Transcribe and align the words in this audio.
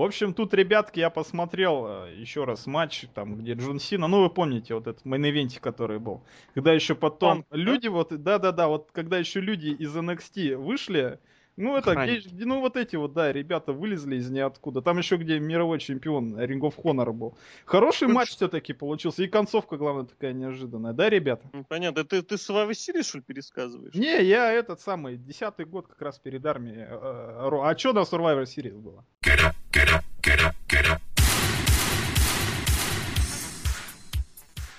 В 0.00 0.02
общем, 0.02 0.32
тут, 0.32 0.54
ребятки, 0.54 0.98
я 0.98 1.10
посмотрел 1.10 1.84
э, 1.86 2.14
еще 2.16 2.44
раз 2.44 2.66
матч, 2.66 3.04
там, 3.14 3.36
где 3.36 3.52
Джон 3.52 3.78
Сина, 3.78 4.08
ну, 4.08 4.22
вы 4.22 4.30
помните, 4.30 4.74
вот 4.74 4.86
этот 4.86 5.04
main 5.04 5.24
event 5.24 5.50
е, 5.50 5.60
который 5.60 5.98
был. 5.98 6.22
Когда 6.54 6.72
еще 6.72 6.94
потом 6.94 7.44
да? 7.50 7.56
люди, 7.58 7.88
вот, 7.88 8.08
да-да-да, 8.08 8.68
вот, 8.68 8.88
когда 8.92 9.18
еще 9.18 9.40
люди 9.40 9.66
из 9.66 9.94
NXT 9.94 10.56
вышли, 10.56 11.18
ну, 11.56 11.76
это, 11.76 11.94
гей- 12.06 12.26
ну, 12.44 12.60
вот 12.60 12.76
эти 12.76 12.96
вот, 12.96 13.12
да, 13.12 13.32
ребята 13.32 13.72
вылезли 13.72 14.16
из 14.16 14.30
ниоткуда. 14.30 14.80
Там 14.82 14.98
еще 14.98 15.16
где 15.16 15.38
мировой 15.38 15.78
чемпион 15.78 16.38
Ring 16.40 16.60
of 16.60 16.74
Honor 16.82 17.12
был. 17.12 17.36
Хороший 17.64 18.08
Ну, 18.08 18.14
матч 18.14 18.30
все-таки 18.30 18.72
получился. 18.72 19.22
И 19.22 19.26
концовка, 19.28 19.76
главное, 19.76 20.04
такая 20.04 20.32
неожиданная. 20.32 20.92
Да, 20.92 21.10
ребята? 21.10 21.48
Ну, 21.52 21.64
Понятно, 21.68 22.04
ты, 22.04 22.22
ты 22.22 22.34
Survivor 22.36 22.70
Series, 22.70 23.02
что 23.02 23.18
ли, 23.18 23.24
пересказываешь? 23.26 23.94
Не, 23.94 24.22
я 24.22 24.52
этот 24.52 24.80
самый, 24.80 25.16
десятый 25.16 25.66
год 25.66 25.86
как 25.88 26.00
раз 26.02 26.18
перед 26.18 26.44
армией. 26.46 26.78
э, 26.78 26.86
э, 26.90 27.60
А 27.62 27.74
что 27.78 27.92
на 27.92 28.00
Survivor 28.00 28.44
Series 28.44 28.78
было? 28.78 29.04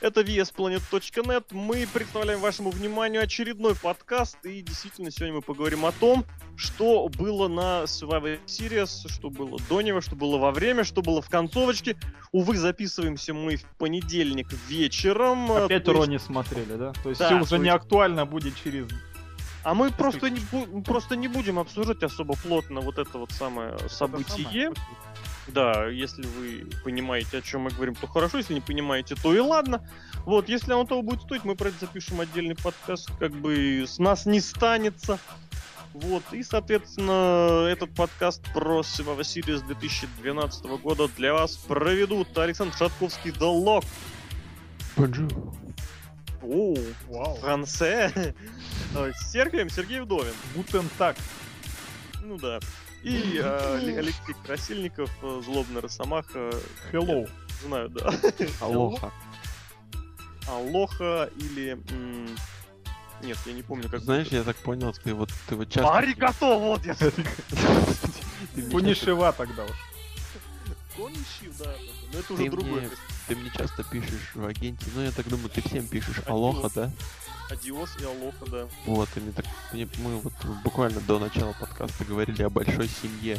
Это 0.02 0.22
VSPlanet.net. 0.22 1.46
Мы 1.52 1.88
представляем 1.94 2.40
вашему 2.40 2.72
вниманию 2.72 3.22
очередной 3.22 3.76
подкаст. 3.76 4.44
И 4.44 4.64
действительно, 4.64 5.12
сегодня 5.12 5.36
мы 5.36 5.42
поговорим 5.44 5.86
о 5.86 5.92
том, 5.92 6.26
что 6.58 7.08
было 7.10 7.48
на 7.48 7.84
Survivor 7.84 8.40
Series, 8.48 9.08
что 9.10 9.30
было 9.30 9.60
до 9.70 9.82
него, 9.82 10.02
что 10.02 10.16
было 10.16 10.40
во 10.40 10.52
время, 10.52 10.84
что 10.86 11.04
было 11.04 11.22
в 11.22 11.30
концовочке. 11.30 11.98
Увы, 12.32 12.58
записываемся 12.58 13.36
мы 13.36 13.58
в 13.58 13.64
понедельник 13.78 14.52
вечером. 14.68 15.52
Опять 15.52 15.84
То 15.84 15.92
есть- 15.92 16.06
Ро 16.06 16.12
не 16.12 16.20
смотрели, 16.20 16.74
да? 16.76 16.94
То 17.04 17.10
есть 17.10 17.20
Да, 17.20 17.28
всё 17.28 17.38
уже 17.42 17.50
то 17.52 17.58
не 17.58 17.66
есть- 17.66 17.76
актуально 17.76 18.26
будет 18.26 18.56
через... 18.62 18.88
А 19.64 19.76
мы 19.76 19.92
просто 19.92 20.32
не, 20.32 20.42
просто 20.82 21.16
не 21.16 21.28
будем 21.28 21.60
обсуждать 21.60 22.02
особо 22.02 22.34
плотно 22.36 22.82
вот 22.82 22.98
это 22.98 23.20
вот 23.20 23.32
самое 23.32 23.76
это 23.76 23.90
событие. 23.90 24.46
самое. 24.48 24.74
Да, 25.48 25.88
если 25.88 26.24
вы 26.24 26.68
понимаете, 26.84 27.40
о 27.40 27.42
чем 27.42 27.62
мы 27.62 27.72
говорим, 27.72 27.96
то 27.96 28.08
хорошо, 28.08 28.38
если 28.38 28.54
не 28.54 28.62
понимаете, 28.62 29.16
то 29.16 29.34
и 29.34 29.40
ладно. 29.40 29.88
Вот, 30.26 30.50
если 30.50 30.72
оно 30.72 30.86
того 30.86 31.02
будет 31.02 31.22
стоить, 31.24 31.44
мы 31.44 31.56
про 31.56 31.70
это 31.70 31.80
запишем 31.80 32.22
отдельный 32.22 32.56
подкаст, 32.56 33.10
как 33.20 33.32
бы 33.32 33.86
с 33.88 33.98
нас 33.98 34.26
не 34.26 34.40
станется. 34.40 35.20
Вот, 35.94 36.24
и, 36.32 36.42
соответственно, 36.44 37.68
этот 37.68 37.94
подкаст 37.94 38.42
про 38.54 38.80
Survivor 38.80 39.20
Series 39.20 39.66
2012 39.66 40.66
года 40.82 41.10
для 41.18 41.34
вас 41.34 41.58
проведут 41.58 42.38
Александр 42.38 42.76
Шатковский 42.78 43.32
The 43.32 43.40
Lock. 43.40 43.86
Bonjour. 44.96 45.54
О, 46.44 46.76
Вау. 47.08 47.36
Франце. 47.38 48.34
С 48.94 49.32
Сергеем 49.32 49.70
Сергей 49.70 50.00
Вдовин. 50.00 50.34
Guten 50.56 50.90
Tag. 50.98 51.18
Ну 52.24 52.38
да. 52.38 52.60
И 53.04 53.38
э, 53.38 53.42
Але- 53.44 53.98
Алексей 54.00 54.36
Красильников, 54.46 55.10
э, 55.24 55.42
злобный 55.44 55.82
Росомаха, 55.82 56.52
Hello. 56.92 57.28
знаю, 57.64 57.90
да. 57.90 58.14
Алоха. 58.60 59.12
Алоха 60.48 61.30
или... 61.38 61.78
м, 61.92 62.28
Нет, 63.24 63.38
я 63.46 63.54
не 63.54 63.64
помню, 63.64 63.90
как... 63.90 64.02
Знаешь, 64.02 64.28
я 64.28 64.44
так 64.44 64.56
понял, 64.58 64.94
ты 64.94 65.14
вот 65.14 65.30
ты 65.48 65.56
вот 65.56 65.70
часто... 65.70 65.92
Аригато, 65.98 66.58
вот 66.58 66.86
я... 66.86 66.96
Кунишева 68.72 69.32
тогда 69.34 69.66
уж. 69.66 69.72
Конищив, 70.96 71.58
да. 71.58 71.74
Но 72.14 72.20
это 72.20 72.28
Ты 72.28 72.34
уже 72.34 72.50
другой. 72.52 72.82
мне, 72.82 72.90
ты 73.28 73.36
мне 73.36 73.50
часто 73.58 73.84
пишешь 73.84 74.32
в 74.36 74.46
агенте, 74.46 74.86
ну 74.94 75.02
я 75.02 75.12
так 75.12 75.28
думаю, 75.28 75.50
ты 75.50 75.62
всем 75.62 75.88
пишешь. 75.88 76.22
Алоха, 76.26 76.70
да? 76.76 76.92
Адиос 77.52 77.90
и 78.02 78.06
Алоха, 78.06 78.46
да. 78.50 78.68
Вот, 78.86 79.10
и 79.16 79.20
мне 79.20 79.32
так, 79.32 79.46
мне- 79.74 79.88
мы 80.00 80.18
вот 80.20 80.34
буквально 80.64 81.00
до 81.02 81.20
начала 81.20 81.54
подкаста 81.60 82.06
говорили 82.06 82.42
о 82.44 82.50
большой 82.50 82.88
семье, 82.88 83.38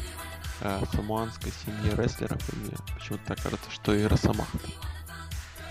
э, 0.60 0.82
самуанской 0.94 1.52
семье 1.64 1.94
рестлеров, 1.96 2.40
и 2.52 2.56
мне 2.56 2.72
почему-то 2.94 3.24
так 3.26 3.40
кажется, 3.42 3.70
что 3.70 3.94
и 3.94 4.04
Росомаха. 4.04 4.58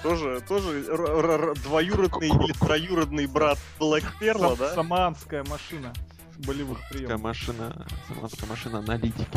Тоже, 0.04 0.42
тоже 0.48 0.84
р- 0.88 1.00
р- 1.02 1.30
р- 1.50 1.54
двоюродный 1.60 2.30
или 2.30 2.54
троюродный 2.54 3.28
брат 3.28 3.60
Блэк 3.80 4.06
Перла, 4.20 4.56
да? 4.56 4.74
Саманская 4.74 5.44
машина 5.44 5.94
болевых 6.40 6.80
Такая 6.82 6.98
приемов. 7.06 7.22
машина, 7.22 7.86
самуанская 8.08 8.50
машина 8.50 8.80
аналитики. 8.80 9.28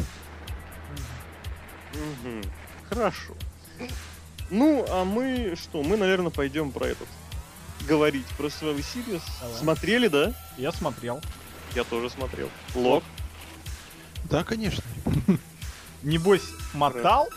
Хорошо. 2.88 3.34
Ну, 4.50 4.84
а 4.88 5.04
мы 5.04 5.54
что? 5.56 5.82
Мы, 5.82 5.96
наверное, 5.96 6.30
пойдем 6.30 6.70
про 6.70 6.86
этот 6.86 7.08
говорить 7.86 8.26
про 8.38 8.46
Survivor 8.46 8.78
Series. 8.94 9.22
Давай. 9.40 9.56
Смотрели, 9.58 10.08
да? 10.08 10.32
Я 10.56 10.72
смотрел. 10.72 11.20
Я 11.74 11.84
тоже 11.84 12.08
смотрел. 12.10 12.48
Лок. 12.74 13.04
Да, 14.30 14.42
конечно, 14.44 14.82
Небось, 16.02 16.48
мотал? 16.72 17.28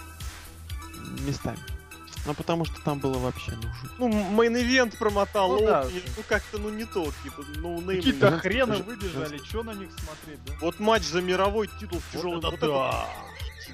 местами. 1.25 1.59
Ну 2.25 2.34
потому 2.34 2.66
что 2.66 2.81
там 2.81 3.00
было 3.00 3.18
вообще 3.18 3.52
ну 3.52 3.70
жуть. 3.81 3.92
Ну, 3.98 4.09
main 4.09 4.49
event 4.49 4.97
промотал, 4.98 5.52
Ну 5.52 5.59
ну, 5.62 5.66
да. 5.66 5.86
ну 6.18 6.24
как-то, 6.28 6.58
ну 6.58 6.69
не 6.69 6.84
то, 6.84 7.06
типа, 7.24 7.44
no 7.56 7.79
name. 7.79 7.97
Какие-то 7.98 8.31
ну, 8.31 8.40
хрены 8.40 8.78
выбежали, 8.84 9.38
что 9.38 9.64
на 9.64 9.74
них 9.74 9.90
смотреть, 9.98 10.44
да? 10.46 10.54
Вот 10.59 10.80
матч 10.80 11.04
за 11.04 11.22
мировой 11.22 11.69
титул 11.80 12.00
в 12.02 12.12
тяжелом. 12.12 12.40
это 12.40 12.50
вот 12.50 12.58
это 12.58 13.06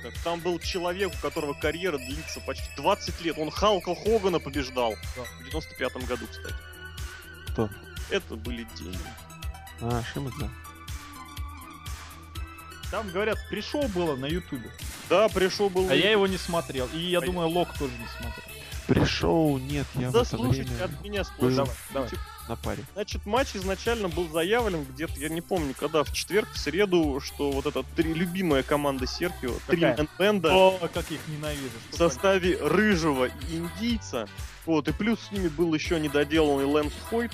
вот, 0.04 0.14
Там 0.24 0.40
был 0.40 0.60
человек, 0.60 1.12
у 1.14 1.22
которого 1.22 1.54
карьера 1.54 1.98
длится 1.98 2.40
почти 2.42 2.66
20 2.78 3.22
лет. 3.22 3.38
Он 3.38 3.50
Халка 3.50 3.96
Хогана 3.96 4.40
побеждал. 4.40 4.96
Да. 5.16 5.24
В 5.40 5.46
95 5.46 6.08
году, 6.08 6.28
кстати. 6.30 6.56
Кто? 7.50 7.70
Это 8.10 8.36
были 8.36 8.68
деньги. 8.76 8.98
А, 9.82 10.04
Шимас, 10.14 10.34
да. 10.40 10.50
Там, 12.92 13.10
говорят, 13.10 13.40
пришел 13.50 13.88
было 13.88 14.16
на 14.16 14.26
ютубе. 14.26 14.70
Да, 15.10 15.28
пришел 15.30 15.70
был. 15.70 15.90
А 15.90 15.96
я 15.96 16.12
его 16.12 16.28
не 16.28 16.38
смотрел. 16.38 16.88
И 16.94 17.00
я 17.00 17.20
А 17.20 17.22
думаю, 17.22 17.50
Лок 17.50 17.70
тоже 17.78 17.94
не 17.94 18.08
смотрел. 18.08 18.44
Пришел, 18.88 19.58
нет, 19.58 19.88
я 19.96 20.10
в 20.10 20.14
Да 20.14 20.22
это 20.22 20.38
время 20.38 20.84
от 20.84 21.02
меня 21.02 21.24
был 21.24 21.26
сплошь. 21.26 21.54
Давай, 21.54 21.76
давай. 21.92 22.10
На 22.48 22.56
паре. 22.56 22.84
Значит, 22.94 23.26
матч 23.26 23.56
изначально 23.56 24.10
был 24.10 24.30
заявлен 24.30 24.84
где-то, 24.84 25.20
я 25.20 25.30
не 25.30 25.42
помню, 25.42 25.74
когда, 25.78 26.04
в 26.04 26.14
четверг, 26.14 26.50
в 26.52 26.58
среду, 26.58 27.20
что 27.20 27.52
вот 27.52 27.66
эта 27.66 27.84
три 27.96 28.14
любимая 28.14 28.64
команда 28.64 29.08
Серкио, 29.08 29.54
три 29.68 29.82
Какая? 29.82 30.08
бенда 30.20 30.54
О, 30.54 30.80
как 30.94 31.12
их 31.12 31.20
ненавижу. 31.28 31.72
в 31.92 31.96
составе 31.96 32.58
рыжего 32.58 33.26
и 33.26 33.56
индийца. 33.56 34.28
Вот, 34.66 34.88
и 34.88 34.94
плюс 34.94 35.20
с 35.20 35.32
ними 35.32 35.50
был 35.50 35.74
еще 35.74 36.00
недоделанный 36.00 36.66
Лэнс 36.66 36.94
Хойт, 37.10 37.32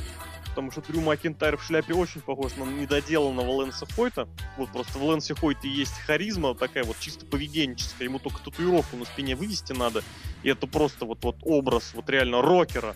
потому 0.50 0.72
что 0.72 0.82
Дрю 0.82 1.02
Макинтайр 1.02 1.58
в 1.58 1.64
шляпе 1.64 1.94
очень 1.94 2.22
похож 2.22 2.56
на 2.56 2.64
недоделанного 2.64 3.50
Лэнса 3.52 3.86
Хойта. 3.96 4.28
Вот 4.58 4.72
просто 4.72 4.98
в 4.98 5.04
Лэнсе 5.04 5.36
Хойте 5.36 5.70
есть 5.70 5.94
харизма, 6.06 6.56
такая 6.56 6.84
вот 6.84 6.98
чисто 7.00 7.26
поведенческая, 7.26 8.08
ему 8.08 8.20
только 8.20 8.42
татуировку 8.44 8.98
на 8.98 9.06
спине 9.06 9.36
вывести 9.36 9.74
надо, 9.74 10.04
и 10.44 10.50
это 10.50 10.68
просто 10.68 11.06
вот, 11.06 11.24
вот 11.24 11.38
образ 11.44 11.92
вот 11.94 12.10
реально 12.10 12.42
рокера. 12.42 12.96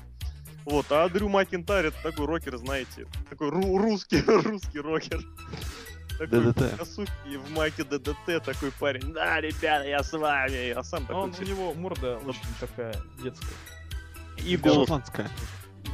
Вот, 0.66 0.86
а 0.92 1.10
Дрю 1.10 1.28
Макинтайр 1.30 1.88
это 1.88 1.98
такой 2.04 2.26
рокер, 2.26 2.58
знаете, 2.58 3.06
такой 3.30 3.50
ру- 3.50 3.78
русский, 3.78 4.22
русский 4.28 4.80
рокер. 4.80 5.22
Такой 6.18 6.40
ДДТ. 6.54 6.78
косухи 6.78 7.38
в 7.38 7.52
майке 7.52 7.84
ДДТ 7.84 8.44
такой 8.46 8.72
парень. 8.80 9.14
Да, 9.14 9.42
ребята, 9.42 9.86
я 9.88 10.04
с 10.04 10.12
вами. 10.14 10.70
А 10.72 10.84
сам 10.84 11.04
А 11.04 11.08
такой 11.08 11.22
он, 11.24 11.36
у 11.38 11.44
него 11.44 11.74
морда 11.74 12.18
очень 12.26 12.40
такая 12.60 12.96
детская. 13.22 13.48
и 14.38 14.56
голос, 14.58 14.78
Шотландская. 14.88 15.30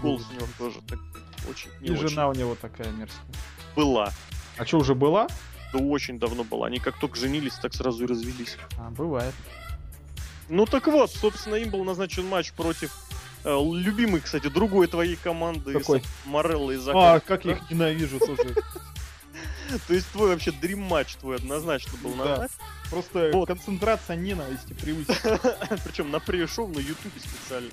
голос 0.04 0.26
у 0.30 0.34
него 0.36 0.48
тоже 0.58 0.82
так, 0.88 1.00
очень 1.50 1.70
не 1.80 1.88
И 1.88 1.92
очень 1.92 2.10
жена 2.10 2.28
у 2.28 2.34
него 2.34 2.56
такая 2.56 2.92
мерзкая. 2.92 3.26
была. 3.76 4.12
А 4.58 4.66
что, 4.66 4.80
уже 4.80 4.94
была? 4.94 5.28
Да 5.72 5.80
очень 5.80 6.20
давно 6.20 6.44
была. 6.44 6.68
Они 6.68 6.80
как 6.80 7.00
только 7.00 7.16
женились, 7.16 7.54
так 7.54 7.74
сразу 7.74 8.04
и 8.04 8.08
развелись. 8.08 8.58
А, 8.78 8.90
бывает. 8.92 9.34
Ну 10.50 10.66
так 10.66 10.88
вот, 10.88 11.12
собственно, 11.12 11.56
им 11.56 11.70
был 11.70 11.84
назначен 11.86 12.26
матч 12.28 12.52
против 12.54 12.92
э, 13.44 13.58
любимой, 13.74 14.22
кстати, 14.22 14.48
другой 14.48 14.88
твоей 14.88 15.16
команды 15.16 15.74
Какой? 15.74 16.04
Морелла 16.26 16.72
и 16.72 16.78
А, 16.78 16.80
Зака. 16.80 17.20
как 17.22 17.46
я 17.46 17.54
их 17.54 17.70
ненавижу, 17.72 18.20
слушай. 18.20 18.54
То 19.88 19.94
есть 19.94 20.08
твой 20.12 20.30
вообще 20.30 20.52
дрим 20.52 20.82
матч 20.82 21.16
твой 21.16 21.36
однозначно 21.38 21.98
был 22.04 22.12
Да. 22.16 22.26
назначен. 22.26 22.56
Просто 22.90 23.30
Вот. 23.34 23.48
концентрация 23.48 24.16
ненависти 24.16 24.74
превысила. 24.74 25.40
Причем 25.86 26.10
на 26.12 26.20
пресс-шоу 26.20 26.68
на 26.74 26.80
Ютубе 26.80 27.20
специально. 27.20 27.70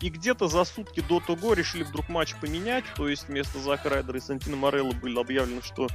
И 0.00 0.08
где-то 0.08 0.48
за 0.48 0.64
сутки 0.64 1.00
до 1.00 1.20
того 1.20 1.52
решили 1.52 1.82
вдруг 1.82 2.08
матч 2.08 2.34
поменять, 2.40 2.84
то 2.96 3.06
есть 3.06 3.28
вместо 3.28 3.58
Зака 3.60 3.90
Райдера 3.90 4.16
и 4.16 4.20
Сантина 4.20 4.56
Морелло 4.56 4.92
было 4.92 5.20
объявлено, 5.20 5.60
что 5.60 5.88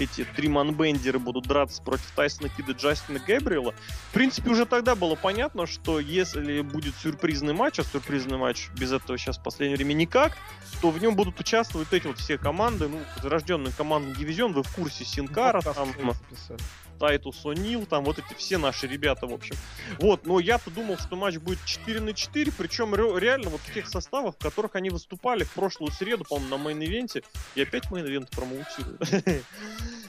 эти 0.00 0.24
три 0.24 0.48
манбендеры 0.48 1.18
будут 1.18 1.46
драться 1.46 1.82
против 1.82 2.10
Тайсона 2.16 2.48
Кида 2.48 2.72
Джастина 2.72 3.18
Гэбриэла. 3.18 3.74
В 4.10 4.12
принципе, 4.12 4.50
уже 4.50 4.66
тогда 4.66 4.94
было 4.94 5.14
понятно, 5.14 5.66
что 5.66 6.00
если 6.00 6.62
будет 6.62 6.94
сюрпризный 6.96 7.52
матч, 7.52 7.78
а 7.78 7.84
сюрпризный 7.84 8.38
матч 8.38 8.68
без 8.78 8.92
этого 8.92 9.18
сейчас 9.18 9.38
в 9.38 9.42
последнее 9.42 9.76
время 9.76 9.92
никак, 9.94 10.36
то 10.80 10.90
в 10.90 11.00
нем 11.00 11.14
будут 11.14 11.38
участвовать 11.38 11.92
эти 11.92 12.06
вот 12.06 12.18
все 12.18 12.38
команды, 12.38 12.88
ну, 12.88 12.98
возрожденный 13.16 13.72
командный 13.72 14.14
дивизион, 14.14 14.52
вы 14.52 14.62
в 14.62 14.74
курсе 14.74 15.04
Синкара, 15.04 15.60
там, 15.60 15.88
записали. 15.88 16.60
Тайтус 17.00 17.44
О'Нил, 17.44 17.86
там 17.86 18.04
вот 18.04 18.18
эти 18.18 18.34
все 18.34 18.58
наши 18.58 18.86
ребята, 18.86 19.26
в 19.26 19.32
общем. 19.32 19.56
Вот, 19.98 20.26
но 20.26 20.38
я-то 20.38 20.70
думал, 20.70 20.98
что 20.98 21.16
матч 21.16 21.38
будет 21.38 21.58
4 21.64 21.98
на 22.00 22.12
4, 22.12 22.52
причем 22.52 22.94
ре- 22.94 23.18
реально 23.18 23.48
вот 23.48 23.60
в 23.62 23.72
тех 23.72 23.88
составах, 23.88 24.34
в 24.34 24.38
которых 24.38 24.76
они 24.76 24.90
выступали 24.90 25.44
в 25.44 25.50
прошлую 25.52 25.90
среду, 25.92 26.24
по-моему, 26.24 26.56
на 26.56 26.62
Main 26.62 26.85
Event 26.85 27.13
е. 27.13 27.24
Я 27.54 27.62
опять 27.64 27.90
Main 27.90 28.08
Event 28.08 28.30
промоутирую. 28.30 28.98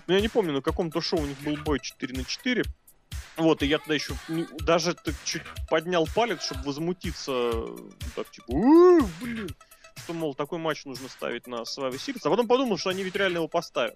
Ну, 0.07 0.15
я 0.15 0.19
не 0.21 0.27
помню, 0.29 0.51
на 0.51 0.61
каком-то 0.61 0.99
шоу 0.99 1.21
у 1.21 1.25
них 1.25 1.39
был 1.41 1.55
бой 1.57 1.79
4 1.79 2.17
на 2.17 2.25
4. 2.25 2.63
Вот, 3.37 3.61
и 3.63 3.67
я 3.67 3.77
тогда 3.77 3.93
еще 3.93 4.15
даже 4.59 4.95
чуть 5.23 5.43
поднял 5.69 6.07
палец, 6.13 6.43
чтобы 6.43 6.63
возмутиться, 6.63 7.51
так 8.15 8.29
типа, 8.31 8.45
«У, 8.47 9.01
блин, 9.21 9.55
что, 10.03 10.13
мол, 10.13 10.33
такой 10.35 10.59
матч 10.59 10.85
нужно 10.85 11.07
ставить 11.07 11.47
на 11.47 11.61
Survivor 11.61 11.93
Series, 11.93 12.21
а 12.23 12.29
потом 12.29 12.47
подумал, 12.47 12.77
что 12.77 12.89
они 12.89 13.03
ведь 13.03 13.15
реально 13.15 13.37
его 13.37 13.47
поставят. 13.47 13.95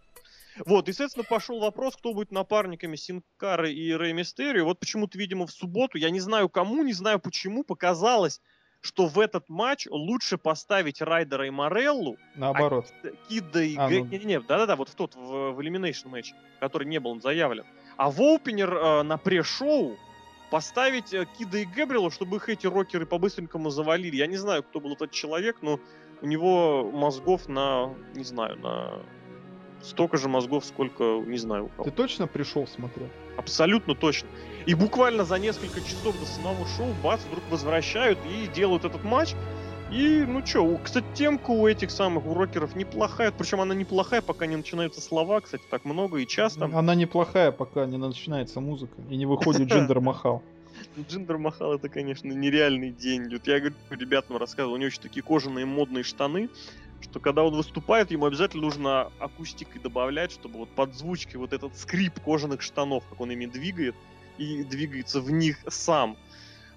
Вот, 0.66 0.88
и, 0.88 0.94
соответственно, 0.94 1.26
пошел 1.30 1.60
вопрос, 1.60 1.96
кто 1.96 2.14
будет 2.14 2.32
напарниками 2.32 2.96
Синкары 2.96 3.72
и 3.74 3.94
Рэй 3.94 4.14
Мистерио. 4.14 4.66
Вот 4.66 4.80
почему-то, 4.80 5.18
видимо, 5.18 5.48
в 5.48 5.52
субботу, 5.52 5.98
я 5.98 6.10
не 6.10 6.20
знаю 6.20 6.50
кому, 6.50 6.84
не 6.84 6.94
знаю 6.94 7.20
почему, 7.20 7.64
показалось, 7.64 8.42
что 8.82 9.08
в 9.08 9.20
этот 9.20 9.50
матч 9.50 9.88
лучше 9.90 10.38
поставить 10.38 11.02
Райдера 11.02 11.48
и 11.48 11.50
Мореллу, 11.50 12.18
Наоборот. 12.36 12.86
Кида 13.28 13.64
и 13.64 13.76
А, 13.76 13.90
Гэ- 13.90 14.00
ну. 14.00 14.06
Не-не-не, 14.06 14.40
да-да-да, 14.42 14.76
вот 14.76 14.90
в 14.90 14.96
тот, 14.96 15.16
в, 15.16 15.52
в 15.54 15.60
Elimination 15.60 16.10
матч, 16.10 16.34
который 16.60 16.88
не 16.88 17.00
был 17.00 17.20
заявлен. 17.20 17.66
А 17.98 18.12
в 18.12 18.22
опенер 18.22 18.74
э, 18.74 19.04
на 19.04 19.18
пре-шоу 19.18 19.98
поставить 20.52 21.14
э, 21.14 21.26
Кида 21.38 21.58
и 21.60 21.66
Гэбриэла, 21.66 22.12
чтобы 22.12 22.38
их 22.38 22.48
эти 22.48 22.68
рокеры 22.68 23.06
по-быстренькому 23.06 23.72
завалили. 23.72 24.18
Я 24.18 24.28
не 24.28 24.38
знаю, 24.38 24.62
кто 24.64 24.80
был 24.80 24.94
этот 24.94 25.12
человек, 25.12 25.58
но 25.62 25.80
у 26.22 26.28
него 26.28 26.90
мозгов 26.92 27.48
на, 27.50 27.94
не 28.14 28.24
знаю, 28.24 28.58
на 28.60 29.02
столько 29.86 30.18
же 30.18 30.28
мозгов, 30.28 30.66
сколько, 30.66 31.04
не 31.26 31.38
знаю, 31.38 31.66
у 31.66 31.70
кого. 31.70 31.84
Ты 31.84 31.92
точно 31.92 32.28
пришел 32.28 32.68
смотрел? 32.68 33.08
Абсолютно 33.38 33.96
точно. 33.96 34.28
И 34.66 34.74
буквально 34.74 35.26
за 35.26 35.38
несколько 35.38 35.82
часов 35.82 36.20
до 36.20 36.26
самого 36.26 36.66
шоу 36.78 36.94
бац, 37.04 37.22
вдруг 37.26 37.44
возвращают 37.50 38.20
и 38.26 38.48
делают 38.48 38.86
этот 38.86 39.04
матч. 39.04 39.36
И, 39.92 40.26
ну 40.28 40.42
чё, 40.42 40.80
кстати, 40.84 41.06
темка 41.14 41.52
у 41.52 41.68
этих 41.68 41.92
самых, 41.92 42.26
у 42.26 42.34
рокеров 42.34 42.76
неплохая. 42.76 43.32
Причем 43.32 43.62
она 43.62 43.76
неплохая, 43.76 44.22
пока 44.22 44.48
не 44.48 44.56
начинаются 44.56 45.00
слова, 45.00 45.42
кстати, 45.42 45.64
так 45.70 45.86
много 45.86 46.18
и 46.18 46.28
часто. 46.28 46.66
Она 46.66 46.96
неплохая, 46.96 47.52
пока 47.52 47.86
не 47.86 47.98
начинается 47.98 48.60
музыка 48.60 48.96
и 49.10 49.16
не 49.16 49.28
выходит 49.28 49.70
Джиндер 49.72 50.00
Махал. 50.00 50.42
Джиндер 51.10 51.38
Махал 51.38 51.74
это, 51.74 51.88
конечно, 51.90 52.32
нереальный 52.32 52.90
день. 52.90 53.30
Вот 53.32 53.46
я 53.48 53.60
говорю, 53.60 53.76
ребятам 53.92 54.38
рассказывал, 54.38 54.74
у 54.74 54.78
него 54.78 54.88
очень 54.88 55.02
такие 55.02 55.22
кожаные 55.22 55.66
модные 55.66 56.04
штаны, 56.04 56.50
что 57.06 57.20
когда 57.20 57.44
он 57.44 57.56
выступает, 57.56 58.12
ему 58.12 58.26
обязательно 58.26 58.64
нужно 58.64 59.12
акустикой 59.20 59.82
добавлять, 59.82 60.32
чтобы 60.32 60.60
вот 60.60 60.70
под 60.70 60.94
звучкой 60.96 61.38
вот 61.38 61.54
этот 61.54 61.78
скрип 61.78 62.20
кожаных 62.20 62.62
штанов, 62.62 63.06
как 63.10 63.22
он 63.22 63.32
ими 63.32 63.46
двигает, 63.46 63.96
и 64.38 64.64
двигается 64.64 65.22
в 65.22 65.32
них 65.32 65.60
сам. 65.68 66.18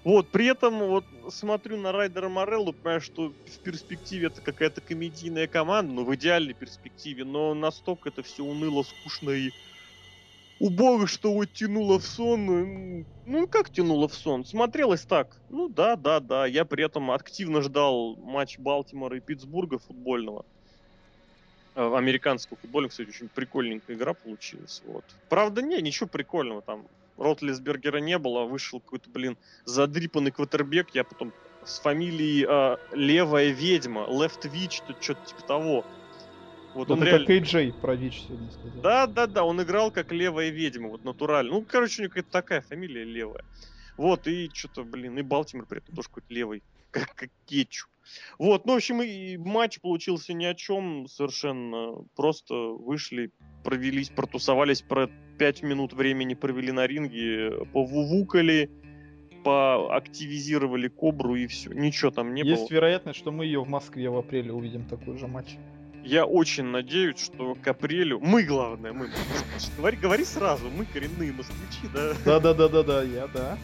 Вот, 0.03 0.29
при 0.29 0.45
этом 0.45 0.79
вот 0.79 1.03
смотрю 1.29 1.75
на 1.75 1.91
Райдера 1.91 2.29
Мореллу, 2.29 2.71
понимаю, 2.71 3.01
что 3.01 3.29
в 3.29 3.59
перспективе 3.63 4.27
это 4.27 4.39
какая-то 4.39 4.79
комедийная 4.79 5.47
команда, 5.47 5.91
ну, 5.91 6.05
в 6.05 6.15
идеальной 6.15 6.53
перспективе, 6.53 7.25
но 7.25 7.53
настолько 7.53 8.09
это 8.09 8.23
все 8.23 8.43
уныло, 8.43 8.83
скучно 8.83 9.31
и 9.31 9.51
убого, 10.59 11.07
что 11.07 11.33
вот 11.33 11.51
тянуло 11.53 11.99
в 11.99 12.05
сон. 12.05 12.49
м, 12.49 13.05
Ну, 13.25 13.47
как 13.47 13.69
тянуло 13.69 14.07
в 14.07 14.13
сон? 14.13 14.45
Смотрелось 14.45 15.05
так. 15.05 15.41
Ну, 15.49 15.69
да, 15.69 15.95
да, 15.95 16.19
да. 16.19 16.45
Я 16.45 16.65
при 16.65 16.83
этом 16.83 17.11
активно 17.11 17.61
ждал 17.61 18.15
матч 18.17 18.57
Балтимора 18.59 19.17
и 19.17 19.21
Питтсбурга 19.21 19.79
футбольного. 19.79 20.45
Э, 21.75 21.95
Американского 21.95 22.57
футбольного, 22.57 22.89
кстати, 22.89 23.09
очень 23.09 23.29
прикольненькая 23.29 23.95
игра 23.95 24.13
получилась. 24.13 24.81
Вот. 24.85 25.05
Правда, 25.29 25.61
не, 25.61 25.81
ничего 25.81 26.07
прикольного 26.07 26.61
там. 26.61 26.87
Ротлисбергера 27.17 27.97
не 27.97 28.17
было, 28.17 28.45
вышел 28.45 28.79
какой-то, 28.79 29.09
блин, 29.09 29.37
задрипанный 29.65 30.31
квотербек. 30.31 30.89
Я 30.93 31.03
потом 31.03 31.33
с 31.63 31.79
фамилией 31.79 32.45
э, 32.49 32.77
Левая 32.95 33.49
ведьма, 33.51 34.01
Left 34.09 34.43
Witch, 34.51 34.81
что-то 34.99 35.25
типа 35.25 35.43
того. 35.43 35.85
Вот 36.79 36.91
он 36.91 36.99
Это 36.99 37.07
реально... 37.07 37.25
как 37.25 37.35
Эйджей 37.35 37.73
про 37.73 37.93
ВИЧ 37.93 38.21
сегодня 38.27 38.51
сказал. 38.51 38.81
Да, 38.81 39.05
да, 39.05 39.27
да, 39.27 39.43
он 39.43 39.61
играл 39.61 39.91
как 39.91 40.13
левая 40.13 40.49
ведьма, 40.49 40.87
вот 40.87 41.03
натурально. 41.03 41.51
Ну, 41.51 41.65
короче, 41.67 42.01
у 42.01 42.03
него 42.03 42.09
какая-то 42.13 42.31
такая 42.31 42.61
фамилия 42.61 43.03
левая. 43.03 43.43
Вот, 43.97 44.27
и 44.27 44.49
что-то, 44.53 44.85
блин, 44.85 45.19
и 45.19 45.21
Балтимор 45.21 45.65
при 45.65 45.79
этом 45.79 45.93
тоже 45.93 46.07
какой-то 46.07 46.33
левый, 46.33 46.63
как, 46.91 47.13
как 47.15 47.29
кетчуп. 47.45 47.89
Вот, 48.37 48.65
ну, 48.65 48.73
в 48.73 48.75
общем, 48.77 49.01
и 49.01 49.35
матч 49.35 49.81
получился 49.81 50.33
ни 50.33 50.45
о 50.45 50.53
чем 50.53 51.07
совершенно. 51.07 51.95
Просто 52.15 52.53
вышли, 52.55 53.31
провелись, 53.65 54.09
протусовались, 54.09 54.81
про 54.81 55.09
пять 55.37 55.61
минут 55.61 55.91
времени 55.91 56.33
провели 56.33 56.71
на 56.71 56.87
ринге, 56.87 57.65
повувукали, 57.73 58.71
поактивизировали 59.43 60.87
кобру 60.87 61.35
и 61.35 61.45
все. 61.47 61.73
Ничего 61.73 62.09
там 62.11 62.33
не 62.33 62.43
было. 62.43 62.51
Есть 62.51 62.71
вероятность, 62.71 63.19
что 63.19 63.33
мы 63.33 63.43
ее 63.43 63.61
в 63.61 63.67
Москве 63.67 64.09
в 64.09 64.15
апреле 64.15 64.53
увидим 64.53 64.85
такой 64.85 65.17
же 65.17 65.27
матч. 65.27 65.57
Я 66.03 66.25
очень 66.25 66.65
надеюсь, 66.65 67.19
что 67.19 67.55
к 67.55 67.67
апрелю... 67.67 68.19
Мы, 68.19 68.43
главное, 68.43 68.93
мы. 68.93 69.11
Говори, 69.77 69.97
говори 69.97 70.25
сразу, 70.25 70.69
мы 70.69 70.85
коренные 70.85 71.33
москвичи, 71.33 71.87
да? 71.93 72.13
Да-да-да-да-да, 72.25 73.03
я, 73.03 73.27
да. 73.27 73.57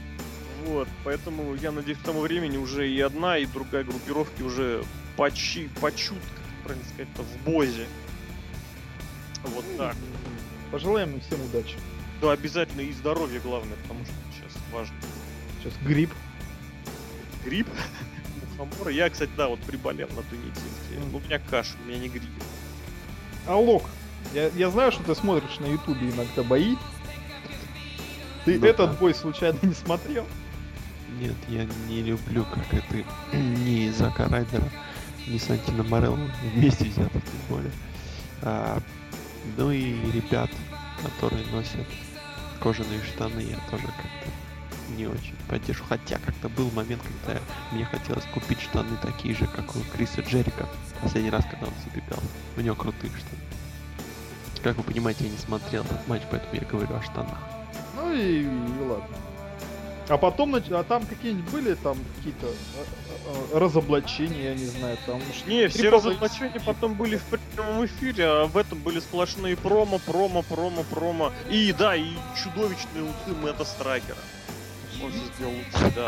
Вот, 0.65 0.87
поэтому 1.03 1.55
я 1.55 1.71
надеюсь, 1.71 1.97
к 1.99 2.03
тому 2.03 2.21
времени 2.21 2.57
уже 2.57 2.89
и 2.89 2.99
одна, 2.99 3.37
и 3.37 3.45
другая 3.45 3.83
группировки 3.83 4.41
уже 4.41 4.83
почи, 5.15 5.69
почут, 5.79 6.17
как 6.17 6.65
правильно 6.65 6.85
сказать, 6.89 7.07
в 7.15 7.45
бозе. 7.45 7.85
Вот 9.43 9.65
так. 9.77 9.95
Пожелаем 10.71 11.13
им 11.13 11.21
всем 11.21 11.39
удачи. 11.41 11.77
Да, 12.21 12.31
обязательно 12.31 12.81
и 12.81 12.91
здоровья 12.91 13.39
главное, 13.39 13.77
потому 13.83 14.03
что 14.05 14.13
сейчас 14.33 14.57
важно. 14.73 14.95
Сейчас 15.61 15.73
грипп. 15.83 16.11
Грипп, 17.43 17.67
мухомора. 18.57 18.91
Я, 18.91 19.09
кстати, 19.09 19.31
да, 19.37 19.47
вот 19.47 19.59
приболел 19.61 20.07
на 20.09 20.23
той 20.23 20.37
неделе. 20.37 21.13
У 21.13 21.19
меня 21.19 21.39
кашель, 21.39 21.75
у 21.83 21.87
меня 21.87 21.99
не 21.99 22.09
грипп. 22.09 22.25
Аллок, 23.47 23.83
я, 24.33 24.47
я 24.55 24.69
знаю, 24.69 24.91
что 24.91 25.03
ты 25.03 25.15
смотришь 25.15 25.59
на 25.59 25.65
ютубе 25.65 26.09
иногда 26.09 26.43
бои. 26.43 26.75
Ты 28.45 28.59
Ну 28.59 28.65
этот 28.67 28.91
да. 28.91 28.97
бой 28.97 29.13
случайно 29.13 29.57
не 29.61 29.73
смотрел? 29.73 30.25
Нет, 31.19 31.35
я 31.47 31.65
не 31.87 32.01
люблю, 32.01 32.45
как 32.45 32.73
это 32.73 33.03
ни 33.37 33.89
Зака 33.91 34.27
Райдера, 34.27 34.69
ни 35.27 35.37
Сантино 35.37 35.83
Морелло 35.83 36.19
вместе 36.53 36.85
взятых 36.85 37.23
тем 37.23 37.39
более. 37.49 37.71
А, 38.41 38.79
ну 39.57 39.71
и 39.71 39.93
ребят, 40.11 40.49
которые 41.03 41.45
носят 41.47 41.87
кожаные 42.59 43.01
штаны, 43.03 43.39
я 43.41 43.57
тоже 43.71 43.85
как-то 43.85 44.29
не 44.89 45.07
очень 45.07 45.35
поддержу. 45.47 45.83
Хотя 45.87 46.17
как-то 46.19 46.49
был 46.49 46.69
момент, 46.71 47.01
когда 47.01 47.39
мне 47.71 47.85
хотелось 47.85 48.25
купить 48.33 48.61
штаны 48.61 48.97
такие 49.01 49.35
же, 49.35 49.47
как 49.47 49.75
у 49.75 49.79
Криса 49.93 50.21
Джерика. 50.21 50.67
Последний 51.01 51.29
раз, 51.29 51.45
когда 51.49 51.67
он 51.67 51.73
забегал. 51.83 52.21
У 52.57 52.61
него 52.61 52.75
крутые 52.75 53.11
штаны. 53.11 53.41
Как 54.63 54.77
вы 54.77 54.83
понимаете, 54.83 55.25
я 55.25 55.29
не 55.29 55.37
смотрел 55.37 55.83
этот 55.83 56.07
матч, 56.07 56.23
поэтому 56.31 56.55
я 56.55 56.61
говорю 56.61 56.95
о 56.95 57.03
штанах. 57.03 57.37
Ну 57.95 58.13
и, 58.13 58.43
и 58.43 58.81
ладно. 58.81 59.15
А 60.07 60.17
потом, 60.17 60.55
а 60.55 60.83
там 60.83 61.05
какие-нибудь 61.05 61.51
были 61.51 61.73
там 61.73 61.97
какие-то 62.17 62.45
э, 62.45 63.53
э, 63.53 63.57
разоблачения, 63.57 64.49
я 64.49 64.53
не 64.53 64.65
знаю, 64.65 64.97
там... 65.07 65.19
Не, 65.47 65.67
все 65.67 65.89
разоблачения 65.89 66.61
потом 66.63 66.93
были 66.93 67.17
в 67.17 67.23
прямом 67.23 67.85
эфире, 67.85 68.25
а 68.25 68.45
в 68.45 68.55
этом 68.55 68.77
были 68.79 68.99
сплошные 68.99 69.57
промо, 69.57 69.97
промо, 69.97 70.43
промо, 70.43 70.83
промо. 70.91 71.31
И 71.49 71.73
да, 71.73 71.95
и 71.95 72.13
чудовищные 72.43 73.03
усы 73.03 73.35
Мэтта 73.41 73.65
Страйкера. 73.65 74.17
Он 75.05 75.11
все 75.11 75.25
сделал 75.35 75.53
усы, 75.53 75.91
да. 75.95 76.07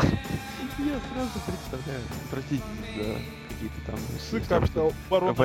Я 0.78 1.00
сразу 1.12 1.30
представляю, 1.46 2.02
простите 2.30 2.62
за 2.96 3.18
какие-то 3.48 3.80
там... 3.86 3.94
Усы 4.16 4.40
потому 4.40 4.60
как 4.60 4.70
что 4.70 4.92
ворота 5.08 5.40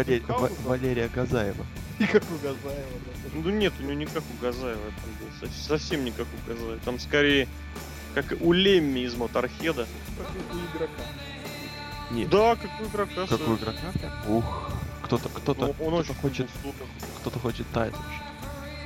Валерия, 0.63 1.07
Газаева. 1.09 1.65
и 1.99 2.05
как 2.05 2.23
у 2.23 2.35
Газаева, 2.35 2.97
да. 3.05 3.29
Ну 3.33 3.49
нет, 3.49 3.73
у 3.79 3.83
него 3.83 3.93
не 3.93 4.05
как 4.05 4.23
у 4.23 4.41
Газаева 4.43 4.81
там 4.81 5.09
был, 5.19 5.47
со- 5.49 5.63
совсем 5.67 6.03
не 6.05 6.11
как 6.11 6.27
у 6.27 6.49
Газаева. 6.49 6.77
Там 6.85 6.99
скорее 6.99 7.47
как 8.13 8.33
у 8.41 8.51
Лемми 8.53 8.99
из 9.01 9.15
Моторхеда. 9.15 9.87
Как 10.17 10.27
у 10.55 10.77
игрока. 10.77 11.03
Нет, 12.11 12.29
Да, 12.29 12.55
как 12.55 12.69
у 12.79 12.85
игрока. 12.85 13.27
как 13.27 13.47
у 13.47 13.55
игрока. 13.55 14.23
Ух, 14.27 14.71
кто-то, 15.03 15.29
кто-то, 15.29 15.61
Ну, 15.61 15.67
он 15.67 15.73
кто-то 15.75 15.95
очень 15.95 16.15
хочет, 16.15 16.49
кто-то 17.21 17.39
хочет 17.39 17.67
title. 17.73 17.97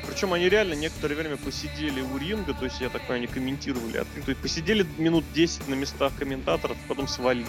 Причем 0.08 0.34
они 0.34 0.50
реально 0.50 0.74
некоторое 0.74 1.16
время 1.16 1.38
посидели 1.38 2.02
у 2.02 2.18
ринга, 2.18 2.54
то 2.54 2.66
есть 2.66 2.80
я 2.82 2.90
так 2.90 3.02
понимаю, 3.02 3.24
они 3.24 3.28
комментировали, 3.28 3.92
то 4.26 4.30
есть 4.30 4.40
посидели 4.42 4.86
минут 4.98 5.26
10 5.34 5.68
на 5.68 5.76
местах 5.76 6.14
комментаторов, 6.18 6.78
потом 6.88 7.08
свалили. 7.08 7.46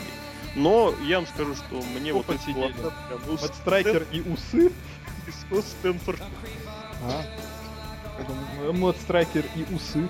Но 0.57 0.95
я 1.07 1.19
вам 1.21 1.27
скажу, 1.29 1.55
что 1.55 1.83
мне 1.99 2.11
Кто 2.11 2.23
вот 2.23 2.31
эти 2.31 2.51
глаза 2.51 2.73
прям, 2.75 3.21
ну, 3.27 3.37
Вот 3.37 3.55
страйкер 3.55 4.07
и 4.13 4.21
усы. 4.21 4.73
Стэн- 5.51 5.63
Стэнфорд. 5.63 6.21
А. 7.05 7.23
Я 8.19 8.25
думаю, 8.25 8.73
Мод 8.75 8.97
страйкер 8.97 9.45
и 9.55 9.75
усы. 9.75 10.09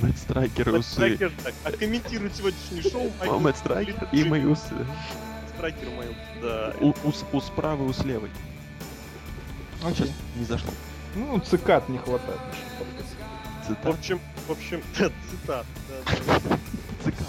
Мэтт 0.00 0.18
Страйкер 0.18 0.68
и 0.68 0.78
усы. 0.78 1.18
Так, 1.42 1.54
а 1.64 1.72
комментирует 1.72 2.36
сегодняшнее 2.36 2.82
шоу 2.82 3.10
А, 3.20 3.38
Мэтт 3.38 3.58
Страйкер 3.58 4.08
и 4.12 4.24
мои 4.24 4.44
усы. 4.44 4.74
Страйкер 5.56 5.88
мой, 5.90 6.06
да. 6.40 6.72
У- 6.80 6.94
Ус, 7.04 7.24
ус 7.32 7.44
правый, 7.56 7.88
ус 7.88 8.04
левый. 8.04 8.30
Сейчас 9.82 10.08
не 10.36 10.44
зашло. 10.44 10.70
Ну, 11.14 11.40
цикад 11.40 11.88
не 11.88 11.98
хватает. 11.98 12.38
подкасте. 12.78 13.16
В 13.62 13.66
Цитат. 13.66 13.86
общем, 13.86 14.20
в 14.46 14.50
общем, 14.52 14.82
цитат. 14.94 15.66
да, 15.88 15.94
да. 16.06 16.58
Цикал. 17.04 17.26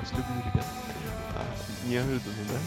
Вас 0.00 0.10
люблю, 0.12 0.42
ребят. 0.52 0.66
А, 1.34 1.44
неожиданно, 1.88 2.34
да? 2.50 2.58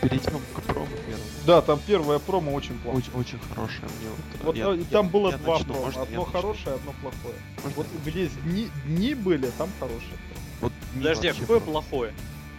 перейдем 0.00 0.40
к 0.54 0.62
промо 0.62 0.86
первому. 1.06 1.24
Да, 1.46 1.60
там 1.62 1.80
первая 1.86 2.18
промо 2.18 2.52
очень 2.52 2.76
плохая. 2.80 2.98
Очень, 3.02 3.12
очень 3.14 3.38
хорошая 3.38 3.82
мне 4.00 4.08
вот. 4.10 4.44
Вот 4.44 4.56
я- 4.56 4.70
э, 4.74 4.78
я- 4.78 4.84
там 4.86 5.08
было 5.08 5.30
я 5.30 5.38
два 5.38 5.58
начну, 5.58 5.72
промо. 5.74 5.84
можно 5.86 5.98
я 6.00 6.04
Одно 6.04 6.24
хорошее, 6.24 6.74
одно 6.76 6.92
плохое. 7.00 7.34
Можно 7.62 7.76
Вот 7.76 7.86
я 8.04 8.10
где 8.10 8.26
дни, 8.42 8.70
дни 8.86 9.14
были, 9.14 9.46
там 9.58 9.68
хорошее. 9.78 10.16
Вот 10.60 10.72
Подожди, 10.94 11.28
а 11.28 11.34
какое 11.34 11.60
плохое? 11.60 12.12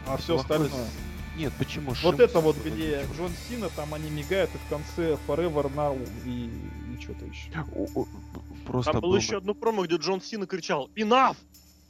А 0.07 0.17
все 0.17 0.35
Плохое 0.37 0.59
остальное. 0.59 0.87
Нет, 1.35 1.53
почему? 1.57 1.87
Вот 1.89 1.97
Шимс 1.97 2.19
это 2.19 2.39
вот, 2.39 2.57
где 2.57 2.69
ничего. 2.99 3.13
Джон 3.15 3.31
Сина, 3.47 3.69
там 3.69 3.93
они 3.93 4.09
мигают, 4.11 4.53
и 4.53 4.57
в 4.57 4.67
конце 4.69 5.17
Forever 5.27 5.73
Now 5.73 5.97
и, 6.25 6.45
и 6.95 7.01
что-то 7.01 7.25
еще. 7.25 7.49
О- 7.75 7.87
о, 7.95 8.05
Просто 8.65 8.91
Там 8.93 9.01
было 9.01 9.11
был 9.11 9.17
еще 9.17 9.37
одно 9.37 9.53
промо, 9.53 9.85
где 9.85 9.95
Джон 9.95 10.21
Сина 10.21 10.45
кричал 10.47 10.89
«Enough!» 10.95 11.37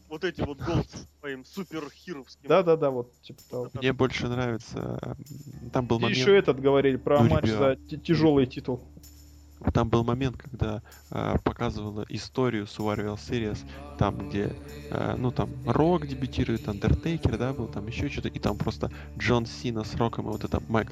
Вот 0.10 0.24
эти 0.24 0.42
вот 0.42 0.60
голосы 0.60 0.98
своим 1.20 1.44
суперхировским. 1.44 2.48
Да-да-да, 2.48 2.92
вот, 2.92 3.20
типа 3.22 3.42
того. 3.50 3.70
Мне 3.74 3.94
больше 3.94 4.28
нравится. 4.28 5.00
м, 5.04 5.70
Там 5.72 5.88
был 5.88 5.98
И 5.98 6.02
момент. 6.04 6.18
еще 6.20 6.38
этот 6.38 6.60
говорили 6.60 6.98
про 6.98 7.24
Ну, 7.24 7.30
матч 7.30 7.48
за 7.48 7.76
тяжелый 8.04 8.46
титул. 8.46 8.82
Там 9.72 9.90
был 9.90 10.04
момент, 10.04 10.38
когда 10.38 10.82
а, 11.10 11.38
показывала 11.38 12.06
историю 12.10 12.66
Survival 12.66 13.16
Series, 13.16 13.60
там, 13.98 14.30
где, 14.30 14.56
а, 14.92 15.16
ну, 15.18 15.32
там, 15.32 15.50
Рок 15.66 16.08
дебютирует, 16.08 16.68
Андертейкер, 16.68 17.38
да, 17.38 17.54
был, 17.54 17.68
там 17.68 17.88
еще 17.88 18.10
что-то, 18.10 18.28
и 18.28 18.40
там 18.40 18.58
просто 18.58 18.92
Джон 19.18 19.46
Сина 19.46 19.84
с 19.84 19.96
Роком, 19.96 20.28
и 20.28 20.32
вот 20.32 20.44
это 20.44 20.62
Майк, 20.68 20.92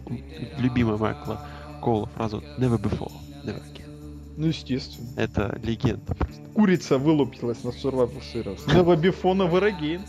любимая 0.57 0.97
Майкла 0.97 1.45
Кола 1.81 2.07
фраза 2.07 2.37
«Never 2.57 2.79
before, 2.79 3.11
never 3.43 3.61
again». 3.61 3.91
Ну, 4.37 4.47
естественно. 4.47 5.09
Это 5.17 5.59
легенда 5.63 6.15
просто. 6.15 6.41
Курица 6.53 6.97
вылупилась 6.97 7.63
на 7.63 7.69
Survivor 7.69 8.21
Series. 8.33 8.65
Never 8.67 8.95
before, 8.95 9.35
never 9.35 9.61
again. 9.61 10.01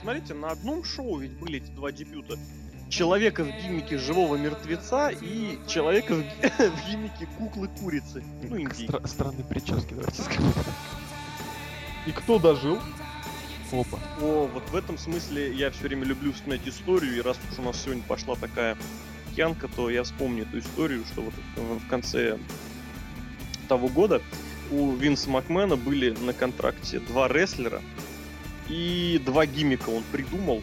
Смотрите, 0.00 0.34
на 0.34 0.50
одном 0.50 0.84
шоу 0.84 1.18
ведь 1.18 1.32
были 1.38 1.58
эти 1.58 1.70
два 1.70 1.92
дебюта. 1.92 2.38
Человека 2.92 3.42
в 3.42 3.46
гиммике 3.46 3.96
живого 3.96 4.36
мертвеца 4.36 5.08
и 5.08 5.58
человека 5.66 6.14
в, 6.14 6.18
в 6.58 6.90
гиммике 6.90 7.26
куклы-курицы. 7.38 8.22
Ну. 8.42 8.56
Стра- 8.56 9.06
странные 9.08 9.44
прически, 9.44 9.94
давайте 9.94 10.20
скажем. 10.20 10.52
И 12.06 12.12
кто 12.12 12.38
дожил? 12.38 12.78
Опа. 13.72 13.98
О, 14.20 14.46
вот 14.52 14.68
в 14.68 14.76
этом 14.76 14.98
смысле 14.98 15.54
я 15.54 15.70
все 15.70 15.84
время 15.84 16.04
люблю 16.04 16.34
вспоминать 16.34 16.68
историю, 16.68 17.16
и 17.16 17.22
раз 17.22 17.38
уж 17.50 17.60
у 17.60 17.62
нас 17.62 17.80
сегодня 17.82 18.02
пошла 18.02 18.36
такая 18.36 18.76
янка, 19.34 19.68
то 19.68 19.88
я 19.88 20.02
вспомню 20.02 20.42
эту 20.42 20.58
историю, 20.58 21.02
что 21.06 21.22
вот 21.22 21.34
в 21.56 21.88
конце 21.88 22.38
того 23.68 23.88
года 23.88 24.20
у 24.70 24.92
Винса 24.92 25.30
Макмена 25.30 25.76
были 25.76 26.10
на 26.10 26.34
контракте 26.34 27.00
два 27.00 27.26
рестлера 27.26 27.80
и 28.68 29.18
два 29.24 29.46
гиммика 29.46 29.88
он 29.88 30.02
придумал. 30.12 30.62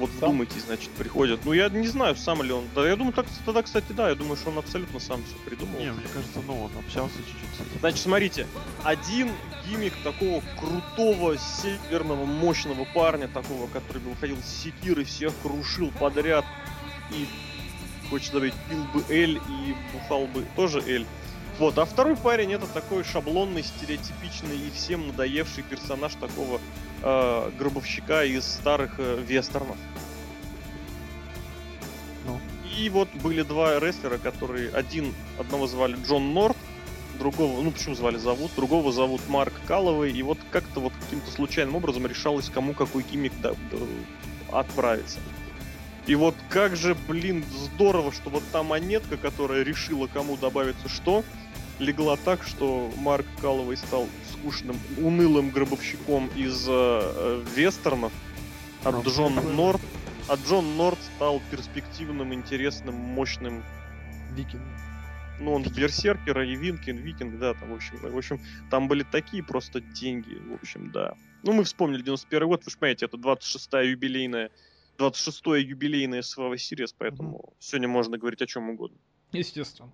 Вот 0.00 0.08
Сам? 0.18 0.30
вдумайтесь, 0.30 0.62
значит, 0.62 0.88
приходят. 0.92 1.40
Ну, 1.44 1.52
я 1.52 1.68
не 1.68 1.86
знаю, 1.86 2.16
сам 2.16 2.42
ли 2.42 2.52
он. 2.52 2.64
Да, 2.74 2.88
я 2.88 2.96
думаю, 2.96 3.12
так, 3.12 3.26
тогда, 3.44 3.62
кстати, 3.62 3.92
да, 3.92 4.08
я 4.08 4.14
думаю, 4.14 4.36
что 4.36 4.48
он 4.48 4.56
абсолютно 4.56 4.98
сам 4.98 5.22
все 5.24 5.34
придумал. 5.44 5.78
Не, 5.78 5.92
мне 5.92 6.06
кажется, 6.12 6.40
ну, 6.46 6.64
он 6.64 6.70
общался 6.78 7.18
чуть-чуть. 7.18 7.80
Значит, 7.80 8.00
смотрите, 8.00 8.46
один 8.82 9.28
гиммик 9.68 9.92
такого 10.02 10.42
крутого, 10.58 11.36
северного, 11.36 12.24
мощного 12.24 12.86
парня, 12.94 13.28
такого, 13.28 13.66
который 13.66 13.98
бы 13.98 14.10
выходил 14.10 14.38
с 14.38 14.62
секирой, 14.62 15.04
всех 15.04 15.34
крушил 15.42 15.90
подряд 16.00 16.46
и, 17.10 17.26
хочется 18.08 18.32
добавить, 18.32 18.54
пил 18.70 18.82
бы 18.94 19.04
Эль 19.10 19.36
и 19.36 19.76
бухал 19.92 20.26
бы 20.28 20.46
тоже 20.56 20.80
Эль. 20.86 21.04
Вот, 21.60 21.76
а 21.76 21.84
второй 21.84 22.16
парень 22.16 22.54
это 22.54 22.66
такой 22.66 23.04
шаблонный, 23.04 23.62
стереотипичный 23.62 24.56
и 24.56 24.70
всем 24.70 25.08
надоевший 25.08 25.62
персонаж 25.62 26.14
такого 26.14 26.58
э, 27.02 27.50
гробовщика 27.58 28.24
из 28.24 28.46
старых 28.46 28.94
э, 28.96 29.22
вестернов. 29.22 29.76
Ну. 32.24 32.40
И 32.78 32.88
вот 32.88 33.10
были 33.22 33.42
два 33.42 33.78
рестлера, 33.78 34.16
которые 34.16 34.70
один 34.70 35.14
одного 35.38 35.66
звали 35.66 35.98
Джон 36.02 36.32
Норт, 36.32 36.56
другого, 37.18 37.60
ну 37.60 37.72
почему 37.72 37.94
звали 37.94 38.16
зовут, 38.16 38.52
другого 38.56 38.90
зовут 38.90 39.20
Марк 39.28 39.52
Калловый, 39.66 40.12
и 40.12 40.22
вот 40.22 40.38
как-то 40.50 40.80
вот 40.80 40.94
каким-то 40.98 41.30
случайным 41.30 41.74
образом 41.76 42.06
решалось, 42.06 42.48
кому 42.48 42.72
какой 42.72 43.02
гиммик 43.02 43.34
да- 43.42 43.52
да, 43.70 44.58
отправиться. 44.58 45.18
И 46.06 46.14
вот 46.14 46.34
как 46.48 46.74
же, 46.74 46.96
блин, 47.06 47.44
здорово, 47.52 48.12
что 48.12 48.30
вот 48.30 48.42
та 48.50 48.62
монетка, 48.62 49.18
которая 49.18 49.62
решила, 49.62 50.06
кому 50.06 50.38
добавится 50.38 50.88
что, 50.88 51.22
легла 51.80 52.16
так, 52.16 52.42
что 52.42 52.90
Марк 52.98 53.26
Кэлловей 53.40 53.76
стал 53.76 54.06
скучным, 54.30 54.78
унылым 54.98 55.50
гробовщиком 55.50 56.28
из 56.36 56.66
э, 56.68 56.70
э, 56.72 57.44
вестернов, 57.56 58.12
а 58.84 58.90
Джон 59.02 59.34
Норт, 59.56 59.80
а 60.28 60.36
Джон 60.36 60.76
Норт 60.76 60.98
стал 61.16 61.40
перспективным, 61.50 62.32
интересным, 62.32 62.94
мощным 62.94 63.64
Викинг. 64.32 64.62
ну, 65.40 65.54
он 65.54 65.62
Берсеркера 65.62 66.46
и 66.46 66.54
Винкин, 66.54 66.98
Викинг, 66.98 67.38
да, 67.38 67.54
там, 67.54 67.70
в 67.70 67.74
общем, 67.74 67.96
в 67.96 68.16
общем, 68.16 68.40
там 68.70 68.86
были 68.86 69.02
такие 69.02 69.42
просто 69.42 69.80
деньги, 69.80 70.34
в 70.34 70.54
общем, 70.54 70.92
да. 70.92 71.14
Ну, 71.42 71.52
мы 71.52 71.64
вспомнили 71.64 72.02
91 72.02 72.48
год, 72.48 72.64
вы 72.64 72.70
же 72.70 72.78
понимаете, 72.78 73.06
это 73.06 73.16
26-я 73.16 73.80
юбилейная, 73.80 74.50
26-е 74.98 75.62
юбилейное 75.62 76.20
Survivor 76.20 76.54
Series, 76.54 76.94
поэтому 76.96 77.54
сегодня 77.58 77.88
можно 77.88 78.18
говорить 78.18 78.42
о 78.42 78.46
чем 78.46 78.68
угодно. 78.68 78.98
Естественно. 79.32 79.90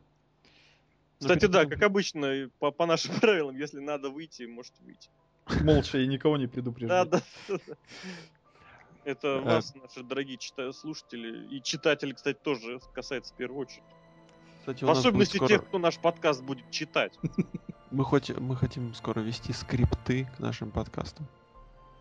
Кстати, 1.19 1.47
да, 1.47 1.65
как 1.67 1.83
обычно, 1.83 2.51
по, 2.59 2.71
по 2.71 2.87
нашим 2.87 3.15
правилам, 3.21 3.57
если 3.57 3.81
надо 3.81 4.11
выйти, 4.11 4.45
можете 4.45 4.83
выйти. 4.83 5.09
Молча 5.63 5.99
и 5.99 6.07
никого 6.07 6.37
не 6.37 6.47
Да, 6.47 6.53
предупреждать. 6.53 7.11
да, 7.11 7.21
да. 7.49 7.75
Это 9.05 9.29
Э. 9.29 9.41
вас, 9.41 9.75
наши 9.77 10.03
дорогие 10.03 10.39
слушатели, 10.73 11.47
и 11.55 11.63
читатели, 11.63 12.13
кстати, 12.13 12.37
тоже 12.43 12.81
касается 12.93 13.33
в 13.33 13.37
первую 13.37 13.61
очередь. 13.61 13.85
Кстати, 14.61 14.83
В 14.85 14.91
особенности 14.91 15.37
скоро- 15.37 15.49
тех, 15.49 15.65
кто 15.65 15.79
наш 15.79 15.99
подкаст 15.99 16.43
будет 16.43 16.69
читать. 16.73 17.17
Мы, 17.93 18.03
хоть, 18.05 18.31
мы 18.37 18.57
хотим 18.57 18.93
скоро 18.95 19.21
вести 19.21 19.53
скрипты 19.53 20.29
к 20.37 20.41
нашим 20.41 20.73
подкастам. 20.73 21.29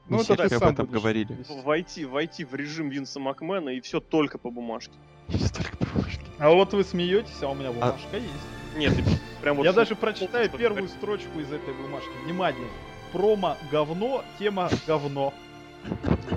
Ну, 0.10 0.18
Мы 0.18 0.24
это 0.24 0.34
все 0.48 0.50
ты 0.50 0.56
об 0.56 0.74
этом 0.74 0.88
говорили. 0.88 1.46
Войти, 1.64 2.06
войти 2.06 2.44
в 2.44 2.56
режим 2.56 2.90
Винса 2.90 3.20
Макмена, 3.20 3.70
и 3.70 3.82
все 3.82 4.00
только 4.00 4.40
по 4.40 4.50
бумажке. 4.50 4.94
И 5.30 5.38
столько 5.38 5.78
бумажки. 5.78 6.26
А 6.40 6.50
вот 6.50 6.74
вы 6.74 6.84
смеетесь, 6.84 7.42
а 7.44 7.50
у 7.50 7.54
меня 7.56 7.72
бумажка 7.72 8.18
есть. 8.18 8.34
Нет, 8.75 8.98
и 9.00 9.03
прям 9.41 9.58
вот... 9.58 9.63
Я 9.63 9.74
даже 9.74 9.96
прочитаю 9.96 10.50
первую 10.50 10.88
строчку 10.89 11.39
из 11.39 11.51
этой 11.51 11.74
бумажки. 11.74 12.10
Внимание. 12.25 12.67
Промо 13.12 13.58
говно, 13.72 14.24
тема 14.39 14.70
говно. 14.86 15.34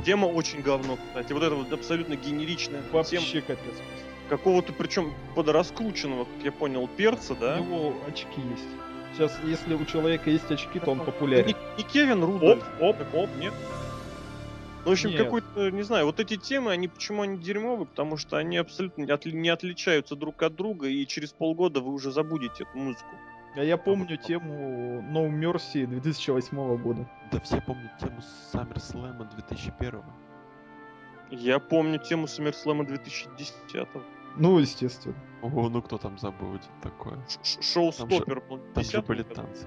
Тема 0.05 0.27
очень 0.27 0.61
говно, 0.61 0.97
кстати. 1.09 1.33
Вот 1.33 1.43
это 1.43 1.55
вот 1.55 1.73
абсолютно 1.73 2.15
генеричная 2.17 2.83
тема 2.83 2.93
Вообще 2.93 3.41
капец. 3.41 3.75
какого-то, 4.29 4.73
причем 4.73 5.15
подраскрученного, 5.35 6.25
как 6.25 6.45
я 6.45 6.53
понял, 6.53 6.87
перца, 6.87 7.35
да? 7.35 7.57
У 7.57 7.65
него 7.65 7.95
очки 8.07 8.41
есть. 8.51 8.67
Сейчас, 9.15 9.37
если 9.45 9.75
у 9.75 9.85
человека 9.87 10.31
есть 10.31 10.51
очки, 10.51 10.79
то 10.79 10.91
он 10.93 11.01
популярен. 11.01 11.57
не 11.77 11.83
Кевин 11.83 12.23
Оп, 12.23 12.31
Рудольф. 12.31 12.65
оп, 12.81 12.99
Так, 12.99 13.15
оп. 13.15 13.31
Нет? 13.39 13.55
Ну, 14.89 14.93
в 14.93 14.95
общем, 14.95 15.11
Нет. 15.11 15.23
какой-то, 15.23 15.71
не 15.71 15.83
знаю, 15.83 16.07
вот 16.07 16.19
эти 16.19 16.37
темы, 16.37 16.71
они 16.73 16.89
почему 16.89 17.23
они 17.23 17.37
дерьмовые? 17.39 17.87
Потому 17.87 18.17
что 18.17 18.39
они 18.39 18.57
абсолютно 18.57 19.03
не 19.03 19.11
отли- 19.13 19.33
не 19.33 19.51
отличаются 19.51 20.17
друг 20.17 20.43
от 20.43 20.55
друга, 20.55 20.89
и 20.89 21.07
через 21.07 21.33
полгода 21.33 21.81
вы 21.81 21.93
уже 21.93 22.11
забудете 22.11 22.65
эту 22.65 22.79
музыку. 22.79 23.11
А 23.55 23.63
я 23.63 23.77
помню 23.77 24.17
тему 24.17 25.03
No 25.13 25.29
Mercy 25.29 25.87
2008 25.87 26.77
года. 26.79 27.07
Да 27.31 27.41
все 27.41 27.61
помнят 27.61 27.99
тему 27.99 28.21
SummerSlam 28.53 29.29
2001 29.35 30.03
Я 31.31 31.59
помню 31.59 31.99
тему 31.99 32.25
SummerSlam 32.27 32.87
2010 32.87 33.87
Ну, 34.37 34.59
естественно. 34.59 35.15
Ого, 35.43 35.69
ну 35.69 35.83
кто 35.83 35.99
там 35.99 36.19
забудет 36.19 36.63
такое? 36.83 37.19
Ш- 37.43 37.61
Шоу 37.63 37.93
Там 37.93 38.11
же- 38.11 38.25
Там 38.25 38.41
же 38.49 38.63
10 38.75 39.05
были 39.07 39.23
танцы. 39.23 39.67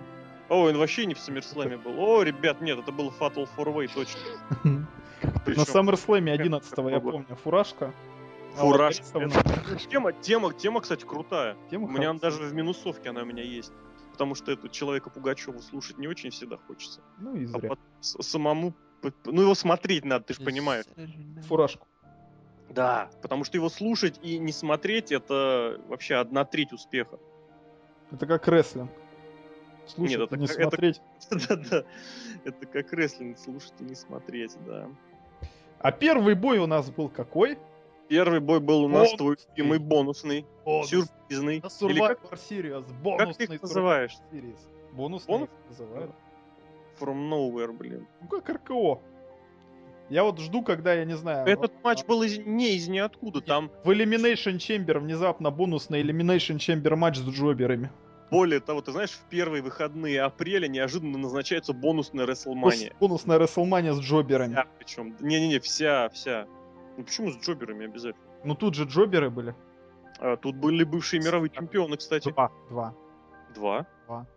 О, 0.49 0.63
он 0.69 0.77
вообще 0.77 1.05
не 1.05 1.13
в 1.13 1.17
SummerSlam 1.17 1.81
был. 1.83 1.99
О, 1.99 2.23
ребят, 2.23 2.61
нет, 2.61 2.79
это 2.79 2.91
был 2.91 3.09
Fatal 3.19 3.47
4 3.55 3.87
точно. 3.87 4.19
На 5.23 5.39
Причем 5.45 5.61
SummerSlam 5.63 6.29
11 6.31 6.69
какого 6.69 6.89
я 6.89 6.99
помню. 6.99 7.35
Фуражка. 7.43 7.93
А 8.57 8.61
Фуражка. 8.61 9.03
Тема, 9.89 10.11
тема, 10.13 10.53
тема, 10.53 10.81
кстати, 10.81 11.05
крутая. 11.05 11.55
Тема 11.69 11.85
У 11.85 11.89
меня 11.89 12.07
хорошая. 12.07 12.19
даже 12.31 12.43
в 12.43 12.53
минусовке 12.53 13.09
она 13.09 13.21
у 13.21 13.25
меня 13.25 13.43
есть. 13.43 13.71
Потому 14.11 14.35
что 14.35 14.51
это 14.51 14.67
человека 14.69 15.09
Пугачева 15.09 15.59
слушать 15.59 15.97
не 15.97 16.07
очень 16.07 16.31
всегда 16.31 16.57
хочется. 16.57 17.01
Ну 17.17 17.35
и 17.35 17.45
А 17.45 17.59
зря. 17.59 17.71
самому... 18.01 18.73
Ну, 19.25 19.41
его 19.41 19.55
смотреть 19.55 20.05
надо, 20.05 20.25
ты 20.25 20.33
же 20.33 20.41
понимаешь. 20.41 20.85
Фуражку. 21.47 21.87
Да. 22.69 23.09
Потому 23.21 23.43
что 23.45 23.57
его 23.57 23.69
слушать 23.69 24.19
и 24.21 24.37
не 24.37 24.51
смотреть, 24.51 25.11
это 25.11 25.79
вообще 25.87 26.15
одна 26.15 26.45
треть 26.45 26.71
успеха. 26.73 27.19
Это 28.11 28.25
как 28.27 28.47
рестлинг. 28.47 28.91
Слушать 29.87 30.11
Нет, 30.11 30.19
и 30.19 30.23
это 30.25 30.37
не 30.37 30.47
как- 30.47 30.57
это- 30.57 30.69
смотреть. 30.69 31.01
Да-да. 31.49 31.83
Это 32.43 32.65
как 32.67 32.93
рестлинг 32.93 33.39
слушать 33.39 33.73
и 33.79 33.83
не 33.83 33.95
смотреть, 33.95 34.55
да. 34.65 34.89
А 35.83 35.91
первый 35.91 36.35
бой 36.35 36.59
у 36.59 36.67
нас 36.67 36.89
был 36.91 37.09
какой? 37.09 37.57
Первый 38.07 38.39
бой 38.39 38.59
был 38.59 38.83
у 38.83 38.88
нас 38.88 39.13
твой 39.13 39.38
любимый 39.55 39.79
бонусный, 39.79 40.45
Бонус. 40.65 40.89
сюрпризный. 40.89 41.61
На 41.61 41.88
Или 41.88 42.00
как, 42.00 42.19
Survivor 42.21 42.39
Series. 42.50 42.85
как 42.85 43.01
Бонусный 43.01 43.47
ты 43.47 43.53
их 43.55 43.61
Survivor 43.61 43.67
называешь? 43.67 44.17
Series. 44.31 44.59
Бонусный 44.91 45.33
Бонус? 45.33 45.50
называют. 45.69 46.11
From 47.00 47.29
nowhere, 47.29 47.71
блин. 47.71 48.05
Ну 48.21 48.27
как 48.27 48.50
РКО. 48.50 49.00
Я 50.09 50.25
вот 50.25 50.39
жду, 50.39 50.61
когда, 50.61 50.93
я 50.93 51.05
не 51.05 51.15
знаю... 51.15 51.47
Этот 51.47 51.71
матч 51.83 52.03
был 52.05 52.21
из, 52.21 52.38
не 52.38 52.75
из 52.75 52.89
ниоткуда, 52.89 53.39
там 53.39 53.71
В 53.85 53.89
Elimination 53.91 54.57
Chamber 54.57 55.00
внезапно 55.00 55.51
бонусный 55.51 56.03
Elimination 56.03 56.57
Chamber 56.57 56.97
матч 56.97 57.17
с 57.17 57.25
джоберами. 57.25 57.91
Более 58.31 58.61
того, 58.61 58.81
ты 58.81 58.93
знаешь, 58.93 59.11
в 59.11 59.23
первые 59.29 59.61
выходные 59.61 60.21
апреля 60.21 60.67
неожиданно 60.67 61.17
назначается 61.17 61.73
бонусная 61.73 62.25
WrestleMania. 62.25 62.95
Бонусная 63.00 63.38
WrestleMania 63.38 63.93
с 63.93 64.00
джоберами. 64.00 64.53
Вся 64.53 64.65
причем. 64.79 65.15
Не-не-не, 65.19 65.59
вся, 65.59 66.09
вся. 66.09 66.47
Ну 66.97 67.03
почему 67.03 67.31
с 67.31 67.38
джоберами 67.38 67.85
обязательно? 67.85 68.23
Ну 68.45 68.55
тут 68.55 68.75
же 68.75 68.85
джоберы 68.85 69.29
были. 69.29 69.53
А, 70.19 70.38
тут 70.38 70.55
были 70.55 70.85
бывшие 70.85 71.21
мировые 71.21 71.50
чемпионы, 71.50 71.97
кстати. 71.97 72.31
Два. 72.31 72.51
Два. 72.69 72.95
Два. 73.53 73.85
Два. 74.07 74.27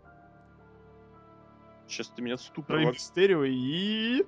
Сейчас 1.87 2.09
ты 2.09 2.21
меня 2.21 2.37
ступор 2.37 2.79
вог- 2.79 2.93
Мистерио 2.93 3.43
и... 3.45 4.25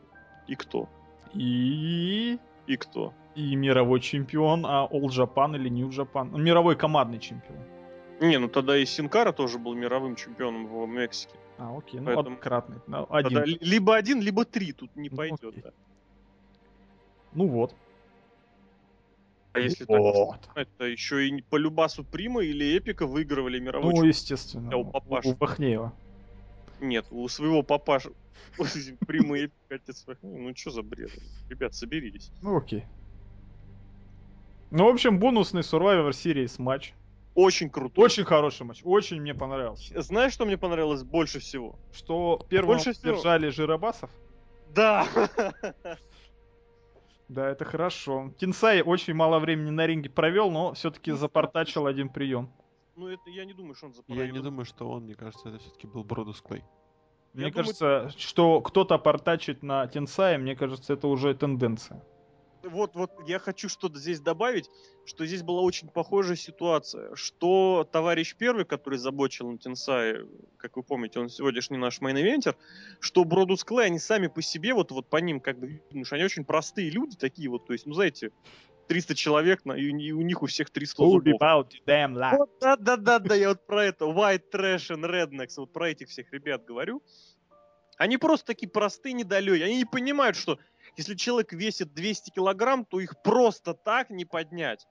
И 0.47 0.55
кто? 0.55 0.88
И... 1.33 2.39
И 2.67 2.77
кто? 2.77 3.13
И 3.36 3.55
мировой 3.55 4.00
чемпион, 4.00 4.65
а 4.65 4.88
All 4.89 5.07
Japan 5.07 5.55
или 5.55 5.69
New 5.69 5.89
Japan. 5.89 6.38
Мировой 6.39 6.75
командный 6.75 7.19
чемпион. 7.19 7.59
Не, 8.19 8.39
ну 8.39 8.47
тогда 8.47 8.77
и 8.77 8.86
Синкара 8.86 9.31
тоже 9.31 9.59
был 9.59 9.75
мировым 9.75 10.15
чемпионом 10.15 10.67
в 10.67 10.88
Мексике. 10.88 11.33
А, 11.57 11.75
окей, 11.77 12.00
ну 12.00 12.05
Поэтому- 12.07 12.27
однократный. 12.27 12.77
Ну, 12.88 13.05
Тогда 13.05 13.41
Один. 13.41 13.43
ли- 13.43 13.57
либо 13.62 13.95
один, 13.95 14.21
либо 14.21 14.45
три 14.45 14.71
тут 14.74 14.95
не 14.95 15.09
Ну, 15.09 15.15
пойдет. 15.17 15.43
окей. 15.43 15.62
да. 15.63 15.71
Ну 17.33 17.47
вот. 17.47 17.75
А 19.53 19.59
если 19.59 19.86
так 19.86 19.97
Вот. 20.00 20.39
это 20.55 20.86
еще 20.86 21.27
и 21.27 21.41
по 21.41 21.55
Любасу 21.57 22.03
Прима 22.03 22.43
или 22.43 22.77
Эпика 22.77 23.07
выигрывали 23.07 23.59
мировой 23.59 23.93
Ну, 23.93 24.03
естественно. 24.03 24.75
У 24.77 24.86
папаши. 24.86 25.29
У 25.29 25.36
Бахнеева. 25.36 25.93
Нет, 26.79 27.05
у 27.09 27.27
своего 27.27 27.63
папаша 27.63 28.12
Прима 29.07 29.38
и 29.39 29.45
Эпика 29.45 29.75
отец. 29.75 30.05
Ну 30.21 30.55
что 30.55 30.69
за 30.71 30.83
бред? 30.83 31.12
Ребят, 31.50 31.74
соберитесь. 31.74 32.31
Ну, 32.41 32.57
окей. 32.57 32.83
Ну, 34.69 34.86
в 34.86 34.89
общем, 34.93 35.17
бонусный 35.19 35.62
Survivor 35.62 36.09
Series 36.09 36.62
матч. 36.62 36.93
Очень 37.38 37.70
крутой. 37.70 38.03
Очень 38.06 38.25
хороший 38.25 38.65
матч. 38.65 38.82
Очень 38.84 39.22
мне 39.22 39.36
понравился. 39.36 40.01
Знаешь, 40.01 40.34
что 40.34 40.44
мне 40.48 40.58
понравилось 40.58 41.03
больше 41.03 41.38
всего? 41.39 41.75
Что 41.94 42.44
первым 42.50 42.77
Больше 42.77 42.94
всего. 42.94 43.13
держали 43.13 43.50
Жиробасов. 43.50 44.10
Да! 44.74 45.08
Да, 47.29 47.50
это 47.50 47.65
хорошо. 47.65 48.32
Кинсай 48.39 48.82
очень 48.82 49.13
мало 49.13 49.39
времени 49.39 49.70
на 49.70 49.86
ринге 49.86 50.10
провел, 50.10 50.50
но 50.50 50.74
все-таки 50.75 51.12
запортачил 51.12 51.86
один 51.86 52.08
прием. 52.08 52.50
Ну, 52.96 53.10
это 53.10 53.29
я 53.29 53.44
не 53.44 53.53
думаю, 53.53 53.75
что 53.75 53.88
он 53.88 53.91
Я 53.91 53.96
заправил. 53.98 54.34
не 54.34 54.39
думаю, 54.41 54.63
что 54.65 54.89
он, 54.89 55.03
мне 55.03 55.13
кажется, 55.13 55.50
это 55.50 55.60
все-таки 55.60 55.88
был 55.88 56.06
Бродус 56.06 56.39
Клей. 56.41 56.63
Мне 57.34 57.44
Я 57.48 57.51
думаю, 57.51 57.53
кажется, 57.53 58.12
что 58.17 58.62
кто-то 58.62 58.98
портачит 58.98 59.62
на 59.62 59.86
Тенсае, 59.88 60.38
мне 60.38 60.56
кажется, 60.56 60.94
это 60.94 61.10
уже 61.10 61.36
тенденция. 61.36 62.01
Вот, 62.63 62.95
вот 62.95 63.11
я 63.27 63.39
хочу 63.39 63.69
что-то 63.69 63.97
здесь 63.99 64.19
добавить, 64.19 64.69
что 65.05 65.25
здесь 65.25 65.43
была 65.43 65.61
очень 65.61 65.87
похожая 65.89 66.35
ситуация, 66.35 67.15
что 67.15 67.87
товарищ 67.91 68.35
первый, 68.37 68.65
который 68.65 68.97
за 69.00 69.11
botch 69.11 69.40
ил 69.40 69.51
на 69.51 69.57
Тенсае, 69.57 70.27
как 70.57 70.75
вы 70.75 70.83
помните, 70.83 71.19
он 71.19 71.29
сегодняшний 71.29 71.77
наш 71.77 72.01
main 72.01 72.19
eventer, 72.19 72.55
что 72.99 73.23
Бродус 73.23 73.63
Клей, 73.63 73.85
они 73.87 73.99
сами 73.99 74.27
по 74.27 74.41
себе, 74.41 74.73
вот, 74.73 74.91
вот 74.91 75.07
по 75.09 75.17
ним 75.17 75.39
как 75.39 75.59
бы, 75.59 75.67
видно, 75.67 76.05
что 76.05 76.15
они 76.15 76.25
очень 76.25 76.45
простые 76.45 76.89
люди 76.89 77.15
такие 77.15 77.49
вот, 77.49 77.65
то 77.65 77.73
есть, 77.73 77.85
ну, 77.85 77.93
знаете, 77.93 78.31
300 78.87 79.15
человек, 79.15 79.61
и, 79.65 79.69
у- 79.69 79.97
и 79.97 80.11
у 80.13 80.21
них 80.21 80.41
у 80.41 80.45
всех 80.47 80.69
300 80.69 81.03
зубов. 81.03 81.41
about 81.41 81.69
damn 81.85 82.13
life. 82.13 82.37
Вот, 82.37 82.49
да-да-да-да, 82.59 83.35
я 83.35 83.49
вот 83.49 83.65
про 83.65 83.85
это, 83.85 84.05
White 84.05 84.43
Trash 84.51 84.89
and 84.95 85.03
Rednecks, 85.05 85.53
вот 85.57 85.71
про 85.73 85.89
этих 85.89 86.07
всех 86.09 86.31
ребят 86.31 86.65
говорю. 86.65 87.01
Они 87.97 88.17
просто 88.17 88.45
такие 88.45 88.69
простые, 88.69 89.13
недалекие. 89.13 89.65
Они 89.65 89.77
не 89.77 89.85
понимают, 89.85 90.35
что 90.37 90.59
если 90.98 91.16
человек 91.16 91.54
весит 91.54 91.94
200 91.94 92.32
килограмм, 92.32 92.84
то 92.84 93.00
их 93.00 93.22
просто 93.22 93.74
так 93.74 94.10
не 94.10 94.25
поднять. 94.25 94.88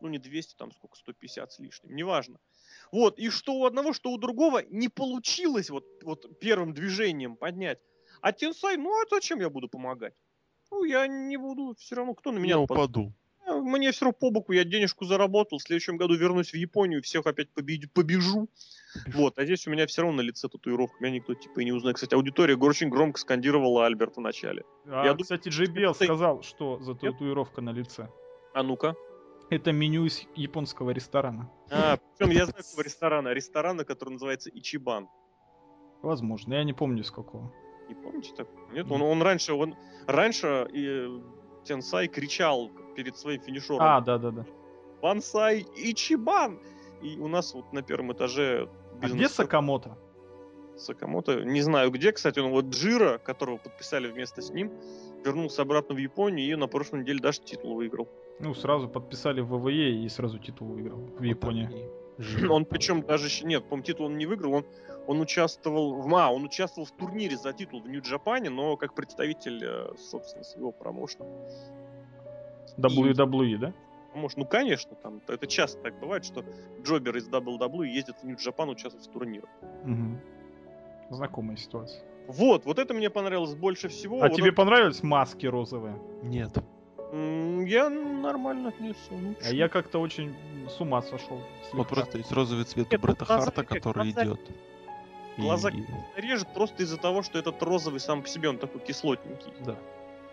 Ну, 0.00 0.08
не 0.08 0.18
200, 0.18 0.54
там 0.56 0.70
сколько, 0.72 0.96
150 0.96 1.52
с 1.52 1.58
лишним, 1.58 1.94
неважно. 1.94 2.38
Вот, 2.92 3.18
и 3.18 3.28
что 3.30 3.54
у 3.54 3.64
одного, 3.64 3.92
что 3.92 4.10
у 4.10 4.18
другого 4.18 4.62
не 4.70 4.88
получилось 4.88 5.70
вот, 5.70 5.84
вот 6.02 6.38
первым 6.40 6.72
движением 6.72 7.36
поднять. 7.36 7.78
А 8.20 8.32
Тенсай, 8.32 8.76
ну 8.76 8.90
а 9.00 9.04
зачем 9.10 9.40
я 9.40 9.50
буду 9.50 9.68
помогать? 9.68 10.14
Ну, 10.70 10.84
я 10.84 11.06
не 11.06 11.36
буду, 11.36 11.74
все 11.78 11.96
равно, 11.96 12.14
кто 12.14 12.32
на 12.32 12.38
меня 12.38 12.54
Я 12.54 12.60
упаду. 12.60 13.12
А, 13.46 13.54
Мне 13.60 13.90
все 13.92 14.04
равно 14.06 14.16
по 14.18 14.30
боку, 14.30 14.52
я 14.52 14.64
денежку 14.64 15.04
заработал, 15.04 15.58
в 15.58 15.62
следующем 15.62 15.96
году 15.96 16.14
вернусь 16.14 16.50
в 16.52 16.56
Японию, 16.56 17.02
всех 17.02 17.26
опять 17.26 17.48
побе- 17.54 17.88
побежу. 17.92 18.48
Вот, 19.14 19.38
а 19.38 19.44
здесь 19.44 19.66
у 19.66 19.70
меня 19.70 19.86
все 19.86 20.02
равно 20.02 20.18
на 20.18 20.26
лице 20.26 20.48
татуировка, 20.48 20.96
меня 21.00 21.14
никто 21.16 21.34
типа 21.34 21.60
и 21.60 21.64
не 21.64 21.72
узнает. 21.72 21.96
Кстати, 21.96 22.14
аудитория 22.14 22.56
очень 22.56 22.88
громко 22.88 23.18
скандировала 23.20 23.86
Альберта 23.86 24.20
в 24.20 24.22
начале. 24.22 24.64
А, 24.86 25.04
Я 25.06 25.14
кстати, 25.14 25.48
JBL 25.48 25.94
ты- 25.96 26.04
сказал, 26.06 26.42
что 26.42 26.78
за 26.80 26.94
татуировка 26.94 27.60
на 27.60 27.70
лице. 27.70 28.08
А 28.54 28.62
ну-ка. 28.62 28.94
Это 29.48 29.72
меню 29.72 30.04
из 30.06 30.22
японского 30.36 30.90
ресторана. 30.90 31.50
А, 31.70 31.98
причем 32.18 32.32
я 32.32 32.46
знаю 32.46 32.62
какого 32.64 32.82
ресторана. 32.84 33.28
Ресторана, 33.32 33.84
который 33.84 34.10
называется 34.10 34.50
Ичибан. 34.52 35.08
Возможно, 36.02 36.54
я 36.54 36.64
не 36.64 36.72
помню 36.72 37.04
с 37.04 37.10
какого. 37.10 37.52
Не 37.88 37.94
помните 37.94 38.32
так? 38.36 38.48
Нет, 38.72 38.86
он, 38.90 39.02
он 39.02 39.20
раньше, 39.22 39.52
он 39.52 39.74
раньше 40.06 40.68
и 40.72 41.08
Тенсай 41.64 42.06
кричал 42.08 42.70
перед 42.94 43.16
своим 43.16 43.40
финишером. 43.40 43.80
А, 43.82 44.00
да-да-да. 44.00 44.44
Бансай 45.02 45.66
Ичибан! 45.76 46.60
И 47.02 47.18
у 47.18 47.28
нас 47.28 47.54
вот 47.54 47.72
на 47.72 47.82
первом 47.82 48.12
этаже 48.12 48.68
А 49.00 49.06
где 49.06 49.14
бизнес- 49.14 49.34
Сакамото? 49.34 49.96
Сакамото. 50.76 51.44
Не 51.44 51.62
знаю 51.62 51.90
где, 51.90 52.12
кстати, 52.12 52.38
он 52.38 52.50
вот 52.50 52.66
Джира, 52.66 53.18
которого 53.18 53.56
подписали 53.58 54.10
вместе 54.10 54.42
с 54.42 54.50
ним, 54.50 54.72
вернулся 55.24 55.62
обратно 55.62 55.94
в 55.94 55.98
Японию 55.98 56.50
и 56.50 56.54
на 56.56 56.66
прошлой 56.66 57.00
неделе 57.00 57.20
даже 57.20 57.40
титул 57.40 57.74
выиграл. 57.74 58.08
Ну, 58.38 58.54
сразу 58.54 58.88
подписали 58.88 59.40
в 59.40 59.48
ВВЕ 59.58 60.04
и 60.04 60.08
сразу 60.08 60.38
титул 60.38 60.68
выиграл 60.68 60.98
в 61.18 61.22
Японии. 61.22 61.88
Он 62.50 62.64
причем 62.66 63.02
даже 63.02 63.26
еще 63.26 63.46
нет, 63.46 63.64
по 63.64 63.80
титул 63.80 64.06
он 64.06 64.18
не 64.18 64.26
выиграл, 64.26 64.52
он, 64.52 64.66
он 65.06 65.20
участвовал 65.20 66.02
в 66.02 66.14
а, 66.14 66.30
он 66.30 66.44
участвовал 66.44 66.86
в 66.86 66.92
турнире 66.92 67.36
за 67.36 67.52
титул 67.54 67.80
в 67.80 67.88
Нью-Джапане, 67.88 68.50
но 68.50 68.76
как 68.76 68.94
представитель, 68.94 69.64
э, 69.64 69.94
собственно, 69.96 70.44
своего 70.44 70.70
промоушена. 70.72 71.24
WWE, 72.78 73.56
да? 73.58 73.72
Может, 74.14 74.38
ну 74.38 74.44
конечно, 74.44 74.96
там 74.96 75.20
это 75.28 75.46
часто 75.46 75.80
так 75.82 75.98
бывает, 76.00 76.24
что 76.24 76.44
джобер 76.82 77.16
из 77.16 77.28
WWE 77.28 77.86
ездит 77.86 78.16
в 78.22 78.24
Нью-Джапан 78.26 78.68
участвовать 78.68 79.06
в 79.06 79.10
турнирах. 79.12 79.48
Угу. 79.84 81.14
Знакомая 81.16 81.56
ситуация. 81.56 82.02
Вот, 82.26 82.64
вот 82.64 82.78
это 82.78 82.94
мне 82.94 83.10
понравилось 83.10 83.54
больше 83.54 83.88
всего. 83.88 84.22
А 84.22 84.28
Вот 84.28 84.36
тебе 84.36 84.48
это- 84.48 84.56
понравились 84.56 85.02
маски 85.02 85.46
розовые? 85.46 85.96
Нет. 86.22 86.56
Я 87.12 87.88
нормально 87.90 88.68
отнесся. 88.68 89.10
ну, 89.12 89.34
А 89.44 89.52
я 89.52 89.68
как-то 89.68 89.98
очень 90.00 90.32
с 90.68 90.80
ума 90.80 91.02
сошел. 91.02 91.40
Вот 91.72 91.88
просто 91.88 92.18
есть 92.18 92.30
розовый 92.30 92.64
цвет 92.64 92.86
у 92.86 92.90
Нет, 92.92 93.00
ну, 93.00 93.06
Бретта 93.08 93.24
глаза 93.24 93.44
Харта, 93.46 93.64
как- 93.64 93.78
который 93.78 94.12
глаза- 94.12 94.24
идет. 94.24 94.40
И- 95.36 95.40
глаза- 95.40 95.70
режет 96.16 96.52
просто 96.54 96.82
из-за 96.84 96.98
того, 96.98 97.22
что 97.22 97.38
этот 97.38 97.60
розовый 97.62 97.98
сам 97.98 98.22
по 98.22 98.28
себе, 98.28 98.48
он 98.48 98.58
такой 98.58 98.80
кислотненький. 98.80 99.52
Да. 99.64 99.76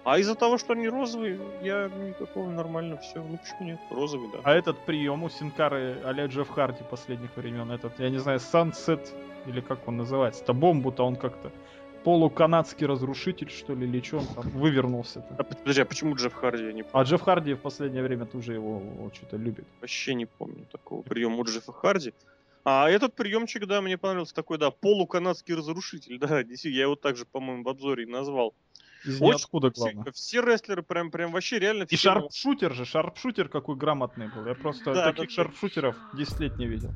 А 0.08 0.20
из-за 0.20 0.36
того, 0.36 0.58
что 0.58 0.72
они 0.72 0.88
розовые, 0.88 1.38
я 1.62 1.90
никакого 1.90 2.50
нормально 2.50 2.96
все. 2.96 3.22
Ну 3.22 3.38
почему 3.38 3.68
нет? 3.68 3.80
Розовый, 3.92 4.30
да. 4.32 4.40
А 4.46 4.54
этот 4.54 4.80
прием 4.86 5.24
у 5.24 5.30
Синкары 5.30 5.98
а-ля 6.06 6.28
Джефф 6.28 6.48
Харди 6.48 6.82
последних 6.90 7.36
времен, 7.36 7.70
этот, 7.70 8.00
я 8.00 8.10
не 8.10 8.18
знаю, 8.18 8.40
Sunset, 8.40 9.06
или 9.48 9.60
как 9.60 9.86
он 9.86 9.98
называется, 9.98 10.46
то 10.46 10.54
бомбу-то 10.54 11.04
он 11.04 11.18
как-то 11.18 11.52
полуканадский 12.06 12.88
разрушитель, 12.88 13.50
что 13.50 13.76
ли, 13.76 13.86
или 13.86 14.00
что 14.00 14.20
он 14.20 14.28
там 14.28 14.50
вывернулся-то. 14.52 15.36
А, 15.38 15.44
подожди, 15.44 15.82
а 15.82 15.86
почему 15.86 16.16
Джефф 16.16 16.34
Харди? 16.34 16.64
Я 16.64 16.72
не 16.72 16.84
помню. 16.84 16.92
А 16.94 17.04
Джефф 17.04 17.22
Харди 17.22 17.54
в 17.56 17.60
последнее 17.60 18.02
время 18.02 18.26
тоже 18.26 18.54
его 18.54 18.82
что-то 19.14 19.36
любит. 19.36 19.66
Вообще 19.82 20.14
не 20.14 20.26
помню 20.26 20.66
такого 20.72 21.02
приема 21.02 21.36
у 21.36 21.44
Джеффа 21.44 21.74
Харди. 21.74 22.14
А 22.70 22.90
этот 22.90 23.14
приемчик, 23.14 23.66
да, 23.66 23.82
мне 23.82 23.98
понравился 23.98 24.36
такой, 24.36 24.58
да, 24.58 24.72
полуканадский 24.72 25.56
разрушитель, 25.56 26.18
да, 26.20 26.40
я 26.40 26.82
его 26.84 26.96
также, 26.96 27.26
по-моему, 27.26 27.64
в 27.64 27.70
обзоре 27.70 28.04
и 28.04 28.06
назвал. 28.06 28.54
Из 29.08 29.16
Очень 29.22 29.26
ниоткуда, 29.28 29.72
Все, 29.72 29.82
главное. 29.92 30.12
все 30.14 30.42
рестлеры 30.42 30.84
прям, 30.84 31.12
прям 31.12 31.32
вообще 31.32 31.60
реально 31.60 31.84
И 31.84 31.96
все 31.96 31.98
sharpshooter 32.14 32.74
же, 32.74 32.86
sharpshooter 32.86 33.48
какой 33.50 33.76
грамотный 33.76 34.28
был. 34.30 34.46
Я 34.46 34.54
просто 34.56 34.94
Да, 34.94 35.12
таких 35.14 35.30
да, 35.30 35.34
sharpshooter 35.36 35.87
ов 35.87 35.96
10 36.14 36.40
лет 36.42 36.58
не 36.58 36.68
видел. 36.68 36.92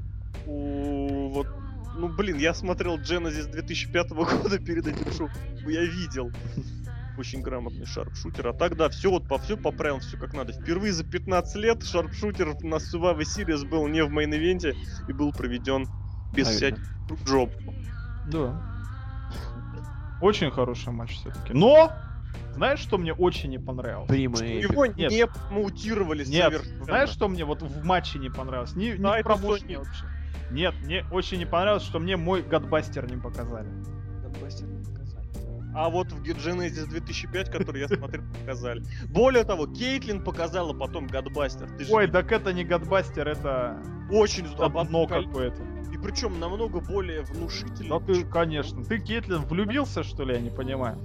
У, 0.45 1.29
вот, 1.29 1.47
ну 1.95 2.09
блин, 2.09 2.37
я 2.37 2.53
смотрел 2.53 2.97
Genesis 2.99 3.49
2005 3.51 4.09
года 4.11 4.59
перед 4.59 4.87
этим 4.87 5.11
шоу, 5.13 5.29
я 5.67 5.83
видел. 5.85 6.31
Очень 7.17 7.41
грамотный 7.41 7.85
sharpshooter. 7.85 8.47
А 8.47 8.53
так, 8.53 8.75
да, 8.77 8.89
все 8.89 9.11
вот 9.11 9.27
по 9.27 9.37
все 9.37 9.55
по 9.57 9.71
правилам, 9.71 9.99
все 9.99 10.17
как 10.17 10.33
надо. 10.33 10.53
Впервые 10.53 10.93
за 10.93 11.03
15 11.03 11.55
лет 11.57 11.83
sharpshooter 11.83 12.55
на 12.63 12.75
Survivor 12.75 13.19
Series 13.19 13.67
был 13.67 13.85
не 13.87 14.03
в 14.03 14.09
main 14.11 14.37
event 14.37 14.69
е 14.69 14.75
и 15.07 15.13
был 15.13 15.31
проведен 15.33 15.87
без 16.33 16.47
Правильно. 16.47 16.77
всяких 16.77 17.25
джоб. 17.25 17.51
Да. 18.31 18.70
Очень 20.21 20.51
хороший 20.51 20.91
матч 20.93 21.15
все-таки. 21.17 21.53
Но! 21.53 21.91
Знаешь, 22.53 22.79
что 22.79 22.97
мне 22.97 23.13
очень 23.13 23.49
не 23.49 23.59
понравилось? 23.59 24.07
Прима 24.07 24.37
Эпик. 24.39 24.71
Его 24.71 24.85
Нет. 24.85 25.11
не 25.11 25.25
мутировали 25.51 26.25
Нет, 26.25 26.53
совершенно. 26.53 26.83
знаешь, 26.85 27.09
что 27.09 27.27
мне 27.27 27.45
вот 27.45 27.61
в 27.61 27.83
матче 27.83 28.19
не 28.19 28.29
понравилось? 28.29 28.75
Не, 28.75 28.91
не 28.91 28.97
Да, 28.97 29.19
в 29.19 29.23
промоушене 29.23 29.77
вообще. 29.79 30.05
Нет, 30.51 30.75
мне 30.83 31.05
очень 31.11 31.37
не 31.37 31.45
понравилось, 31.45 31.83
что 31.83 31.99
мне 31.99 32.17
мой 32.17 32.41
гадбастер 32.41 33.09
не 33.09 33.17
показали. 33.17 33.69
А 35.73 35.89
вот 35.89 36.11
в 36.11 36.21
Genesis 36.21 36.87
2005, 36.87 37.49
который 37.49 37.81
я 37.81 37.87
смотрел, 37.87 38.23
показали. 38.39 38.83
Более 39.07 39.45
того, 39.45 39.67
Кейтлин 39.67 40.21
показала 40.21 40.73
потом 40.73 41.07
же 41.85 41.93
Ой, 41.93 42.07
так 42.07 42.31
это 42.31 42.51
не 42.51 42.65
Гадбастер, 42.65 43.27
это 43.27 43.81
очень 44.09 44.45
одно 44.57 45.07
какое-то. 45.07 45.63
Причем 46.01 46.39
намного 46.39 46.79
более 46.79 47.21
внушительно. 47.21 47.99
Ну 47.99 47.99
ты, 47.99 48.23
конечно. 48.25 48.83
Ты, 48.83 48.99
Кейтлин, 48.99 49.43
влюбился, 49.43 50.03
что 50.03 50.23
ли, 50.23 50.33
я 50.35 50.41
не 50.41 50.49
понимаю? 50.49 50.97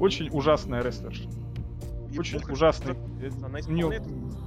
Очень 0.00 0.30
ужасная 0.30 0.82
рестлерша. 0.82 1.28
Очень 2.16 2.40
похоть, 2.40 2.54
ужасный. 2.54 2.94
Она 3.44 3.58
У 3.66 3.70
неё 3.72 3.90
исполняет 3.90 4.02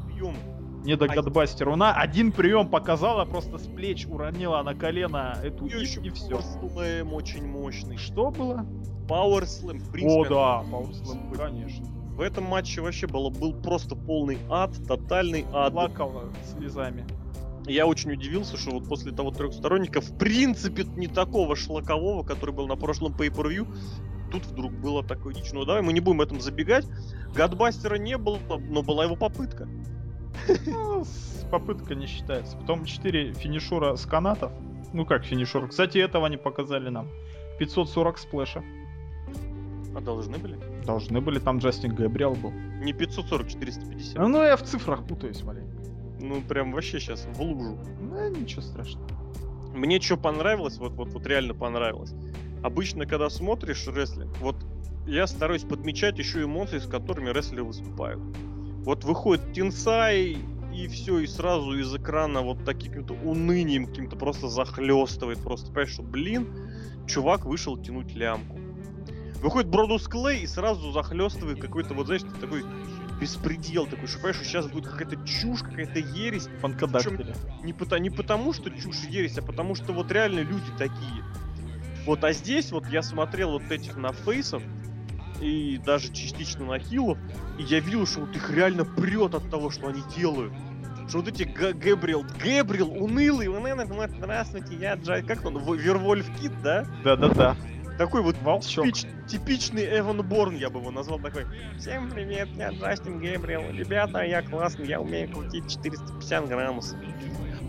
прием. 0.07 0.35
не 0.83 0.95
до 0.95 1.05
А-. 1.05 1.73
Она 1.73 1.93
один 1.93 2.31
прием 2.31 2.69
показала, 2.69 3.25
просто 3.25 3.57
с 3.57 3.67
плеч 3.67 4.07
уронила 4.07 4.61
на 4.63 4.73
колено 4.73 5.37
эту 5.43 5.67
и, 5.67 5.79
еще 5.79 6.01
и 6.01 6.09
все. 6.09 6.37
Power 6.37 6.73
Slam 6.73 7.13
очень 7.13 7.45
мощный. 7.45 7.97
Что 7.97 8.31
было? 8.31 8.65
Power 9.07 9.43
Slam, 9.43 9.79
в 9.79 9.89
О, 9.89 9.91
принципе, 9.91 10.29
да, 10.29 10.63
Паунслэм, 10.71 11.33
конечно. 11.33 11.85
в 11.85 12.21
этом 12.21 12.45
матче 12.45 12.81
вообще 12.81 13.07
было, 13.07 13.29
был 13.29 13.53
просто 13.61 13.95
полный 13.95 14.37
ад, 14.49 14.71
тотальный 14.87 15.45
ад. 15.53 15.73
Плакала 15.73 16.23
слезами. 16.55 17.05
Я 17.67 17.85
очень 17.85 18.11
удивился, 18.11 18.57
что 18.57 18.71
вот 18.71 18.87
после 18.87 19.11
того 19.11 19.31
трехсторонника, 19.31 20.01
в 20.01 20.17
принципе, 20.17 20.83
не 20.83 21.07
такого 21.07 21.55
шлакового, 21.55 22.23
который 22.23 22.55
был 22.55 22.67
на 22.67 22.75
прошлом 22.75 23.13
pay 23.13 23.29
per 23.29 23.47
view 23.49 23.67
тут 24.31 24.45
вдруг 24.45 24.71
было 24.71 25.03
такое 25.03 25.33
дичь. 25.33 25.51
Ну 25.53 25.65
давай 25.65 25.81
мы 25.81 25.93
не 25.93 25.99
будем 25.99 26.21
этом 26.21 26.39
забегать. 26.39 26.87
Гадбастера 27.35 27.95
не 27.95 28.17
было, 28.17 28.39
но 28.69 28.81
была 28.81 29.03
его 29.03 29.15
попытка. 29.15 29.67
Ну, 30.65 31.03
попытка 31.51 31.93
не 31.93 32.07
считается. 32.07 32.57
Потом 32.57 32.85
4 32.85 33.33
финишура 33.33 33.95
с 33.95 34.05
канатов. 34.05 34.51
Ну 34.93 35.05
как 35.05 35.25
финишур? 35.25 35.67
Кстати, 35.67 35.97
этого 35.97 36.27
не 36.27 36.37
показали 36.37 36.89
нам. 36.89 37.07
540 37.59 38.17
сплэша. 38.17 38.63
А 39.93 39.99
должны 39.99 40.37
были? 40.37 40.57
Должны 40.85 41.19
были, 41.19 41.39
там 41.39 41.59
Джастин 41.59 41.93
Габриэл 41.93 42.33
был. 42.35 42.51
Не 42.51 42.93
540, 42.93 43.49
450. 43.49 44.17
А, 44.17 44.27
Ну, 44.27 44.41
я 44.41 44.55
в 44.55 44.63
цифрах 44.63 45.05
путаюсь, 45.05 45.43
маленько. 45.43 45.80
Ну, 46.21 46.41
прям 46.41 46.71
вообще 46.71 46.99
сейчас 46.99 47.25
в 47.25 47.41
лужу. 47.41 47.77
Ну, 47.99 48.29
ничего 48.29 48.61
страшного. 48.61 49.07
Мне 49.73 49.99
что 49.99 50.17
понравилось, 50.17 50.77
вот, 50.77 50.93
вот, 50.93 51.09
вот 51.09 51.25
реально 51.25 51.53
понравилось. 51.53 52.13
Обычно, 52.61 53.05
когда 53.05 53.29
смотришь 53.29 53.87
рестлинг, 53.87 54.37
вот 54.39 54.55
я 55.07 55.25
стараюсь 55.27 55.63
подмечать 55.63 56.19
еще 56.19 56.43
эмоции, 56.43 56.77
с 56.77 56.85
которыми 56.85 57.29
рестлеры 57.29 57.63
выступают. 57.63 58.21
Вот 58.83 59.03
выходит 59.03 59.53
Тинсай, 59.53 60.37
и 60.73 60.87
все, 60.87 61.19
и 61.19 61.27
сразу 61.27 61.77
из 61.77 61.93
экрана 61.93 62.41
вот 62.41 62.63
таким 62.63 62.91
каким-то 62.91 63.13
унынием, 63.13 63.87
каким-то 63.87 64.15
просто 64.15 64.47
захлестывает. 64.47 65.39
Просто 65.39 65.67
понимаешь, 65.67 65.93
что, 65.93 66.03
блин, 66.03 66.47
чувак 67.07 67.45
вышел 67.45 67.77
тянуть 67.77 68.13
лямку. 68.15 68.59
Выходит 69.41 69.69
Бродус 69.69 70.07
Клей 70.07 70.43
и 70.43 70.47
сразу 70.47 70.91
захлестывает 70.91 71.59
какой-то, 71.59 71.93
вот 71.93 72.05
знаешь, 72.05 72.21
такой 72.39 72.63
беспредел 73.21 73.85
такой, 73.85 74.07
что 74.07 74.17
понимаешь, 74.17 74.37
что 74.37 74.45
сейчас 74.45 74.67
будет 74.67 74.87
какая-то 74.87 75.15
чушь, 75.25 75.61
какая-то 75.61 75.99
ересь, 75.99 76.49
Фанкодактили. 76.59 77.33
не, 77.63 77.71
пота- 77.71 77.99
не 77.99 78.09
потому, 78.09 78.51
что 78.51 78.71
чушь 78.71 79.03
ересь, 79.09 79.37
а 79.37 79.43
потому 79.43 79.75
что 79.75 79.93
вот 79.93 80.11
реально 80.11 80.39
люди 80.39 80.71
такие. 80.77 81.23
Вот, 82.05 82.23
а 82.23 82.33
здесь 82.33 82.71
вот 82.71 82.87
я 82.89 83.03
смотрел 83.03 83.51
вот 83.51 83.69
этих 83.71 83.95
на 83.95 84.11
фейсов, 84.11 84.63
и 85.39 85.79
даже 85.85 86.11
частично 86.11 86.65
на 86.65 86.79
хилов, 86.79 87.17
и 87.59 87.63
я 87.63 87.79
видел, 87.79 88.05
что 88.07 88.21
вот 88.21 88.35
их 88.35 88.49
реально 88.51 88.85
прет 88.85 89.35
от 89.35 89.49
того, 89.49 89.69
что 89.69 89.87
они 89.87 90.01
делают. 90.15 90.53
Что 91.07 91.19
вот 91.19 91.27
эти 91.27 91.43
Га- 91.43 91.73
Гэбриэл, 91.73 92.23
Гэбриэл, 92.41 92.91
унылый, 93.03 93.47
он, 93.47 93.63
вот, 93.87 94.09
здравствуйте, 94.11 94.75
я 94.75 94.95
Джай, 94.95 95.21
как 95.23 95.45
он, 95.45 95.57
Вервольф 95.77 96.27
Кит, 96.39 96.53
да? 96.63 96.85
Да-да-да. 97.03 97.55
Такой 98.01 98.23
вот 98.23 98.35
Волчок. 98.41 98.87
типич- 98.87 99.27
типичный 99.27 99.99
Эван 99.99 100.27
Борн, 100.27 100.55
я 100.55 100.71
бы 100.71 100.79
его 100.79 100.89
назвал 100.89 101.19
такой. 101.19 101.45
Всем 101.77 102.09
привет, 102.09 102.49
я 102.55 102.71
Джастин 102.71 103.19
Гэбриэл. 103.19 103.69
Ребята, 103.77 104.23
я 104.23 104.41
классный, 104.41 104.87
я 104.87 104.99
умею 104.99 105.31
крутить 105.31 105.69
450 105.69 106.47
граммов. 106.47 106.85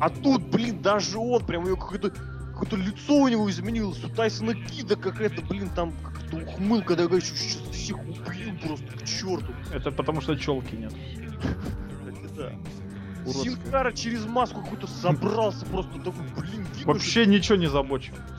А 0.00 0.08
тут, 0.08 0.40
блин, 0.44 0.80
даже 0.80 1.18
он, 1.18 1.44
прям 1.44 1.66
его 1.66 1.76
какое-то 1.76 2.08
какое-то 2.08 2.76
лицо 2.76 3.14
у 3.14 3.28
него 3.28 3.50
изменилось. 3.50 4.02
У 4.04 4.08
Тайсона 4.08 4.54
Кида 4.54 4.96
какая-то, 4.96 5.42
блин, 5.42 5.68
там 5.76 5.92
как-то 6.02 6.38
ухмылка 6.38 6.96
такая, 6.96 7.20
что 7.20 7.36
сейчас 7.36 7.60
всех 7.70 7.98
убью 7.98 8.56
просто 8.66 8.86
к 8.86 9.04
черту. 9.04 9.52
Это 9.70 9.90
потому 9.90 10.22
что 10.22 10.34
челки 10.38 10.74
нет. 10.76 10.94
Да. 12.34 12.52
Синкара 13.30 13.92
через 13.92 14.24
маску 14.24 14.62
какой-то 14.62 14.86
собрался, 14.86 15.66
просто 15.66 15.92
такой, 15.98 16.24
блин, 16.38 16.66
Вообще 16.84 17.26
ничего 17.26 17.56
не 17.56 17.66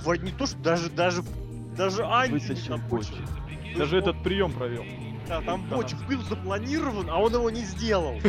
в- 0.04 0.16
не 0.24 0.32
то, 0.32 0.46
что 0.46 0.58
даже, 0.58 0.90
даже, 0.90 1.22
даже 1.78 2.04
Анди 2.06 2.38
забочен. 2.54 2.88
бочи. 2.90 3.78
Даже 3.78 3.98
этот 3.98 4.22
прием 4.24 4.52
провел. 4.52 4.84
Да, 5.28 5.42
там 5.42 5.68
Да. 5.70 5.78
боч 5.78 5.94
был 6.08 6.22
запланирован, 6.22 7.10
а 7.10 7.18
он 7.20 7.34
его 7.34 7.50
не 7.50 7.62
сделал. 7.62 8.20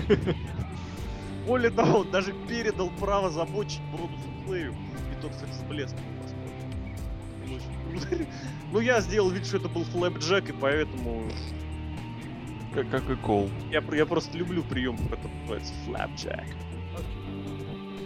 Более 1.46 1.70
того, 1.70 1.98
он 2.00 2.10
даже 2.10 2.32
передал 2.48 2.88
право 2.90 3.30
забочить 3.30 3.82
Броду 3.92 4.14
Клею. 4.46 4.72
И 4.72 5.20
тот, 5.20 5.32
кстати, 5.32 5.52
с 5.52 5.62
блеском. 5.68 6.00
Ну, 8.72 8.80
я 8.80 9.00
сделал 9.00 9.30
вид, 9.30 9.46
что 9.46 9.58
это 9.58 9.68
был 9.68 9.84
флэпджек, 9.84 10.48
и 10.48 10.52
поэтому 10.52 11.22
Как, 12.72 12.90
как 12.90 13.08
и 13.08 13.14
Кол. 13.14 13.48
я, 13.70 13.80
я 13.92 14.04
просто 14.06 14.36
люблю 14.36 14.64
прием, 14.64 14.96
который 15.08 15.30
называется 15.42 15.72
флэпджек. 15.84 16.44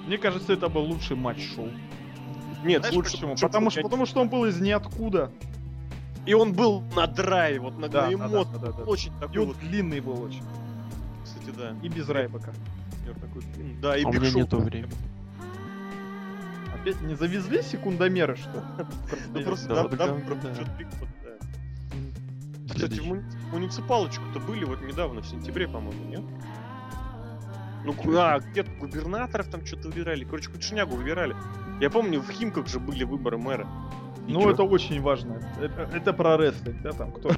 Мне 0.06 0.18
кажется, 0.18 0.52
это 0.52 0.68
был 0.68 0.82
лучший 0.82 1.16
матч 1.16 1.38
шоу. 1.54 1.70
Нет, 2.64 2.80
Знаешь 2.80 2.96
лучше, 2.96 3.12
почему? 3.12 3.36
Потому 3.36 3.70
что, 3.70 3.82
потому 3.82 4.06
что 4.06 4.20
он 4.20 4.28
был 4.28 4.44
из 4.46 4.60
ниоткуда. 4.60 5.30
И 6.26 6.34
он 6.34 6.52
был 6.52 6.82
на 6.94 7.06
драйве, 7.06 7.60
вот 7.60 7.78
на, 7.78 7.88
Да, 7.88 8.02
на 8.02 8.08
да, 8.08 8.14
эмоциях. 8.14 8.60
да, 8.60 8.66
да, 8.66 8.72
да. 8.72 8.82
Очень 8.84 9.12
И 9.16 9.20
такой 9.20 9.38
он 9.38 9.46
вот, 9.48 9.58
длинный 9.60 10.00
был 10.00 10.22
очень. 10.22 10.42
кстати, 11.24 11.50
да. 11.56 11.74
И 11.82 11.88
без 11.88 12.08
Райбека. 12.08 12.52
Такой, 13.20 13.42
да, 13.80 13.96
и 13.96 14.04
А 14.04 14.08
у 14.08 14.12
меня 14.12 14.30
нету 14.30 14.58
времени. 14.58 14.92
Опять 16.74 17.00
не 17.00 17.14
завезли 17.14 17.62
секундомеры, 17.62 18.36
что? 18.36 18.62
Ну, 19.32 19.42
просто 19.42 19.68
Да, 19.68 19.88
да, 19.88 19.96
да, 19.96 20.06
да, 20.08 20.14
да, 20.14 20.34
да. 20.34 20.54
да. 20.54 22.74
Кстати, 22.74 23.00
муниципалочку-то 23.50 24.38
были 24.40 24.64
вот 24.64 24.82
недавно, 24.82 25.22
в 25.22 25.26
сентябре, 25.26 25.66
по-моему, 25.66 26.04
нет? 26.04 26.22
Ну, 27.84 27.94
а, 28.18 28.40
где-то 28.40 28.70
губернаторов 28.80 29.48
там 29.48 29.64
что-то 29.64 29.88
выбирали. 29.88 30.24
Короче, 30.24 30.46
какую-то 30.46 30.66
шнягу 30.66 30.96
выбирали. 30.96 31.34
Я 31.80 31.90
помню, 31.90 32.20
в 32.20 32.30
Химках 32.30 32.66
же 32.68 32.80
были 32.80 33.04
выборы 33.04 33.38
мэра. 33.38 33.66
И 34.26 34.32
Ну, 34.32 34.42
чё? 34.42 34.50
это 34.50 34.62
очень 34.64 35.00
важно. 35.00 35.40
Это, 35.60 35.88
это 35.94 36.12
про 36.12 36.36
рестлинг, 36.36 36.82
да, 36.82 36.92
там 36.92 37.12
кто? 37.12 37.30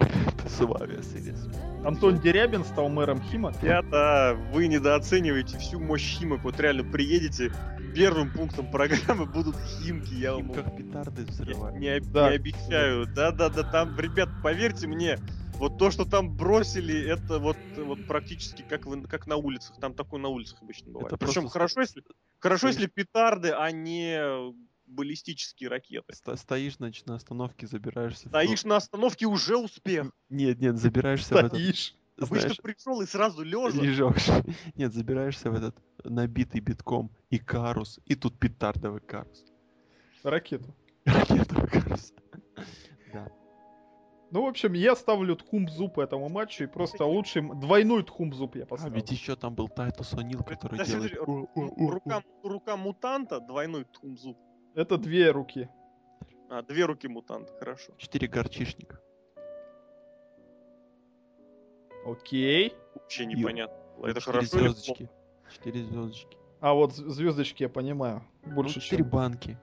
Антон 1.84 2.18
Дерябин 2.18 2.64
стал 2.64 2.88
мэром 2.88 3.20
Хима. 3.22 3.52
Ребята, 3.62 4.36
вы 4.52 4.66
недооцениваете 4.66 5.58
всю 5.58 5.78
мощь 5.80 6.18
Химок. 6.18 6.42
Вот 6.42 6.58
реально 6.60 6.84
приедете, 6.84 7.52
первым 7.94 8.30
пунктом 8.32 8.70
программы 8.70 9.26
будут 9.26 9.56
Химки. 9.56 10.14
Я 10.14 10.34
вам 10.34 10.52
как 10.52 10.76
петарды 10.76 11.24
взрывают. 11.24 11.78
не, 11.78 11.88
об- 11.88 12.10
Да. 12.12 12.30
не 12.30 12.36
обещаю. 12.36 13.06
Да-да-да, 13.06 13.62
там, 13.62 13.96
ребят, 13.98 14.28
поверьте 14.42 14.86
мне, 14.86 15.18
вот 15.60 15.78
то, 15.78 15.90
что 15.90 16.04
там 16.04 16.34
бросили, 16.36 16.98
это 17.08 17.38
вот, 17.38 17.56
вот 17.76 18.06
практически 18.06 18.62
как, 18.62 18.86
в- 18.86 19.06
как 19.06 19.26
на 19.26 19.36
улицах. 19.36 19.76
Там 19.80 19.94
такое 19.94 20.20
на 20.20 20.28
улицах 20.28 20.60
обычно 20.62 20.90
бывает. 20.90 21.12
Это 21.12 21.18
Причем 21.18 21.42
просто 21.42 21.52
хорошо, 21.52 21.80
если, 21.82 22.02
хорошо, 22.38 22.68
стоишь- 22.68 22.74
если 22.76 22.86
петарды, 22.90 23.50
а 23.52 23.70
не 23.70 24.52
баллистические 24.86 25.68
ракеты. 25.70 26.12
Sto- 26.12 26.36
Стоишь, 26.36 26.76
значит, 26.76 27.06
на 27.06 27.14
остановке, 27.14 27.66
забираешься. 27.68 28.26
в 28.26 28.28
Стоишь 28.30 28.64
на 28.64 28.76
остановке, 28.76 29.26
уже 29.26 29.56
успех. 29.56 30.10
Нет, 30.28 30.58
нет, 30.60 30.76
забираешься 30.78 31.34
в 31.34 31.36
этот, 31.38 31.50
Стоишь. 31.52 31.94
Обычно 32.16 32.40
знаешь, 32.40 32.58
пришел 32.58 33.00
и 33.00 33.06
сразу 33.06 33.42
лежа. 33.42 33.80
лежешь. 33.80 34.28
Нет, 34.74 34.92
забираешься 34.92 35.50
в 35.50 35.54
этот 35.54 35.74
набитый 36.04 36.60
битком 36.60 37.10
и 37.30 37.38
карус, 37.38 37.98
и 38.04 38.14
тут 38.14 38.38
петардовый 38.38 39.00
карус. 39.00 39.46
Ракету. 40.22 40.74
Ракетовый 41.06 41.68
карус. 41.68 42.12
Да. 43.14 43.26
Ну, 44.32 44.42
в 44.44 44.46
общем, 44.46 44.74
я 44.74 44.94
ставлю 44.94 45.34
тхумбзуп 45.34 45.98
этому 45.98 46.28
матчу 46.28 46.64
и 46.64 46.66
просто 46.68 47.04
лучший 47.04 47.42
двойной 47.42 48.04
тхумбзуп 48.04 48.54
я 48.56 48.62
А 48.62 48.66
поставлю. 48.66 48.94
ведь 48.94 49.10
еще 49.10 49.34
там 49.34 49.54
был 49.56 49.68
Тайтус 49.68 50.14
О'Нил, 50.14 50.44
который 50.44 50.78
Подожди, 50.78 50.92
делает... 50.92 51.48
Рука, 51.56 52.22
рука 52.44 52.76
мутанта, 52.76 53.40
двойной 53.40 53.84
тумзу. 53.84 54.36
Это 54.74 54.98
две 54.98 55.32
руки. 55.32 55.68
А, 56.48 56.62
две 56.62 56.84
руки 56.84 57.08
мутанта, 57.08 57.52
хорошо. 57.58 57.92
Четыре 57.96 58.28
горчишника. 58.28 59.00
Окей. 62.06 62.74
Вообще 62.94 63.24
И- 63.24 63.26
непонятно. 63.26 63.76
Это 64.04 64.20
Четыре 64.20 64.22
хорошо 64.46 64.58
звездочки. 64.58 65.10
Четыре 65.52 65.84
звездочки. 65.84 66.38
А 66.60 66.72
вот 66.74 66.94
звездочки 66.94 67.62
я 67.64 67.68
понимаю. 67.68 68.22
Больше, 68.44 68.76
Ну, 68.76 68.80
четыре 68.82 69.02
чем... 69.02 69.10
банки. 69.10 69.58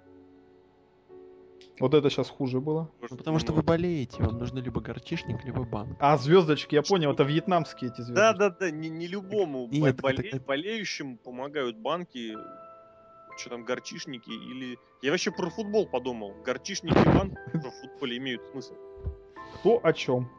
Вот 1.79 1.93
это 1.93 2.09
сейчас 2.09 2.29
хуже 2.29 2.59
было. 2.59 2.89
Ну, 3.09 3.17
потому 3.17 3.37
что 3.39 3.53
вы 3.53 3.61
болеете, 3.61 4.23
вам 4.23 4.39
нужны 4.39 4.59
либо 4.59 4.81
горчишник, 4.81 5.43
либо 5.45 5.63
банк. 5.63 5.95
А, 5.99 6.17
звездочки, 6.17 6.73
я 6.75 6.81
понял, 6.81 7.11
это 7.11 7.23
вьетнамские 7.23 7.91
эти 7.91 8.01
звездочки. 8.01 8.15
Да, 8.15 8.33
да, 8.33 8.49
да, 8.49 8.71
не, 8.71 8.89
не 8.89 9.07
любому 9.07 9.67
Нет, 9.71 9.95
это- 9.95 10.01
боле- 10.01 10.27
это- 10.29 10.39
болеющим 10.43 11.17
помогают 11.17 11.77
банки, 11.77 12.35
что 13.37 13.49
там, 13.51 13.63
горчишники 13.63 14.29
или... 14.31 14.79
Я 15.03 15.11
вообще 15.11 15.29
про 15.31 15.49
футбол 15.51 15.85
подумал. 15.87 16.33
Горчишники 16.43 16.97
и 16.97 17.05
банки 17.05 17.37
в 17.53 17.69
футболе 17.81 18.17
имеют 18.17 18.41
смысл. 18.51 18.73
То 19.63 19.79
о 19.83 19.93
чем? 19.93 20.29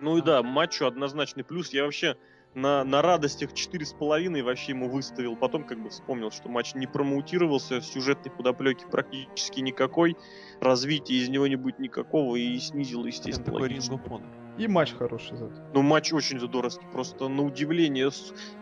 Ну 0.00 0.16
и 0.16 0.22
да, 0.22 0.42
матчу 0.42 0.86
однозначный 0.86 1.44
плюс. 1.44 1.70
Я 1.74 1.84
вообще 1.84 2.16
на, 2.54 2.84
на 2.84 3.02
радостях 3.02 3.52
4,5 3.52 4.42
вообще 4.42 4.72
ему 4.72 4.88
выставил. 4.88 5.36
Потом 5.36 5.64
как 5.64 5.82
бы 5.82 5.90
вспомнил, 5.90 6.30
что 6.30 6.48
матч 6.48 6.74
не 6.74 6.86
промоутировался, 6.86 7.80
сюжетной 7.80 8.30
подоплеки 8.30 8.84
практически 8.90 9.60
никакой, 9.60 10.16
развития 10.60 11.14
из 11.14 11.28
него 11.28 11.46
не 11.46 11.56
будет 11.56 11.78
никакого 11.78 12.36
и 12.36 12.58
снизил, 12.58 13.04
естественно, 13.04 13.44
такой 13.44 13.62
логично. 13.62 14.00
И 14.58 14.68
матч 14.68 14.92
хороший 14.92 15.36
зато. 15.36 15.54
Ну, 15.72 15.80
матч 15.80 16.12
очень 16.12 16.38
задоровский, 16.38 16.86
просто 16.92 17.28
на 17.28 17.42
удивление. 17.42 18.10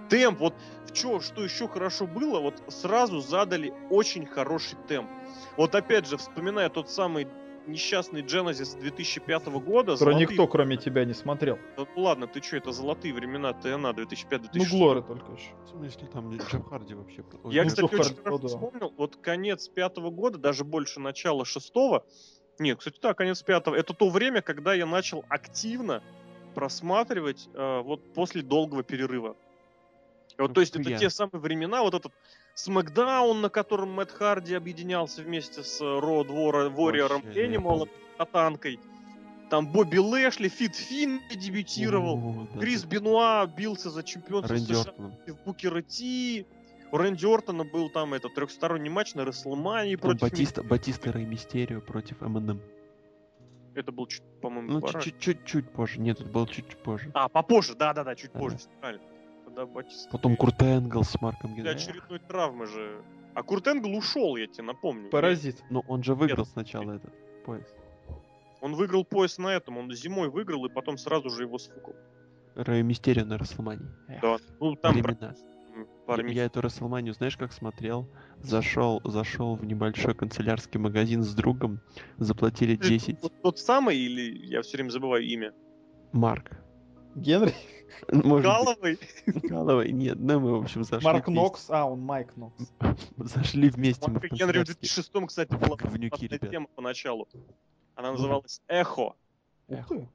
Темп, 0.08 0.38
вот 0.38 0.54
в 0.86 0.92
чё, 0.92 1.18
что 1.18 1.42
еще 1.42 1.66
хорошо 1.66 2.06
было, 2.06 2.38
вот 2.38 2.62
сразу 2.68 3.20
задали 3.20 3.74
очень 3.90 4.24
хороший 4.24 4.78
темп. 4.88 5.10
Вот 5.56 5.74
опять 5.74 6.08
же, 6.08 6.16
вспоминая 6.16 6.68
тот 6.68 6.88
самый 6.90 7.26
несчастный 7.66 8.22
Genesis 8.22 8.78
2005 8.80 9.46
года. 9.60 9.92
Который 9.92 10.14
золотые- 10.14 10.26
никто, 10.28 10.46
кроме 10.48 10.76
тебя, 10.76 11.04
не 11.04 11.14
смотрел. 11.14 11.58
Да 11.76 11.86
ну 11.96 12.02
ладно, 12.02 12.26
ты 12.26 12.42
что, 12.42 12.56
это 12.56 12.72
золотые 12.72 13.12
времена 13.14 13.52
ТНА 13.52 13.90
2005-2006. 13.92 14.50
Ну, 14.54 14.64
Глоры 14.70 15.02
только 15.02 15.32
еще. 15.32 15.50
В 15.64 15.68
смысле, 15.68 16.06
там 16.08 16.36
Джефф 16.36 16.64
Харди 16.68 16.94
вообще... 16.94 17.24
ой, 17.44 17.54
Я, 17.54 17.62
Ну, 17.62 17.68
кстати, 17.68 17.86
Джефф 17.90 18.00
очень 18.00 18.16
хорошо 18.16 18.30
ну 18.30 18.38
да. 18.38 18.48
вспомнил, 18.48 18.94
вот 18.96 19.16
конец 19.16 19.68
пятого 19.68 20.10
года, 20.10 20.38
даже 20.38 20.64
больше 20.64 21.00
начала 21.00 21.44
шестого. 21.44 22.04
Нет, 22.58 22.78
кстати, 22.78 22.98
да, 23.00 23.14
конец 23.14 23.42
пятого. 23.42 23.74
Это 23.74 23.94
то 23.94 24.08
время, 24.10 24.42
когда 24.42 24.74
я 24.74 24.84
начал 24.86 25.24
активно 25.28 26.02
просматривать 26.54 27.48
э, 27.54 27.80
вот 27.82 28.12
после 28.12 28.42
долгого 28.42 28.82
перерыва. 28.82 29.36
Вот, 30.38 30.48
Ну, 30.48 30.54
то 30.54 30.60
есть 30.60 30.74
это 30.76 30.90
я. 30.90 30.98
те 30.98 31.10
самые 31.10 31.40
времена, 31.40 31.82
вот 31.82 31.94
этот 31.94 32.12
Смакдаун, 32.64 33.40
на 33.40 33.48
котором 33.48 33.92
Мэтт 33.92 34.12
Харди 34.12 34.54
объединялся 34.54 35.22
вместе 35.22 35.62
с 35.62 35.80
э, 35.80 35.98
Ро 35.98 36.24
Двора, 36.24 36.64
я 36.64 37.46
Энималом, 37.46 37.88
Татанкой. 38.18 38.78
Там 39.48 39.66
Бобби 39.66 39.96
Лэшли, 39.96 40.48
Фит 40.48 40.76
Финн 40.76 41.20
дебютировал. 41.34 42.18
о, 42.18 42.46
да, 42.54 42.60
Крис 42.60 42.82
да. 42.82 42.88
Бенуа 42.88 43.46
бился 43.46 43.90
за 43.90 44.02
чемпионство 44.02 44.54
Рэнди 44.54 44.74
США 44.74 44.92
против 44.92 45.42
Букера 45.44 45.82
Ти. 45.82 46.46
У 46.92 46.96
Рэнди 46.98 47.24
Ортона 47.24 47.64
был 47.64 47.88
там 47.88 48.14
этот 48.14 48.34
трехсторонний 48.34 48.90
матч 48.90 49.14
на 49.14 49.24
Рестлмании 49.24 49.96
Там 49.96 50.10
против... 50.10 50.20
Батиста, 50.20 50.62
Батиста 50.62 51.12
Рэй 51.12 51.24
Мистерио 51.24 51.80
против 51.80 52.20
МНМ. 52.20 52.60
Это 53.74 53.90
был, 53.90 54.06
чуть, 54.06 54.22
по-моему, 54.42 54.80
Ну, 54.80 55.00
чуть-чуть 55.00 55.70
позже. 55.70 56.00
Нет, 56.00 56.20
это 56.20 56.28
было 56.28 56.46
чуть 56.46 56.76
позже. 56.76 57.10
А, 57.14 57.28
попозже, 57.28 57.74
да-да-да, 57.74 58.14
чуть 58.14 58.32
Да. 58.32 58.38
позже, 58.38 58.58
правильно. 58.80 59.02
Тогда 59.54 59.66
Батиста... 59.66 60.08
Потом 60.10 60.36
Курт 60.36 60.62
Энгл 60.62 61.02
с 61.02 61.20
Марком 61.20 61.54
Для 61.54 61.64
Генри. 61.64 61.76
очередной 61.76 62.18
травмы 62.20 62.66
же... 62.66 63.02
А 63.34 63.42
Курт 63.42 63.66
Энгл 63.68 63.96
ушел, 63.96 64.36
я 64.36 64.46
тебе 64.46 64.64
напомню. 64.64 65.10
Паразит. 65.10 65.62
Ну, 65.70 65.84
он 65.88 66.02
же 66.02 66.14
выиграл 66.14 66.46
сначала 66.46 66.92
этот 66.92 67.12
пояс. 67.44 67.66
Он 68.60 68.74
выиграл 68.74 69.04
пояс 69.04 69.38
на 69.38 69.48
этом, 69.48 69.78
он 69.78 69.90
зимой 69.92 70.28
выиграл 70.28 70.64
и 70.66 70.68
потом 70.68 70.98
сразу 70.98 71.30
же 71.30 71.44
его 71.44 71.58
сфукал. 71.58 71.94
Рэй 72.56 72.82
Мистерио 72.82 73.24
на 73.24 73.38
Расселмане. 73.38 73.86
Да. 74.20 74.36
Ну, 74.60 74.74
там 74.76 74.94
Времена. 74.94 75.14
про- 75.14 75.86
пару 76.06 76.26
Я, 76.26 76.32
я 76.32 76.44
эту 76.44 76.60
Расселманию, 76.60 77.14
знаешь, 77.14 77.36
как 77.36 77.52
смотрел? 77.52 78.08
Зашел, 78.40 79.00
зашел 79.04 79.54
в 79.56 79.64
небольшой 79.64 80.14
канцелярский 80.14 80.78
магазин 80.80 81.22
с 81.22 81.32
другом, 81.34 81.80
заплатили 82.18 82.74
10 82.76 83.22
Вот 83.22 83.32
тот 83.42 83.58
самый 83.58 83.96
или 83.96 84.46
я 84.46 84.62
все 84.62 84.76
время 84.76 84.90
забываю 84.90 85.24
имя? 85.24 85.52
марк. 86.12 86.50
Генри? 87.14 87.54
Может 88.10 88.44
Галовый? 88.44 88.98
быть? 88.98 89.92
Нет, 89.92 90.18
ну 90.18 90.40
мы, 90.40 90.58
в 90.58 90.62
общем, 90.62 90.84
зашли 90.84 91.04
Марк 91.04 91.26
вместе. 91.26 91.42
Нокс? 91.42 91.66
А, 91.70 91.84
он 91.84 92.00
Майк 92.00 92.36
Нокс. 92.36 92.72
Зашли 93.16 93.70
вместе 93.70 94.02
мы 94.06 94.12
в 94.18 94.22
Марка 94.22 94.28
Генри 94.28 94.52
в 94.62 94.66
канцелярский. 94.66 94.88
2006 94.88 95.26
кстати, 95.26 95.54
была 95.54 95.76
В 95.76 95.96
нюки, 95.96 96.08
классная 96.10 96.28
ребят. 96.38 96.50
тема 96.50 96.66
поначалу. 96.74 97.28
Она 97.94 98.12
называлась 98.12 98.62
«Эхо». 98.68 99.14
Ты. 99.66 100.08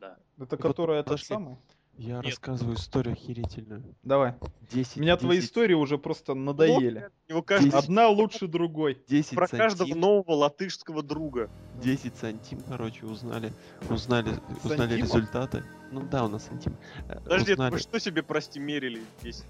Да. 0.00 0.16
Это 0.38 0.56
которая 0.56 1.00
этот 1.00 1.06
подожди. 1.12 1.26
самый? 1.26 1.56
Я 1.96 2.16
Нет. 2.16 2.24
рассказываю 2.26 2.76
историю 2.76 3.12
охерительную. 3.12 3.82
Давай. 4.02 4.34
10, 4.72 4.96
Меня 4.96 5.16
твои 5.16 5.36
10, 5.38 5.48
истории 5.48 5.74
уже 5.74 5.96
просто 5.96 6.34
надоели. 6.34 7.08
У 7.28 7.32
него 7.32 7.42
каждый 7.42 7.66
Десять. 7.70 7.84
Одна 7.84 8.08
лучше 8.08 8.48
другой. 8.48 9.00
10 9.08 9.34
про 9.36 9.46
каждого 9.46 9.86
сантим, 9.86 10.00
нового 10.00 10.32
латышского 10.32 11.02
друга. 11.04 11.48
10 11.82 12.16
сантим, 12.16 12.60
короче, 12.66 13.06
узнали, 13.06 13.52
узнали, 13.88 14.30
узнали 14.64 14.96
результаты. 14.96 15.62
Ну 15.92 16.02
да, 16.02 16.24
у 16.24 16.28
нас 16.28 16.46
сантим. 16.46 16.76
Подожди, 17.22 17.52
узнали, 17.52 17.72
вы 17.72 17.78
что 17.78 18.00
себе, 18.00 18.22
прости, 18.24 18.58
мерили 18.58 19.02
здесь? 19.20 19.44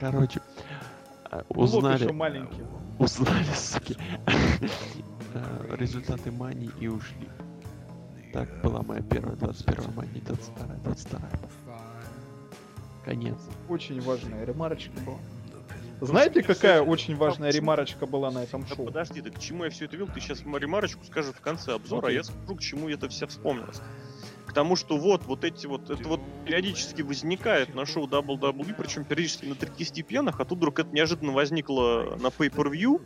короче, 0.00 0.40
э, 1.30 1.42
Ну, 1.48 1.62
узнали, 1.62 2.02
еще 2.02 2.12
маленький. 2.12 2.62
узнали, 2.98 3.44
суки, 3.54 3.96
результаты 5.78 6.32
мани 6.32 6.70
и 6.80 6.88
ушли. 6.88 7.28
Так 8.32 8.48
была 8.62 8.82
моя 8.82 9.02
первая 9.02 9.36
21 9.36 9.94
мани, 9.94 10.20
22 10.20 10.66
22 10.84 11.20
Конец. 13.04 13.36
Очень 13.68 14.00
важная 14.00 14.44
ремарочка 14.44 14.92
была. 15.04 15.18
Знаете, 16.00 16.42
какая 16.42 16.82
очень 16.82 17.14
важная 17.14 17.50
ремарочка 17.50 18.06
была 18.06 18.30
на 18.30 18.42
этом 18.42 18.62
Да 18.62 18.74
шоу? 18.74 18.86
подожди, 18.86 19.20
да 19.20 19.30
к 19.30 19.38
чему 19.38 19.64
я 19.64 19.70
все 19.70 19.84
это 19.84 19.96
вел? 19.96 20.08
Ты 20.08 20.20
сейчас 20.20 20.40
ремарочку 20.40 21.04
скажешь 21.04 21.34
в 21.34 21.40
конце 21.40 21.74
обзора, 21.74 22.08
а 22.08 22.10
я 22.10 22.24
скажу, 22.24 22.56
к 22.56 22.60
чему 22.60 22.88
это 22.88 23.08
все 23.08 23.26
вспомнилось. 23.26 23.80
К 24.46 24.52
тому, 24.52 24.74
что 24.76 24.96
вот, 24.98 25.24
вот 25.26 25.44
эти 25.44 25.66
вот, 25.66 25.90
это 25.90 26.08
вот 26.08 26.20
периодически 26.44 27.02
возникает 27.02 27.74
на 27.74 27.86
шоу 27.86 28.06
WWE, 28.08 28.74
причем 28.76 29.04
периодически 29.04 29.46
на 29.46 29.54
30 29.54 30.04
пьяных, 30.04 30.40
а 30.40 30.44
тут 30.44 30.58
вдруг 30.58 30.80
это 30.80 30.90
неожиданно 30.92 31.32
возникло 31.32 32.16
на 32.20 32.26
Pay-Per-View, 32.28 33.00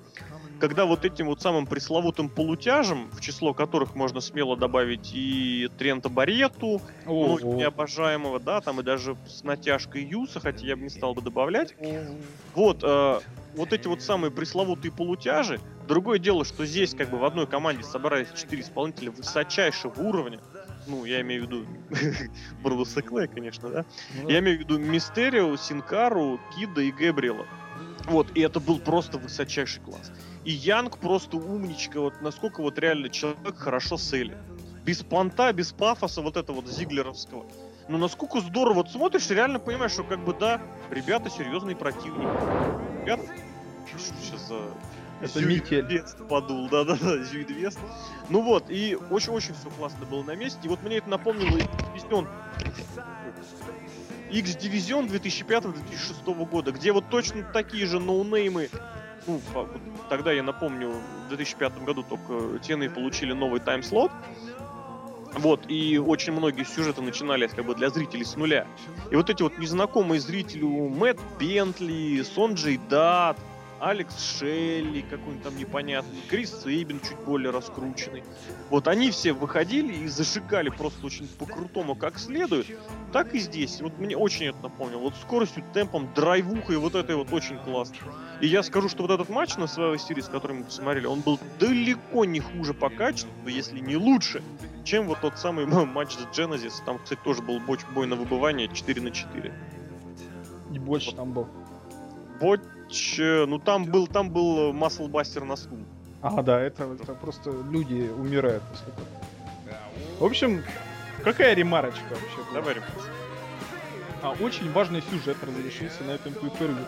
когда 0.59 0.85
вот 0.85 1.05
этим 1.05 1.27
вот 1.27 1.41
самым 1.41 1.67
пресловутым 1.67 2.29
полутяжем, 2.29 3.11
в 3.13 3.21
число 3.21 3.55
которых 3.55 3.95
можно 3.95 4.21
смело 4.21 4.57
добавить 4.57 5.11
и 5.15 5.71
Трента 5.79 6.09
Барету, 6.09 6.81
ну, 7.05 7.39
необожаемого, 7.57 8.41
да, 8.41 8.61
там 8.61 8.81
и 8.81 8.83
даже 8.83 9.17
с 9.27 9.43
натяжкой 9.43 10.05
Юса, 10.05 10.41
хотя 10.41 10.67
я 10.67 10.77
бы 10.77 10.83
не 10.83 10.91
стал 10.91 11.15
бы 11.15 11.23
добавлять. 11.23 11.75
Вот, 12.55 12.81
э, 12.83 13.21
вот 13.55 13.73
эти 13.73 13.87
вот 13.87 14.03
самые 14.03 14.31
пресловутые 14.31 14.93
полутяжи. 14.93 15.61
Другое 15.89 16.19
дело, 16.19 16.45
что 16.45 16.67
здесь 16.67 16.95
как 16.95 17.11
бы 17.11 17.19
в 17.19 17.25
одной 17.25 17.47
команде 17.47 17.83
собрались 17.85 18.29
четыре 18.37 18.63
исполнителя 18.63 19.11
высочайшего 19.11 19.95
уровня. 20.01 20.41
Ну, 20.87 21.05
я 21.05 21.21
имею 21.23 21.43
в 21.43 21.47
виду 21.47 21.67
Бродуса 22.63 23.03
Клея, 23.03 23.27
конечно, 23.27 23.69
да? 23.69 23.85
Ну, 24.23 24.29
Я 24.29 24.39
имею 24.39 24.59
в 24.59 24.61
виду 24.61 24.79
Мистерио, 24.79 25.57
Синкару, 25.57 26.41
Кида 26.55 26.83
и 26.83 26.93
Гэбриэла. 26.93 27.47
Вот, 28.05 28.29
и 28.37 28.41
это 28.41 28.61
был 28.61 28.79
просто 28.79 29.19
высочайший 29.19 29.83
класс. 29.83 30.13
И 30.47 30.53
Янг 30.53 30.99
просто 30.99 31.39
умничка, 31.39 32.01
вот 32.01 32.23
насколько 32.23 32.61
вот 32.63 32.79
реально 32.79 33.09
человек 33.09 33.59
хорошо 33.59 33.97
селит. 33.97 34.37
Без 34.85 35.03
понта, 35.03 35.53
без 35.53 35.73
пафоса 35.73 36.23
вот 36.23 36.37
этого 36.37 36.61
вот 36.61 36.69
зиглеровского. 36.69 37.45
Ну 37.89 37.99
насколько 37.99 38.39
здорово, 38.39 38.75
вот 38.75 38.91
смотришь, 38.91 39.29
реально 39.29 39.59
понимаешь, 39.59 39.91
что 39.91 40.05
как 40.05 40.25
бы 40.25 40.33
да, 40.35 40.61
ребята 40.89 41.31
серьезные 41.31 41.75
противники. 41.75 42.31
Ребята, 43.03 43.25
сейчас 43.99 44.47
за 44.47 44.61
Это. 45.21 45.41
Вест 45.41 46.29
подул, 46.29 46.69
да-да-да, 46.69 47.25
Зюидвест. 47.25 47.81
Ну 48.29 48.43
вот, 48.43 48.71
и 48.71 48.97
очень-очень 49.11 49.55
все 49.55 49.69
классно 49.71 50.07
было 50.07 50.23
на 50.23 50.37
месте. 50.37 50.61
И 50.63 50.69
вот 50.69 50.81
мне 50.85 50.99
это 50.99 51.11
напомнило 51.11 51.57
X-Division. 51.57 52.29
X-Division 54.31 55.09
2005-2006 55.09 56.45
года, 56.47 56.71
где 56.71 56.93
вот 56.93 57.09
точно 57.11 57.43
такие 57.53 57.87
же 57.87 57.99
ноунеймы 57.99 58.69
ну, 59.27 59.41
вот 59.55 59.69
тогда 60.09 60.33
я 60.33 60.43
напомню, 60.43 60.93
в 61.27 61.29
2005 61.29 61.85
году 61.85 62.03
только 62.03 62.59
тены 62.59 62.89
получили 62.91 63.33
новый 63.33 63.61
тайм-слот. 63.61 64.11
Вот, 65.35 65.69
и 65.69 65.99
очень 65.99 66.33
многие 66.33 66.65
сюжеты 66.65 67.03
начинались 67.03 67.51
как 67.51 67.67
бы 67.67 67.75
для 67.75 67.91
зрителей 67.91 68.25
с 68.25 68.37
нуля. 68.37 68.67
И 69.11 69.17
вот 69.17 69.29
эти 69.29 69.43
вот 69.43 69.59
незнакомые 69.59 70.19
зрителю 70.19 70.69
Мэтт 70.89 71.21
Бентли, 71.39 72.23
Сонджей 72.23 72.81
Дат, 72.89 73.37
Алекс 73.81 74.19
Шелли, 74.19 75.03
какой-нибудь 75.03 75.43
там 75.43 75.57
непонятный, 75.57 76.21
Крис 76.29 76.63
Сейбин 76.63 77.01
чуть 77.01 77.19
более 77.19 77.51
раскрученный. 77.51 78.25
Вот 78.71 78.89
они 78.89 79.11
все 79.11 79.33
выходили 79.33 79.93
и 79.93 80.09
зажигали 80.09 80.71
просто 80.71 81.07
очень 81.07 81.29
по-крутому 81.29 81.95
как 81.95 82.19
следует. 82.19 82.67
Так 83.13 83.35
и 83.35 83.39
здесь. 83.39 83.81
Вот 83.81 83.99
мне 83.99 84.17
очень 84.17 84.47
это 84.47 84.63
напомнило. 84.63 85.01
Вот 85.01 85.15
скоростью, 85.17 85.63
темпом, 85.75 86.09
драйвухой, 86.15 86.79
вот 86.79 86.95
это 86.95 87.17
вот 87.17 87.33
очень 87.33 87.59
классно. 87.59 87.97
И 88.41 88.47
я 88.47 88.63
скажу, 88.63 88.89
что 88.89 89.03
вот 89.03 89.11
этот 89.11 89.29
матч 89.29 89.57
на 89.57 89.67
своей 89.67 89.99
серии, 89.99 90.23
который 90.23 90.59
мы 90.59 90.65
посмотрели, 90.65 91.07
он 91.07 91.21
был 91.21 91.39
далеко 91.59 92.25
не 92.25 92.41
хуже 92.41 92.75
по 92.75 92.89
качеству, 92.89 93.31
если 93.47 93.81
не 93.81 93.97
лучше, 93.97 94.43
чем 94.85 95.07
вот 95.07 95.21
тот 95.21 95.39
самый 95.39 95.67
матч 95.67 96.15
с 96.15 96.39
Genesis. 96.39 96.83
Там, 96.85 96.99
кстати, 96.99 97.21
тоже 97.23 97.43
был 97.43 97.61
бой 97.61 98.07
на 98.07 98.17
выбывание 98.17 98.69
4 98.69 99.03
на 99.03 99.11
4. 99.11 99.53
И 100.73 100.79
больше 100.79 101.15
там 101.15 101.33
был. 101.33 101.47
Боч, 102.41 102.61
э, 103.19 103.45
ну 103.47 103.59
там 103.59 103.85
был, 103.85 104.07
там 104.07 104.31
был 104.31 104.73
маслбастер 104.73 105.45
на 105.45 105.57
скул. 105.57 105.79
А, 106.23 106.43
да, 106.43 106.61
это, 106.61 106.85
это 107.01 107.15
просто 107.15 107.51
люди 107.71 108.11
умирают 108.19 108.63
после 108.71 108.87
этого. 108.93 109.07
В 110.19 110.25
общем, 110.25 110.63
какая 111.23 111.55
ремарочка 111.55 112.03
вообще 112.11 112.37
была? 112.51 112.55
Давай, 112.55 112.75
Рим. 112.75 112.83
а, 114.23 114.31
очень 114.41 114.73
важный 114.73 115.03
сюжет 115.03 115.37
разрешился 115.43 116.03
на 116.05 116.13
этом 116.13 116.33
пейпервью. 116.33 116.85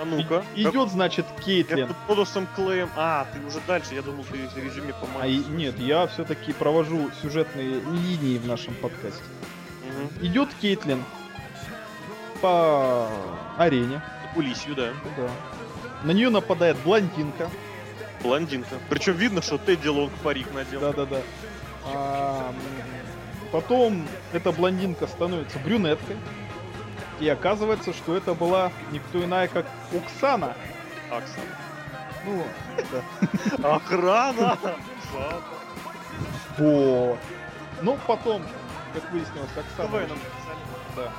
А 0.00 0.04
ну-ка. 0.04 0.42
И- 0.56 0.62
Идет, 0.64 0.90
значит, 0.90 1.26
Кейтлин. 1.44 1.84
Это 1.86 1.94
Тодосом 2.06 2.46
Клеем. 2.56 2.88
А, 2.96 3.26
ты 3.32 3.46
уже 3.46 3.60
дальше, 3.66 3.94
я 3.94 4.02
думал, 4.02 4.24
ты 4.24 4.38
резюме 4.60 4.92
по 4.94 5.06
А 5.20 5.26
и- 5.26 5.38
нет, 5.44 5.78
я 5.78 6.06
все-таки 6.06 6.52
провожу 6.52 7.10
сюжетные 7.22 7.80
линии 7.80 8.38
в 8.38 8.46
нашем 8.46 8.74
подкасте. 8.74 9.22
Идет 10.22 10.48
Кейтлин 10.60 11.04
по 12.40 13.08
арене. 13.58 14.00
Улисью, 14.36 14.74
да. 14.74 14.92
Да. 15.16 15.30
На 16.04 16.12
нее 16.12 16.30
нападает 16.30 16.76
блондинка. 16.78 17.50
Блондинка. 18.22 18.76
Причем 18.88 19.14
видно, 19.14 19.42
что 19.42 19.58
Тедди 19.58 19.88
Лонг 19.88 20.12
парик 20.22 20.52
надел. 20.52 20.80
Да-да-да. 20.80 21.20
А, 21.86 22.54
потом 23.52 24.06
эта 24.32 24.52
блондинка 24.52 25.06
становится 25.06 25.58
брюнеткой. 25.58 26.16
И 27.18 27.28
оказывается, 27.28 27.92
что 27.92 28.16
это 28.16 28.34
была 28.34 28.72
никто 28.92 29.22
иная, 29.22 29.48
как 29.48 29.66
Оксана. 29.94 30.56
Аксон. 31.10 31.44
Ну, 32.24 32.44
да. 33.58 33.74
Охрана! 33.76 34.58
Вот. 36.56 37.18
Но 37.82 37.98
потом, 38.06 38.42
как 38.94 39.10
выяснилось, 39.12 39.50
Оксана... 39.56 40.06
Да. 40.96 41.12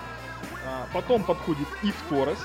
А, 0.66 0.88
потом 0.94 1.24
подходит 1.24 1.68
Ив 1.84 1.96
Торрес. 2.10 2.40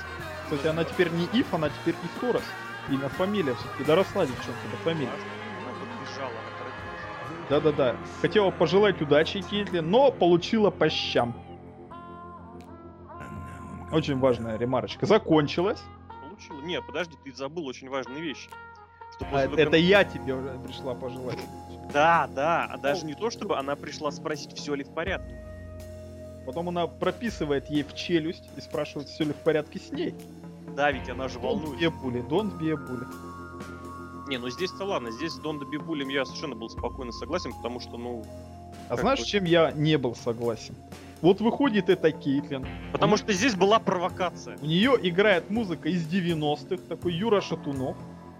Кстати, 0.49 0.67
она 0.67 0.85
теперь 0.85 1.09
не 1.11 1.25
Ив, 1.37 1.53
она 1.53 1.69
теперь 1.69 1.95
Ив 2.03 2.21
Торрес. 2.21 2.43
Имя, 2.89 3.09
фамилия 3.09 3.53
все-таки 3.55 3.83
доросла 3.83 4.25
девчонка 4.25 4.61
до 4.71 4.77
фамилии. 4.77 5.09
Да-да-да. 7.49 7.95
Хотела 8.21 8.49
пожелать 8.51 9.01
удачи 9.01 9.41
Кейтлин, 9.41 9.89
но 9.89 10.09
получила 10.11 10.69
по 10.69 10.89
щам. 10.89 11.33
Очень 13.91 14.19
важная 14.19 14.57
ремарочка. 14.57 15.05
Закончилась. 15.05 15.81
Получила. 16.21 16.61
Не, 16.61 16.81
подожди, 16.81 17.15
ты 17.23 17.33
забыл 17.33 17.65
очень 17.65 17.89
важные 17.89 18.21
вещи. 18.21 18.49
А, 19.31 19.43
это 19.43 19.65
кон- 19.65 19.75
я 19.75 20.03
тебе 20.03 20.33
уже 20.33 20.57
пришла 20.59 20.93
пожелать. 20.93 21.39
Да, 21.91 22.29
да, 22.33 22.65
а 22.65 22.77
даже 22.77 23.05
не 23.05 23.15
то, 23.15 23.29
чтобы 23.29 23.57
она 23.57 23.75
пришла 23.75 24.11
спросить, 24.11 24.53
все 24.57 24.75
ли 24.75 24.83
в 24.83 24.93
порядке. 24.93 25.43
Потом 26.45 26.69
она 26.69 26.87
прописывает 26.87 27.69
ей 27.69 27.83
в 27.83 27.93
челюсть 27.93 28.43
и 28.55 28.61
спрашивает, 28.61 29.09
все 29.09 29.25
ли 29.25 29.33
в 29.33 29.37
порядке 29.37 29.79
с 29.79 29.91
ней. 29.91 30.15
Да, 30.77 30.91
ведь 30.91 31.09
она 31.09 31.27
же 31.27 31.39
don't 31.39 32.57
be 32.59 32.69
a 32.69 32.75
bully. 32.75 33.07
Не, 34.29 34.37
ну 34.37 34.49
здесь-то 34.49 34.83
ладно, 34.85 35.09
здесь 35.09 35.31
с 35.33 35.39
Дон 35.39 35.59
Бибулем 35.69 36.09
я 36.09 36.23
совершенно 36.23 36.53
был 36.55 36.69
спокойно 36.69 37.11
согласен, 37.11 37.51
потому 37.53 37.79
что, 37.79 37.97
ну... 37.97 38.23
А 38.89 38.95
знаешь, 38.95 39.19
бы- 39.21 39.25
чем 39.25 39.45
я 39.45 39.71
не 39.71 39.97
был 39.97 40.13
согласен? 40.15 40.75
Вот 41.21 41.41
выходит 41.41 41.89
эта 41.89 42.11
Кейтлин, 42.11 42.67
Потому 42.91 43.11
Ну. 43.11 43.17
что 43.17 43.33
здесь 43.33 43.55
была 43.55 43.79
провокация. 43.79 44.57
у 44.61 44.65
нее 44.67 44.95
играет 45.01 45.49
музыка 45.49 45.89
из 45.89 46.05
90-х, 46.07 46.83
такой 46.87 47.13
Юра 47.13 47.41
Шатунов. 47.41 47.97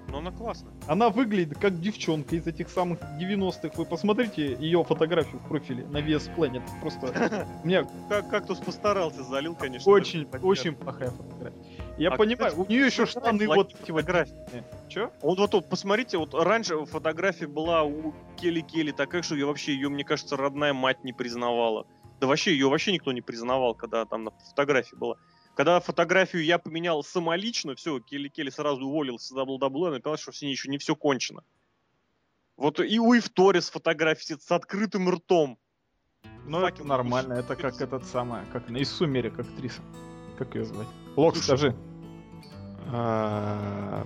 Но 0.10 0.20
она 0.20 0.32
классная. 0.32 0.72
Она 0.88 1.10
выглядит 1.10 1.58
как 1.58 1.82
девчонка 1.82 2.36
из 2.38 2.46
этих 2.48 2.70
самых 2.70 3.00
90-х. 3.20 3.72
Вы 3.78 3.84
посмотрите 3.86 4.56
ее 4.60 4.84
фотографию 4.84 5.40
в 5.40 5.48
профиле 5.50 5.86
на 5.88 5.98
VS 5.98 6.34
Planet. 6.36 6.62
Просто 6.82 7.48
у 7.64 7.68
меня 7.68 7.86
Как 8.08 8.30
кактус 8.30 8.60
постарался, 8.60 9.24
залил, 9.24 9.56
конечно. 9.56 9.92
очень, 9.92 10.26
очень 10.44 10.76
плохая 10.76 11.10
фотография. 11.10 11.58
Я 11.98 12.12
А, 12.12 12.18
понимаю, 12.18 12.52
кстати, 12.52 12.68
у 12.68 12.70
нее 12.70 12.86
еще 12.86 13.06
штаны 13.06 13.48
вот 13.48 13.74
эти 13.74 13.92
фотографии. 13.92 14.64
Че? 14.88 15.12
Вот, 15.22 15.40
вот, 15.40 15.54
вот, 15.54 15.70
посмотрите, 15.70 16.18
вот 16.18 16.34
раньше 16.34 16.86
фотография 16.86 17.48
была 17.48 17.84
у 17.84 18.14
Келли 18.38 18.62
Келли 18.62 18.92
такая, 18.92 19.24
что 19.24 19.36
я 19.36 19.48
вообще 19.48 19.74
ее, 19.74 19.90
мне 19.90 20.04
кажется, 20.04 20.38
родная 20.38 20.74
мать 20.74 21.04
не 21.04 21.12
признавала. 21.12 21.88
Да 22.20 22.28
вообще, 22.28 22.52
ее 22.52 22.70
вообще 22.70 22.92
никто 22.92 23.12
не 23.12 23.22
признавал, 23.22 23.74
когда 23.74 24.06
там 24.06 24.26
на 24.26 24.32
фотографии 24.32 24.96
была. 24.96 25.16
Когда 25.56 25.80
фотографию 25.80 26.44
я 26.44 26.60
поменял 26.60 27.04
самолично, 27.04 27.74
все, 27.74 28.00
Келли 28.00 28.28
Келли 28.28 28.52
сразу 28.52 28.86
уволился 28.86 29.34
с 29.34 29.36
WWE, 29.36 29.90
написал, 29.90 30.18
что 30.18 30.32
с 30.32 30.42
ней 30.44 30.52
еще 30.52 30.70
не 30.70 30.78
все 30.78 30.96
кончено. 30.96 31.44
Вот 32.58 32.80
и 32.80 33.00
у 33.00 33.18
Ивторис 33.18 33.70
фотографии 33.72 34.24
сидит 34.24 34.44
с 34.44 34.52
открытым 34.52 35.10
ртом. 35.10 35.58
Ну, 36.46 36.66
это 36.66 36.84
нормально. 36.84 37.34
Это 37.34 37.56
как 37.56 37.82
этот 37.82 38.06
самый, 38.06 38.42
как 38.52 38.70
она, 38.70 38.80
из 38.80 38.92
Сумерек 38.92 39.40
актриса. 39.40 39.82
Как 40.38 40.54
ее 40.56 40.66
звать? 40.66 40.88
Лок, 41.16 41.36
Слушай, 41.36 41.46
скажи. 41.48 41.76
А, 42.92 44.06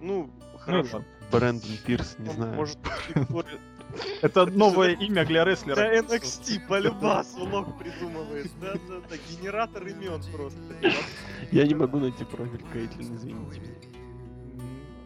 Ну, 0.00 0.30
Ну, 0.52 0.58
хорошо. 0.58 1.02
Брэндон 1.30 1.70
Пирс, 1.84 2.16
не 2.18 2.30
знаю. 2.30 2.54
Может, 2.54 2.78
Это 4.22 4.46
новое 4.46 4.92
имя 4.92 5.24
для 5.24 5.44
рестлера. 5.44 5.76
Да 5.76 5.94
NXT 5.96 6.66
по 6.68 6.78
любасу 6.78 7.44
лог 7.44 7.78
придумывает. 7.78 8.50
Да, 8.60 8.74
да, 8.74 9.00
да, 9.08 9.16
генератор 9.30 9.86
имен 9.86 10.20
просто. 10.32 10.58
Я 11.50 11.66
не 11.66 11.74
могу 11.74 11.98
найти 11.98 12.24
профиль 12.24 12.64
Кейтлин, 12.72 13.16
извините. 13.16 13.62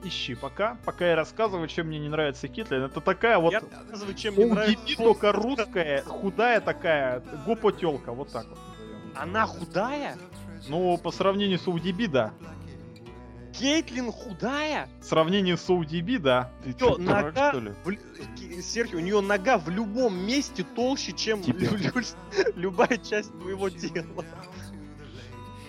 Ищи 0.03 0.35
пока. 0.35 0.79
Пока 0.85 1.09
я 1.09 1.15
рассказываю, 1.15 1.69
чем 1.69 1.89
мне 1.89 1.99
не 1.99 2.09
нравится 2.09 2.49
Китлин. 2.49 2.85
Это 2.85 3.01
такая 3.01 3.39
вот 3.39 3.53
Я 3.53 3.61
рассказываю, 3.61 4.15
чем 4.15 4.35
мне 4.35 4.47
нравится. 4.47 4.97
Только 4.97 5.33
русская, 5.33 6.03
худая 6.03 6.61
такая, 6.61 7.23
гопотелка, 7.47 8.13
вот 8.13 8.33
так 8.33 8.47
вот. 8.49 8.59
Она 9.15 9.47
худая? 9.47 10.17
Ну, 10.69 10.97
по 10.99 11.11
сравнению 11.11 11.59
с 11.59 11.67
ODB, 11.67 12.09
да. 12.09 12.33
Кейтлин 13.53 14.11
худая? 14.13 14.89
В 15.01 15.05
сравнении 15.05 15.55
с 15.55 15.69
ODB, 15.69 16.19
да. 16.19 16.51
Ты 16.65 16.73
дурак, 16.75 16.99
нога? 16.99 17.51
что 17.51 17.61
ли? 17.61 17.73
В 17.85 18.35
Ки- 18.37 18.61
Серхио, 18.63 18.99
у 18.99 19.01
нее 19.01 19.21
нога 19.21 19.59
в 19.59 19.69
любом 19.69 20.17
месте 20.25 20.65
толще, 20.65 21.13
чем 21.13 21.43
лю- 21.43 21.77
лю- 21.77 22.05
любая 22.57 22.97
часть 22.97 23.33
твоего 23.39 23.69
тела. 23.69 24.25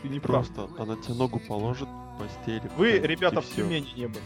Ты 0.02 0.10
не 0.10 0.20
прав. 0.20 0.48
Просто 0.48 0.82
она 0.82 0.96
тебе 0.96 1.16
ногу 1.16 1.40
положит 1.40 1.88
в 1.90 2.18
постели. 2.20 2.70
Вы, 2.78 3.00
ребята, 3.00 3.42
в. 3.42 3.46
Тюмени 3.50 3.88
не 3.96 4.08
были. 4.08 4.24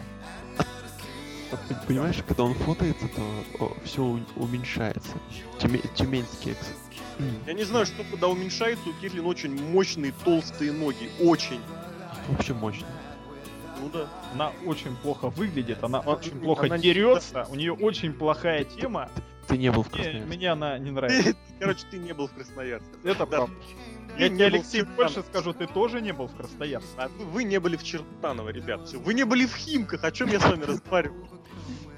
Понимаешь, 1.88 2.18
когда 2.28 2.44
он 2.44 2.54
фотается, 2.54 3.08
то 3.58 3.76
все 3.84 4.20
уменьшается. 4.36 5.12
Тюме- 5.60 5.88
Тюменский 5.96 6.52
экс. 6.54 6.74
Я 7.48 7.54
не 7.54 7.64
знаю, 7.64 7.86
что 7.86 8.04
когда 8.10 8.28
уменьшается, 8.28 8.90
у 8.90 8.94
Кейтлин 8.94 9.26
очень 9.26 9.56
мощные 9.72 10.14
толстые 10.24 10.72
ноги. 10.72 11.10
Очень. 11.22 11.62
Вообще 12.30 12.54
мощно. 12.54 12.88
Ну 13.82 13.90
да. 13.90 14.08
Она 14.34 14.52
очень 14.66 14.96
плохо 14.98 15.30
выглядит, 15.30 15.84
она 15.84 16.00
очень 16.00 16.40
плохо 16.40 16.66
она 16.66 16.78
не- 16.78 16.84
дерется, 16.84 17.46
у 17.50 17.56
нее 17.56 17.74
очень 17.74 18.14
плохая 18.14 18.64
тема. 18.64 19.10
Ты 19.48 19.58
не 19.60 19.72
был 19.72 19.84
в 19.84 19.94
Мне, 19.94 20.04
Красноярске. 20.04 20.36
мне 20.38 20.50
она 20.52 20.78
не 20.80 20.92
нравится. 20.92 21.34
Ты- 21.34 21.36
Короче, 21.60 21.86
ты 21.92 21.98
не 22.00 22.14
был 22.14 22.28
в 22.28 22.34
Красноярске. 22.34 22.90
Это 23.04 23.20
Да. 23.20 23.26
правда. 23.28 23.56
Ты 24.18 24.24
Я 24.24 24.30
не 24.30 24.36
тебе, 24.36 24.46
Алексей, 24.48 24.82
больше 24.84 25.22
скажу, 25.30 25.54
ты 25.54 25.68
тоже 25.68 26.02
не 26.02 26.14
был 26.14 26.28
в 26.28 26.36
Красноярске. 26.36 26.90
А 26.98 27.10
вы- 27.10 27.44
не 27.44 27.60
были 27.60 27.76
в 27.78 27.84
Чертаново, 27.84 28.50
ребят. 28.50 28.90
Вы 28.94 29.14
не 29.14 29.24
были 29.24 29.46
в 29.46 29.56
Химках. 29.56 30.04
О 30.04 30.12
чем 30.12 30.30
я 30.30 30.40
с 30.40 30.44
вами 30.44 30.64
разговариваю? 30.64 31.28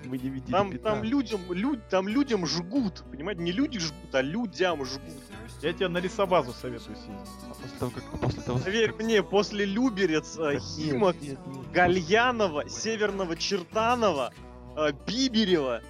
Мы 0.08 0.18
не 0.18 0.30
видели 0.30 0.52
Там, 0.52 0.72
пятна. 0.72 0.92
там 0.92 1.04
людям, 1.04 1.42
люд, 1.52 1.80
там 1.90 2.08
людям 2.08 2.46
жгут, 2.46 3.04
понимаете? 3.12 3.42
Не 3.42 3.52
люди 3.52 3.80
жгут, 3.80 4.14
а 4.14 4.22
людям 4.22 4.86
жгут. 4.86 5.14
Я 5.62 5.74
тебе 5.74 5.88
на 5.88 5.98
лесобазу 5.98 6.54
советую 6.54 6.96
съездить. 6.96 7.30
А 7.50 7.54
после 7.54 7.78
того, 7.80 7.92
как 7.92 8.20
после 8.22 8.42
того, 8.44 8.60
Поверь 8.60 8.92
как- 8.92 9.02
мне, 9.02 9.24
после 9.24 9.66
Люберец, 9.66 10.38
э, 10.38 10.54
Нет, 10.54 10.62
Химок, 10.64 11.22
нет, 11.22 11.38
нет. 11.48 11.72
Гальянова, 11.72 12.70
Северного 12.70 13.36
Чертанова, 13.36 14.32
э, 14.76 14.92
Биберева. 15.08 15.82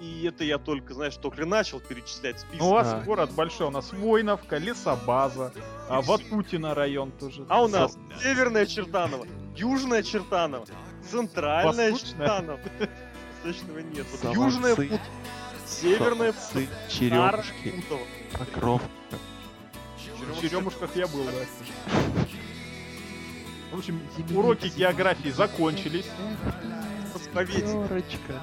И 0.00 0.24
это 0.24 0.42
я 0.42 0.58
только, 0.58 0.94
знаешь, 0.94 1.16
только 1.16 1.46
начал 1.46 1.78
перечислять 1.78 2.40
список. 2.40 2.58
Ну, 2.60 2.70
у 2.70 2.72
вас 2.72 2.88
А. 2.92 3.00
город 3.02 3.30
большой, 3.34 3.68
у 3.68 3.70
нас 3.70 3.92
Войновка, 3.92 4.56
лесобаза, 4.58 5.52
а 5.88 6.00
Ватутина 6.02 6.74
район 6.74 7.12
тоже. 7.12 7.46
А 7.48 7.62
у 7.62 7.68
нас 7.68 7.96
Северная 8.20 8.66
Чертанова, 8.66 9.26
Южная 9.56 10.02
Чертанова, 10.02 10.66
Центральная 11.08 11.92
Восточная? 11.92 12.26
Чертанова. 12.26 12.60
Восточного 13.42 13.78
нет. 13.78 14.06
Вот 14.10 14.20
Солонцы. 14.20 14.56
Южная 14.56 14.76
Пут, 14.76 15.00
Северная 15.66 16.32
Пут, 16.32 16.68
черемушки, 16.88 17.84
покровка. 18.38 18.88
В 20.18 20.40
Черемушках 20.40 20.94
я 20.96 21.06
был, 21.08 21.24
да. 21.24 21.32
В 23.72 23.78
общем, 23.78 24.00
уроки 24.34 24.68
географии 24.68 25.30
закончились. 25.30 26.06
Московедение. 27.12 27.88
Пятерочка. 27.88 28.42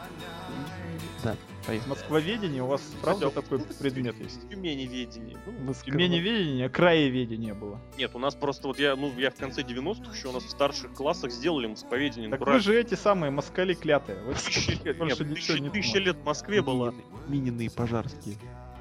Поехали. 1.70 1.90
Москвоведение 1.90 2.64
у 2.64 2.68
вас, 2.68 2.82
правда, 3.02 3.28
а 3.28 3.30
такой 3.30 3.60
предмет 3.60 4.16
есть? 4.20 4.50
Тюменеведение. 4.50 5.38
Ну, 5.46 5.74
Тюменеведение, 5.74 6.68
краеведение 6.70 7.54
было. 7.54 7.80
Нет, 7.98 8.12
у 8.16 8.20
нас 8.20 8.34
просто 8.34 8.68
вот 8.68 8.80
я, 8.80 8.96
ну, 8.96 9.12
я 9.18 9.30
в 9.30 9.36
конце 9.36 9.62
90-х 9.62 10.12
еще 10.16 10.30
у 10.30 10.32
нас 10.32 10.44
в 10.44 10.50
старших 10.50 10.94
классах 10.94 11.32
сделали 11.32 11.68
московедение. 11.68 12.30
Так 12.30 12.42
вы 12.46 12.60
же 12.60 12.80
эти 12.80 12.96
самые 12.96 13.30
москали 13.32 13.76
клятые. 13.76 14.20
Вы 14.24 14.34
Тысячи 14.34 14.72
лет, 14.84 15.00
нет, 15.00 15.18
тысячи 15.18 15.58
думаете. 15.58 16.00
лет 16.00 16.18
в 16.18 16.24
Москве 16.24 16.62
было. 16.62 16.94
Минины 17.28 17.70
пожарские. 17.70 18.38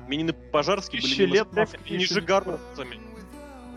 Минины 0.06 0.32
Пожарские 0.32 1.02
были 1.02 1.10
Тысячи 1.10 1.22
не 1.22 1.26
лет 1.26 1.48
а 1.54 1.66
не 1.90 1.98
нижегородцами. 1.98 2.98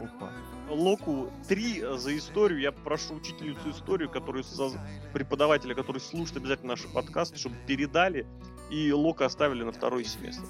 Опа. 0.02 0.32
Локу 0.70 1.30
3 1.50 1.84
за 1.98 2.18
историю. 2.18 2.62
Я 2.62 2.72
прошу 2.72 3.16
учительницу 3.16 3.72
историю, 3.72 4.10
которую 4.10 4.46
за 4.46 4.70
преподавателя, 5.12 5.76
который 5.76 6.00
слушает 6.00 6.38
обязательно 6.38 6.70
наши 6.70 6.88
подкасты, 6.88 7.38
чтобы 7.38 7.58
передали 7.68 8.26
и 8.72 8.92
Лока 8.92 9.26
оставили 9.26 9.64
на 9.64 9.72
второй 9.72 10.06
семестр. 10.06 10.44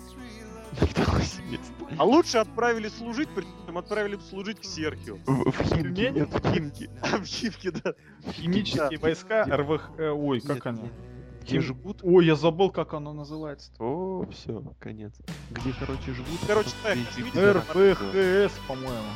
нагналось 0.80 1.39
место. 1.49 1.74
А 1.97 2.03
лучше 2.05 2.38
отправили 2.38 2.88
служить, 2.88 3.30
причем 3.36 3.78
отправили 3.78 4.17
служить 4.30 4.59
к 4.61 4.63
Серхио. 4.63 5.17
В, 5.26 5.51
в 5.51 5.63
Химки, 5.63 6.11
нет, 6.13 6.30
в 6.30 6.53
Химки. 6.53 6.89
А 7.01 7.17
в 7.17 7.26
Химке, 7.26 7.72
да. 7.72 7.93
Химические 8.32 8.99
войска 8.99 9.43
РВХ... 9.45 9.91
э, 9.97 10.09
Ой, 10.09 10.41
как 10.41 10.65
Нет. 10.65 10.65
Хим- 10.65 10.89
Где 11.43 11.59
живут? 11.59 11.99
Ой, 12.03 12.26
я 12.26 12.36
забыл, 12.36 12.69
как 12.69 12.93
оно 12.93 13.13
называется. 13.13 13.72
О, 13.80 14.26
все, 14.32 14.63
конец. 14.80 15.13
Где, 15.49 15.74
короче, 15.80 16.13
живут? 16.13 16.39
Короче, 16.47 16.69
так, 16.84 16.97
города. 17.34 17.65
РПХС, 17.74 18.53
по-моему. 18.67 19.09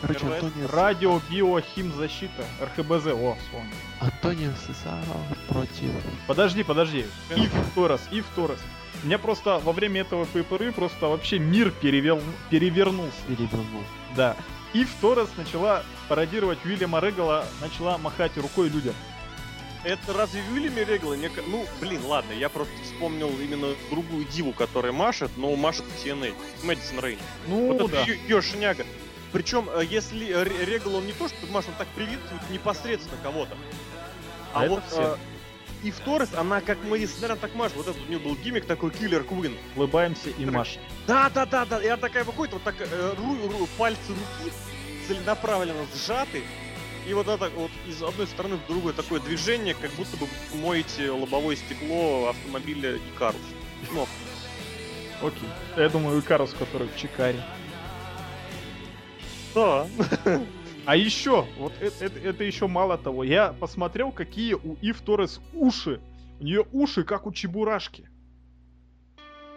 Короче, 0.00 0.20
РПХ. 0.26 0.44
Антонио, 0.44 0.68
Радио 0.72 1.20
Биохимзащита. 1.30 2.44
РХБЗ. 2.62 3.06
О, 3.08 3.36
вспомнил. 3.40 3.74
Антонио 4.00 4.52
Сесаро 4.66 5.18
против... 5.48 5.90
Подожди, 6.26 6.62
подожди. 6.62 7.06
Ив 7.36 7.50
Торрес, 7.74 8.00
Ив 8.10 8.24
Торрес. 8.34 8.58
У 9.02 9.06
меня 9.06 9.18
просто 9.18 9.58
во 9.58 9.72
время 9.72 10.02
этого 10.02 10.26
пейперы 10.26 10.72
просто 10.72 11.06
вообще 11.08 11.38
мир 11.38 11.70
перевел, 11.70 12.20
перевернулся. 12.50 13.16
Перевернул. 13.28 13.82
Да. 14.16 14.36
Ив 14.72 14.88
Торрес 15.00 15.28
начала 15.36 15.82
пародировать 16.08 16.58
Уильяма 16.64 17.00
Регала, 17.00 17.44
начала 17.60 17.98
махать 17.98 18.36
рукой 18.36 18.68
людям. 18.68 18.94
Это 19.82 20.12
разве 20.12 20.42
Вильяме 20.52 20.84
Регла? 20.84 21.16
Мне 21.16 21.30
ка- 21.30 21.42
Ну, 21.46 21.64
блин, 21.80 22.04
ладно, 22.04 22.32
я 22.32 22.50
просто 22.50 22.72
вспомнил 22.84 23.30
именно 23.40 23.68
другую 23.90 24.26
диву, 24.26 24.52
которая 24.52 24.92
машет, 24.92 25.30
но 25.36 25.56
машет 25.56 25.86
в 25.86 26.04
TNA. 26.04 26.34
Мэдисон 26.64 27.00
Рейн. 27.00 27.18
Ну, 27.46 27.72
вот 27.78 27.90
да. 27.90 28.02
это 28.02 28.10
ее 28.10 28.42
шняга. 28.42 28.84
Причем, 29.32 29.68
э, 29.72 29.84
если 29.88 30.28
э, 30.28 30.42
Ре- 30.42 30.64
Регал, 30.64 30.96
он 30.96 31.06
не 31.06 31.12
то, 31.12 31.28
что 31.28 31.36
машет, 31.50 31.70
он 31.70 31.76
так 31.76 31.88
приветствует 31.88 32.42
непосредственно 32.50 33.16
кого-то. 33.22 33.56
А, 34.54 34.64
А 34.64 34.68
вот 34.68 34.82
все. 34.90 35.14
э, 35.14 35.16
и 35.84 35.90
в 35.90 35.98
Торрес, 36.00 36.28
она 36.36 36.60
как 36.60 36.82
Мэдисон 36.84 37.24
Рейн 37.28 37.38
так 37.38 37.54
машет. 37.54 37.76
Вот 37.76 37.88
этот 37.88 38.02
у 38.02 38.06
нее 38.08 38.18
был 38.18 38.34
гиммик 38.36 38.66
такой, 38.66 38.90
Киллер 38.90 39.24
Квин. 39.24 39.56
Улыбаемся 39.76 40.30
и 40.30 40.44
машем. 40.44 40.82
Да, 41.06 41.30
да, 41.30 41.46
да, 41.46 41.64
да. 41.64 41.82
И 41.82 41.86
она 41.86 41.96
такая 41.96 42.24
выходит, 42.24 42.52
вот 42.54 42.62
так 42.64 42.74
э, 42.80 42.84
ру- 43.16 43.48
ру- 43.50 43.68
пальцы 43.78 44.08
руки 44.08 44.52
целенаправленно 45.06 45.86
сжаты. 45.94 46.42
И 47.08 47.14
вот 47.14 47.28
это 47.28 47.48
вот 47.56 47.70
из 47.88 48.02
одной 48.02 48.26
стороны 48.26 48.56
в 48.56 48.66
другую 48.66 48.92
такое 48.92 49.20
движение, 49.20 49.74
как 49.74 49.90
будто 49.92 50.16
бы 50.18 50.26
моете 50.54 51.10
лобовое 51.10 51.56
стекло 51.56 52.28
автомобиля 52.28 52.96
Икарус. 53.14 53.40
Ну, 53.90 54.06
Окей. 55.22 55.48
Я 55.76 55.88
думаю, 55.88 56.20
Икарус, 56.20 56.52
который 56.58 56.88
в 56.88 56.96
Чикаре. 56.96 57.42
Да. 59.54 59.86
А 60.86 60.96
еще, 60.96 61.46
вот 61.58 61.72
это, 61.78 62.06
это, 62.06 62.18
это 62.18 62.42
еще 62.42 62.66
мало 62.66 62.96
того. 62.96 63.22
Я 63.22 63.52
посмотрел, 63.52 64.10
какие 64.12 64.54
у 64.54 64.76
Ив 64.80 65.00
Торрес 65.02 65.40
уши. 65.52 66.00
У 66.40 66.44
нее 66.44 66.64
уши, 66.72 67.04
как 67.04 67.26
у 67.26 67.32
чебурашки. 67.32 68.08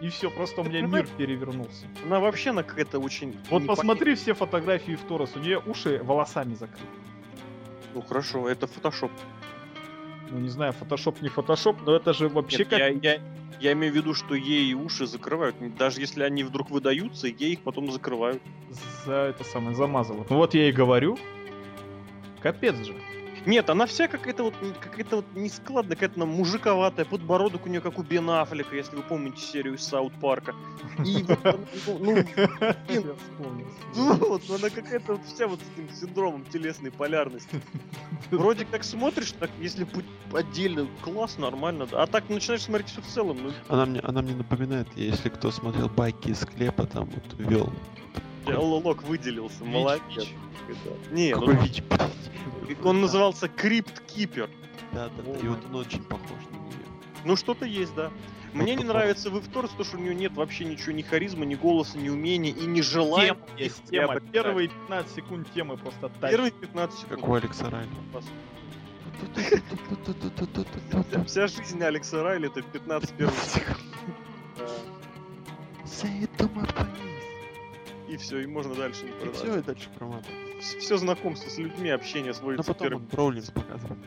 И 0.00 0.08
все, 0.10 0.30
просто 0.30 0.60
у 0.60 0.64
меня 0.64 0.82
мир 0.82 1.08
перевернулся. 1.16 1.86
Она 2.04 2.20
вообще 2.20 2.50
она 2.50 2.62
какая-то 2.62 2.98
очень... 2.98 3.34
Вот 3.48 3.66
посмотри 3.66 4.14
все 4.16 4.34
фотографии 4.34 4.92
Ив 4.92 5.00
Торрес. 5.08 5.34
У 5.34 5.38
нее 5.38 5.58
уши 5.58 6.00
волосами 6.02 6.54
закрыты. 6.54 6.86
Ну 7.94 8.02
хорошо, 8.02 8.48
это 8.48 8.66
фотошоп. 8.66 9.10
Ну, 10.30 10.38
не 10.38 10.48
знаю, 10.48 10.72
фотошоп, 10.72 11.22
не 11.22 11.28
фотошоп, 11.28 11.78
но 11.86 11.94
это 11.94 12.12
же 12.12 12.28
вообще 12.28 12.58
Нет, 12.58 12.68
как... 12.68 12.78
я, 12.78 12.88
я, 12.88 13.20
я 13.64 13.72
имею 13.72 13.92
в 13.92 13.96
виду, 13.96 14.14
что 14.14 14.34
ей 14.34 14.74
уши 14.74 15.06
закрывают. 15.06 15.56
Даже 15.76 16.00
если 16.00 16.22
они 16.22 16.44
вдруг 16.44 16.70
выдаются, 16.70 17.26
ей 17.26 17.54
их 17.54 17.60
потом 17.60 17.90
закрывают. 17.90 18.42
За 19.06 19.12
это 19.12 19.42
самое 19.42 19.74
замазывают. 19.74 20.28
Ну 20.28 20.36
вот 20.36 20.54
я 20.54 20.68
и 20.68 20.72
говорю. 20.72 21.18
Капец 22.42 22.76
же. 22.76 22.94
Нет, 23.46 23.68
она 23.68 23.86
вся 23.86 24.08
какая-то 24.08 24.44
вот 24.44 24.54
какая-то 24.80 25.16
вот 25.16 25.26
нескладная, 25.34 25.96
какая-то 25.96 26.22
она 26.22 26.26
мужиковатая, 26.26 27.04
подбородок 27.04 27.66
у 27.66 27.68
нее 27.68 27.80
как 27.80 27.98
у 27.98 28.02
Бен 28.02 28.30
Аффлека, 28.30 28.74
если 28.74 28.96
вы 28.96 29.02
помните 29.02 29.40
серию 29.40 29.74
из 29.74 29.82
Саут 29.82 30.14
Парка. 30.14 30.54
И 31.04 31.22
вот, 31.22 31.44
она, 31.44 31.58
ну, 31.86 31.98
ну, 31.98 32.16
Я 32.16 33.14
вспомнил. 33.14 33.66
ну 33.94 34.14
вот, 34.14 34.42
ну 34.48 34.54
она 34.54 34.70
какая-то 34.70 35.14
вот 35.14 35.20
вся 35.26 35.46
вот 35.46 35.60
с 35.60 35.78
этим 35.78 35.90
синдромом 35.94 36.44
телесной 36.46 36.90
полярности. 36.90 37.60
Вроде 38.30 38.64
как 38.64 38.84
смотришь, 38.84 39.32
так 39.32 39.50
если 39.60 39.86
отдельно, 40.32 40.86
класс, 41.02 41.38
нормально, 41.38 41.86
да. 41.86 42.02
А 42.02 42.06
так 42.06 42.28
начинаешь 42.28 42.62
смотреть 42.62 42.90
все 42.90 43.02
в 43.02 43.06
целом, 43.06 43.38
Она 43.68 43.86
мне, 43.86 44.00
она 44.00 44.22
мне 44.22 44.34
напоминает, 44.34 44.88
если 44.96 45.28
кто 45.28 45.50
смотрел 45.50 45.88
байки 45.88 46.30
из 46.30 46.40
склепа, 46.40 46.86
там 46.86 47.10
вот 47.10 47.38
вел. 47.38 47.72
Лок 48.46 49.02
выделился, 49.02 49.64
Вич, 49.64 49.74
молодец. 49.74 50.28
Не, 51.10 51.34
ну, 51.34 51.40
Какой 51.40 51.56
Вич? 51.56 51.82
он 52.82 53.00
назывался 53.00 53.48
Крипт 53.48 54.00
Кипер. 54.06 54.48
Да, 54.92 55.08
да, 55.16 55.22
да. 55.22 55.38
И 55.38 55.48
вот 55.48 55.64
он 55.66 55.76
очень 55.76 56.02
похож 56.04 56.38
на 56.50 56.56
нее. 56.56 56.86
Ну 57.24 57.36
что-то 57.36 57.64
есть, 57.64 57.94
да. 57.94 58.10
Мне 58.52 58.76
не 58.76 58.84
нравится 58.84 59.30
в 59.30 59.48
Торс 59.48 59.70
то, 59.76 59.82
что 59.82 59.96
у 59.96 60.00
нее 60.00 60.14
нет 60.14 60.32
вообще 60.34 60.64
ничего, 60.64 60.92
ни 60.92 61.02
харизмы, 61.02 61.44
ни 61.44 61.56
голоса, 61.56 61.98
ни 61.98 62.08
умения 62.08 62.52
и 62.52 62.66
ни 62.66 62.82
желания. 62.82 63.34
Тема 63.34 63.58
есть 63.58 63.84
тема. 63.90 64.20
Первые 64.20 64.68
15 64.68 65.14
секунд 65.14 65.52
темы 65.52 65.76
просто 65.76 66.08
тащат. 66.08 66.30
Первые 66.30 66.52
15 66.52 66.98
секунд. 66.98 67.20
Как 67.20 67.28
у 67.28 67.34
Алекса 67.34 67.70
Райли. 67.70 67.90
Вся, 71.26 71.46
жизнь 71.48 71.82
Алекса 71.82 72.22
Райли 72.22 72.46
это 72.46 72.62
15 72.62 73.10
первых 73.16 73.38
секунд. 73.38 73.78
Say 75.84 76.22
it 76.22 76.30
to 76.38 76.48
my 76.54 76.64
face. 76.66 77.13
И 78.08 78.16
все, 78.16 78.40
и 78.40 78.46
можно 78.46 78.74
дальше 78.74 79.04
не 79.04 79.10
И 79.10 79.12
продолжать. 79.12 79.42
все, 79.42 79.58
и 79.58 79.62
дальше 79.62 79.88
проматываем. 79.96 80.60
Все 80.60 80.96
знакомство 80.98 81.48
с 81.48 81.58
людьми, 81.58 81.90
общение 81.90 82.34
сводится 82.34 82.64
к 82.64 82.76
потом 82.76 82.88
первым. 82.88 83.02
он 83.02 83.08
Броулинс 83.08 83.50
показывает. 83.50 83.98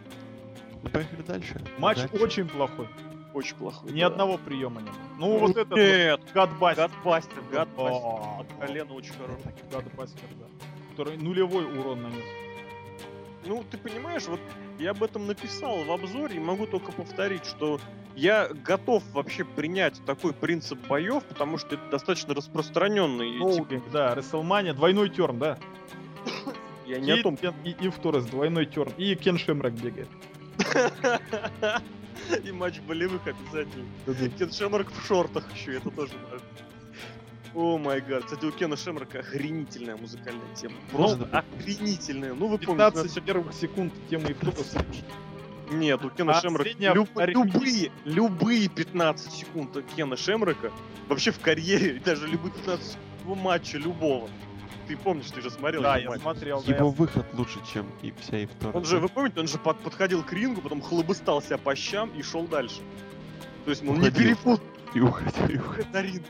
Ну, 0.84 0.90
поехали 0.90 1.22
дальше. 1.24 1.62
Матч 1.80 1.98
Удачи. 1.98 2.16
очень 2.22 2.48
плохой. 2.48 2.88
Очень 3.34 3.56
плохой. 3.58 3.92
Ни 3.92 4.02
да. 4.02 4.08
одного 4.08 4.38
приема 4.38 4.82
нет. 4.82 4.94
Ну 5.18 5.38
вот 5.38 5.58
этот 5.58 5.78
Нет, 5.78 6.22
Гадбастер. 6.34 6.90
Гадбастер, 6.90 7.42
Гадбастер. 7.52 8.40
От 8.42 8.48
колена 8.60 8.94
очень 8.94 9.14
хороший. 9.14 9.54
Гадбастер, 9.72 10.28
да. 10.40 10.46
Который 10.92 11.18
нулевой 11.18 11.66
урон 11.66 12.04
нанес. 12.04 12.24
Ну, 13.46 13.64
ты 13.70 13.78
понимаешь, 13.78 14.26
вот 14.28 14.40
я 14.80 14.92
об 14.92 15.04
этом 15.04 15.28
написал 15.28 15.84
в 15.84 15.92
обзоре 15.92 16.38
и 16.38 16.40
могу 16.40 16.66
только 16.68 16.92
повторить, 16.92 17.46
что 17.46 17.80
я 18.18 18.50
готов 18.66 19.04
вообще 19.14 19.46
принять 19.46 20.02
такой 20.06 20.34
принцип 20.34 20.80
боев, 20.88 21.24
потому 21.24 21.58
что 21.58 21.76
это 21.76 21.90
достаточно 21.92 22.34
распространенный. 22.34 23.32
тип. 23.34 23.40
Ноугейм, 23.40 23.84
да, 23.94 24.16
Рестлмания, 24.16 24.74
двойной 24.74 25.10
терн, 25.10 25.38
да. 25.38 25.58
Я 26.88 27.00
не 27.00 27.12
и, 27.12 27.20
о 27.20 27.24
том. 27.24 27.38
И, 27.64 27.70
и 27.70 27.90
в 27.90 28.00
Торрес 28.00 28.26
двойной 28.26 28.66
терн. 28.66 28.92
И 28.98 29.16
Кен 29.16 29.38
Шемрак 29.38 29.74
бегает. 29.74 30.10
И 32.44 32.52
матч 32.52 32.82
болевых 32.82 33.22
обязательно. 33.28 33.86
Кен 34.38 34.52
Шемрак 34.52 34.92
в 34.92 35.06
шортах 35.06 35.46
еще, 35.54 35.76
это 35.76 35.92
тоже 35.92 36.14
важно. 36.30 36.48
О 37.54 37.78
май 37.78 38.02
гад. 38.02 38.26
Кстати, 38.26 38.46
у 38.46 38.52
Кена 38.52 38.76
Шемрака 38.76 39.20
охренительная 39.20 39.96
музыкальная 39.96 40.54
тема. 40.56 40.76
Просто 40.92 41.28
Ну, 41.32 41.38
охренительная. 41.38 42.34
Ну, 42.34 42.48
вы 42.48 42.58
помните, 42.58 42.92
15 42.92 43.24
первых 43.24 43.54
секунд 43.54 43.94
темы 44.10 44.32
и 44.32 44.34
Торреса. 44.34 44.84
Нет, 45.72 46.04
у 46.06 46.10
Кена 46.10 46.38
А 46.38 46.42
Шемрака 46.42 46.64
средняя 46.64 46.94
люб- 46.94 47.10
любые, 47.18 47.92
любые 48.06 48.70
15 48.70 49.32
секунд 49.34 49.78
Кена 49.96 50.16
Шемрака 50.16 50.72
вообще 51.10 51.32
в 51.32 51.40
карьере, 51.40 52.02
даже 52.04 52.28
любые 52.28 52.54
15 52.54 52.92
секунд 53.22 53.42
матча 53.42 53.78
любого. 53.78 54.30
Ты 54.88 54.96
помнишь, 54.96 55.30
ты 55.32 55.42
же 55.42 55.50
смотрел 55.52 55.82
Да, 55.82 55.98
я 55.98 56.10
матч. 56.10 56.22
смотрел. 56.22 56.64
да, 56.66 56.74
Его 56.76 56.88
я- 56.88 56.92
выход 56.94 57.26
лучше, 57.34 57.60
чем 57.74 57.86
и 58.02 58.14
вся 58.22 58.40
и 58.40 58.46
вторая. 58.46 58.76
Он 58.78 58.86
же, 58.86 59.00
вы 59.00 59.10
помните, 59.10 59.40
он 59.42 59.48
же 59.48 59.58
под- 59.58 59.80
подходил 59.80 60.24
к 60.24 60.32
рингу, 60.32 60.62
потом 60.62 60.82
хлобыстал 60.82 61.42
себя 61.42 61.58
по 61.58 61.76
щам 61.76 62.10
и 62.18 62.22
шел 62.22 62.44
дальше. 62.48 62.80
То 63.66 63.72
есть, 63.72 63.84
мол, 63.84 63.96
не 63.96 64.08
Уходил. 64.08 64.24
перепутай 64.24 64.66
И 64.94 65.00
уходил, 65.02 65.50
и 65.50 65.58
уходил. 65.58 65.92
на 65.92 66.02
ринг. 66.02 66.24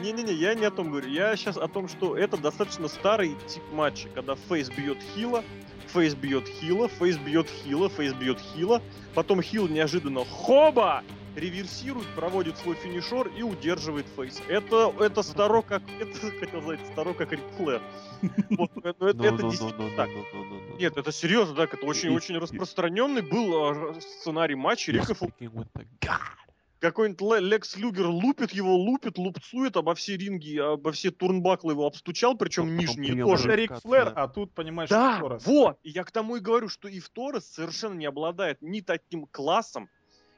Не-не-не, 0.00 0.32
я 0.32 0.54
не 0.54 0.64
о 0.64 0.70
том 0.70 0.90
говорю. 0.90 1.08
Я 1.08 1.34
сейчас 1.36 1.56
о 1.56 1.66
том, 1.66 1.88
что 1.88 2.16
это 2.16 2.36
достаточно 2.36 2.86
старый 2.86 3.34
тип 3.48 3.62
матча, 3.72 4.08
когда 4.14 4.36
фейс 4.36 4.68
бьет 4.70 4.98
хила, 5.14 5.42
фейс 5.94 6.14
бьет 6.14 6.48
хила, 6.48 6.88
фейс 6.88 7.16
бьет 7.16 7.48
хила, 7.48 7.88
фейс 7.88 8.12
бьет 8.12 8.40
хила, 8.40 8.82
потом 9.14 9.40
хил 9.40 9.68
неожиданно 9.68 10.24
хоба! 10.24 11.02
реверсирует, 11.36 12.06
проводит 12.14 12.56
свой 12.58 12.76
финишер 12.76 13.26
и 13.36 13.42
удерживает 13.42 14.06
фейс. 14.14 14.40
Это, 14.46 14.94
это 15.00 15.24
старо 15.24 15.62
как... 15.62 15.82
Это, 16.00 16.30
хотел 16.38 16.62
сказать, 16.62 16.86
старо 16.92 17.12
как 17.12 17.32
Рик 17.32 17.40
Флэр. 17.56 17.82
Вот, 18.50 18.70
это, 18.84 19.12
действительно 19.12 19.90
так. 19.96 20.10
Нет, 20.78 20.96
это 20.96 21.10
серьезно, 21.10 21.56
так, 21.56 21.74
это 21.74 21.84
очень-очень 21.86 22.38
распространенный 22.38 23.22
был 23.22 23.52
а, 23.52 23.94
сценарий 24.00 24.54
матча. 24.54 24.92
Рика 24.92 25.14
какой-нибудь 26.84 27.20
Ле- 27.22 27.40
Лекс 27.40 27.76
Люгер 27.76 28.06
лупит 28.06 28.52
его, 28.52 28.76
лупит, 28.76 29.16
лупцует 29.16 29.76
обо 29.76 29.94
все 29.94 30.16
ринги, 30.18 30.58
обо 30.58 30.92
все 30.92 31.10
турнбаклы 31.10 31.72
его 31.72 31.86
обстучал, 31.86 32.36
причем 32.36 32.64
Потом 32.64 32.76
нижние 32.76 33.24
тоже. 33.24 33.48
Это 33.48 33.54
Рик 33.56 33.80
Флэр, 33.80 34.12
да. 34.12 34.22
а 34.22 34.28
тут, 34.28 34.52
понимаешь, 34.52 34.90
Да, 34.90 35.18
Торрес. 35.18 35.46
вот. 35.46 35.78
И 35.82 35.90
я 35.90 36.04
к 36.04 36.10
тому 36.10 36.36
и 36.36 36.40
говорю, 36.40 36.68
что 36.68 36.86
и 36.88 37.00
Торрес 37.00 37.46
совершенно 37.46 37.94
не 37.94 38.04
обладает 38.04 38.60
ни 38.60 38.80
таким 38.82 39.26
классом, 39.26 39.88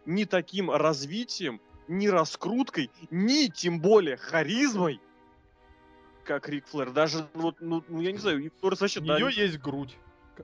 ни 0.05 0.23
таким 0.25 0.71
развитием, 0.71 1.61
ни 1.89 2.07
раскруткой, 2.07 2.91
ни 3.11 3.49
тем 3.49 3.81
более 3.81 4.17
харизмой, 4.17 5.01
как 6.25 6.49
Рик 6.49 6.67
Флэр. 6.69 6.93
Даже, 6.93 7.27
вот, 7.35 7.57
ну, 7.61 7.83
ну, 7.89 8.01
я 8.01 8.13
не 8.13 8.19
знаю, 8.19 8.51
Торрес 8.61 8.81
вообще... 8.81 9.01
У 9.01 9.05
да, 9.05 9.19
нее 9.19 9.31
есть 9.35 9.59
грудь. 9.59 9.97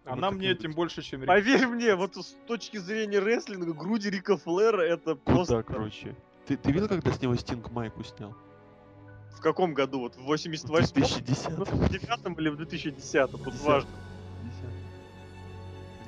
Она 0.04 0.30
мне 0.30 0.54
тем 0.54 0.72
больше, 0.72 1.02
чем 1.02 1.20
Рик. 1.20 1.28
Поверь 1.28 1.66
мне, 1.66 1.94
вот 1.94 2.16
с 2.16 2.36
точки 2.46 2.76
зрения 2.76 3.18
рестлинга, 3.18 3.72
груди 3.72 4.10
Рика 4.10 4.36
Флэра 4.36 4.82
это 4.82 5.14
просто... 5.14 5.62
Куда, 5.62 5.74
короче. 5.74 6.16
Ты, 6.46 6.56
ты 6.56 6.72
видел, 6.72 6.88
когда 6.88 7.12
с 7.12 7.20
него 7.20 7.36
Стинг 7.36 7.70
майку 7.70 8.02
снял? 8.04 8.34
В 9.36 9.40
каком 9.40 9.74
году? 9.74 10.00
Вот 10.00 10.16
в 10.16 10.22
88 10.22 10.86
В 10.88 10.92
2010 10.92 11.58
ну, 11.58 11.64
в 11.64 11.88
9 11.88 12.38
или 12.38 12.48
в 12.48 12.56
2010 12.56 13.30
Тут 13.30 13.54
важно. 13.60 13.90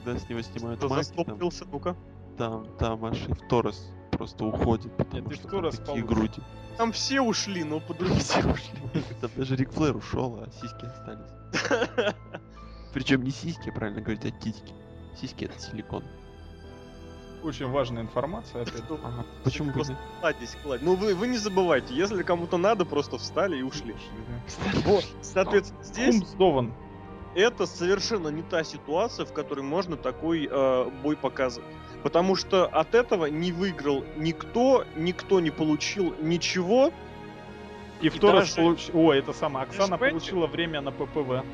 Когда 0.05 0.19
с 0.19 0.29
него 0.29 0.43
снимают 0.43 0.79
Кто 0.79 0.89
маски, 0.89 1.15
там, 1.15 1.25
застопился, 1.25 1.65
ну-ка. 1.71 1.97
там, 2.37 2.67
там 2.79 3.05
аж 3.07 3.27
и 3.27 3.33
в 3.33 3.49
Торрес 3.49 3.91
просто 4.11 4.45
уходит, 4.45 4.97
потому 4.97 5.29
Нет, 5.29 5.39
что 5.39 5.49
там 5.49 5.71
такие 5.71 5.87
получше. 5.87 6.07
груди. 6.07 6.43
Там 6.77 6.93
все 6.93 7.21
ушли, 7.21 7.65
но 7.65 7.81
по 7.81 7.95
другим. 7.95 8.19
Все 8.19 8.41
ушли. 8.41 8.79
Там 9.21 9.31
даже 9.37 9.57
Рик 9.57 9.73
Флэр 9.73 9.97
ушел, 9.97 10.41
а 10.43 10.51
сиськи 10.51 10.85
остались. 10.85 12.15
Причем 12.95 13.25
не 13.25 13.33
сиськи, 13.33 13.71
правильно 13.71 14.01
говорить, 14.01 14.25
а 14.25 14.31
титьки. 14.31 14.73
Сиськи 15.21 15.47
это 15.47 15.59
силикон. 15.59 16.05
Очень 17.43 17.69
важная 17.69 18.03
информация. 18.03 18.63
опять. 18.63 18.85
Ага, 18.89 19.27
почему 19.43 19.69
бы 19.69 19.75
Просто? 19.75 19.99
Кладись, 20.21 20.57
кладь. 20.63 20.81
Ну 20.81 20.95
вы, 20.95 21.15
вы 21.15 21.27
не 21.27 21.37
забывайте, 21.37 21.93
если 21.93 22.23
кому-то 22.23 22.57
надо, 22.57 22.85
просто 22.87 23.19
встали 23.19 23.59
и 23.59 23.63
ушли. 23.63 23.95
Вот, 24.87 25.05
соответственно, 25.21 25.83
здесь 25.83 26.15
Умсдован. 26.15 26.73
это 27.35 27.67
совершенно 27.67 28.29
не 28.29 28.43
та 28.43 28.63
ситуация, 28.63 29.27
в 29.27 29.33
которой 29.33 29.61
можно 29.61 29.97
такой 29.97 30.49
э, 30.51 30.91
бой 31.03 31.17
показывать. 31.17 31.69
Потому 32.05 32.37
что 32.37 32.65
от 32.65 32.95
этого 32.95 33.27
не 33.27 33.51
выиграл 33.51 34.05
никто, 34.17 34.85
никто 34.97 35.41
не 35.41 35.51
получил 35.51 36.15
ничего. 36.23 36.93
И 38.01 38.09
в 38.09 38.19
Торрес 38.21 38.55
даже- 38.55 38.57
получ... 38.57 38.91
О, 38.95 39.13
это 39.13 39.33
самое. 39.33 39.67
Оксана 39.67 39.99
получила 39.99 40.47
время 40.47 40.81
на 40.81 40.93
ППВ. 40.93 41.45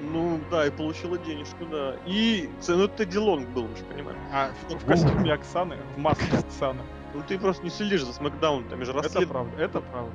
Ну 0.00 0.40
да, 0.50 0.66
и 0.66 0.70
получила 0.70 1.18
денежку, 1.18 1.64
да. 1.70 1.96
И 2.06 2.48
ну, 2.68 2.84
это 2.84 3.04
Дилонг 3.04 3.48
был, 3.50 3.66
вы 3.66 3.76
же 3.76 3.84
понимаете. 3.84 4.20
А 4.32 4.50
в, 4.68 4.74
в 4.74 4.84
костюме 4.84 5.32
Оксаны, 5.32 5.78
в 5.94 5.98
маске 5.98 6.36
Оксаны. 6.36 6.82
Ну 7.14 7.22
ты 7.26 7.38
просто 7.38 7.62
не 7.62 7.70
следишь 7.70 8.04
за 8.04 8.12
Смакдауном, 8.12 8.68
там 8.68 8.84
же 8.84 8.90
Это 8.90 9.02
расследование. 9.02 9.28
правда, 9.28 9.62
это 9.62 9.80
правда. 9.80 10.12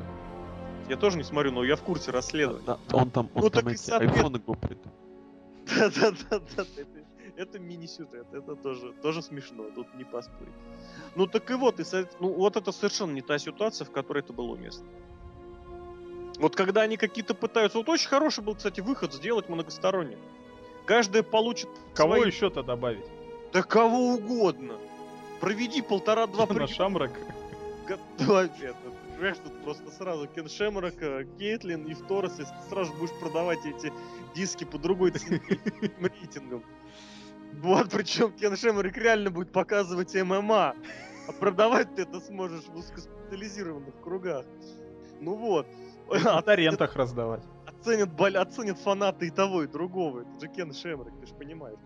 Я 0.89 0.97
тоже 0.97 1.17
не 1.17 1.23
смотрю, 1.23 1.51
но 1.51 1.63
я 1.63 1.75
в 1.75 1.81
курсе 1.81 2.11
расследования. 2.11 2.63
Да, 2.65 2.79
он 2.91 3.09
там, 3.11 3.29
он 3.35 3.43
Ну, 3.43 3.49
там 3.49 3.63
так 3.63 3.73
и 3.73 3.75
эти 3.75 3.91
айфоны 3.91 4.39
гоприт. 4.39 4.79
Да-да-да, 5.77 6.41
это, 6.57 6.87
это 7.37 7.59
мини-сюжет, 7.59 8.25
это 8.33 8.55
тоже, 8.55 8.91
тоже 9.01 9.21
смешно, 9.21 9.65
тут 9.75 9.93
не 9.95 10.03
поспорить. 10.03 10.53
Ну 11.15 11.27
так 11.27 11.49
и 11.51 11.53
вот, 11.53 11.79
и, 11.79 11.83
ну, 12.19 12.33
вот 12.33 12.57
это 12.57 12.71
совершенно 12.71 13.11
не 13.11 13.21
та 13.21 13.37
ситуация, 13.37 13.85
в 13.85 13.91
которой 13.91 14.19
это 14.19 14.33
было 14.33 14.53
уместно. 14.53 14.87
Вот 16.39 16.55
когда 16.55 16.81
они 16.81 16.97
какие-то 16.97 17.33
пытаются... 17.33 17.77
Вот 17.77 17.89
очень 17.89 18.07
хороший 18.07 18.43
был, 18.43 18.55
кстати, 18.55 18.79
выход 18.81 19.13
сделать 19.13 19.49
многосторонний. 19.49 20.17
Каждая 20.85 21.21
получит 21.21 21.69
Кого 21.93 22.15
свои- 22.15 22.27
еще-то 22.27 22.63
добавить? 22.63 23.05
Да 23.53 23.61
кого 23.61 24.13
угодно. 24.13 24.75
Проведи 25.39 25.81
полтора-два 25.81 26.45
приема. 26.45 26.67
Шамрак. 26.67 27.11
Это. 27.87 28.75
Понимаешь, 29.15 29.37
тут 29.43 29.61
просто 29.63 29.91
сразу 29.91 30.27
Кен 30.27 30.47
Шемрак, 30.47 31.01
э, 31.01 31.25
Кейтлин 31.37 31.85
и 31.85 31.93
в 31.93 32.07
Торрес, 32.07 32.39
если 32.39 32.53
ты 32.53 32.69
сразу 32.69 32.93
будешь 32.93 33.13
продавать 33.19 33.59
эти 33.65 33.91
диски 34.33 34.63
по 34.63 34.77
другой 34.77 35.11
цене, 35.11 35.41
рейтингам. 35.99 36.63
Вот, 37.53 37.89
причем 37.89 38.31
Кен 38.31 38.55
Шемрак 38.55 38.95
реально 38.95 39.29
будет 39.29 39.51
показывать 39.51 40.13
ММА. 40.15 40.73
А 41.27 41.31
продавать 41.33 41.93
ты 41.95 42.03
это 42.03 42.21
сможешь 42.21 42.63
в 42.65 42.75
узкоспециализированных 42.77 43.99
кругах. 44.01 44.45
Ну 45.19 45.35
вот. 45.35 45.67
На 46.23 46.41
торрентах 46.41 46.95
раздавать. 46.95 47.43
Оценят, 47.65 48.09
оценят 48.35 48.77
фанаты 48.79 49.27
и 49.27 49.29
того, 49.29 49.63
и 49.63 49.67
другого. 49.67 50.21
Это 50.21 50.39
же 50.41 50.47
Кен 50.47 50.73
Шемрак, 50.73 51.13
ты 51.19 51.25
же 51.27 51.33
понимаешь. 51.33 51.79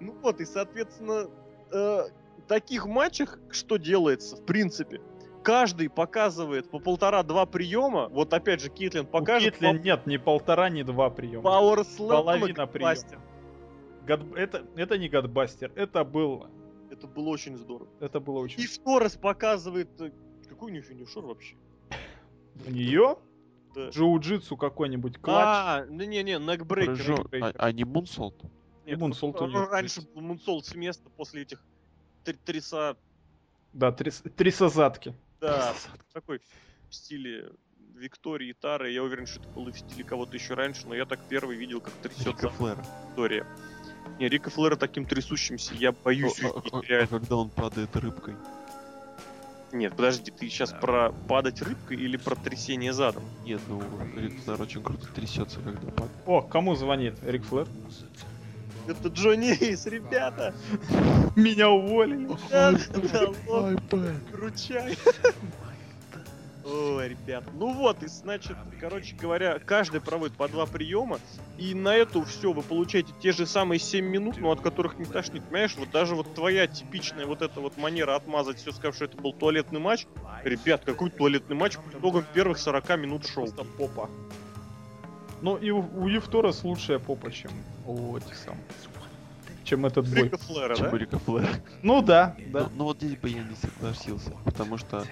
Ну 0.00 0.14
вот, 0.22 0.40
и, 0.40 0.44
соответственно, 0.44 1.28
э, 1.72 2.02
в 2.38 2.42
таких 2.46 2.86
матчах 2.86 3.38
что 3.50 3.76
делается, 3.76 4.36
в 4.36 4.44
принципе? 4.44 5.00
Каждый 5.42 5.88
показывает 5.88 6.70
по 6.70 6.78
полтора-два 6.78 7.46
приема. 7.46 8.08
Вот 8.08 8.34
опять 8.34 8.60
же, 8.60 8.68
Кейтлин 8.68 9.04
У 9.04 9.06
покажет 9.08 9.56
Кейтлин 9.56 9.82
нет 9.82 10.06
ни 10.06 10.18
полтора, 10.18 10.68
ни 10.68 10.82
два 10.82 11.08
приема. 11.10 11.42
Slam 11.50 12.08
Половина 12.08 12.66
приема. 12.66 12.94
Гад- 14.06 14.34
Это, 14.36 14.64
это 14.76 14.98
не 14.98 15.08
Гадбастер, 15.08 15.72
это 15.76 16.04
был... 16.04 16.46
Это 16.90 17.06
было 17.06 17.28
очень 17.28 17.56
здорово. 17.56 17.88
Это 18.00 18.20
было 18.20 18.40
очень... 18.40 18.60
И 18.60 18.66
в 18.66 18.78
Торрес 18.78 19.16
показывает... 19.16 19.88
э, 20.00 20.10
Какой 20.48 20.70
у 20.70 20.74
нее 20.74 20.82
финишер 20.82 21.22
вообще? 21.24 21.54
У 22.66 22.70
нее 22.70 23.16
Да. 23.74 23.88
джиу-джитсу 23.90 24.56
какой-нибудь 24.56 25.18
клатч. 25.18 25.44
А, 25.46 25.86
ну 25.88 26.04
не-не, 26.04 26.38
некбрейкер. 26.38 26.94
Прыжок. 26.96 27.26
А, 27.26 27.28
Брейкер. 27.28 27.54
а 27.58 27.72
не 27.72 27.84
Мунсолт? 27.84 28.34
Нет, 28.86 28.98
Мунсолт 28.98 29.40
у 29.40 29.46
неё 29.46 29.66
Раньше 29.66 30.00
был 30.02 30.22
Мунсолт 30.22 30.66
с 30.66 30.74
места 30.74 31.08
после 31.16 31.42
этих 31.42 31.62
три- 32.24 32.38
триса... 32.44 32.96
Да, 33.72 33.90
трис- 33.90 34.28
трисозадки. 34.30 35.14
Да, 35.40 35.72
такой 36.12 36.40
в 36.88 36.94
стиле 36.94 37.52
Виктории 37.94 38.52
Тары. 38.52 38.90
Я 38.90 39.02
уверен, 39.04 39.26
что 39.26 39.40
это 39.40 39.48
было 39.50 39.70
в 39.72 39.78
стиле 39.78 40.02
кого-то 40.04 40.34
еще 40.36 40.54
раньше, 40.54 40.88
но 40.88 40.94
я 40.94 41.04
так 41.06 41.20
первый 41.28 41.56
видел, 41.56 41.80
как 41.80 41.92
трясется 41.94 42.30
Рика 42.30 42.48
Флэра. 42.48 42.84
Виктория. 43.08 43.46
Не, 44.18 44.28
Рика 44.28 44.50
Флэра 44.50 44.76
таким 44.76 45.06
трясущимся, 45.06 45.74
я 45.74 45.92
боюсь 45.92 46.42
О, 46.42 46.48
увидеть, 46.48 46.72
а- 46.72 46.76
а- 46.76 46.80
а 46.80 46.84
реально. 46.86 47.08
когда 47.08 47.36
он 47.36 47.50
падает 47.50 47.94
рыбкой. 47.96 48.34
Нет, 49.72 49.94
подожди, 49.94 50.30
ты 50.30 50.48
сейчас 50.48 50.72
про 50.72 51.12
падать 51.28 51.62
рыбкой 51.62 51.96
или 51.96 52.16
про 52.16 52.34
трясение 52.34 52.92
задом? 52.92 53.22
Нет, 53.44 53.60
ну 53.68 53.82
Рик 54.16 54.40
Флэр 54.44 54.60
очень 54.62 54.82
круто 54.82 55.06
трясется, 55.14 55.60
когда 55.60 55.86
падает. 55.92 56.10
О, 56.26 56.42
кому 56.42 56.74
звонит? 56.74 57.14
Рик 57.22 57.44
Флэр? 57.44 57.68
Это 58.88 59.08
Джонни 59.08 59.52
Эйс, 59.60 59.86
ребята! 59.86 60.54
Меня 61.36 61.68
уволили. 61.70 62.28
Ручай. 64.32 64.96
Ой, 66.64 67.08
ребят. 67.08 67.44
Ну 67.54 67.72
вот, 67.72 68.02
и 68.02 68.06
значит, 68.06 68.56
короче 68.80 69.16
говоря, 69.16 69.58
каждый 69.58 70.00
проводит 70.00 70.36
по 70.36 70.46
два 70.46 70.66
приема, 70.66 71.18
и 71.58 71.74
на 71.74 71.94
это 71.94 72.22
все 72.24 72.52
вы 72.52 72.62
получаете 72.62 73.12
те 73.20 73.32
же 73.32 73.46
самые 73.46 73.78
7 73.78 74.04
минут, 74.04 74.36
но 74.38 74.50
от 74.50 74.60
которых 74.60 74.98
не 74.98 75.06
тошнит. 75.06 75.42
Понимаешь, 75.44 75.74
вот 75.76 75.90
даже 75.90 76.14
вот 76.14 76.34
твоя 76.34 76.66
типичная 76.66 77.24
вот 77.24 77.40
эта 77.40 77.60
вот 77.60 77.78
манера 77.78 78.14
отмазать 78.14 78.58
все, 78.58 78.72
сказав, 78.72 78.94
что 78.94 79.06
это 79.06 79.16
был 79.16 79.32
туалетный 79.32 79.80
матч. 79.80 80.06
Ребят, 80.44 80.84
какой 80.84 81.10
туалетный 81.10 81.56
матч 81.56 81.78
по 81.78 81.98
итогам 81.98 82.24
первых 82.34 82.58
40 82.58 82.98
минут 82.98 83.26
шоу. 83.26 83.46
Просто 83.46 83.64
попа. 83.78 84.10
Ну 85.40 85.56
и 85.56 85.70
у, 85.70 85.80
у 85.96 86.08
Евторес 86.08 86.62
лучшая 86.64 86.98
попа, 86.98 87.32
чем 87.32 87.50
у 87.86 88.16
этих 88.16 88.36
самых. 88.36 88.60
Чем 89.64 89.86
этот 89.86 90.08
бой. 90.08 90.24
Рика 90.24 90.36
Флэра, 90.36 90.74
Чем 90.74 90.90
да? 90.90 90.98
Рика 90.98 91.18
Флэра. 91.18 91.48
Ну 91.82 92.02
да, 92.02 92.34
Ну, 92.38 92.52
да. 92.52 92.68
ну 92.74 92.84
вот 92.84 92.96
здесь 92.98 93.16
бы 93.16 93.28
я 93.28 93.42
не 93.42 93.54
согласился, 93.56 94.32
потому 94.44 94.76
что 94.78 95.04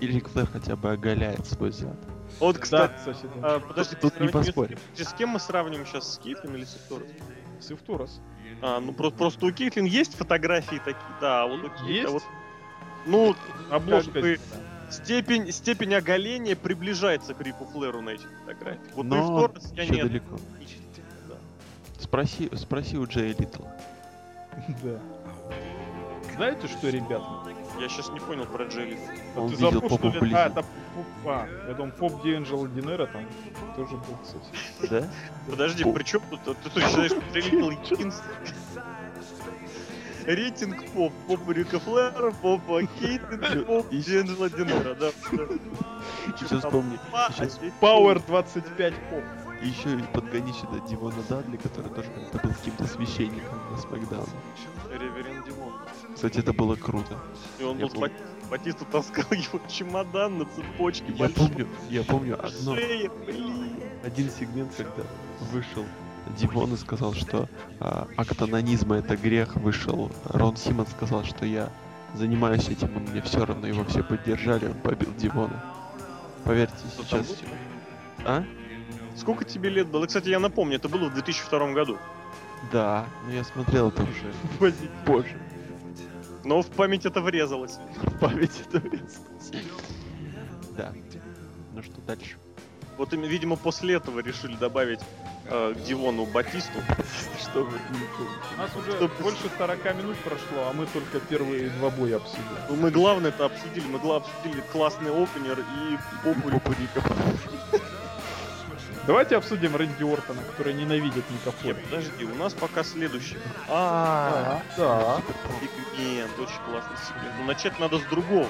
и 0.00 0.06
Рик 0.06 0.28
Флэр 0.28 0.46
хотя 0.46 0.76
бы 0.76 0.90
оголяет 0.92 1.46
свой 1.46 1.72
зад. 1.72 1.96
Вот, 2.40 2.56
Да, 2.56 2.62
кстати, 2.62 2.92
да. 3.40 3.54
а, 3.56 3.60
подожди, 3.60 3.96
Тут 4.00 4.20
не 4.20 4.28
с 4.28 4.32
поспоришь. 4.32 4.78
кем- 4.94 5.06
С 5.06 5.12
кем 5.14 5.28
мы 5.30 5.40
сравниваем 5.40 5.86
сейчас, 5.86 6.14
с 6.14 6.18
Кейтлин 6.18 6.54
или 6.56 6.64
с 6.64 6.74
Викторией? 6.74 7.14
С 7.60 7.70
Евторес. 7.70 8.20
А, 8.62 8.80
ну 8.80 8.92
просто, 8.92 9.18
просто 9.18 9.46
у 9.46 9.50
Кейтлин 9.52 9.84
есть 9.84 10.14
фотографии 10.16 10.76
такие, 10.84 10.96
да, 11.20 11.42
а 11.42 11.46
вот 11.46 11.64
у 11.64 11.68
Кейт, 11.70 11.88
Есть? 11.88 12.08
а 12.08 12.10
вот, 12.10 12.22
ну, 13.06 13.34
Обложка. 13.70 14.12
Как 14.12 14.22
бы- 14.22 14.40
степень, 14.90 15.50
степень 15.52 15.94
оголения 15.94 16.54
приближается 16.56 17.34
к 17.34 17.40
Рику 17.40 17.64
Флэру 17.66 18.00
на 18.02 18.10
этих 18.10 18.28
фотографиях. 18.40 18.94
Вот 18.94 19.06
Но 19.06 19.36
у 19.36 19.40
Торрес 19.48 19.72
я 19.72 19.82
еще 19.84 19.94
не 19.94 20.02
далеко. 20.02 20.36
Да. 21.28 21.34
Спроси, 22.00 22.50
спроси 22.54 22.96
у 22.98 23.06
Джея 23.06 23.34
Литл. 23.38 23.62
Да. 24.82 25.00
Знаете 26.36 26.68
что, 26.68 26.88
ребята? 26.90 27.24
Я 27.78 27.88
сейчас 27.88 28.08
не 28.10 28.20
понял 28.20 28.46
про 28.46 28.64
Джелли. 28.64 28.98
А 29.36 29.40
Он 29.40 29.48
ты 29.50 29.54
видел 29.56 29.70
забыл, 29.72 29.88
что 29.88 29.98
попу 29.98 30.08
ли? 30.08 30.18
вблизи. 30.18 30.34
А, 30.34 30.46
это 30.46 30.62
поп- 30.62 31.06
а, 31.26 31.48
я 31.68 31.74
думал, 31.74 31.92
поп 31.92 32.22
Диэнджело 32.22 32.66
Динера 32.68 33.06
там 33.06 33.22
тоже 33.76 33.96
был, 33.96 34.16
кстати. 34.22 34.90
Да? 34.90 35.10
Подожди, 35.50 35.84
при 35.84 36.02
чем 36.02 36.22
тут? 36.30 36.40
Ты 36.62 36.70
что, 36.70 36.80
считаешь, 36.80 37.10
что 37.12 37.20
Джелли 37.38 37.72
единственный? 37.74 38.12
Рейтинг 40.24 40.90
поп. 40.92 41.12
Поп 41.28 41.48
Рика 41.50 41.78
Флэра, 41.78 42.32
поп 42.42 42.60
Кейтлин, 42.98 43.64
поп 43.64 43.86
И- 43.92 44.00
Дженджела 44.00 44.50
Динера, 44.50 44.94
да. 44.94 45.10
Сейчас 46.38 46.64
вспомни. 46.64 46.98
А, 47.12 47.30
Power 47.80 48.22
25 48.26 48.94
поп. 49.10 49.22
И 49.62 49.68
еще 49.68 49.98
подгони 50.12 50.52
сюда 50.52 50.80
Дивона 50.88 51.22
Дадли, 51.30 51.56
который 51.56 51.88
тоже 51.90 52.08
как-то 52.10 52.38
был 52.46 52.54
каким-то 52.54 52.86
священником 52.86 53.58
на 53.70 53.78
Смакдауне. 53.78 54.26
Реверен 54.90 55.42
Димон. 55.44 55.72
Кстати, 56.26 56.42
это 56.42 56.52
было 56.52 56.74
круто. 56.74 57.16
И 57.60 57.62
он 57.62 57.78
был 57.78 57.88
с 57.88 57.92
помню. 57.92 58.08
Бати- 58.08 58.50
Батиста 58.50 58.84
таскал 58.86 59.24
его 59.30 59.60
чемодан 59.68 60.38
на 60.38 60.44
цепочке. 60.44 61.04
Я 61.12 61.14
большой. 61.18 61.36
помню, 61.48 61.68
я 61.88 62.02
помню 62.02 62.44
одно, 62.44 62.74
Шея, 62.74 63.10
один 64.04 64.30
сегмент, 64.30 64.74
когда 64.76 65.04
вышел 65.52 65.84
Дивон 66.36 66.74
и 66.74 66.76
сказал, 66.76 67.14
что 67.14 67.48
а, 67.78 68.08
акт 68.16 68.42
анонизма 68.42 68.96
это 68.96 69.16
грех, 69.16 69.54
вышел 69.54 70.10
Рон 70.24 70.56
Симмон 70.56 70.88
сказал, 70.88 71.22
что 71.22 71.46
я 71.46 71.70
занимаюсь 72.14 72.68
этим, 72.68 72.88
и 72.88 73.10
мне 73.10 73.22
все 73.22 73.44
равно, 73.44 73.68
его 73.68 73.84
все 73.84 74.02
поддержали, 74.02 74.66
он 74.66 74.74
побил 74.74 75.14
Дивона. 75.14 75.64
Поверьте, 76.42 76.74
Что 76.92 77.04
сейчас... 77.04 77.26
там 77.28 77.48
А? 78.24 78.44
Сколько 79.14 79.44
тебе 79.44 79.70
лет 79.70 79.86
было? 79.86 80.06
Кстати, 80.06 80.28
я 80.28 80.40
напомню, 80.40 80.76
это 80.76 80.88
было 80.88 81.08
в 81.08 81.14
2002 81.14 81.72
году. 81.72 81.98
Да, 82.72 83.06
но 83.26 83.32
я 83.32 83.44
смотрел 83.44 83.90
это 83.90 84.02
уже 84.02 84.74
позже. 85.06 85.36
Но 86.46 86.62
в 86.62 86.68
память 86.68 87.04
это 87.04 87.20
врезалось. 87.20 87.78
В 87.96 88.18
память 88.20 88.52
это 88.60 88.78
врезалось. 88.78 89.50
Да. 90.76 90.92
Ну 91.74 91.82
что 91.82 92.00
дальше? 92.06 92.36
Вот, 92.96 93.12
им, 93.12 93.22
видимо, 93.22 93.56
после 93.56 93.96
этого 93.96 94.20
решили 94.20 94.54
добавить 94.54 95.00
э, 95.46 95.74
к 95.74 95.82
Дивону 95.82 96.24
Батисту, 96.24 96.78
чтобы... 97.40 97.72
У 98.54 98.58
нас 98.58 98.70
уже 98.76 98.92
Чтоб- 98.92 99.20
больше 99.20 99.50
40 99.58 99.96
минут 99.96 100.16
прошло, 100.18 100.68
а 100.70 100.72
мы 100.72 100.86
только 100.86 101.18
первые 101.18 101.68
два 101.70 101.90
боя 101.90 102.16
обсудили. 102.16 102.44
Ну, 102.70 102.76
мы 102.76 102.90
главное 102.92 103.30
это 103.30 103.46
обсудили. 103.46 103.84
Мы 103.88 103.98
главное 103.98 104.28
обсудили 104.28 104.62
классный 104.72 105.10
опенер 105.10 105.58
и 105.58 105.98
популь. 106.24 106.60
Давайте 109.06 109.36
обсудим 109.36 109.76
Рэнди 109.76 110.02
Ортона, 110.02 110.40
который 110.42 110.74
ненавидит 110.74 111.24
Никофоля. 111.30 111.74
Нет, 111.74 111.84
подожди, 111.84 112.24
у 112.24 112.34
нас 112.34 112.54
пока 112.54 112.82
следующий. 112.82 113.36
А, 113.68 114.60
да. 114.76 115.20
сегмент, 115.96 116.32
очень 116.38 116.60
классный 116.66 116.96
сегмент. 117.06 117.34
Но 117.38 117.44
начать 117.44 117.78
надо 117.78 117.98
с 117.98 118.02
другого. 118.02 118.48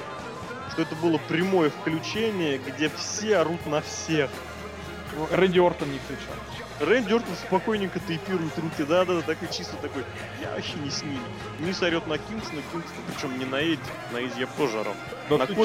Что 0.71 0.81
это 0.81 0.95
было 0.95 1.19
прямое 1.27 1.69
включение, 1.69 2.57
где 2.57 2.89
все 2.89 3.37
орут 3.37 3.65
на 3.67 3.81
всех. 3.81 4.29
Рэнди 5.31 5.59
Ортон 5.59 5.91
не 5.91 5.99
кричал. 5.99 6.35
Рэнди 6.79 7.13
Ортон 7.13 7.35
спокойненько 7.35 7.99
тейпирует 7.99 8.57
руки, 8.57 8.83
да-да-да, 8.83 9.21
такой 9.21 9.47
чисто 9.49 9.75
такой, 9.77 10.03
я 10.41 10.51
вообще 10.51 10.77
не 10.77 10.91
с 10.91 11.01
ними. 11.01 11.19
Низ 11.59 11.81
орет 11.81 12.05
на 12.05 12.19
Кингстона, 12.19 12.61
Кингстон, 12.71 13.03
причем 13.07 13.39
не 13.39 13.45
на 13.45 13.55
Эдди, 13.55 13.79
на 14.11 14.17
Эдди 14.17 14.41
я 14.41 14.47
тоже 14.57 14.79
орал. 14.79 14.93
Да 15.29 15.37
На 15.37 15.47
ты. 15.47 15.55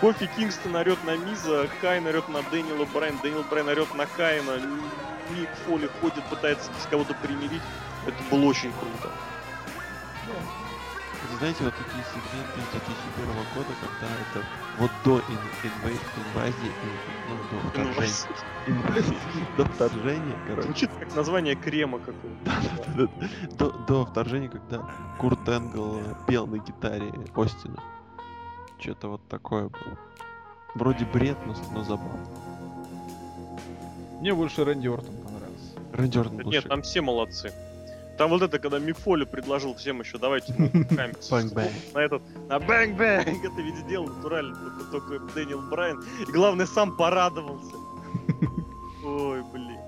Кофи 0.00 0.26
Кингстон 0.36 0.76
орет 0.76 1.02
на 1.04 1.16
Миза, 1.16 1.68
Кайн 1.80 2.06
орет 2.06 2.28
на 2.28 2.42
Дэниела 2.42 2.84
Брайана, 2.84 3.18
Дэниел 3.22 3.44
Брайан 3.44 3.68
орет 3.68 3.94
на 3.94 4.06
Кайна, 4.06 4.58
Ник 5.30 5.48
Фоли 5.66 5.88
ходит, 6.00 6.22
пытается 6.24 6.70
с 6.78 6.86
кого-то 6.86 7.14
примирить. 7.14 7.62
Это 8.06 8.16
было 8.30 8.44
очень 8.46 8.72
круто. 8.72 9.10
Знаете, 11.38 11.64
вот 11.64 11.74
такие 11.74 12.04
сегменты 12.14 12.60
из 12.60 12.68
2001 12.68 13.34
года, 13.54 13.72
когда 13.80 14.14
это 14.20 14.46
вот 14.78 14.90
до 15.04 15.18
ин- 15.18 15.38
инва- 15.64 15.98
инвазии, 16.16 16.72
ин- 16.84 17.00
ну, 17.28 17.36
до 17.50 17.68
вторжения, 17.68 18.36
инвазии, 18.66 19.18
до 19.56 19.64
вторжения, 19.64 20.36
короче, 20.46 20.62
Звучит 20.68 20.90
как 20.98 21.14
название 21.16 21.56
крема 21.56 21.98
какого-то. 21.98 23.08
до, 23.58 23.70
до 23.70 24.04
вторжения, 24.06 24.48
когда 24.48 24.88
Курт 25.18 25.48
Энгл 25.48 26.00
пел 26.26 26.46
на 26.46 26.58
гитаре 26.58 27.12
Остина. 27.34 27.82
Что-то 28.78 29.08
вот 29.08 29.20
такое 29.28 29.68
было. 29.68 29.98
Вроде 30.74 31.04
бред, 31.06 31.38
но, 31.46 31.54
но 31.72 31.84
забавно. 31.84 32.26
Мне 34.20 34.34
больше 34.34 34.64
Рэнди 34.64 34.88
Ортон 34.88 35.14
понравился. 35.16 35.72
Рэнди 35.92 36.18
Ортон 36.18 36.36
был 36.38 36.50
Нет, 36.50 36.64
шик- 36.64 36.68
там 36.68 36.82
все 36.82 37.00
молодцы. 37.00 37.52
Там 38.18 38.30
вот 38.30 38.40
это, 38.42 38.58
когда 38.58 38.78
Мик 38.78 38.96
Фоли 38.98 39.24
предложил 39.24 39.74
всем 39.74 40.00
еще, 40.00 40.18
давайте 40.18 40.54
мы 40.56 40.70
на 41.94 41.98
этот, 42.00 42.22
на 42.48 42.58
bang-bang, 42.58 43.44
это 43.44 43.60
ведь 43.60 43.76
сделал 43.76 44.06
натурально, 44.06 44.56
только, 44.56 44.84
только 45.10 45.34
Дэниел 45.34 45.60
Брайан. 45.70 46.02
И 46.26 46.32
главное, 46.32 46.66
сам 46.66 46.96
порадовался. 46.96 47.76
Ой, 49.04 49.42
блин. 49.52 49.78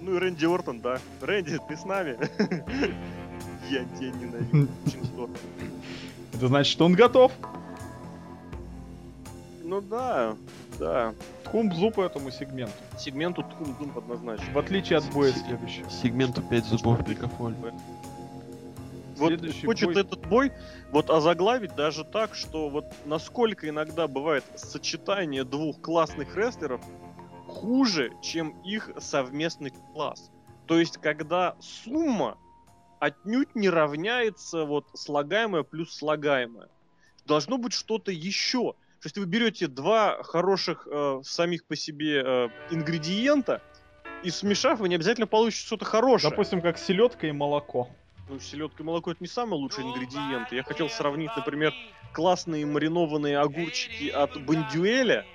Ну 0.00 0.16
и 0.16 0.18
Рэнди 0.18 0.44
Ортон, 0.44 0.80
да. 0.80 0.98
Рэнди, 1.20 1.58
ты 1.68 1.76
с 1.76 1.84
нами? 1.84 2.18
Я 3.70 3.84
тебя 3.84 4.10
ненавижу. 4.10 4.68
Это 6.32 6.48
значит, 6.48 6.72
что 6.72 6.84
он 6.86 6.94
готов. 6.94 7.32
Ну 9.62 9.80
да, 9.80 10.36
да. 10.78 11.14
Тхумбзу 11.44 11.90
по 11.90 12.02
этому 12.02 12.30
сегменту. 12.30 12.72
Сегменту 12.98 13.42
Тхум 13.42 13.74
Дум 13.78 13.92
однозначно. 13.96 14.44
В 14.52 14.58
отличие 14.58 14.98
от 14.98 15.10
боя 15.12 15.32
следующего. 15.32 15.88
Сегменту 15.90 16.42
5 16.42 16.64
зубов 16.64 17.06
Микафоль. 17.08 17.54
Вот 19.16 19.28
Следующий 19.28 19.66
хочет 19.66 19.90
бой- 19.92 20.00
этот 20.00 20.26
бой 20.26 20.52
вот 20.90 21.10
озаглавить 21.10 21.74
даже 21.76 22.02
так, 22.04 22.34
что 22.34 22.68
вот 22.68 22.86
насколько 23.04 23.68
иногда 23.68 24.08
бывает 24.08 24.44
сочетание 24.56 25.44
двух 25.44 25.80
классных 25.80 26.34
рестлеров 26.36 26.80
хуже, 27.46 28.12
чем 28.22 28.50
их 28.64 28.90
совместный 28.98 29.72
класс. 29.92 30.30
То 30.66 30.78
есть, 30.78 30.96
когда 30.98 31.54
сумма 31.60 32.36
отнюдь 33.02 33.56
не 33.56 33.68
равняется 33.68 34.64
вот 34.64 34.86
слагаемое 34.94 35.64
плюс 35.64 35.92
слагаемое. 35.92 36.68
Должно 37.26 37.58
быть 37.58 37.72
что-то 37.72 38.12
еще. 38.12 38.74
То 39.00 39.06
есть 39.06 39.18
вы 39.18 39.26
берете 39.26 39.66
два 39.66 40.22
хороших 40.22 40.86
э, 40.88 41.20
самих 41.24 41.64
по 41.64 41.74
себе 41.74 42.22
э, 42.24 42.48
ингредиента, 42.70 43.60
и 44.22 44.30
смешав, 44.30 44.78
вы 44.78 44.88
не 44.88 44.94
обязательно 44.94 45.26
получите 45.26 45.66
что-то 45.66 45.84
хорошее. 45.84 46.30
Допустим, 46.30 46.62
как 46.62 46.78
селедка 46.78 47.26
и 47.26 47.32
молоко. 47.32 47.88
Ну, 48.28 48.38
селедка 48.38 48.84
и 48.84 48.86
молоко 48.86 49.10
это 49.10 49.20
не 49.20 49.26
самые 49.26 49.58
лучшие 49.58 49.84
ингредиенты. 49.84 50.54
Я 50.54 50.62
хотел 50.62 50.88
сравнить, 50.88 51.32
например, 51.36 51.74
классные 52.12 52.64
маринованные 52.66 53.36
огурчики 53.36 54.10
от 54.10 54.40
Бондюэля 54.44 55.26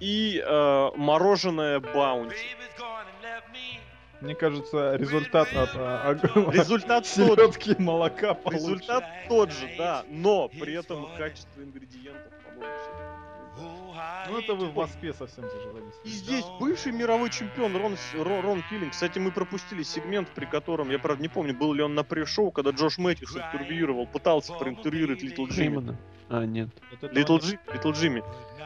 и 0.00 0.42
э, 0.42 0.90
мороженое 0.96 1.78
Баунти. 1.78 2.36
Мне 4.22 4.34
кажется, 4.34 4.94
результат 4.96 5.48
от 5.54 5.70
а, 5.74 6.14
Результат 6.52 7.06
селедки 7.08 7.74
молока 7.82 8.34
получше. 8.34 8.58
результат 8.58 9.04
тот 9.28 9.50
же, 9.52 9.68
да, 9.76 10.04
но 10.08 10.48
при 10.48 10.74
этом 10.74 11.08
качество 11.18 11.60
ингредиентов, 11.60 12.32
по-моему, 12.44 12.74
всё. 12.80 13.12
Ну 14.30 14.38
это 14.38 14.54
вы 14.54 14.66
в 14.68 14.74
Москве 14.76 15.12
совсем 15.12 15.44
зажрались. 15.44 15.94
И 16.04 16.08
здесь 16.08 16.44
бывший 16.60 16.92
мировой 16.92 17.28
чемпион 17.30 17.76
Рон, 17.76 17.96
С- 17.96 18.14
Ро- 18.14 18.40
Рон 18.40 18.62
Киллинг. 18.70 18.92
Кстати, 18.92 19.18
мы 19.18 19.30
пропустили 19.30 19.82
сегмент, 19.82 20.28
при 20.30 20.46
котором, 20.46 20.90
я 20.90 20.98
правда 20.98 21.20
не 21.22 21.28
помню, 21.28 21.54
был 21.54 21.72
ли 21.74 21.82
он 21.82 21.94
на 21.94 22.02
pre-show, 22.04 22.50
когда 22.52 22.70
Джош 22.70 22.98
Мэтьюс 22.98 23.36
интервьюировал, 23.36 24.06
пытался 24.06 24.52
проинтервьюировать 24.54 25.22
Литл 25.22 25.46
Джимми. 25.46 25.96
А, 26.30 26.44
нет. 26.46 26.70
Литл 27.10 27.36
Джимми, 27.38 27.60
Литл 27.74 27.90
Джимми. 27.92 28.22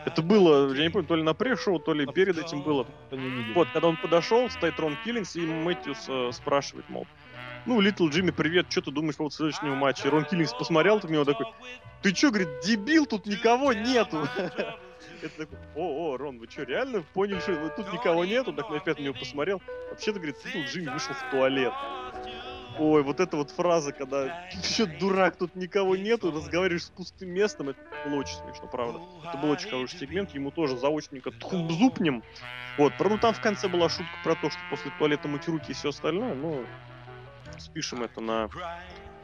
Это 0.07 0.23
было, 0.23 0.73
я 0.73 0.85
не 0.85 0.89
помню, 0.89 1.09
то 1.09 1.17
ли 1.17 1.25
на 1.25 1.35
pre-show, 1.35 1.81
то 1.81 1.93
ли 1.93 2.07
перед 2.07 2.39
этим 2.39 2.63
было. 2.63 2.87
видел. 3.11 3.55
Вот, 3.55 3.69
когда 3.73 3.89
он 3.89 3.97
подошел, 3.97 4.49
стоит 4.49 4.79
Рон 4.79 4.97
Киллингс, 5.05 5.35
и 5.35 5.41
Мэтьюс 5.41 6.07
э, 6.09 6.31
спрашивает, 6.33 6.89
мол, 6.89 7.09
ну, 7.67 7.81
Литл 7.81 8.09
Джимми, 8.09 8.31
привет, 8.31 8.67
что 8.71 8.83
ты 8.83 8.93
думаешь 8.93 9.17
по 9.17 9.25
поводу 9.25 9.35
следующего 9.35 9.75
матча? 9.75 10.07
И 10.07 10.11
Рон 10.11 10.25
Киллингс 10.25 10.55
посмотрел 10.55 11.01
на 11.03 11.09
него 11.09 11.25
такой, 11.25 11.47
ты 12.03 12.13
чё, 12.13 12.31
говорит, 12.31 12.49
дебил, 12.65 13.07
тут 13.07 13.27
никого 13.27 13.73
нету. 13.73 14.29
Это 15.23 15.37
такой, 15.39 15.59
о, 15.75 16.13
о, 16.13 16.17
Рон, 16.17 16.39
вы 16.39 16.47
что, 16.49 16.63
реально 16.63 17.03
поняли, 17.13 17.41
что 17.41 17.69
тут 17.71 17.93
никого 17.93 18.25
нету? 18.25 18.53
Так 18.53 18.71
на 18.71 19.03
него 19.03 19.15
посмотрел. 19.15 19.61
Вообще-то, 19.91 20.21
говорит, 20.21 20.37
Литл 20.45 20.59
Джимми 20.69 20.93
вышел 20.93 21.15
в 21.15 21.31
туалет. 21.33 21.73
Ой, 22.79 23.03
вот 23.03 23.21
эта 23.21 23.37
вот 23.37 23.51
фраза, 23.51 23.93
когда 23.93 24.29
чё, 24.63 24.87
дурак, 24.87 25.37
тут 25.37 25.55
никого 25.55 25.97
нету, 25.97 26.31
разговариваешь 26.31 26.85
с 26.85 26.91
пустым 26.91 27.31
местом, 27.31 27.71
это 27.71 27.79
было 28.05 28.21
очень 28.21 28.37
смешно, 28.37 28.69
правда. 28.69 29.01
Это 29.27 29.39
был 29.39 29.51
очень 29.51 29.71
хороший 29.71 29.99
сегмент, 29.99 30.35
ему 30.35 30.51
тоже 30.51 30.77
заочненько 30.77 31.31
тхумбзупнем. 31.31 32.23
Вот, 32.77 32.93
правда, 32.99 33.19
там 33.19 33.35
в 33.35 33.41
конце 33.41 33.69
была 33.69 33.89
шутка 33.89 34.19
про 34.23 34.35
то, 34.35 34.51
что 34.51 34.61
после 34.69 34.91
туалета 34.99 35.29
мыть 35.29 35.49
руки 35.49 35.71
и 35.71 35.75
все 35.75 35.89
остальное, 35.89 36.35
но 36.35 36.65
спишем 37.59 38.03
это 38.03 38.21
на 38.21 38.51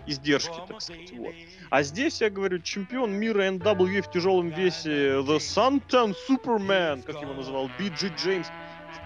издержки, 0.07 0.59
так 0.67 0.81
сказать, 0.81 1.13
вот. 1.13 1.35
А 1.71 1.83
здесь, 1.83 2.21
я 2.21 2.31
говорю, 2.31 2.59
чемпион 2.61 3.13
мира 3.13 3.47
NWA 3.49 4.01
в 4.03 4.11
тяжелом 4.11 4.49
весе 4.49 5.21
The 5.21 5.39
Suntan 5.39 6.15
Superman, 6.29 7.03
как 7.03 7.21
его 7.21 7.35
называл, 7.35 7.69
Биджи 7.79 8.09
Джеймс, 8.09 8.49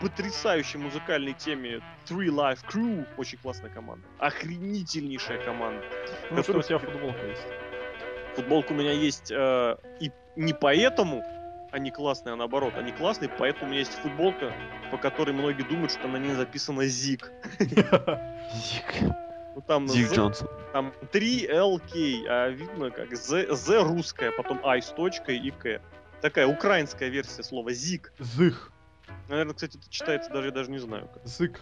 потрясающей 0.01 0.79
музыкальной 0.79 1.33
теме 1.33 1.81
Three 2.07 2.29
Life 2.29 2.61
Crew, 2.71 3.07
очень 3.17 3.39
классная 3.39 3.71
команда, 3.71 4.07
охренительнейшая 4.19 5.45
команда. 5.45 5.85
Ну 6.31 6.43
что, 6.43 6.59
у 6.59 6.63
тебя 6.63 6.79
футболка 6.79 7.27
есть. 7.27 7.47
Футболка 8.35 8.73
у 8.73 8.75
меня 8.75 8.93
есть 8.93 9.31
э, 9.31 9.77
и 10.01 10.11
не 10.37 10.53
поэтому 10.53 11.25
они 11.73 11.91
классные, 11.91 12.35
а 12.35 12.37
наоборот, 12.37 12.75
они 12.77 12.93
классные, 12.93 13.29
поэтому 13.29 13.67
у 13.67 13.69
меня 13.69 13.81
есть 13.81 13.93
футболка, 13.95 14.53
по 14.91 14.99
которой 14.99 15.33
многие 15.33 15.63
думают, 15.63 15.93
что 15.93 16.09
на 16.09 16.17
ней 16.17 16.35
записано 16.35 16.85
ЗИК. 16.87 17.33
Зик. 17.59 18.85
Ну, 19.55 19.63
там, 19.67 19.89
Зик 19.89 20.13
Джонсон. 20.13 20.49
там 20.73 20.93
3LK, 21.13 22.27
а 22.29 22.49
видно 22.51 22.91
как 22.91 23.17
Z, 23.17 23.55
Z 23.55 23.83
русская, 23.83 24.31
потом 24.33 24.61
I 24.65 24.83
с 24.83 24.89
точкой 24.89 25.39
и 25.39 25.51
К. 25.51 25.81
Такая 26.21 26.47
украинская 26.47 27.09
версия 27.09 27.43
слова 27.43 27.73
ЗИК. 27.73 28.13
Зых. 28.19 28.73
Наверное, 29.29 29.55
кстати, 29.55 29.77
это 29.77 29.89
читается 29.91 30.31
даже, 30.31 30.47
я 30.49 30.53
даже 30.53 30.71
не 30.71 30.79
знаю 30.79 31.09
как. 31.13 31.27
Зык. 31.27 31.61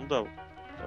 Ну 0.00 0.06
да, 0.08 0.20
вот 0.20 0.30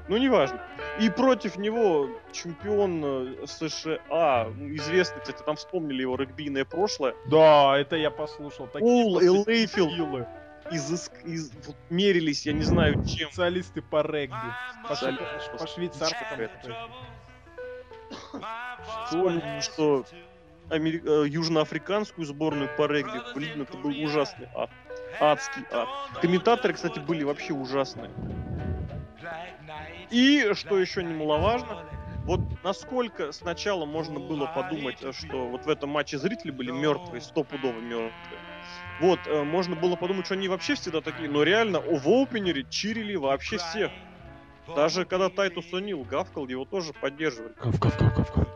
ну 0.09 0.17
неважно. 0.17 0.61
И 0.99 1.09
против 1.09 1.57
него 1.57 2.09
чемпион 2.31 3.01
э, 3.43 3.45
США, 3.47 4.49
ну, 4.55 4.75
известный, 4.75 5.21
кстати, 5.21 5.41
там 5.43 5.55
вспомнили 5.55 6.01
его 6.01 6.15
регбийное 6.15 6.65
прошлое, 6.65 7.15
Да, 7.27 7.77
это 7.77 7.95
я 7.95 8.11
послушал. 8.11 8.67
Пол 8.67 9.19
и 9.19 9.27
Лейфилд. 9.29 10.27
изыск- 10.71 11.23
из- 11.23 11.51
вот 11.65 11.75
мерились, 11.89 12.45
я 12.45 12.53
не 12.53 12.63
знаю 12.63 12.97
чем. 13.05 13.29
Специалисты 13.29 13.81
по 13.81 14.01
регби. 14.03 14.35
По, 14.88 14.95
Специали- 14.95 15.17
шве- 15.17 15.57
по 15.57 15.67
швейцарскому. 15.67 16.49
Вспомнил, 19.05 19.61
что 19.61 20.05
амери- 20.69 21.01
э, 21.05 21.27
южноафриканскую 21.27 22.25
сборную 22.25 22.69
по 22.75 22.85
регби, 22.88 23.21
блин, 23.33 23.61
это 23.61 23.77
был 23.77 23.91
ужасный 24.03 24.47
ад. 24.55 24.69
Адский 25.20 25.65
ад. 25.72 25.89
Комментаторы, 26.22 26.74
кстати, 26.74 26.99
были 26.99 27.24
вообще 27.24 27.53
ужасные. 27.53 28.11
И, 30.09 30.53
что 30.53 30.80
еще 30.80 31.03
немаловажно, 31.03 31.86
вот 32.26 32.41
насколько 32.63 33.32
сначала 33.32 33.86
можно 33.86 34.20
было 34.20 34.47
подумать, 34.47 34.99
что 35.15 35.47
вот 35.47 35.65
в 35.65 35.70
этом 35.70 35.89
матче 35.89 36.18
зрители 36.18 36.51
были 36.51 36.72
мертвые, 36.72 37.22
стопудово 37.22 37.80
мертвые. 37.80 38.41
Вот, 38.99 39.28
э, 39.28 39.43
можно 39.43 39.76
было 39.76 39.95
подумать, 39.95 40.26
что 40.26 40.36
они 40.36 40.47
вообще 40.47 40.76
всегда 40.76 41.01
такие, 41.01 41.30
но 41.30 41.43
реально 41.43 41.80
в 41.80 42.07
опенере 42.07 42.65
чирили 42.70 43.15
вообще 43.15 43.57
всех. 43.57 43.91
Даже 44.76 45.05
когда 45.05 45.30
Тайтус 45.30 45.65
О'Нил 45.74 46.03
гавкал, 46.03 46.47
его 46.47 46.65
тоже 46.65 46.93
поддерживали. 46.93 47.53
Гав, 47.61 47.80
гав, 47.80 47.97
гав, 47.97 48.15
гав, 48.15 48.36
гав. 48.36 48.47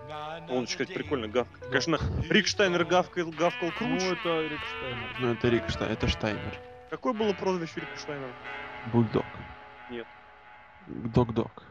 Он, 0.49 0.67
сказать, 0.67 0.93
прикольно 0.93 1.27
гавкает. 1.27 1.65
Конечно, 1.67 1.99
Рик 2.29 2.47
Штайнер 2.47 2.83
гавкал, 2.85 3.31
гавкал 3.31 3.69
Ну, 3.69 3.77
круче. 3.77 4.13
это 4.13 4.47
Рик 4.47 4.59
Штайнер. 4.59 5.17
Ну 5.19 5.27
это 5.33 5.49
Рик 5.49 5.69
Штай, 5.69 5.93
это 5.93 6.07
Штайнер. 6.07 6.59
Какое 6.89 7.13
было 7.13 7.33
прозвище 7.33 7.79
Рика 7.79 7.97
Штайнера? 7.97 8.33
Бульдог. 8.91 9.25
Нет. 9.89 10.07
Дог-дог. 10.87 11.63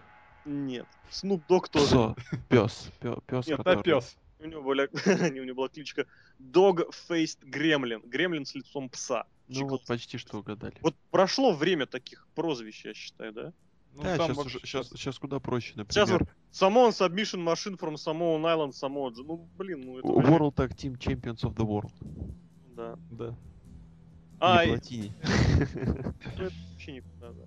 Нет. 0.45 0.87
Снуп 1.11 1.43
Дог 1.49 1.69
тоже. 1.69 1.87
Псо. 1.87 2.17
Пес. 2.49 2.91
Пес, 3.27 3.47
Нет, 3.47 3.61
Это 3.61 3.77
пес. 3.83 4.17
У 4.39 4.47
него 4.47 4.63
была, 4.63 4.85
у 5.05 5.27
него 5.45 5.55
была 5.55 5.69
кличка 5.69 6.07
Dog 6.39 6.89
Faced 7.09 7.41
Gremlin. 7.45 8.01
Гремлин 8.09 8.47
с 8.47 8.55
лицом 8.55 8.89
пса. 8.89 9.27
Ну 9.49 9.67
вот 9.67 9.85
почти 9.85 10.17
что 10.17 10.39
угадали. 10.39 10.77
Вот 10.81 10.95
прошло 11.11 11.53
время 11.53 11.85
таких 11.87 12.27
прозвищ, 12.35 12.85
я 12.87 12.95
считаю, 12.95 13.33
да? 13.33 13.53
Ну, 13.95 14.03
да, 14.03 14.17
там 14.17 14.27
сейчас, 14.29 14.37
вообще 14.37 14.57
уже, 14.59 14.67
сейчас, 14.67 14.89
сейчас 14.91 15.19
куда 15.19 15.41
проще, 15.41 15.75
Сейчас 15.89 16.09
например. 16.09 16.29
Samoan 16.53 16.91
Submission 16.91 17.45
Machine 17.45 17.79
from 17.79 17.95
Samoan 17.95 18.43
Island, 18.43 18.73
Samoa. 18.73 19.13
Ну, 19.17 19.49
блин, 19.59 19.81
ну 19.83 19.99
это... 19.99 20.09
World 20.09 20.55
Tag 20.55 20.75
Team 20.75 20.97
Champions 20.97 21.43
of 21.43 21.55
the 21.55 21.67
World. 21.67 21.93
Да. 22.77 22.97
Да. 23.11 23.37
А, 24.39 24.65
Не 24.65 24.73
ну, 24.73 24.77
это 24.77 26.53
вообще 26.73 26.93
никуда, 26.93 27.33
да. 27.33 27.45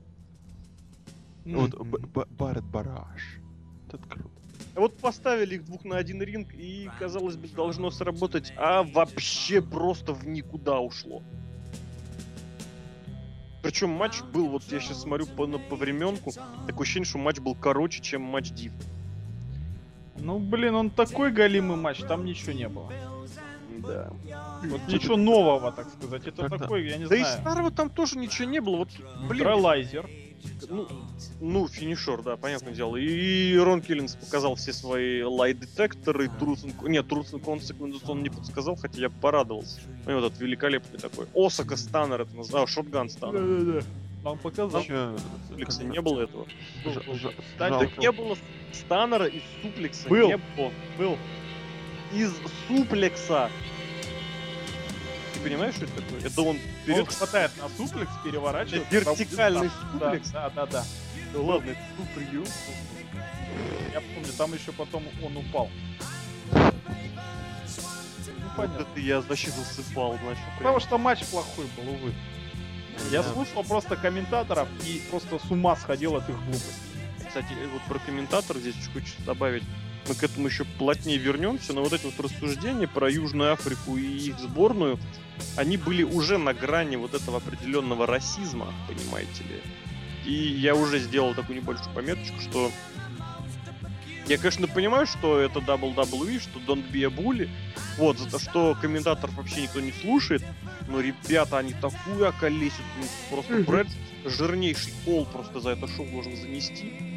Вот 1.45 1.75
Б- 1.75 2.07
Б- 2.07 2.27
Барретт 2.29 2.65
Бараш. 2.65 3.39
Вот 3.85 3.93
Это 3.95 4.07
круто. 4.07 4.29
Вот 4.75 4.97
поставили 4.97 5.55
их 5.55 5.65
двух 5.65 5.83
на 5.85 5.97
один 5.97 6.21
ринг, 6.21 6.53
и, 6.53 6.89
казалось 6.99 7.35
бы, 7.35 7.47
должно 7.47 7.91
сработать, 7.91 8.53
а 8.57 8.83
вообще 8.83 9.61
просто 9.61 10.13
в 10.13 10.27
никуда 10.27 10.79
ушло. 10.79 11.21
Причем 13.63 13.91
матч 13.91 14.21
был, 14.33 14.49
вот 14.49 14.63
я 14.69 14.79
сейчас 14.81 15.01
смотрю 15.03 15.25
по, 15.25 15.47
по 15.47 15.75
временку, 15.77 16.33
такое 16.67 16.81
ощущение, 16.83 17.05
что 17.07 17.17
матч 17.17 17.39
был 17.39 17.55
короче, 17.55 18.01
чем 18.01 18.21
матч 18.21 18.51
Див. 18.51 18.73
Ну, 20.17 20.37
блин, 20.37 20.75
он 20.75 20.89
такой 20.89 21.31
галимый 21.31 21.77
матч, 21.77 21.99
там 22.01 22.25
ничего 22.25 22.51
не 22.51 22.67
было. 22.67 22.91
Да. 23.79 24.11
Вот 24.65 24.81
ничего 24.87 25.15
нового, 25.15 25.71
так 25.71 25.87
сказать. 25.89 26.27
Это 26.27 26.43
Когда? 26.43 26.57
такой, 26.57 26.87
я 26.89 26.97
не 26.97 27.05
Да 27.07 27.15
и 27.15 27.19
знаю. 27.19 27.39
старого 27.41 27.71
там 27.71 27.89
тоже 27.89 28.17
ничего 28.17 28.47
не 28.49 28.59
было. 28.59 28.77
Вот, 28.77 28.89
блин, 29.29 29.43
Троллайзер. 29.43 30.09
Ну, 30.69 30.87
ну, 31.39 31.67
финишер, 31.67 32.21
да, 32.21 32.37
понятное 32.37 32.73
дело. 32.73 32.95
И 32.97 33.55
Рон 33.57 33.81
Киллинс 33.81 34.15
показал 34.15 34.55
все 34.55 34.73
свои 34.73 35.21
лайт-детекторы, 35.23 36.27
Truth 36.39 36.65
and... 36.65 36.89
Нет, 36.89 37.05
Truth 37.05 37.33
and 37.33 37.43
Consequences 37.43 38.01
он 38.07 38.23
не 38.23 38.29
подсказал, 38.29 38.75
хотя 38.75 39.01
я 39.01 39.09
порадовался. 39.09 39.81
Ну, 40.05 40.11
и 40.11 40.15
вот 40.15 40.25
этот 40.25 40.39
великолепный 40.39 40.99
такой. 40.99 41.27
Осака 41.35 41.75
Станнер 41.75 42.21
это 42.21 42.35
называл, 42.35 42.67
Шотган 42.67 43.09
Станнер. 43.09 43.41
Да-да-да. 43.41 43.85
Нам 44.23 44.37
показал. 44.37 44.83
Суплекса 45.49 45.83
не 45.83 46.01
было 46.01 46.21
этого. 46.21 46.47
Был, 46.85 46.93
Ж-. 47.15 47.33
Так 47.57 47.97
не 47.97 48.11
было 48.11 48.37
Станнера 48.71 49.25
и 49.25 49.41
Суплекса. 49.61 50.07
Был. 50.07 50.27
Не 50.27 50.37
было. 50.37 50.71
Был. 50.97 51.17
Из 52.13 52.31
Суплекса. 52.67 53.49
Понимаешь, 55.43 55.75
что 55.75 55.85
это 55.85 56.01
такое? 56.01 56.19
Это 56.21 56.41
он 56.41 56.47
Он 56.49 56.57
вперед 56.83 57.07
хватает 57.13 57.51
на 57.61 57.69
суплекс, 57.69 58.11
переворачивает. 58.23 58.85
Вертикальный 58.91 59.69
суплекс? 59.91 60.29
Да, 60.29 60.49
да, 60.49 60.65
да. 60.65 60.83
Да 61.33 61.39
ладно, 61.39 61.71
это 61.71 61.79
суприем. 61.97 62.45
Я 63.91 64.01
помню, 64.01 64.31
там 64.37 64.53
еще 64.53 64.71
потом 64.71 65.03
он 65.23 65.37
упал. 65.37 65.69
Ну, 66.51 66.61
Вот 66.61 68.55
понятно. 68.57 68.81
это 68.91 68.99
я 68.99 69.21
вообще 69.21 69.49
засыпал, 69.51 70.17
значит. 70.23 70.43
Потому 70.57 70.79
что 70.79 70.97
матч 70.97 71.23
плохой 71.25 71.65
был, 71.77 71.91
увы. 71.91 72.13
Я 73.11 73.23
Да. 73.23 73.33
слушал 73.33 73.63
просто 73.63 73.95
комментаторов 73.95 74.67
и 74.85 75.01
просто 75.09 75.39
с 75.39 75.49
ума 75.51 75.75
сходил 75.75 76.15
от 76.15 76.29
их 76.29 76.35
глупости. 76.43 76.73
Кстати, 77.27 77.53
э, 77.53 77.67
вот 77.67 77.81
про 77.83 77.97
комментатор 77.99 78.57
здесь 78.57 78.75
хочется 78.93 79.21
добавить. 79.23 79.63
Мы 80.07 80.15
к 80.15 80.23
этому 80.23 80.47
еще 80.47 80.65
плотнее 80.65 81.17
вернемся, 81.17 81.73
но 81.73 81.83
вот 81.83 81.93
эти 81.93 82.05
вот 82.05 82.19
рассуждения 82.19 82.87
про 82.87 83.09
Южную 83.09 83.53
Африку 83.53 83.97
и 83.97 84.05
их 84.05 84.39
сборную, 84.39 84.99
они 85.55 85.77
были 85.77 86.03
уже 86.03 86.37
на 86.37 86.53
грани 86.53 86.97
вот 86.97 87.13
этого 87.13 87.37
определенного 87.37 88.05
расизма, 88.05 88.73
понимаете 88.87 89.43
ли. 89.43 89.61
И 90.25 90.33
я 90.33 90.75
уже 90.75 90.99
сделал 90.99 91.33
такую 91.33 91.57
небольшую 91.57 91.93
пометочку, 91.93 92.39
что 92.41 92.71
я, 94.27 94.37
конечно, 94.37 94.67
понимаю, 94.67 95.05
что 95.05 95.39
это 95.39 95.59
WWE, 95.59 96.39
что 96.39 96.59
Don't 96.59 96.89
be 96.91 97.03
a 97.03 97.09
bully, 97.09 97.49
вот, 97.97 98.17
за 98.17 98.29
то, 98.29 98.39
что 98.39 98.77
комментаторов 98.79 99.35
вообще 99.35 99.63
никто 99.63 99.81
не 99.81 99.91
слушает, 99.91 100.43
но 100.87 101.01
ребята, 101.01 101.57
они 101.57 101.73
такую 101.73 102.27
околесят, 102.27 102.79
ну, 102.99 103.05
просто. 103.29 103.63
Брэд 103.63 103.87
жирнейший 104.25 104.93
кол 105.03 105.25
просто 105.25 105.59
за 105.59 105.71
это 105.71 105.87
шоу 105.87 106.05
должен 106.07 106.35
занести. 106.37 107.12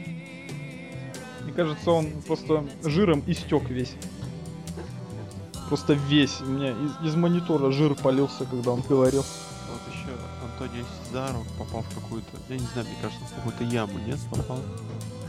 Кажется, 1.57 1.90
он 1.90 2.07
просто 2.26 2.64
жиром 2.84 3.22
истек 3.26 3.68
весь. 3.70 3.94
Просто 5.68 5.94
весь. 5.94 6.40
У 6.42 6.44
меня 6.44 6.70
из, 6.70 7.09
из 7.09 7.14
монитора 7.16 7.70
жир 7.72 7.94
полился, 7.94 8.44
когда 8.44 8.72
он 8.72 8.82
говорил. 8.82 9.24
Вот 9.70 9.80
еще 9.92 10.11
Антонио 10.44 10.84
Сезаро 11.09 11.38
попал 11.59 11.82
в 11.82 11.94
какую-то, 11.94 12.28
я 12.48 12.57
не 12.59 12.66
знаю, 12.66 12.86
мне 12.86 12.96
кажется, 13.02 13.24
в 13.24 13.34
какую-то 13.36 13.64
яму, 13.64 13.98
нет, 14.07 14.18
попал? 14.30 14.61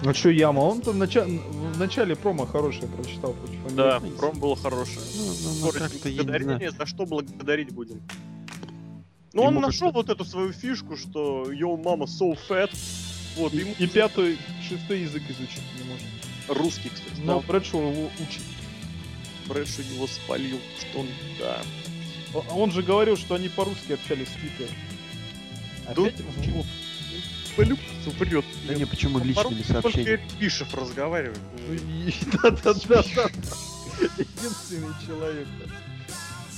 Ну 0.03 0.13
что, 0.13 0.29
яма? 0.29 0.59
Он 0.59 0.81
там 0.81 0.93
в, 0.93 0.97
нача- 0.97 1.25
в 1.25 1.79
начале 1.79 2.15
промо 2.15 2.45
хорошее 2.45 2.87
прочитал 2.87 3.33
против 3.33 3.75
Да, 3.75 3.99
пром 4.17 4.39
было 4.39 4.55
хорошее. 4.55 4.99
Ну, 5.17 5.25
ну, 5.25 5.49
ну, 5.61 6.15
благодарения, 6.15 6.71
за 6.71 6.85
что 6.85 7.05
благодарить 7.05 7.71
будем? 7.71 8.01
Ну, 9.33 9.43
он 9.43 9.55
нашел 9.55 9.91
вот 9.91 10.09
эту 10.09 10.23
свою 10.25 10.51
фишку, 10.51 10.97
что 10.97 11.51
йоу, 11.51 11.77
мама, 11.77 12.05
so 12.05 12.37
fat. 12.47 12.69
Вот, 13.37 13.53
И, 13.53 13.57
ему 13.57 13.73
и 13.77 13.87
пятый, 13.87 14.37
шестой 14.67 15.01
язык 15.01 15.23
изучить 15.29 15.63
не 15.77 15.89
может. 15.89 16.05
Русский, 16.47 16.89
кстати, 16.89 17.19
Но 17.23 17.39
да. 17.41 17.47
Брэдшоу 17.47 17.91
его 17.91 18.11
учит. 18.19 18.41
Брэдшо 19.47 19.81
его 19.81 20.07
спалил, 20.07 20.59
что 20.79 20.99
он, 20.99 21.07
да. 21.39 21.61
О- 22.33 22.43
а 22.49 22.53
Он 22.55 22.71
же 22.71 22.83
говорил, 22.83 23.17
что 23.17 23.35
они 23.35 23.49
по-русски 23.49 23.93
общались 23.93 24.27
с 24.27 24.31
Питером. 24.41 24.75
Тут- 25.95 26.07
Опять 26.09 26.21
в 26.21 26.55
лоб. 26.55 26.65
Полюбцу 27.55 28.11
врет. 28.19 28.45
Да 28.67 28.75
не, 28.75 28.85
почему 28.85 29.17
личными 29.17 29.33
По-русски 29.35 29.63
Только 29.63 29.81
сообщениями? 29.81 30.09
Эрик 30.21 30.33
Бишев 30.39 30.73
разговаривает. 30.75 31.39
Ну 31.67 32.11
Да-да-да. 32.43 33.03
Единственный 34.17 34.93
человек. 35.05 35.47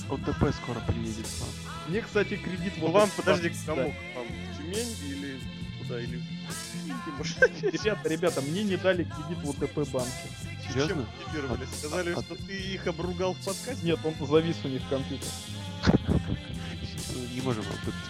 ОТП 0.09 0.53
скоро 0.55 0.79
приедет 0.87 1.25
к 1.25 1.39
вам. 1.39 1.49
Мне, 1.87 2.01
кстати, 2.01 2.35
кредит 2.35 2.73
Ну, 2.77 2.87
вот 2.87 2.91
вам, 2.93 3.09
подожди, 3.15 3.49
к 3.49 3.53
да. 3.53 3.75
кому? 3.75 3.91
К 3.91 4.15
Вам 4.17 4.25
в 4.27 4.57
Тюмень 4.57 4.95
или 5.07 5.39
куда? 5.81 6.01
Или... 6.01 6.21
Ребята, 7.61 8.09
ребята, 8.09 8.41
мне 8.41 8.63
не 8.63 8.77
дали 8.77 9.03
кредит 9.03 9.43
в 9.43 9.49
ОТП 9.49 9.89
банке. 9.91 10.11
Серьезно? 10.67 11.05
Чем? 11.33 11.51
А- 11.51 11.77
Сказали, 11.77 12.13
а- 12.15 12.21
что 12.21 12.35
ты 12.35 12.53
их 12.53 12.87
обругал 12.87 13.33
в 13.33 13.37
подкасте? 13.37 13.85
Нет, 13.85 13.99
он 14.03 14.27
завис 14.27 14.55
у 14.63 14.67
них 14.67 14.81
компьютер. 14.89 15.27
Ну, 16.07 16.19
Не 17.33 17.41
можем 17.41 17.63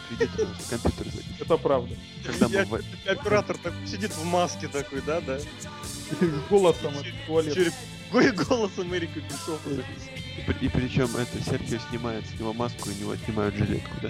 кредит, 0.09 0.31
потому 0.31 0.53
что 0.55 0.69
компьютер 0.69 1.05
завис. 1.07 1.25
Это 1.39 1.57
правда. 1.57 1.95
Когда 2.25 2.47
мы 2.49 2.65
в- 2.65 3.07
Оператор 3.09 3.57
сидит 3.85 4.11
в 4.13 4.25
маске 4.25 4.67
такой, 4.67 5.01
да, 5.01 5.21
да? 5.21 5.39
Голосом 6.49 6.93
от 6.97 7.05
туалета. 7.27 7.55
Череп. 7.55 7.73
Ой, 8.11 8.31
голос 8.31 8.71
Америка 8.77 9.19
Бишова. 9.19 9.59
И, 10.37 10.41
при- 10.51 10.65
и 10.65 10.69
причем 10.69 11.15
это 11.15 11.41
Серхио 11.43 11.79
снимает 11.89 12.25
с 12.27 12.39
него 12.39 12.53
маску, 12.53 12.89
и 12.89 12.93
у 12.93 12.97
него 12.97 13.11
отнимают 13.11 13.55
жилетку, 13.55 13.91
да? 14.01 14.09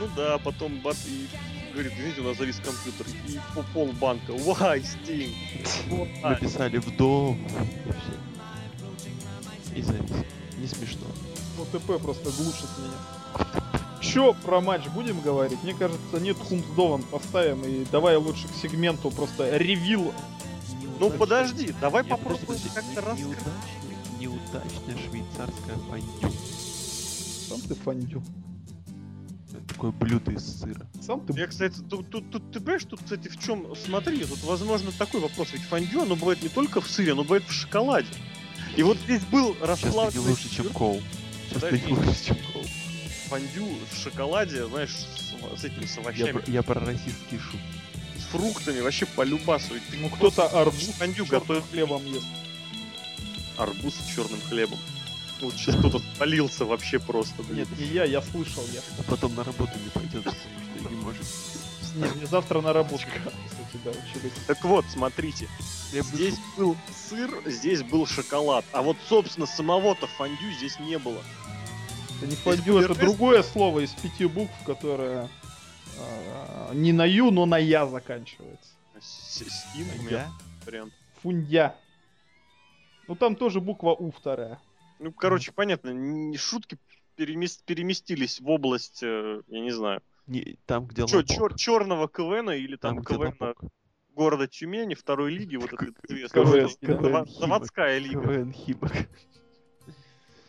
Ну 0.00 0.08
да, 0.16 0.38
потом 0.38 0.80
бат 0.80 0.96
и 1.06 1.28
говорит, 1.74 1.92
извините, 1.98 2.20
у 2.20 2.24
нас 2.24 2.38
завис 2.38 2.56
компьютер. 2.64 3.06
И 3.28 3.38
по 3.54 3.62
полбанка. 3.74 4.32
Why, 4.32 4.82
Steam? 4.82 5.34
Написали 6.22 6.76
и 6.76 6.80
все. 6.80 7.36
И 9.76 9.82
завис. 9.82 10.10
Не 10.58 10.66
смешно. 10.66 11.06
ОТП 11.60 12.00
просто 12.00 12.30
глушит 12.30 12.68
меня. 12.78 12.98
Чё 14.00 14.34
про 14.34 14.60
матч 14.60 14.86
будем 14.88 15.20
говорить? 15.20 15.62
Мне 15.62 15.74
кажется, 15.74 16.20
нет 16.20 16.36
Хумсдован 16.36 17.02
поставим 17.02 17.64
и 17.64 17.84
давай 17.90 18.16
лучше 18.16 18.46
к 18.48 18.54
сегменту 18.62 19.10
просто 19.10 19.56
ревил. 19.56 20.12
Ну 21.00 21.10
подожди, 21.10 21.74
давай 21.80 22.04
попробуем 22.04 22.60
как-то 22.74 23.00
раскрыть. 23.00 23.38
Неудачная, 24.20 24.96
швейцарская 25.08 25.76
фондю. 25.88 26.32
Сам 27.48 27.60
ты 27.60 27.74
фандю. 27.74 28.22
Такое 29.68 29.90
блюдо 29.92 30.32
из 30.32 30.60
сыра. 30.60 30.86
Сам 31.00 31.24
ты... 31.26 31.38
Я, 31.38 31.46
кстати, 31.46 31.76
тут, 31.88 32.10
тут, 32.10 32.30
тут 32.30 32.50
ты 32.52 32.60
понимаешь, 32.60 32.84
тут, 32.84 33.00
кстати, 33.02 33.28
в 33.28 33.38
чем, 33.42 33.74
смотри, 33.76 34.24
тут, 34.24 34.42
возможно, 34.44 34.90
такой 34.92 35.20
вопрос, 35.20 35.48
ведь 35.52 35.62
фондю, 35.62 36.02
оно 36.02 36.16
бывает 36.16 36.42
не 36.42 36.48
только 36.48 36.80
в 36.80 36.88
сыре, 36.88 37.12
оно 37.12 37.22
бывает 37.22 37.44
в 37.44 37.52
шоколаде. 37.52 38.08
И 38.76 38.82
вот 38.82 38.98
здесь 38.98 39.22
был 39.24 39.54
Сейчас 39.54 39.68
расплавленный 39.84 40.30
лучше, 40.30 40.48
чем 40.54 40.68
Коул. 40.70 41.00
Сейчас 41.48 41.62
ты 41.62 41.82
лучше, 41.88 42.24
чем 42.26 42.36
Коул. 42.52 42.64
фондю 43.28 43.66
в 43.92 43.96
шоколаде, 43.96 44.66
знаешь, 44.66 44.90
с, 44.90 45.60
с 45.60 45.64
этими, 45.64 45.86
с 45.86 45.94
Я, 45.96 46.02
овощами, 46.02 46.32
про- 46.32 46.52
я 46.52 46.62
про 46.62 46.80
российские 46.80 47.40
шутки. 47.40 47.60
с 48.18 48.22
фруктами, 48.32 48.80
вообще 48.80 49.06
по 49.06 49.22
любасу. 49.22 49.74
Ведь 49.74 50.00
Ну 50.00 50.08
кто-то 50.08 50.46
арбуз 50.48 50.86
фондю 50.98 51.24
готовит 51.26 51.64
хлебом 51.70 52.04
ест. 52.06 52.26
арбуз 53.56 53.94
с 53.94 54.14
черным 54.14 54.40
хлебом. 54.48 54.78
Сейчас 55.52 55.76
кто-то 55.76 55.98
спалился 55.98 56.64
вообще 56.64 56.98
просто, 56.98 57.42
блин. 57.42 57.58
Нет, 57.58 57.78
не 57.78 57.86
я, 57.86 58.04
я 58.04 58.22
слышал, 58.22 58.62
я. 58.72 58.80
А 58.98 59.02
потом 59.02 59.34
на 59.34 59.44
работу 59.44 59.72
не 59.82 59.90
пойдет, 59.90 60.24
потому 60.24 60.36
что 60.80 60.90
не 60.90 60.96
может. 60.96 61.22
Нет, 61.96 62.16
мне 62.16 62.26
завтра 62.26 62.60
на 62.60 62.72
работу, 62.72 63.04
кстати, 63.06 63.36
да. 63.84 63.92
Так 64.46 64.64
вот, 64.64 64.84
смотрите. 64.92 65.48
Здесь 65.92 66.36
был 66.56 66.76
сыр, 67.08 67.30
здесь 67.46 67.82
был 67.82 68.06
шоколад. 68.06 68.64
А 68.72 68.82
вот, 68.82 68.96
собственно, 69.08 69.46
самого-то 69.46 70.06
фондю 70.08 70.50
здесь 70.58 70.78
не 70.80 70.98
было. 70.98 71.22
Это 72.18 72.26
не 72.26 72.36
фондю, 72.36 72.78
это 72.78 72.94
другое 72.94 73.42
слово 73.42 73.80
из 73.80 73.90
пяти 73.90 74.26
букв, 74.26 74.52
которое 74.66 75.28
а, 75.98 76.72
не 76.74 76.92
на 76.92 77.04
ю, 77.04 77.30
но 77.30 77.46
на 77.46 77.58
я 77.58 77.86
заканчивается. 77.86 78.70
С- 79.00 79.44
Стин 79.44 79.86
у 79.98 80.02
меня 80.02 80.10
Я? 80.10 80.32
вариант. 80.66 80.92
Фундя. 81.22 81.76
Ну 83.06 83.14
там 83.14 83.36
тоже 83.36 83.60
буква 83.60 83.90
У 83.90 84.10
вторая. 84.10 84.58
Ну, 85.04 85.12
короче, 85.12 85.52
понятно, 85.52 85.92
шутки 86.38 86.78
перемес- 87.18 87.60
переместились 87.66 88.40
в 88.40 88.48
область, 88.48 89.02
э, 89.02 89.42
я 89.48 89.60
не 89.60 89.70
знаю, 89.70 90.00
Не, 90.26 90.56
там, 90.64 90.86
где 90.86 91.06
чё, 91.06 91.18
лобок. 91.18 91.58
черного 91.58 92.08
КВН 92.08 92.50
или 92.52 92.76
там, 92.76 92.96
Там, 92.96 93.04
где 93.04 93.14
КВН 93.14 93.36
лобок. 93.38 93.58
города 94.14 94.46
Тюмени, 94.46 94.94
второй 94.94 95.34
лиги, 95.34 95.56
вот 95.56 95.74
это 95.74 95.92
известно. 96.08 97.26
Заводская 97.26 97.98
лига. 97.98 98.22
КВН 98.22 98.52
Химок. 98.52 98.92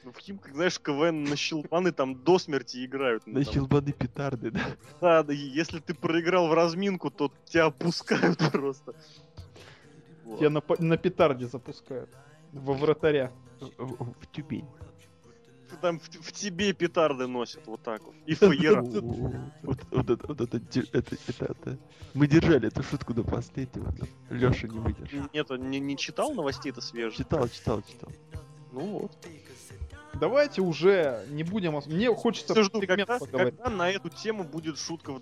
Ну, 0.03 0.11
в 0.13 0.19
Химках, 0.19 0.53
знаешь, 0.53 0.79
КВН 0.79 1.23
на 1.23 1.35
щелбаны 1.35 1.91
там 1.91 2.23
до 2.23 2.39
смерти 2.39 2.85
играют. 2.85 3.25
На 3.27 3.43
там, 3.43 3.53
щелбаны 3.53 3.91
петарды, 3.91 4.51
да? 4.51 4.77
Да, 5.01 5.23
да, 5.23 5.33
если 5.33 5.79
ты 5.79 5.93
проиграл 5.95 6.47
в 6.47 6.53
разминку, 6.53 7.11
то 7.11 7.29
тебя 7.43 7.65
опускают 7.65 8.37
просто. 8.53 8.93
Вот. 10.23 10.39
Тебя 10.39 10.49
на, 10.49 10.61
на 10.79 10.97
петарде 10.97 11.47
запускают. 11.47 12.09
Во 12.53 12.73
вратаря. 12.73 13.33
В, 13.59 13.71
в- 13.77 14.13
в 14.19 14.27
Тюмень. 14.31 14.65
Там 15.81 15.99
в, 15.99 16.07
в 16.09 16.31
тебе 16.31 16.73
петарды 16.73 17.27
носят 17.27 17.65
вот 17.67 17.81
так 17.81 18.01
вот. 18.03 18.15
И 18.25 18.33
фаера. 18.35 18.81
Вот 18.81 19.79
это, 20.09 20.27
вот 20.27 20.41
это, 20.41 20.57
это, 20.93 21.15
это, 21.27 21.45
это. 21.45 21.77
Мы 22.13 22.27
держали 22.27 22.67
эту 22.67 22.83
шутку 22.83 23.13
до 23.13 23.23
последнего, 23.23 23.93
Леша 24.29 24.67
не 24.67 24.79
выдержал. 24.79 25.29
Нет, 25.33 25.51
он 25.51 25.69
не, 25.69 25.97
читал 25.97 26.33
новостей, 26.33 26.71
это 26.71 26.81
свежее. 26.81 27.17
Читал, 27.17 27.49
читал, 27.49 27.81
читал. 27.81 28.11
Ну 28.71 28.99
вот. 28.99 29.11
Давайте 30.19 30.61
уже 30.61 31.25
не 31.29 31.43
будем... 31.43 31.81
Мне 31.87 32.13
хочется 32.13 32.53
когда, 32.87 33.19
когда 33.19 33.69
на 33.69 33.89
эту 33.89 34.09
тему 34.09 34.43
будет 34.45 34.77
шутка 34.77 35.11
в 35.11 35.21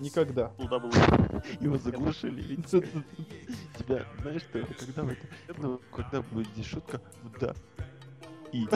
Никогда. 0.00 0.52
WWE. 0.58 1.58
Его 1.60 1.76
заглушили. 1.76 2.56
Тебя, 2.56 4.04
знаешь, 4.22 4.42
что 4.42 4.58
это? 4.58 4.74
Когда 4.74 5.02
вы? 5.02 5.18
Ну, 5.58 5.80
когда 5.94 6.22
будет 6.22 6.48
здесь 6.48 6.66
шутка, 6.66 7.00
в 7.22 7.38
да. 7.38 7.54
И. 8.52 8.66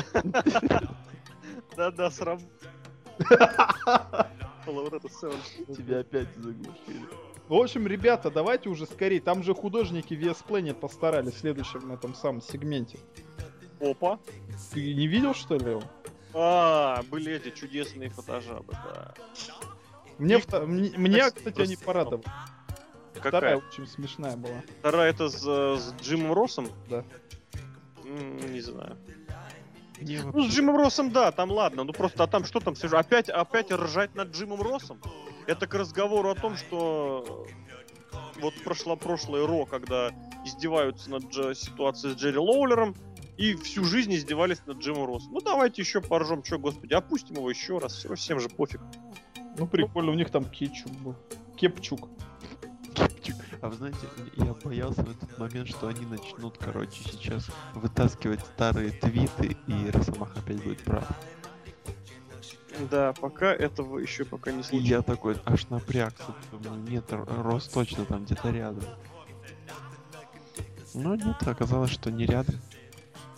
Да-да, 1.77 2.11
сцена. 2.11 2.39
Тебя 5.77 6.01
опять 6.01 6.29
заглушили. 6.37 7.07
В 7.49 7.55
общем, 7.55 7.87
ребята, 7.87 8.31
давайте 8.31 8.69
уже 8.69 8.87
скорее. 8.87 9.21
Там 9.21 9.43
же 9.43 9.55
художники 9.55 10.15
VS 10.15 10.45
Planet 10.47 10.75
постарались 10.75 11.35
в 11.35 11.39
следующем 11.39 11.93
этом 11.93 12.15
самом 12.15 12.41
сегменте. 12.41 12.99
Опа. 13.81 14.19
Ты 14.73 14.95
не 14.95 15.07
видел, 15.07 15.35
что 15.35 15.57
ли? 15.57 15.79
А, 16.33 17.03
были 17.11 17.35
эти 17.35 17.51
чудесные 17.51 18.11
фотожабы, 18.11 18.73
да. 18.73 19.15
Мне, 20.19 20.39
мне, 20.67 20.91
меня, 20.97 21.31
кстати, 21.31 21.61
они 21.61 21.77
порадовали. 21.77 22.25
Вторая 23.15 23.57
Какая? 23.57 23.57
очень 23.57 23.87
смешная 23.87 24.37
была. 24.37 24.63
Вторая 24.81 25.11
это 25.11 25.29
с, 25.29 25.41
с 25.43 25.95
Джимом 26.03 26.33
Россом? 26.33 26.69
Да. 26.89 27.05
М, 28.05 28.53
Не 28.53 28.61
знаю. 28.61 28.97
Мне 30.01 30.21
Ну, 30.23 30.43
с 30.43 30.53
Джимом 30.53 30.77
Россом, 30.77 31.11
да, 31.13 31.31
там 31.31 31.51
ладно. 31.51 31.85
Ну 31.85 31.93
просто, 31.93 32.25
а 32.25 32.27
там 32.27 32.45
что 32.45 32.61
там 32.61 32.75
сижу? 32.75 32.97
Опять, 32.97 33.29
опять 33.29 33.71
ржать 33.73 34.15
над 34.15 34.33
Джимом 34.35 34.61
Россом? 34.61 35.01
Это 35.47 35.67
к 35.67 35.75
разговору 35.75 36.29
о 36.31 36.35
том, 36.35 36.57
что 36.57 37.47
вот 38.41 38.55
прошло 38.65 38.97
прошлое 38.97 39.47
Ро, 39.47 39.65
когда 39.67 40.11
издеваются 40.45 41.11
над 41.11 41.25
Дж- 41.25 41.55
ситуацией 41.55 42.13
с 42.15 42.17
Джерри 42.17 42.39
Лоулером, 42.39 42.95
и 43.37 43.55
всю 43.55 43.85
жизнь 43.85 44.15
издевались 44.15 44.61
над 44.67 44.79
Джимом 44.79 45.07
Россом. 45.07 45.33
Ну 45.33 45.41
давайте 45.41 45.81
еще 45.83 46.01
поржем, 46.01 46.45
что, 46.45 46.59
господи, 46.59 46.93
опустим 46.93 47.37
его 47.37 47.49
еще 47.49 47.79
раз, 47.79 47.95
все, 47.95 48.13
всем 48.17 48.41
же 48.41 48.49
пофиг. 48.49 48.81
Ну, 49.57 49.67
прикольно, 49.67 50.11
у 50.13 50.15
них 50.15 50.31
там 50.31 50.45
кетчуп 50.45 50.91
был. 51.01 51.15
Кепчук. 51.57 52.09
Кепчик. 52.95 53.37
А 53.61 53.69
вы 53.69 53.77
знаете, 53.77 53.99
я 54.37 54.53
боялся 54.65 55.03
в 55.03 55.11
этот 55.11 55.39
момент, 55.39 55.69
что 55.69 55.89
они 55.89 56.05
начнут, 56.07 56.59
короче, 56.59 57.03
сейчас 57.05 57.49
вытаскивать 57.75 58.41
старые 58.41 58.91
твиты, 58.91 59.57
и 59.67 59.91
Росомах 59.91 60.37
опять 60.37 60.63
будет 60.63 60.83
прав. 60.83 61.07
Да, 62.91 63.13
пока 63.13 63.53
этого 63.55 63.99
еще 63.99 64.25
пока 64.25 64.51
не 64.51 64.61
И 64.61 64.63
случилось. 64.65 64.89
я 64.89 65.03
такой 65.03 65.37
аж 65.45 65.69
напрягся, 65.69 66.35
думаю, 66.51 66.83
нет, 66.83 67.13
Р- 67.13 67.25
Рос 67.43 67.69
точно 67.69 68.05
там 68.05 68.25
где-то 68.25 68.51
рядом. 68.51 68.85
Но 70.93 71.15
нет, 71.15 71.37
оказалось, 71.47 71.91
что 71.91 72.11
не 72.11 72.27
рядом. 72.27 72.57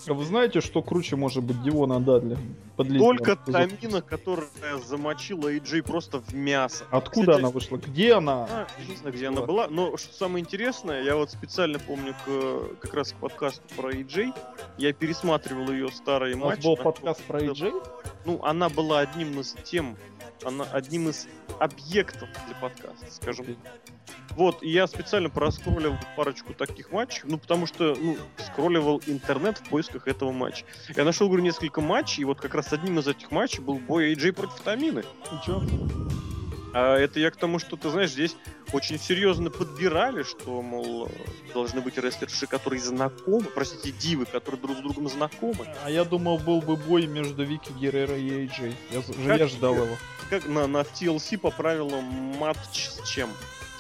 А 0.09 0.13
вы 0.13 0.25
знаете, 0.25 0.61
что 0.61 0.83
круче 0.83 1.17
может 1.17 1.43
быть 1.43 1.61
Дивона 1.63 1.99
Дадли? 2.01 2.39
Подлить 2.77 3.01
Только. 3.01 3.37
Тамина, 3.37 4.03
которая 4.03 4.49
замочила 4.85 5.49
Эйджей 5.49 5.83
просто 5.83 6.21
в 6.21 6.33
мясо. 6.35 6.85
Откуда 6.91 7.33
Кстати, 7.33 7.39
она 7.41 7.51
вышла? 7.51 7.77
Где 7.79 8.15
она? 8.15 8.47
А, 8.49 8.67
не 8.89 8.97
знаю, 8.97 9.15
где 9.15 9.29
она 9.29 9.41
была, 9.43 9.67
но 9.69 9.97
что 9.97 10.15
самое 10.15 10.45
интересное, 10.45 11.03
я 11.03 11.17
вот 11.17 11.31
специально 11.31 11.79
помню 11.79 12.15
к, 12.25 12.77
как 12.81 12.95
раз 12.95 13.13
к 13.13 13.17
подкасту 13.17 13.63
про 13.77 13.91
EJ, 13.91 14.33
я 14.79 14.93
пересматривал 14.93 15.73
ее 15.73 15.89
старые 15.91 16.37
У 16.37 16.39
нас 16.39 16.49
матчи. 16.49 16.63
был 16.65 16.77
на- 16.77 16.83
подкаст 16.83 17.23
про 17.25 17.41
AJ? 17.41 17.73
Ну, 18.25 18.41
она 18.45 18.69
была 18.69 19.01
одним 19.01 19.41
из 19.41 19.55
тем, 19.65 19.97
она 20.45 20.65
одним 20.71 21.09
из 21.09 21.27
объектов 21.59 22.29
для 22.47 22.55
подкаста, 22.61 23.07
скажем 23.11 23.47
так. 23.47 23.73
Вот, 24.31 24.63
и 24.63 24.69
я 24.69 24.87
специально 24.87 25.31
проскроллил 25.31 25.97
парочку 26.15 26.53
таких 26.53 26.93
матчей, 26.93 27.23
ну, 27.25 27.39
потому 27.39 27.67
что, 27.67 27.97
ну, 27.99 28.17
скролливал 28.39 29.01
интернет 29.07 29.59
в 29.59 29.69
поисках 29.69 30.07
этого 30.09 30.31
матча. 30.31 30.65
Я 30.95 31.05
нашел, 31.05 31.29
говорю, 31.29 31.43
несколько 31.43 31.81
матчей, 31.81 32.23
и 32.23 32.25
вот 32.25 32.41
как 32.41 32.55
раз 32.55 32.73
одним 32.73 32.99
из 32.99 33.09
этих 33.09 33.31
матчей 33.31 33.61
был 33.61 33.79
бой 33.79 34.13
AJ 34.13 34.33
против 34.35 34.61
Тамины. 34.61 35.05
Чё? 35.45 35.63
А 36.79 36.99
это 36.99 37.19
я 37.19 37.31
к 37.31 37.37
тому, 37.37 37.59
что 37.59 37.77
ты 37.77 37.89
знаешь, 37.89 38.11
здесь 38.11 38.37
очень 38.71 38.99
серьезно 38.99 39.49
подбирали, 39.49 40.23
что, 40.23 40.61
мол, 40.61 41.11
должны 41.55 41.81
быть 41.81 41.97
рестлерши, 41.97 42.47
которые 42.47 42.83
знакомы, 42.83 43.45
простите, 43.45 43.93
дивы, 43.93 44.27
которые 44.27 44.61
друг 44.61 44.77
с 44.77 44.81
другом 44.81 45.09
знакомы. 45.09 45.67
А 45.83 45.91
я 45.91 46.05
думал, 46.05 46.37
был 46.37 46.61
бы 46.61 46.77
бой 46.77 47.07
между 47.07 47.45
Вики 47.45 47.73
Геррера 47.81 48.15
и 48.15 48.47
AJ. 48.47 48.75
Я, 48.91 49.01
Как 49.27 49.39
я 49.39 49.47
ждал 49.47 49.75
его. 49.75 49.97
Как 50.29 50.47
на, 50.47 50.67
на 50.67 50.83
TLC 50.83 51.39
по 51.39 51.51
правилам 51.51 52.05
матч 52.05 52.91
с 52.91 53.09
чем? 53.09 53.31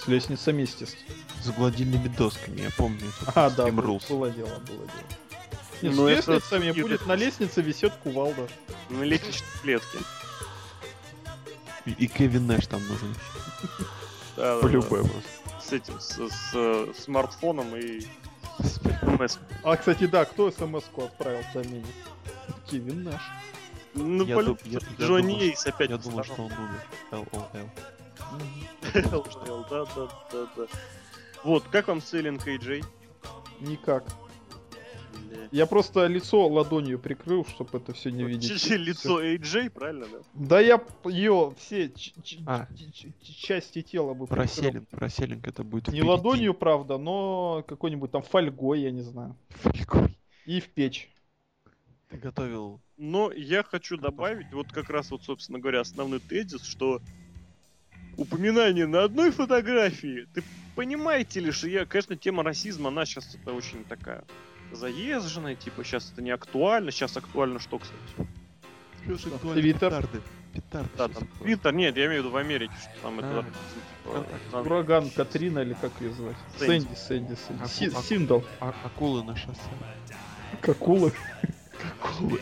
С 0.07 0.09
лестницами 0.09 0.63
естеств. 0.63 0.97
С 1.43 1.51
гладильными 1.51 2.07
досками, 2.09 2.61
я 2.61 2.71
помню. 2.71 3.01
это 3.27 3.33
А, 3.47 3.51
с 3.51 3.55
да, 3.55 3.69
Team 3.69 3.75
было, 4.09 4.31
дело, 4.31 4.47
было 4.61 4.61
дело. 4.87 4.89
Нет, 5.83 5.95
Ну, 5.95 6.07
с 6.09 6.11
это 6.11 6.31
лестницами 6.33 6.69
такие 6.69 6.83
будет 6.85 7.07
на 7.07 7.15
лестнице 7.17 7.61
висит 7.61 7.93
кувалда. 8.05 8.49
На 8.89 9.03
лестничной 9.03 9.49
клетке. 9.63 9.99
И, 11.87 11.91
и 11.91 12.07
Кевин 12.07 12.47
Нэш 12.47 12.67
там 12.69 12.87
нужен. 12.87 13.15
Да, 14.37 14.55
да, 14.57 14.61
По-любому. 14.61 15.11
да. 15.45 15.61
С 15.61 15.73
этим, 15.73 15.99
с, 16.01 16.11
с, 16.17 16.51
э, 16.55 16.93
смартфоном 16.97 17.75
и 17.77 18.07
МС. 19.03 19.39
А, 19.65 19.77
кстати, 19.77 20.07
да, 20.07 20.25
кто 20.25 20.51
смс-ку 20.53 21.05
отправил 21.05 21.43
Тамине? 21.53 21.85
Кевин 22.71 23.03
наш. 23.05 23.21
Ну, 23.95 24.25
Я 24.25 24.41
дум- 24.43 24.59
я- 24.65 24.79
я 24.99 25.05
Джонни 25.07 25.41
Эйс 25.41 25.67
опять 25.67 25.91
Я 25.91 25.97
думал, 25.99 26.23
что 26.23 26.43
он 26.45 26.53
умер. 26.53 27.71
LOL. 28.33 29.67
Да, 29.71 29.85
да, 29.95 30.09
да, 30.33 30.47
да. 30.57 30.67
Вот, 31.45 31.65
как 31.65 31.89
вам 31.89 32.01
селлинг 32.01 32.47
AJ? 32.47 32.85
Никак. 33.61 34.05
Я 35.53 35.67
просто 35.67 36.07
лицо 36.07 36.47
ладонью 36.49 36.99
прикрыл, 36.99 37.45
чтобы 37.47 37.79
это 37.79 37.93
все 37.93 38.11
не 38.11 38.25
видеть. 38.25 38.51
Чуть-чуть 38.51 38.81
лицо 38.81 39.23
AJ, 39.23 39.71
правильно, 39.71 40.07
да? 40.07 40.19
Да 40.35 40.61
я 40.61 40.83
ее 41.05 41.55
все 41.59 41.89
ч- 41.91 42.13
ч- 42.23 42.41
А. 42.47 42.67
ч- 42.77 42.91
ч- 42.91 43.13
части 43.23 43.83
тела 43.83 44.13
бы 44.15 44.27
Про 44.27 44.43
прикрыл. 44.43 44.65
селлинг, 44.65 44.89
про 44.89 45.09
селлинг 45.09 45.47
это 45.47 45.63
будет 45.63 45.87
Не 45.89 45.93
впереди. 46.01 46.09
ладонью, 46.09 46.53
правда, 46.55 46.99
но 46.99 47.65
какой-нибудь 47.67 48.11
там 48.11 48.23
фольгой, 48.23 48.81
я 48.81 48.91
не 48.91 49.03
знаю. 49.03 49.37
Фольгой. 49.51 50.19
И 50.47 50.61
в 50.61 50.69
печь. 50.71 51.11
Ты 52.09 52.19
готовил 52.19 52.81
Но 52.97 53.31
я 53.33 53.63
хочу 53.63 53.97
добавить, 53.97 54.53
вот 54.53 54.73
как 54.73 54.91
раз 54.91 55.11
вот, 55.11 55.23
собственно 55.23 55.59
говоря, 55.61 55.81
основной 55.81 56.19
тезис, 56.21 56.65
что 56.65 57.01
упоминание 58.17 58.87
на 58.87 59.05
одной 59.05 59.31
фотографии, 59.31 60.27
ты 60.35 60.43
понимаете 60.75 61.41
ли, 61.41 61.51
что 61.53 61.69
я, 61.69 61.85
конечно, 61.87 62.17
тема 62.17 62.43
расизма, 62.43 62.89
она 62.89 63.05
сейчас 63.05 63.35
это 63.35 63.53
очень 63.53 63.85
такая 63.85 64.25
заезженная, 64.73 65.55
типа 65.55 65.85
сейчас 65.85 66.11
это 66.13 66.23
не 66.23 66.31
актуально, 66.31 66.91
сейчас 66.91 67.17
актуально 67.17 67.61
что, 67.61 67.79
кстати? 67.79 68.01
Что, 69.19 69.35
актуально 69.35 69.61
Твиттер? 69.63 69.91
Петарды. 69.91 70.21
Петарды 70.53 70.91
Да, 70.97 71.09
там. 71.09 71.29
Твиттер, 71.43 71.73
нет, 71.75 71.97
я 71.97 72.07
имею 72.07 72.23
в 72.23 72.25
виду 72.25 72.33
в 72.35 72.37
Америке, 72.37 72.73
что 72.81 73.03
там 73.03 73.19
это... 73.21 73.45
А, 74.07 74.25
типа, 74.47 74.57
Ураган 74.59 75.11
Катрина 75.11 75.61
или 75.61 75.75
как 75.75 75.93
ее 76.01 76.13
звать? 76.13 76.37
Сэнди. 76.59 76.87
Сэнди, 76.95 76.95
Сэнди, 76.97 77.35
Сэнди. 77.47 77.63
Аку- 77.63 77.69
Си- 77.69 77.87
аку- 77.89 78.03
Синдал. 78.03 78.45
А- 78.61 78.75
акулы 78.85 79.23
на 79.25 79.37
шоссе. 79.37 79.61
Какула. 80.63 81.13
акулы. 82.03 82.41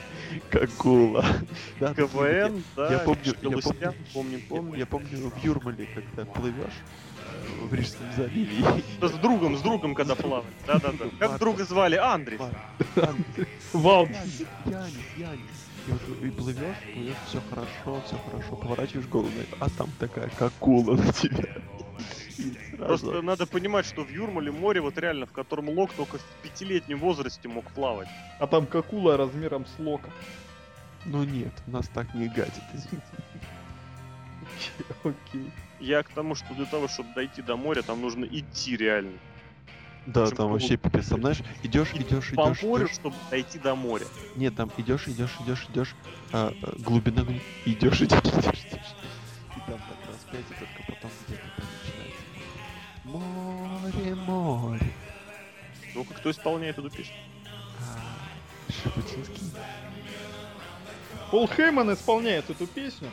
Да, 1.81 1.95
КВН, 1.95 2.63
да, 2.77 2.93
я 2.93 2.99
помню, 3.01 3.35
я 3.43 3.49
Галустян, 3.51 3.95
помню. 4.13 4.41
помним, 4.49 4.75
Я, 4.75 4.87
помню 4.87 5.31
в 5.31 5.45
Юрмале, 5.45 5.87
когда 5.95 6.25
плывешь 6.25 6.85
э, 7.19 7.67
в 7.67 7.75
Рижском 7.75 8.07
заливе. 8.17 8.65
Да, 9.01 9.09
С 9.09 9.13
другом, 9.13 9.57
с 9.57 9.61
другом, 9.61 9.95
когда 9.95 10.15
плавали. 10.15 10.47
Да-да-да. 10.67 11.07
Как 11.19 11.39
друга 11.39 11.65
звали? 11.65 11.97
Андрей. 11.97 12.39
Валдис. 13.73 14.43
Янис, 14.67 14.95
Янис. 15.17 15.65
И 15.87 15.91
вот 15.91 16.25
и 16.25 16.31
плывешь, 16.31 16.77
плывешь, 16.95 17.17
все 17.27 17.41
хорошо, 17.51 18.03
все 18.07 18.19
хорошо, 18.19 18.57
поворачиваешь 18.57 19.07
голову, 19.07 19.31
на 19.37 19.41
это, 19.43 19.57
а 19.61 19.69
там 19.69 19.91
такая 19.99 20.31
какула 20.31 20.97
на 20.97 21.13
тебя. 21.13 21.45
И 22.39 22.57
Просто 22.77 23.23
надо 23.23 23.47
понимать, 23.47 23.87
что 23.87 24.03
в 24.03 24.11
Юрмале 24.11 24.53
море, 24.53 24.81
вот 24.81 24.99
реально, 24.99 25.27
в 25.27 25.33
котором 25.33 25.69
Лок 25.69 25.93
только 25.93 26.19
в 26.19 26.25
пятилетнем 26.43 26.99
возрасте 26.99 27.49
мог 27.49 27.65
плавать. 27.73 28.09
А 28.39 28.47
там 28.47 28.67
какула 28.67 29.17
размером 29.17 29.67
с 29.67 29.79
лока. 29.79 30.11
Ну 31.05 31.25
нет, 31.25 31.53
нас 31.67 31.89
так 31.89 32.15
не 32.15 32.29
гатит, 32.29 32.63
извините. 32.73 33.05
Окей. 35.05 35.51
Я 35.81 36.03
к 36.03 36.09
тому, 36.09 36.35
что 36.35 36.55
для 36.55 36.65
того, 36.65 36.89
чтобы 36.89 37.13
дойти 37.15 37.43
до 37.43 37.57
моря, 37.57 37.83
там 37.83 38.01
нужно 38.01 38.25
идти 38.25 38.77
реально. 38.77 39.19
Да, 40.07 40.25
Причем 40.25 40.37
там 40.37 40.53
вообще 40.53 40.77
пипец, 40.77 41.09
там, 41.09 41.21
знаешь, 41.21 41.39
идешь, 41.63 41.93
идешь, 41.95 42.33
По 42.35 42.51
идешь, 42.51 42.63
морю, 42.63 42.87
идешь. 42.87 42.95
чтобы 42.95 43.17
дойти 43.31 43.59
до 43.59 43.75
моря. 43.75 44.05
Нет, 44.37 44.55
там 44.55 44.71
идешь, 44.77 45.09
идешь, 45.09 45.35
идешь, 45.41 45.67
идешь, 45.71 45.95
а, 46.31 46.53
а, 46.63 46.77
глубина, 46.79 47.23
глубина, 47.23 47.41
идешь, 47.65 48.03
идешь, 48.03 48.21
идешь, 48.21 48.65
идешь. 48.67 48.95
И 49.57 49.61
там 49.67 49.79
так 49.79 49.99
раз 50.07 50.27
пять, 50.31 50.45
и 50.51 50.55
только 50.55 50.93
потом 50.93 51.11
где-то. 51.27 51.44
Море, 53.15 54.15
море. 54.27 54.81
Ну-ка, 55.95 56.15
кто 56.15 56.31
исполняет 56.33 56.79
эту 56.79 56.91
песню? 56.91 57.15
А, 57.81 58.73
Шебутинский. 58.73 59.51
Пол 61.31 61.49
Хейман 61.49 61.93
исполняет 61.95 62.51
эту 62.51 62.67
песню. 62.67 63.09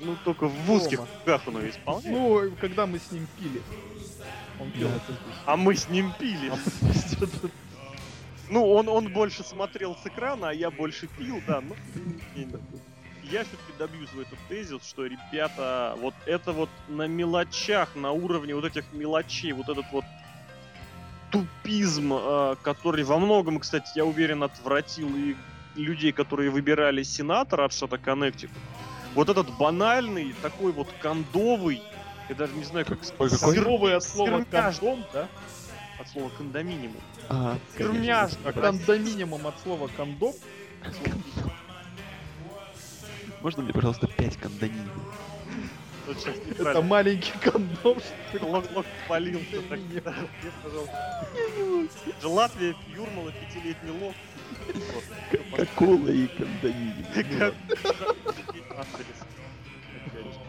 Ну, 0.00 0.16
только 0.24 0.48
в 0.48 0.70
узких 0.70 1.00
кругах 1.24 1.42
он 1.46 1.58
ее 1.62 1.70
исполняет. 1.70 2.10
Ну, 2.16 2.50
когда 2.60 2.86
мы 2.86 2.98
с 2.98 3.12
ним 3.12 3.26
пили. 3.38 3.62
Он 4.58 4.70
пел 4.70 4.88
Да. 4.88 4.96
эту 4.96 5.06
песню. 5.12 5.32
А 5.44 5.56
мы 5.56 5.74
с 5.74 5.88
ним 5.90 6.12
пили. 6.18 6.52
Ну, 8.48 8.64
он, 8.72 8.88
он 8.88 9.12
больше 9.12 9.42
смотрел 9.42 9.96
с 9.96 10.06
экрана, 10.06 10.50
а 10.50 10.52
я 10.52 10.70
больше 10.70 11.08
пил, 11.08 11.42
да. 11.46 11.60
Ну, 11.60 11.76
не- 12.34 12.48
я 13.30 13.44
все-таки 13.44 13.72
добьюсь 13.78 14.10
в 14.10 14.20
этот 14.20 14.38
тезис, 14.48 14.86
что, 14.86 15.06
ребята, 15.06 15.96
вот 15.98 16.14
это 16.26 16.52
вот 16.52 16.68
на 16.88 17.06
мелочах, 17.06 17.94
на 17.94 18.12
уровне 18.12 18.54
вот 18.54 18.64
этих 18.64 18.84
мелочей, 18.92 19.52
вот 19.52 19.68
этот 19.68 19.86
вот 19.92 20.04
тупизм, 21.30 22.12
э, 22.14 22.56
который 22.62 23.04
во 23.04 23.18
многом, 23.18 23.58
кстати, 23.58 23.90
я 23.96 24.04
уверен, 24.04 24.42
отвратил 24.42 25.08
и 25.16 25.34
людей, 25.74 26.12
которые 26.12 26.50
выбирали 26.50 27.02
сенатора 27.02 27.64
от 27.64 27.72
штата 27.72 27.98
Коннектикут. 27.98 28.56
Вот 29.14 29.28
этот 29.28 29.50
банальный, 29.56 30.34
такой 30.42 30.72
вот 30.72 30.88
кондовый, 31.00 31.82
я 32.28 32.34
даже 32.34 32.54
не 32.54 32.64
знаю, 32.64 32.86
как 32.86 32.98
Ой, 33.18 33.30
сказать? 33.30 33.58
Здоровый 33.58 33.94
от 33.96 34.04
слова 34.04 34.44
кондом, 34.44 35.04
да? 35.12 35.28
от 35.98 36.08
слова 36.08 36.30
кондоминиум. 36.36 36.94
А, 37.28 37.56
Сермяж, 37.76 38.32
А 38.44 38.52
конечно. 38.52 38.62
кондоминиумом 38.62 39.46
от 39.46 39.58
слова 39.60 39.88
кондом? 39.96 40.34
Можно 43.46 43.62
мне, 43.62 43.72
пожалуйста, 43.72 44.08
5 44.08 44.38
кондонин? 44.38 44.90
Это 46.58 46.82
маленький 46.82 47.30
кондом, 47.38 48.00
что 48.00 48.38
ли? 48.38 48.44
Лок, 48.44 48.64
лок 48.74 48.86
полился. 49.06 49.44
так, 49.52 49.68
Кондоминиум. 49.68 50.02
да, 50.02 50.14
нет, 50.42 50.52
пожалуйста. 50.64 51.26
Же 52.20 52.26
Латвия, 52.26 52.74
Юрмала, 52.92 53.30
пятилетний 53.30 53.92
лок. 54.00 54.14
И. 56.72 57.06
Как-. 57.38 57.54
Опять 58.68 59.06
же. 59.06 60.40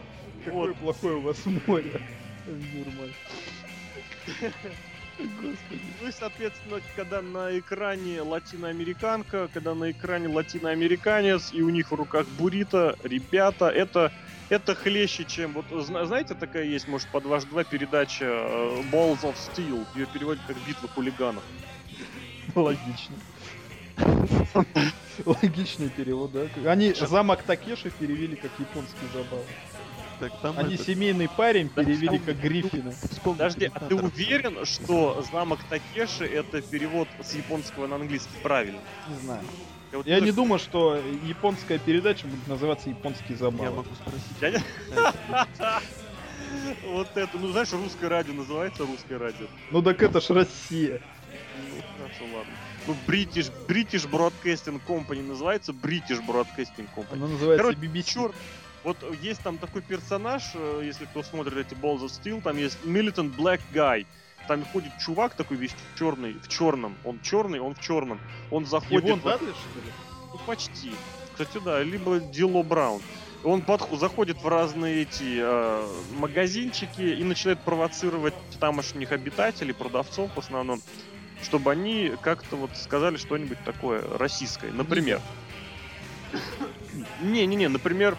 Какое 0.44 0.74
плохое 0.74 1.14
у 1.14 1.20
вас 1.20 1.38
море. 1.68 2.02
Нормально. 5.18 5.56
Ну 6.00 6.08
и, 6.08 6.12
соответственно, 6.12 6.80
когда 6.96 7.22
на 7.22 7.58
экране 7.58 8.22
латиноамериканка, 8.22 9.48
когда 9.52 9.74
на 9.74 9.90
экране 9.90 10.28
латиноамериканец, 10.28 11.52
и 11.52 11.62
у 11.62 11.70
них 11.70 11.90
в 11.90 11.94
руках 11.94 12.26
буррито, 12.38 12.96
ребята, 13.02 13.68
это, 13.68 14.12
это 14.48 14.74
хлеще, 14.74 15.24
чем... 15.24 15.52
Вот 15.52 15.84
зна- 15.84 16.06
знаете, 16.06 16.34
такая 16.34 16.64
есть, 16.64 16.88
может, 16.88 17.08
под 17.08 17.24
ваш 17.24 17.44
2 17.44 17.64
передача 17.64 18.24
э, 18.24 18.82
Balls 18.92 19.22
of 19.22 19.34
Steel, 19.34 19.84
ее 19.94 20.06
переводят 20.06 20.42
как 20.46 20.56
«Битва 20.66 20.88
хулиганов». 20.88 21.42
Логично. 22.54 23.16
Логичный 25.24 25.90
перевод, 25.90 26.30
да? 26.32 26.70
Они 26.70 26.92
замок 26.92 27.42
Такеши 27.42 27.90
перевели 27.90 28.36
как 28.36 28.50
японский 28.58 29.06
забав. 29.12 29.44
Так, 30.20 30.32
там 30.42 30.58
Они 30.58 30.74
это- 30.74 30.84
семейный 30.84 31.28
парень 31.28 31.70
Да, 31.74 31.84
перевели 31.84 32.18
там- 32.18 32.26
как 32.26 32.40
Гриффина. 32.40 32.92
Подожди, 33.22 33.70
а 33.72 33.80
ты 33.80 33.94
уверен, 33.94 34.64
что 34.66 35.24
замок 35.30 35.60
Такеши 35.70 36.24
это 36.26 36.60
перевод 36.60 37.08
с 37.22 37.34
японского 37.34 37.86
на 37.86 37.96
английский 37.96 38.36
правильно? 38.42 38.80
Не 39.08 39.16
знаю. 39.20 39.42
Я, 39.92 39.98
вот 39.98 40.06
Я 40.06 40.20
не 40.20 40.26
не 40.26 40.32
думаю, 40.32 40.58
что 40.58 40.96
японская 41.24 41.78
передача 41.78 42.26
будет 42.26 42.46
называться 42.48 42.90
японский 42.90 43.32
Я 43.34 43.36
забав. 43.36 43.74
могу 43.74 43.88
спросить. 43.94 44.36
Я 44.40 44.62
Да, 45.58 45.80
Вот 46.86 47.08
это, 47.16 47.38
ну 47.38 47.48
знаешь, 47.52 47.72
русское 47.72 48.08
радио 48.08 48.34
называется 48.34 48.84
русское 48.84 49.18
радио. 49.18 49.46
Ну 49.70 49.82
так 49.82 50.02
это 50.02 50.20
ж 50.20 50.30
Россия. 50.30 51.00
Ну 51.74 51.82
хорошо, 51.96 52.24
ладно. 52.36 52.52
Ну 52.86 52.96
British, 53.06 53.50
British 53.68 54.08
Broadcasting 54.10 54.80
Company 54.86 55.22
называется 55.26 55.72
British 55.72 56.24
Broadcasting 56.26 56.88
Company. 56.96 57.12
Она 57.12 57.28
называется 57.28 57.62
Короче, 57.62 57.78
BBC. 57.78 58.02
Черт, 58.14 58.34
вот 58.88 59.20
есть 59.20 59.42
там 59.42 59.58
такой 59.58 59.82
персонаж, 59.82 60.42
э, 60.54 60.82
если 60.84 61.04
кто 61.04 61.22
смотрит 61.22 61.56
эти 61.58 61.74
Balls 61.74 62.00
of 62.00 62.10
Steel, 62.10 62.40
там 62.40 62.56
есть 62.56 62.78
Militant 62.84 63.36
Black 63.36 63.60
Guy. 63.72 64.06
Там 64.46 64.64
ходит 64.64 64.92
чувак 64.98 65.34
такой 65.34 65.58
весь 65.58 65.74
черный, 65.98 66.32
в 66.32 66.48
черном. 66.48 66.96
Он 67.04 67.20
черный, 67.20 67.60
он 67.60 67.74
в 67.74 67.80
черном. 67.80 68.18
Он 68.50 68.64
заходит... 68.64 69.10
Ивон 69.10 69.20
в- 69.20 69.24
Дадлиш, 69.24 69.54
что 69.56 69.80
ли? 69.80 69.92
Ну, 70.32 70.40
почти. 70.46 70.92
Кстати, 71.32 71.62
да, 71.62 71.82
либо 71.82 72.18
Дило 72.18 72.62
Браун. 72.62 73.02
Он 73.44 73.60
подх- 73.60 73.94
заходит 73.98 74.42
в 74.42 74.48
разные 74.48 75.02
эти 75.02 75.38
э, 75.38 75.86
магазинчики 76.16 77.02
и 77.02 77.22
начинает 77.22 77.60
провоцировать 77.60 78.34
тамошних 78.58 79.12
обитателей, 79.12 79.74
продавцов 79.74 80.34
в 80.34 80.38
основном, 80.38 80.80
чтобы 81.42 81.70
они 81.70 82.12
как-то 82.22 82.56
вот 82.56 82.70
сказали 82.74 83.18
что-нибудь 83.18 83.58
такое 83.64 84.02
российское. 84.16 84.72
Например. 84.72 85.20
Не-не-не, 87.20 87.68
например, 87.68 88.16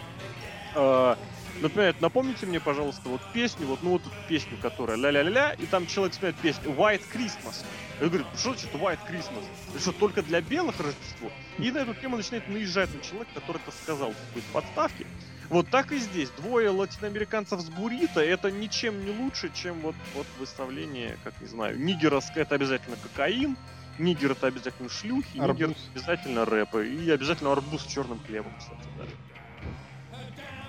э, 0.74 1.16
например, 1.60 1.94
напомните 2.00 2.46
мне, 2.46 2.60
пожалуйста, 2.60 3.08
вот 3.08 3.20
песню, 3.32 3.66
вот, 3.66 3.82
ну 3.82 3.90
вот 3.90 4.02
эту 4.02 4.12
песню, 4.28 4.56
которая 4.60 4.96
ля-ля-ля-ля, 4.96 5.52
и 5.54 5.66
там 5.66 5.86
человек 5.86 6.14
спевает 6.14 6.36
песню 6.36 6.70
White 6.70 7.02
Christmas. 7.12 7.64
Я 8.00 8.08
говорю, 8.08 8.24
что 8.36 8.54
значит 8.54 8.72
White 8.72 9.00
Christmas? 9.08 9.44
Это 9.70 9.80
что, 9.80 9.92
только 9.92 10.22
для 10.22 10.40
белых 10.40 10.78
Рождество? 10.80 11.30
И 11.58 11.70
на 11.70 11.78
эту 11.78 11.94
тему 11.94 12.16
начинает 12.16 12.48
наезжать 12.48 12.94
на 12.94 13.00
человека, 13.02 13.30
который 13.34 13.58
это 13.58 13.70
сказал 13.70 14.12
в 14.12 14.28
какой-то 14.28 14.48
подставке. 14.52 15.06
Вот 15.50 15.68
так 15.68 15.90
и 15.90 15.98
здесь. 15.98 16.30
Двое 16.30 16.70
латиноамериканцев 16.70 17.60
с 17.60 17.68
буррито 17.68 18.20
это 18.20 18.52
ничем 18.52 19.04
не 19.04 19.10
лучше, 19.10 19.50
чем 19.52 19.80
вот, 19.80 19.96
вот 20.14 20.26
выставление, 20.38 21.18
как 21.24 21.38
не 21.40 21.48
знаю, 21.48 21.78
нигера 21.78 22.20
это 22.36 22.54
обязательно 22.54 22.96
кокаин, 22.96 23.56
нигер 23.98 24.32
это 24.32 24.46
обязательно 24.46 24.88
шлюхи, 24.88 25.38
нигер 25.38 25.64
Арбуз. 25.64 25.76
обязательно 25.92 26.44
рэпы 26.44 26.86
и 26.88 27.10
обязательно 27.10 27.52
арбуз 27.52 27.82
с 27.82 27.86
черным 27.86 28.20
хлебом, 28.20 28.52
кстати, 28.58 28.86
даже. 28.96 29.10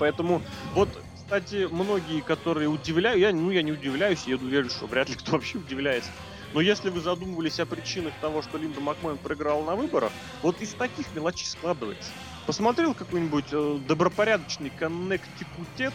Поэтому, 0.01 0.41
вот, 0.73 0.89
кстати, 1.13 1.67
многие, 1.69 2.21
которые 2.21 2.67
удивляют, 2.67 3.19
я, 3.19 3.31
ну, 3.31 3.51
я 3.51 3.61
не 3.61 3.71
удивляюсь, 3.71 4.23
я 4.25 4.35
уверен, 4.35 4.67
что 4.67 4.87
вряд 4.87 5.09
ли 5.09 5.15
кто 5.15 5.31
вообще 5.33 5.59
удивляется. 5.59 6.09
Но 6.55 6.61
если 6.61 6.89
вы 6.89 7.01
задумывались 7.01 7.59
о 7.59 7.67
причинах 7.67 8.11
того, 8.19 8.41
что 8.41 8.57
Линда 8.57 8.81
Макмен 8.81 9.19
проиграла 9.19 9.63
на 9.63 9.75
выборах, 9.75 10.11
вот 10.41 10.59
из 10.59 10.73
таких 10.73 11.13
мелочей 11.13 11.45
складывается. 11.45 12.09
Посмотрел 12.47 12.95
какой-нибудь 12.95 13.45
э, 13.51 13.79
добропорядочный 13.87 14.71
коннектикутец, 14.71 15.93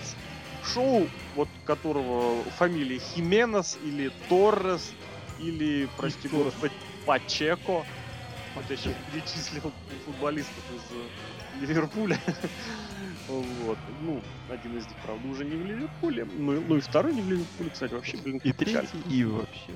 шоу, 0.62 1.09
вот 1.34 1.48
которого 1.64 2.44
фамилия 2.59 3.00
Хименес 3.00 3.76
или 3.82 4.12
Торрес, 4.28 4.92
или, 5.40 5.88
прости 5.96 6.28
господи, 6.28 6.74
Пачеко. 7.04 7.84
Вот 8.54 8.64
я 8.70 8.76
сейчас 8.76 8.94
перечислил 9.12 9.72
футболистов 10.04 10.62
из 10.72 10.96
э, 10.96 11.66
Ливерпуля. 11.66 12.20
Вот. 13.28 13.78
Ну, 14.02 14.20
один 14.48 14.76
из 14.78 14.86
них, 14.86 14.96
правда, 15.04 15.26
уже 15.28 15.44
не 15.44 15.56
в 15.56 15.64
Ливерпуле. 15.66 16.24
Ну, 16.38 16.54
и- 16.56 16.64
ну 16.64 16.76
и 16.76 16.80
второй 16.80 17.12
не 17.14 17.22
в 17.22 17.28
Ливерпуле, 17.28 17.70
кстати, 17.70 17.92
вообще, 17.92 18.16
блин, 18.18 18.40
И 18.44 18.52
печаль. 18.52 18.86
третий, 18.86 19.18
и 19.20 19.24
вообще. 19.24 19.72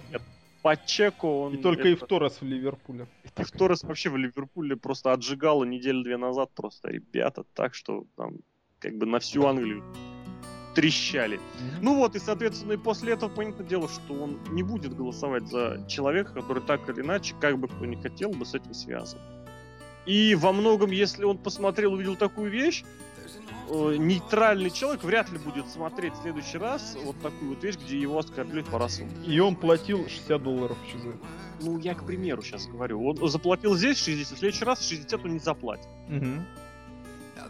Пачеко, 0.63 1.25
он... 1.27 1.55
И 1.55 1.57
только 1.63 1.89
и 1.89 1.93
это- 1.95 2.05
в 2.05 2.09
Торрес 2.09 2.41
в 2.41 2.45
Ливерпуле. 2.45 3.07
и 3.39 3.43
в 3.43 3.51
Торрес 3.51 3.83
вообще 3.83 4.11
в 4.11 4.17
Ливерпуле 4.17 4.77
просто 4.77 5.13
отжигало 5.13 5.65
неделю-две 5.65 6.17
назад 6.19 6.51
просто 6.55 6.91
ребята, 6.91 7.45
так 7.55 7.75
что 7.75 8.05
там 8.17 8.37
как 8.79 8.97
бы 8.99 9.07
на 9.07 9.19
всю 9.21 9.47
Англию 9.47 9.83
трещали. 10.75 11.41
Ну 11.81 11.97
вот, 11.97 12.15
и, 12.15 12.19
соответственно, 12.19 12.73
и 12.75 12.77
после 12.77 13.15
этого, 13.15 13.29
понятное 13.31 13.67
дело, 13.67 13.89
что 13.89 14.15
он 14.15 14.39
не 14.53 14.63
будет 14.63 14.95
голосовать 14.95 15.49
за 15.49 15.85
человека, 15.89 16.33
который 16.35 16.63
так 16.63 16.89
или 16.89 17.01
иначе, 17.01 17.35
как 17.41 17.59
бы 17.59 17.67
кто 17.67 17.87
ни 17.87 17.97
хотел 17.97 18.31
бы, 18.31 18.45
с 18.47 18.55
этим 18.55 18.75
связан. 18.75 19.19
И 20.07 20.35
во 20.35 20.53
многом, 20.53 20.91
если 20.91 21.25
он 21.25 21.39
посмотрел, 21.39 21.95
увидел 21.95 22.17
такую 22.17 22.51
вещь, 22.51 22.85
э, 23.71 23.97
нейтральный 23.97 24.71
человек 24.71 25.05
вряд 25.05 25.31
ли 25.31 25.39
будет 25.39 25.69
смотреть 25.69 26.15
в 26.15 26.23
следующий 26.23 26.59
раз 26.59 26.97
вот 27.05 27.21
такую 27.21 27.51
вот 27.55 27.65
вещь, 27.65 27.77
где 27.77 27.99
его 27.99 28.19
оскорбляют 28.19 28.69
по-расовому. 28.69 29.13
И 29.25 29.39
он 29.39 29.57
платил 29.57 30.09
60 30.09 30.43
долларов 30.43 30.77
еще 30.87 30.99
за 30.99 31.09
это. 31.11 31.19
Ну, 31.63 31.79
я 31.79 31.95
к 31.95 32.05
примеру 32.05 32.43
сейчас 32.43 32.67
говорю. 32.67 33.03
Он 33.03 33.29
заплатил 33.29 33.77
здесь 33.77 33.99
60, 33.99 34.37
в 34.37 34.39
следующий 34.39 34.65
раз 34.65 34.87
60 34.87 35.25
он 35.25 35.33
не 35.35 35.39
заплатит. 35.39 35.89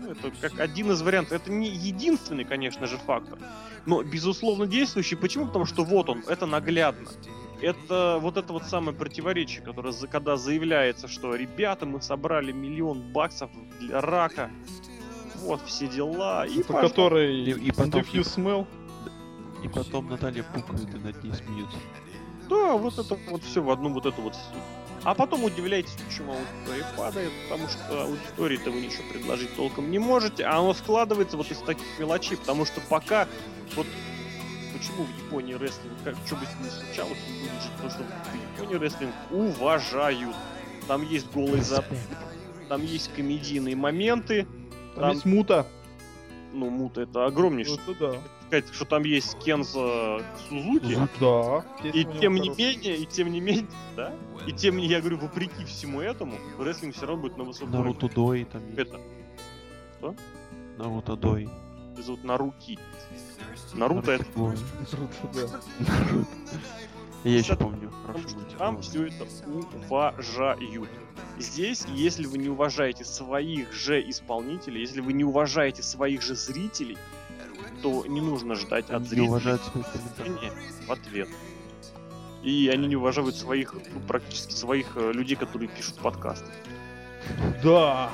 Ну, 0.01 0.12
это 0.12 0.31
как 0.41 0.59
один 0.61 0.91
из 0.93 1.03
вариантов. 1.03 1.33
Это 1.33 1.51
не 1.51 1.68
единственный, 1.68 2.45
конечно 2.45 2.87
же, 2.87 2.97
фактор. 2.97 3.39
Но, 3.87 4.03
безусловно, 4.03 4.66
действующий. 4.66 5.16
Почему? 5.16 5.47
Потому 5.47 5.66
что 5.66 5.85
вот 5.85 6.09
он, 6.09 6.23
это 6.27 6.47
наглядно. 6.47 7.09
Это 7.61 8.18
вот 8.21 8.39
это 8.39 8.53
вот 8.55 8.64
самое 8.64 8.97
противоречие, 8.97 9.62
которое, 9.62 9.93
когда 10.11 10.37
заявляется, 10.37 11.09
что 11.09 11.35
ребята, 11.35 11.85
мы 11.85 12.01
собрали 12.01 12.53
миллион 12.53 13.12
баксов 13.12 13.51
для 13.81 14.01
рака, 14.01 14.51
вот 15.43 15.61
все 15.66 15.86
дела, 15.88 16.47
и 16.47 16.61
Это 16.61 16.72
пошла. 16.72 16.88
который 16.88 17.43
И- 17.45 17.51
и 17.68 17.70
потом- 17.72 18.03
Diffuse 18.03 18.36
Smell. 18.36 18.66
И 19.64 19.68
потом 19.68 20.09
Наталья 20.09 20.43
пукает 20.43 20.95
и 20.95 20.99
над 20.99 21.22
ней 21.22 21.32
смеются. 21.34 21.76
Да, 22.49 22.72
вот 22.74 22.99
это 22.99 23.16
вот 23.28 23.43
все 23.45 23.62
в 23.62 23.70
одну 23.70 23.91
вот 23.93 24.07
эту 24.07 24.22
вот. 24.22 24.34
А 25.05 25.14
потом 25.14 25.45
удивляйтесь, 25.45 25.97
почему 26.07 26.32
аудитория 26.34 26.84
падает, 26.97 27.30
потому 27.49 27.68
что 27.68 28.03
аудитории-то 28.05 28.70
вы 28.70 28.80
ничего 28.80 29.03
предложить 29.12 29.55
толком 29.57 29.91
не 29.91 29.99
можете, 29.99 30.45
а 30.45 30.59
оно 30.59 30.74
складывается 30.74 31.36
вот 31.36 31.51
из 31.51 31.59
таких 31.59 31.86
мелочей, 31.99 32.36
потому 32.36 32.64
что 32.66 32.80
пока 32.82 33.26
вот 33.76 33.86
почему 34.76 35.05
в 35.05 35.24
Японии 35.26 35.55
рестлинг, 35.55 35.95
как 36.05 36.16
что 36.26 36.36
бы 36.36 36.45
с 36.45 36.49
ним 36.55 36.64
ни 36.66 36.70
случалось, 36.70 37.18
не 37.28 37.41
будет 37.41 37.62
жить, 37.62 37.72
потому 37.72 37.91
что 37.91 38.03
в 38.03 38.61
Японии 38.62 38.78
рестлинг 38.82 39.14
уважают. 39.30 40.36
Там 40.88 41.03
есть 41.09 41.30
голый 41.32 41.61
зад, 41.61 41.84
там 42.68 42.82
есть 42.82 43.11
комедийные 43.14 43.76
моменты, 43.76 44.47
Там 45.01 45.09
Там- 45.09 45.12
есть 45.12 45.24
мута. 45.26 45.66
ну, 46.53 46.68
мута 46.70 47.03
это 47.03 47.24
огромнейшее. 47.26 47.78
Вот 47.86 47.96
это 47.96 48.12
да. 48.12 48.18
Сказать, 48.48 48.74
что 48.74 48.84
там 48.84 49.05
есть 49.05 49.38
Кенза 49.38 50.22
Сузуки, 50.48 50.98
Да. 51.20 51.64
И 51.88 52.05
тем 52.20 52.34
не 52.34 52.48
менее, 52.51 52.96
и 52.96 53.07
тем 53.07 53.30
не 53.32 53.40
менее, 53.40 53.66
да? 53.96 54.12
И 54.46 54.53
тем 54.53 54.76
не 54.76 54.86
я 54.86 55.01
говорю, 55.01 55.18
вопреки 55.18 55.64
всему 55.64 56.01
этому, 56.01 56.34
рестлинг 56.59 56.94
все 56.96 57.07
равно 57.07 57.22
будет 57.22 57.36
на 57.38 57.44
высоком 57.44 57.68
уровне. 57.74 57.94
Наруто 57.94 58.14
Дой 58.14 58.44
там 58.44 58.62
есть. 58.66 58.78
Это 58.78 59.01
Наруто 60.78 61.16
Дой. 61.16 61.42
ее 61.96 62.03
зовут 62.03 62.24
Наруки. 62.24 62.78
Наруто 63.74 64.12
это 64.12 64.24
Дой. 64.34 64.57
Круто, 64.90 65.14
да. 65.34 65.61
Наруто. 65.86 66.28
Я 67.24 67.38
еще 67.38 67.55
помню. 67.57 67.92
что 68.26 68.59
там 68.59 68.80
все 68.80 69.07
это 69.07 69.26
уважают. 69.88 70.88
Здесь, 71.41 71.84
если 71.95 72.26
вы 72.26 72.38
не 72.38 72.49
уважаете 72.49 73.05
своих 73.05 73.72
же 73.72 74.01
исполнителей, 74.09 74.80
если 74.80 75.01
вы 75.01 75.12
не 75.12 75.24
уважаете 75.24 75.82
своих 75.82 76.22
же 76.22 76.34
зрителей, 76.34 76.99
то 77.82 78.05
не 78.07 78.20
нужно 78.20 78.55
ждать 78.55 78.86
от 78.91 78.97
Они 78.97 79.03
не 79.03 79.09
зрителей 79.09 79.28
уважают 79.28 79.62
в 80.86 80.93
ответ. 80.93 81.28
И 82.43 82.68
они 82.72 82.88
не 82.88 82.97
уважают 82.97 83.36
своих, 83.36 83.74
ну, 83.74 84.01
практически 84.07 84.53
своих 84.53 84.93
э, 84.97 85.12
людей, 85.12 85.36
которые 85.36 85.68
пишут 85.68 85.97
подкасты. 85.97 86.47
Да. 87.62 88.11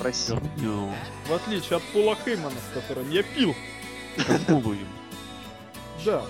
Говнё. 0.00 0.92
В 1.28 1.32
отличие 1.32 1.76
от 1.78 1.82
Пола 1.92 2.16
Хеймана, 2.24 2.54
с 2.56 2.74
которым 2.74 3.10
я 3.10 3.22
пил. 3.22 3.54
Им. 4.48 4.88
Да. 6.04 6.24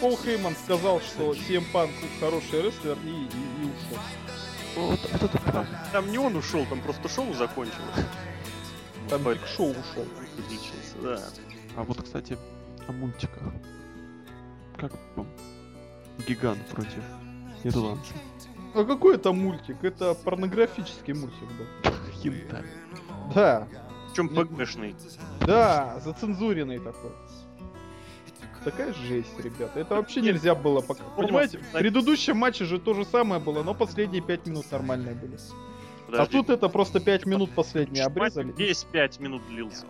Пол 0.00 0.18
Хейман 0.22 0.54
сказал, 0.64 1.00
что 1.00 1.32
CM 1.32 1.64
Punk 1.72 1.90
хороший 2.20 2.62
рестлер 2.62 2.96
и, 3.04 3.08
и- 3.08 3.12
и 3.12 3.64
ушел. 3.66 3.98
Вот, 4.76 4.98
вот 5.12 5.22
это 5.22 5.38
правда. 5.38 5.66
Там 5.92 6.10
не 6.10 6.18
он 6.18 6.36
ушел, 6.36 6.64
там 6.66 6.80
просто 6.80 7.08
шоу 7.08 7.32
закончилось. 7.34 8.06
Там 9.08 9.22
Биг 9.22 9.40
Шоу 9.46 9.70
ушел. 9.70 10.06
Да. 11.02 11.20
А 11.76 11.82
вот, 11.82 12.02
кстати, 12.02 12.38
о 12.88 12.92
мультиках. 12.92 13.42
Как 14.76 14.92
вам? 15.16 15.26
Гигант 16.26 16.64
против 16.68 17.02
ирландца. 17.62 18.12
А 18.74 18.84
какой 18.84 19.16
это 19.16 19.32
мультик? 19.32 19.82
Это 19.84 20.14
порнографический 20.14 21.14
мультик 21.14 21.48
был. 21.58 21.92
Хинтай. 22.22 22.64
Да, 23.34 23.68
Причем 24.10 24.28
ПГшный. 24.28 24.96
да, 25.46 26.00
зацензуренный 26.04 26.78
такой. 26.78 27.12
Такая 28.64 28.94
жесть, 28.94 29.38
ребята. 29.38 29.80
Это 29.80 29.96
вообще 29.96 30.20
нельзя 30.20 30.54
было 30.54 30.80
пока. 30.80 31.04
Понимаете, 31.16 31.58
в 31.58 31.72
предыдущем 31.72 32.36
матче 32.36 32.64
же 32.64 32.78
то 32.78 32.94
же 32.94 33.04
самое 33.04 33.40
было, 33.40 33.62
но 33.62 33.74
последние 33.74 34.22
пять 34.22 34.46
минут 34.46 34.70
нормальные 34.70 35.14
были. 35.14 35.36
А 36.08 36.10
Подожди. 36.10 36.32
тут 36.32 36.50
это 36.50 36.68
просто 36.68 37.00
пять 37.00 37.26
минут 37.26 37.50
последние 37.50 38.04
обрезали. 38.04 38.52
Весь 38.56 38.84
5 38.84 39.20
минут 39.20 39.42
длился. 39.48 39.86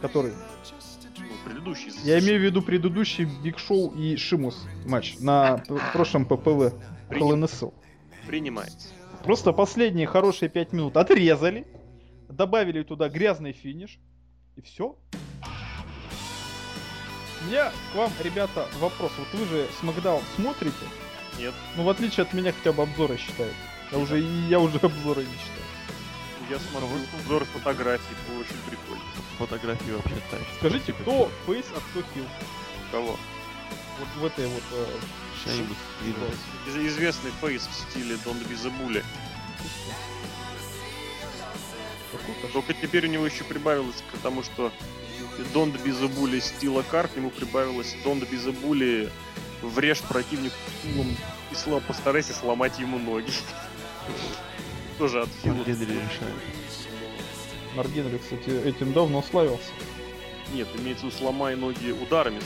Который. 0.00 0.32
Ну, 0.32 1.26
предыдущий. 1.44 1.92
Я 2.04 2.18
имею 2.20 2.40
в 2.40 2.42
виду 2.42 2.62
предыдущий 2.62 3.26
Биг 3.42 3.58
Шоу 3.58 3.90
и 3.94 4.16
Шимус 4.16 4.66
матч 4.86 5.18
на 5.18 5.58
прошлом 5.92 6.24
ППВ 6.24 6.72
Принято. 7.08 7.26
ХЛНСЛ. 7.26 7.74
Принимается. 8.26 8.88
Просто 9.24 9.52
последние 9.52 10.06
хорошие 10.06 10.48
пять 10.48 10.72
минут 10.72 10.96
отрезали, 10.96 11.66
добавили 12.28 12.82
туда 12.82 13.08
грязный 13.08 13.52
финиш, 13.52 13.98
и 14.56 14.62
все. 14.62 14.96
У 17.40 17.44
меня 17.46 17.72
к 17.92 17.94
вам, 17.96 18.12
ребята, 18.20 18.68
вопрос. 18.78 19.12
Вот 19.16 19.28
вы 19.32 19.46
же 19.46 19.68
Смакдаун 19.80 20.22
смотрите? 20.36 20.76
Нет. 21.38 21.54
Ну, 21.76 21.84
в 21.84 21.88
отличие 21.88 22.22
от 22.22 22.32
меня, 22.34 22.52
хотя 22.52 22.72
бы 22.72 22.82
обзоры 22.82 23.16
считают. 23.16 23.54
Я 23.90 23.98
уже, 23.98 24.18
я 24.18 24.60
уже 24.60 24.78
обзоры 24.78 25.22
не 25.22 25.32
считаю. 25.32 25.60
Я 26.50 26.58
смотрю 26.58 26.88
обзор 27.20 27.44
фотографий, 27.44 28.14
было 28.28 28.40
очень 28.40 28.56
прикольно. 28.68 29.04
Фотографии 29.38 29.92
вообще 29.92 30.16
тащат. 30.30 30.46
Скажите, 30.58 30.92
кто 30.92 31.30
фейс, 31.46 31.64
а 31.74 31.80
кто 31.80 32.02
хил? 32.12 32.26
Кого? 32.90 33.16
Вот 34.00 34.08
в 34.16 34.24
этой 34.24 34.46
вот... 34.48 34.62
э, 34.72 34.86
Шеймус, 35.44 35.76
Известный 36.76 37.30
фейс 37.40 37.66
в 37.66 37.90
стиле 37.90 38.16
Don't 38.16 38.46
Be 38.48 38.54
the 38.54 38.72
Bully. 38.80 39.04
Только 42.52 42.74
теперь 42.74 43.06
у 43.06 43.10
него 43.10 43.26
еще 43.26 43.44
прибавилось 43.44 44.02
к 44.12 44.18
тому, 44.18 44.42
что 44.42 44.72
The 45.38 46.08
Bully 46.14 46.40
стила 46.40 46.82
карт, 46.82 47.16
ему 47.16 47.30
прибавилось 47.30 47.94
the 48.04 48.60
Bully 48.62 49.10
врежь 49.62 50.00
противнику 50.00 50.54
стулом 50.80 51.16
и 51.50 51.54
сло- 51.54 51.80
постарайся 51.86 52.32
сломать 52.32 52.78
ему 52.78 52.98
ноги. 52.98 53.32
Тоже 54.98 55.22
от. 55.22 55.28
Марк 57.74 57.90
Генри, 57.90 58.18
кстати, 58.18 58.50
этим 58.66 58.92
давно 58.92 59.22
славился. 59.22 59.70
Нет, 60.52 60.68
имеется 60.76 61.06
в 61.06 61.08
виду 61.08 61.16
сломай 61.18 61.54
ноги 61.56 61.92
ударами. 61.92 62.40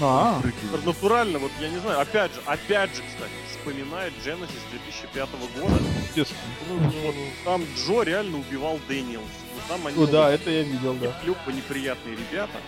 А. 0.00 0.42
Натурально, 0.84 1.38
вот 1.38 1.50
я 1.60 1.68
не 1.68 1.78
знаю, 1.78 2.00
опять 2.00 2.32
же, 2.34 2.40
опять 2.44 2.90
же, 2.94 3.02
кстати, 3.02 3.32
вспоминает 3.50 4.12
Genesis 4.24 4.60
2005 4.70 5.28
года. 5.58 5.82
естественно. 6.08 6.40
Ну, 6.68 6.76
вот, 7.06 7.14
там 7.44 7.64
Джо 7.76 8.02
реально 8.02 8.38
убивал 8.38 8.78
Дэниелс. 8.88 9.24
Ну, 9.68 9.74
там 9.74 9.86
они 9.86 9.96
Ну 9.96 10.06
да, 10.06 10.30
это 10.30 10.50
я 10.50 10.62
видел, 10.62 10.94
да. 10.94 11.12
клёво 11.22 11.50
неприятные 11.50 12.16
ребята. 12.16 12.58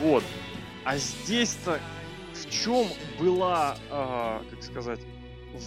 Вот. 0.00 0.24
А 0.84 0.96
здесь-то 0.96 1.78
в 2.34 2.50
чем 2.50 2.86
была, 3.18 3.76
а, 3.90 4.42
как 4.50 4.62
сказать, 4.62 5.00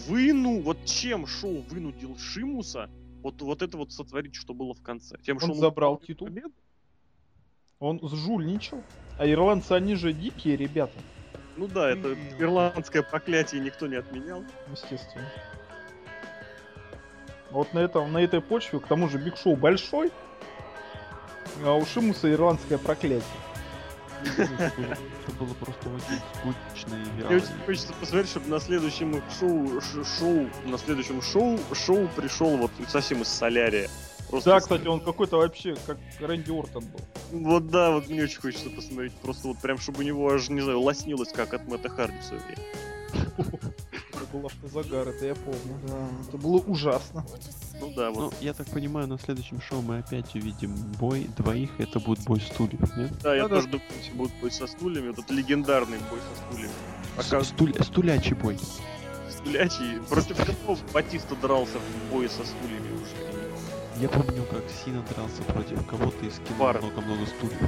выну, 0.08 0.62
вот 0.62 0.84
чем 0.86 1.28
шоу 1.28 1.62
вынудил 1.70 2.18
Шимуса 2.18 2.90
вот, 3.22 3.42
вот 3.42 3.62
это 3.62 3.78
вот 3.78 3.92
сотворить, 3.92 4.36
что 4.36 4.54
было 4.54 4.74
в 4.74 4.82
конце? 4.82 5.18
Тем, 5.24 5.40
что 5.40 5.52
Он 5.52 5.58
забрал 5.58 5.98
титул. 5.98 6.28
победу? 6.28 6.54
Он 7.80 8.00
сжульничал. 8.02 8.84
А 9.18 9.28
ирландцы, 9.28 9.72
они 9.72 9.96
же 9.96 10.14
дикие 10.14 10.56
ребята. 10.58 10.94
Ну 11.58 11.68
да, 11.68 11.90
это 11.90 12.16
ирландское 12.38 13.02
проклятие 13.02 13.62
никто 13.62 13.88
не 13.88 13.96
отменял. 13.96 14.44
Естественно. 14.72 15.28
Вот 17.52 17.74
на, 17.74 17.80
этом, 17.80 18.12
на 18.12 18.20
этой 18.20 18.42
почве, 18.42 18.80
к 18.80 18.88
тому 18.88 19.08
же, 19.10 19.18
Биг 19.18 19.38
Шоу 19.38 19.56
большой, 19.56 20.12
а 21.64 21.74
у 21.74 21.86
Шимуса 21.86 22.32
ирландское 22.32 22.78
проклятие. 22.78 23.24
Это 24.24 25.34
было 25.40 25.54
просто 25.54 25.90
очень 25.90 26.22
скучно 26.34 26.96
и 26.96 27.22
вяло. 27.22 27.36
очень 27.36 27.66
хочется 27.66 27.94
посмотреть, 27.94 28.30
чтобы 28.30 28.50
на 28.50 28.60
следующем 28.60 29.22
шоу, 29.40 29.82
шоу, 29.82 30.50
на 30.66 30.78
следующем 30.78 31.22
шоу, 31.22 31.60
шоу 31.74 32.08
пришел 32.16 32.58
вот 32.58 32.72
совсем 32.88 33.22
из 33.22 33.28
солярия. 33.28 33.90
Просто 34.30 34.50
Да, 34.50 34.60
кстати, 34.60 34.88
он 34.88 35.00
какой-то 35.00 35.38
вообще, 35.38 35.76
как 35.86 35.98
Рэнди 36.20 36.50
Ортон 36.52 36.86
был. 36.86 37.00
Вот 37.32 37.70
да, 37.70 37.92
вот 37.92 38.10
мне 38.10 38.24
очень 38.24 38.42
хочется 38.42 38.70
посмотреть. 38.70 39.14
Просто 39.22 39.50
вот 39.50 39.60
прям, 39.60 39.78
чтобы 39.78 40.00
у 40.00 40.02
него 40.02 40.30
аж, 40.30 40.50
не 40.50 40.62
знаю, 40.62 40.82
лоснилось, 40.82 41.32
как 41.32 41.54
от 41.54 41.68
Мэтта 41.68 41.90
Харди 41.90 42.18
в 42.18 42.24
свое 42.24 42.42
время. 42.42 42.64
Был 44.36 44.48
автозагар, 44.48 45.08
это 45.08 45.26
я 45.28 45.34
помню, 45.36 45.80
да. 45.88 45.94
Это 46.28 46.38
было 46.38 46.58
ужасно. 46.58 47.26
Ну 47.80 47.94
да, 47.96 48.10
Ну, 48.10 48.26
вот. 48.26 48.34
я 48.42 48.54
так 48.54 48.68
понимаю, 48.68 49.08
на 49.08 49.18
следующем 49.18 49.62
шоу 49.62 49.82
мы 49.82 50.00
опять 50.00 50.36
увидим 50.36 50.76
бой 51.00 51.30
двоих, 51.38 51.70
это 51.80 52.02
будет 52.02 52.20
бой 52.26 52.42
стульев, 52.42 52.98
нет? 52.98 53.12
да, 53.24 53.34
я 53.34 53.44
да, 53.44 53.56
тоже 53.56 53.68
думаю, 53.68 53.88
что 54.04 54.14
будет 54.16 54.34
бой 54.42 54.52
со 54.52 54.68
стульями. 54.68 55.08
Вот 55.10 55.20
этот 55.20 55.32
легендарный 55.32 56.00
бой 56.10 56.20
со 56.20 56.42
стульями. 56.54 56.74
Пока 57.16 57.42
С- 57.44 57.48
стуль- 57.54 57.82
стулячий 57.82 58.36
бой. 58.36 58.60
стулячий. 59.30 60.02
Против 60.10 60.38
кого 60.46 60.78
Батиста 60.94 61.36
дрался 61.38 61.78
в 61.80 62.12
бой 62.12 62.28
со 62.28 62.44
стульями 62.46 62.92
уже, 62.96 63.36
я 64.02 64.10
помню, 64.10 64.44
как 64.52 64.64
Сина 64.84 65.02
дрался 65.16 65.42
против 65.44 65.86
кого-то 65.88 66.26
из 66.26 66.34
кино 66.40 66.74
много-много 66.74 67.26
стульев. 67.26 67.62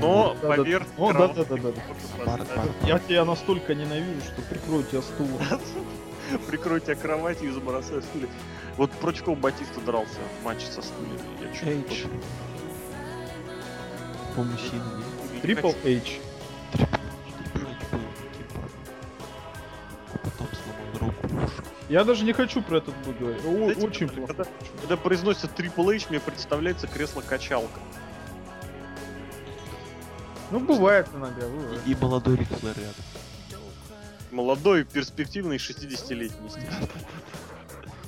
Но, 0.00 0.34
Да, 0.40 0.48
да, 0.48 0.56
поверь, 0.56 0.82
О, 0.96 1.12
да, 1.12 1.28
да, 1.28 1.44
да, 1.44 1.56
да. 1.56 2.64
Я 2.86 2.98
тебя 2.98 3.26
настолько 3.26 3.74
ненавижу, 3.74 4.20
что 4.22 4.40
прикрою 4.42 4.84
тебя 4.84 5.02
стулом. 5.02 5.38
Прикрою 6.48 6.80
тебя 6.80 6.94
кроватью 6.94 7.48
и 7.50 7.52
забросаю 7.52 8.02
стулья. 8.02 8.28
Вот 8.76 8.90
против 8.92 9.24
кого 9.24 9.36
Батиста 9.36 9.80
дрался 9.80 10.18
в 10.40 10.44
матче 10.44 10.66
со 10.66 10.82
стульями? 10.82 11.20
Я 11.40 11.52
чё-то 11.52 11.70
Эйдж. 11.70 11.88
тоже 11.88 12.08
Помню 14.34 14.58
Сина 14.58 14.84
не 14.96 15.34
не 15.36 15.40
Трипл 15.40 15.68
был 15.68 15.72
типа. 15.72 16.96
А. 21.00 21.48
Я 21.88 22.04
даже 22.04 22.24
не 22.24 22.32
хочу 22.32 22.62
про 22.62 22.78
этот 22.78 22.94
бой 23.04 23.14
говорить. 23.18 23.42
Знаете, 23.42 23.86
очень 23.86 24.08
когда- 24.08 24.26
плохо. 24.34 24.50
Когда 24.80 24.96
произносят 24.96 25.58
Triple 25.58 25.96
H, 25.96 26.10
мне 26.10 26.20
представляется 26.20 26.86
кресло-качалка. 26.86 27.80
Ну, 30.50 30.60
бывает 30.60 31.08
иногда, 31.14 31.46
бывает. 31.48 31.80
И 31.86 31.94
молодой 31.94 32.36
Рик 32.36 32.48
рядом. 32.50 32.94
Молодой, 34.30 34.84
перспективный, 34.84 35.56
60-летний, 35.56 36.46
естественно. 36.46 36.88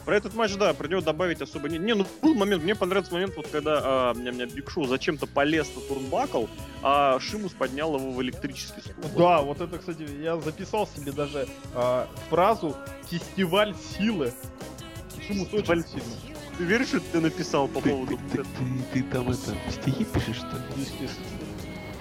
Про 0.04 0.16
этот 0.16 0.32
матч, 0.34 0.54
да, 0.54 0.72
про 0.72 0.88
него 0.88 1.02
добавить 1.02 1.42
особо 1.42 1.68
не... 1.68 1.76
Не, 1.78 1.94
ну 1.94 2.06
был 2.22 2.34
момент, 2.34 2.62
мне 2.62 2.74
понравился 2.74 3.12
момент, 3.12 3.36
вот 3.36 3.46
когда 3.48 3.80
а, 3.82 4.14
меня, 4.14 4.30
меня 4.30 4.46
Биг 4.46 4.70
Шоу 4.70 4.86
зачем-то 4.86 5.26
полез 5.26 5.68
на 5.76 5.82
турнбакл, 5.82 6.46
а 6.82 7.18
Шимус 7.20 7.52
поднял 7.52 7.94
его 7.94 8.10
в 8.12 8.22
электрический 8.22 8.80
стул. 8.80 8.94
Да, 9.18 9.42
вот 9.42 9.60
это, 9.60 9.76
кстати, 9.78 10.08
я 10.22 10.38
записал 10.38 10.86
себе 10.86 11.12
даже 11.12 11.46
а, 11.74 12.08
фразу 12.30 12.74
«фестиваль 13.10 13.74
силы». 13.98 14.32
Шимус 15.26 15.48
очень 15.52 15.58
Фестиваль- 15.58 15.84
сильный. 15.86 16.34
Ты 16.56 16.64
веришь, 16.64 16.88
что 16.88 17.00
ты 17.00 17.20
написал 17.20 17.68
по 17.68 17.80
Ты, 17.82 17.90
поводу 17.90 18.18
ты, 18.32 18.38
ты, 18.38 18.42
ты- 18.44 18.84
ты 18.94 19.02
там 19.04 19.28
это, 19.30 19.54
стихи 19.70 20.04
пишешь, 20.06 20.36
что 20.36 20.56
ли? 20.56 20.62
Естественно. 20.76 21.38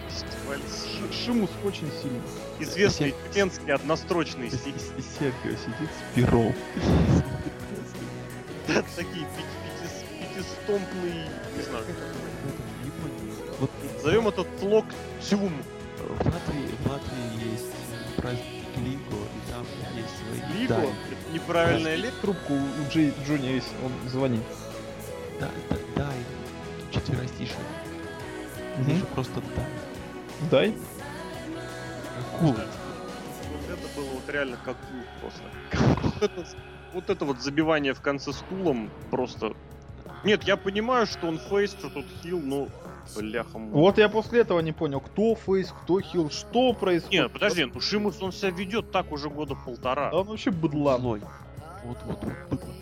фестиваля 0.10 0.61
силы? 0.69 1.11
Шимус 1.11 1.49
очень 1.65 1.91
сильный. 2.02 2.22
Известные 2.59 3.13
тюменские 3.34 3.75
однострочные 3.75 4.47
И- 4.49 4.51
стихи. 4.55 4.69
и- 4.97 4.99
и 4.99 5.03
Серхио 5.19 5.51
сидит 5.57 5.89
с 5.91 6.15
пером. 6.15 6.55
Да, 8.67 8.84
Такие 8.95 9.25
пяти- 9.25 9.57
пяти- 9.81 10.34
пятистомпные, 10.35 11.29
не 11.55 11.63
знаю. 11.63 11.85
Вот. 13.59 13.71
Назовем 13.95 14.27
это 14.27 14.43
тлок 14.59 14.85
тюм. 15.21 15.53
в 15.99 16.25
Латвии, 16.25 16.69
в 16.84 16.91
Латвии 16.91 17.51
есть 17.51 17.65
праздник 18.17 18.43
Лиго, 18.77 19.17
и 19.17 19.51
там 19.51 19.65
есть 19.95 20.13
свои... 20.19 20.59
Лиго, 20.61 20.75
Да, 20.75 20.81
это 20.84 21.34
неправильная 21.34 21.95
ли? 21.95 22.11
Трубку 22.21 22.53
у 22.53 22.91
Джей 22.93 23.13
Джуни 23.25 23.47
есть, 23.47 23.67
он 23.84 24.09
звонит. 24.09 24.43
да, 25.39 25.49
да, 25.69 25.75
дай. 25.95 26.17
Четверостишие. 26.91 27.57
Здесь 28.81 28.97
же 28.99 29.05
просто 29.07 29.41
дай. 30.51 30.69
Дай. 30.71 30.77
Кул. 32.39 32.53
Вот 32.53 33.69
это 33.69 33.95
было 33.95 34.10
вот 34.10 34.30
реально 34.30 34.57
как 34.64 34.76
кул 34.77 35.02
просто. 35.22 35.44
Вот 36.03 36.23
это, 36.23 36.45
вот 36.94 37.10
это 37.10 37.26
вот 37.26 37.41
забивание 37.41 37.94
в 37.94 38.02
конце 38.02 38.34
стулом 38.34 38.89
просто... 39.11 39.53
Нет, 40.23 40.44
я 40.44 40.57
понимаю, 40.57 41.06
что 41.06 41.27
он 41.27 41.38
фейс, 41.38 41.72
что 41.72 41.89
тут 41.89 42.06
хил, 42.22 42.39
но... 42.39 42.68
Бляха. 43.15 43.57
Вот 43.57 43.98
я 43.98 44.10
после 44.10 44.41
этого 44.41 44.60
не 44.60 44.73
понял, 44.73 44.99
кто 44.99 45.35
фейс, 45.35 45.73
кто 45.84 46.02
хил, 46.02 46.30
что 46.30 46.73
происходит. 46.73 47.22
Нет, 47.22 47.31
подожди, 47.31 47.64
ну 47.65 47.80
Шимус, 47.80 48.22
он 48.22 48.34
себя 48.34 48.49
ведет 48.49 48.91
так 48.91 49.11
уже 49.14 49.30
года 49.30 49.56
полтора. 49.56 50.11
Да 50.11 50.18
он 50.18 50.27
вообще 50.27 50.52
быдлан, 50.52 50.99
Злой. 50.99 51.22
Вот, 51.85 51.98
вот, 52.06 52.22
вот, 52.22 52.34
быдло. 52.49 52.73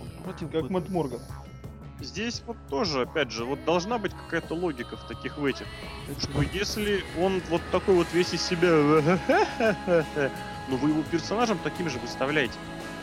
Он 0.00 0.24
против 0.24 0.50
как 0.50 0.62
быдла. 0.62 0.68
Мэтт 0.70 0.88
Морган. 0.88 1.20
Здесь 2.00 2.42
вот 2.46 2.56
тоже, 2.68 3.02
опять 3.02 3.30
же, 3.30 3.44
вот 3.44 3.64
должна 3.64 3.98
быть 3.98 4.12
какая-то 4.12 4.54
логика 4.54 4.96
в 4.96 5.06
таких 5.06 5.36
в 5.38 5.44
этих. 5.44 5.66
Это 6.08 6.20
Что 6.20 6.42
если 6.42 7.04
он 7.18 7.42
вот 7.50 7.62
такой 7.70 7.94
вот 7.94 8.06
весь 8.12 8.32
из 8.34 8.42
себя... 8.42 9.18
Ну 10.68 10.76
вы 10.76 10.90
его 10.90 11.02
персонажем 11.10 11.58
таким 11.64 11.90
же 11.90 11.98
выставляете. 11.98 12.54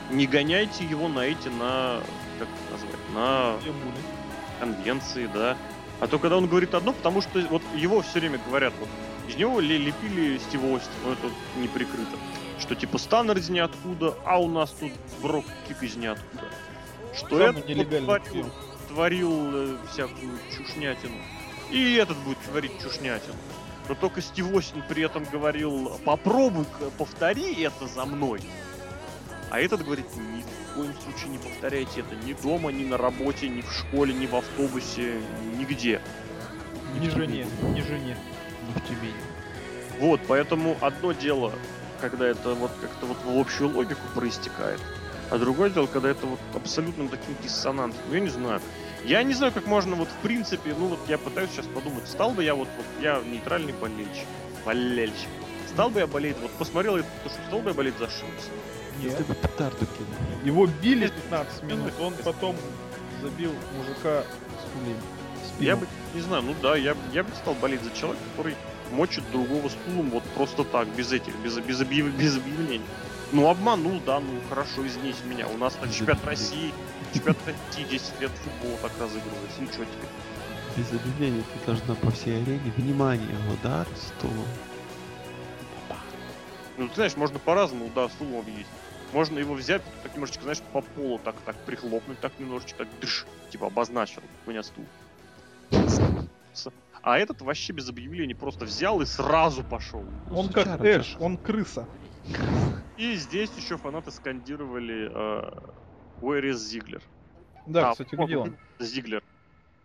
Не 0.09 0.25
гоняйте 0.25 0.85
его 0.85 1.09
на 1.09 1.25
эти, 1.25 1.49
на... 1.49 1.99
Как 2.39 2.47
это 2.47 2.71
назвать? 2.71 2.95
На 3.13 3.55
конвенции, 4.59 5.29
да. 5.33 5.57
А 5.99 6.07
то 6.07 6.17
когда 6.17 6.37
он 6.37 6.47
говорит 6.47 6.73
одно, 6.73 6.93
потому 6.93 7.21
что 7.21 7.39
вот 7.49 7.61
его 7.75 8.01
все 8.01 8.19
время 8.19 8.39
говорят, 8.47 8.73
вот 8.79 8.87
из 9.27 9.35
него 9.35 9.59
ли- 9.59 9.77
лепили 9.77 10.37
Стив 10.37 10.63
Остин, 10.63 10.91
ну 11.03 11.11
это 11.11 11.27
не 11.57 11.67
прикрыто. 11.67 12.15
Что 12.59 12.75
типа 12.75 12.97
Станнер 12.97 13.37
из 13.37 13.49
ниоткуда, 13.49 14.15
а 14.25 14.39
у 14.39 14.47
нас 14.47 14.71
тут 14.71 14.91
Брок 15.21 15.45
Кик 15.67 15.83
из 15.83 15.95
ниоткуда. 15.95 16.43
Что 17.15 17.37
Самый 17.37 17.53
вот 17.53 17.67
нелегальный 17.67 18.19
фильм. 18.31 18.51
Творил 18.97 19.31
э, 19.53 19.77
всякую 19.91 20.39
чушнятину. 20.49 21.13
И 21.69 21.93
этот 21.93 22.17
будет 22.17 22.39
творить 22.39 22.71
чушнятину. 22.81 23.35
Но 23.87 23.93
только 23.93 24.21
Стив 24.21 24.51
Остин 24.55 24.81
при 24.89 25.03
этом 25.03 25.23
говорил, 25.31 25.99
попробуй 26.03 26.65
повтори 26.97 27.61
это 27.61 27.87
за 27.87 28.05
мной. 28.05 28.41
А 29.51 29.59
этот 29.59 29.85
говорит, 29.85 30.07
ни 30.15 30.41
в 30.41 30.73
коем 30.73 30.93
случае 31.03 31.29
не 31.29 31.37
повторяйте 31.37 31.99
это 31.99 32.15
ни 32.25 32.33
дома, 32.33 32.71
ни 32.71 32.85
на 32.85 32.97
работе, 32.97 33.47
ни 33.47 33.61
в 33.61 33.71
школе, 33.71 34.15
ни 34.15 34.25
в 34.25 34.35
автобусе, 34.35 35.21
нигде. 35.59 36.01
Не 36.99 37.11
жене, 37.11 37.45
не 37.75 37.83
жене. 37.83 38.17
Не 38.67 38.81
в 38.81 38.83
Тюмени. 38.83 39.13
Вот, 39.99 40.21
поэтому 40.27 40.75
одно 40.81 41.11
дело, 41.11 41.53
когда 42.01 42.25
это 42.25 42.55
вот 42.55 42.71
как-то 42.81 43.05
вот 43.05 43.17
в 43.23 43.39
общую 43.39 43.69
логику 43.69 44.01
проистекает, 44.15 44.81
а 45.29 45.37
другое 45.37 45.69
дело, 45.69 45.87
когда 45.87 46.09
это 46.09 46.25
вот 46.25 46.39
абсолютно 46.55 47.07
таким 47.09 47.35
диссонансом. 47.43 47.99
Ну, 48.07 48.13
Я 48.13 48.19
не 48.21 48.29
знаю. 48.29 48.61
Я 49.05 49.23
не 49.23 49.33
знаю, 49.33 49.51
как 49.53 49.65
можно 49.67 49.95
вот 49.95 50.09
в 50.09 50.21
принципе, 50.21 50.73
ну 50.77 50.87
вот 50.87 50.99
я 51.07 51.17
пытаюсь 51.17 51.51
сейчас 51.51 51.65
подумать, 51.67 52.07
стал 52.07 52.31
бы 52.31 52.43
я 52.43 52.55
вот, 52.55 52.67
вот 52.77 52.85
я 53.01 53.21
нейтральный 53.25 53.73
болельщик, 53.73 54.25
болельщик. 54.65 55.29
Стал 55.69 55.89
бы 55.89 55.99
я 55.99 56.07
болеть, 56.07 56.35
вот 56.41 56.51
посмотрел 56.51 56.97
это, 56.97 57.07
что 57.25 57.37
стал 57.47 57.59
бы 57.59 57.69
я 57.69 57.73
болеть 57.73 57.97
за 57.99 58.07
Шимса. 58.09 58.49
Если 59.01 59.23
бы 59.23 59.35
петарду 59.35 59.85
кинули. 59.85 60.45
Его 60.45 60.65
били 60.65 61.07
15 61.07 61.63
минут, 61.63 61.93
он 62.01 62.13
потом 62.23 62.55
забил 63.21 63.53
мужика 63.77 64.23
с 64.23 64.71
пулей. 64.71 64.95
Я 65.59 65.75
бы, 65.75 65.87
не 66.13 66.21
знаю, 66.21 66.43
ну 66.43 66.55
да, 66.61 66.75
я, 66.75 66.95
я 67.13 67.23
бы 67.23 67.29
стал 67.35 67.53
болеть 67.55 67.81
за 67.83 67.91
человека, 67.91 68.23
который 68.31 68.55
мочит 68.91 69.23
другого 69.31 69.69
стулом 69.69 70.09
вот 70.09 70.23
просто 70.35 70.63
так, 70.63 70.87
без 70.95 71.11
этих, 71.11 71.35
без, 71.43 71.57
без, 71.59 71.79
объяв- 71.81 72.09
без 72.17 72.37
объявлений. 72.37 72.85
Ну, 73.31 73.49
обманул, 73.49 73.99
да, 74.05 74.19
ну 74.19 74.39
хорошо, 74.49 74.87
извините 74.87 75.23
меня. 75.25 75.47
У 75.47 75.57
нас 75.57 75.77
на 75.81 75.91
чемпионат. 75.91 76.23
России, 76.25 76.73
чемпионат 77.13 77.37
России 77.45 77.83
10 77.89 78.21
лет 78.21 78.31
футбол 78.31 78.77
так 78.81 78.91
разыгрывается. 78.99 79.61
Ничего 79.61 79.83
тебе. 79.83 80.07
Без 80.77 80.91
объявления 80.93 81.41
ты 81.41 81.65
должна 81.65 81.95
по 81.95 82.11
всей 82.11 82.41
арене. 82.41 82.71
Внимание, 82.77 83.35
удар 83.51 83.87
стулом. 83.95 84.45
Ну, 86.77 86.87
ты 86.87 86.95
знаешь, 86.95 87.17
можно 87.17 87.39
по-разному 87.39 87.87
удар 87.87 88.09
стулом 88.09 88.39
объездить. 88.39 88.67
Можно 89.11 89.39
его 89.39 89.55
взять, 89.55 89.81
так 90.03 90.13
немножечко, 90.13 90.43
знаешь, 90.43 90.61
по 90.73 90.81
полу 90.81 91.17
так, 91.17 91.35
так 91.45 91.55
прихлопнуть, 91.65 92.19
так 92.19 92.33
немножечко, 92.39 92.79
так 92.79 92.87
дыш, 92.99 93.25
типа 93.49 93.67
обозначил, 93.67 94.21
у 94.45 94.49
меня 94.49 94.63
стул. 94.63 94.85
А 97.01 97.17
этот 97.17 97.41
вообще 97.41 97.71
без 97.71 97.87
объявлений 97.87 98.33
просто 98.33 98.65
взял 98.65 99.01
и 99.01 99.05
сразу 99.05 99.63
пошел. 99.63 100.03
Он 100.29 100.49
как 100.49 100.83
Эш, 100.83 101.15
он 101.19 101.37
крыса. 101.37 101.87
И 102.97 103.15
здесь 103.15 103.51
еще 103.51 103.77
фанаты 103.77 104.11
скандировали 104.11 105.09
э, 105.09 105.41
Where 106.21 106.49
is 106.49 106.55
Ziggler? 106.55 107.01
Да, 107.67 107.89
А, 107.89 107.91
кстати, 107.91 108.15
где 108.15 108.37
он? 108.37 108.57
Зиглер. 108.79 109.23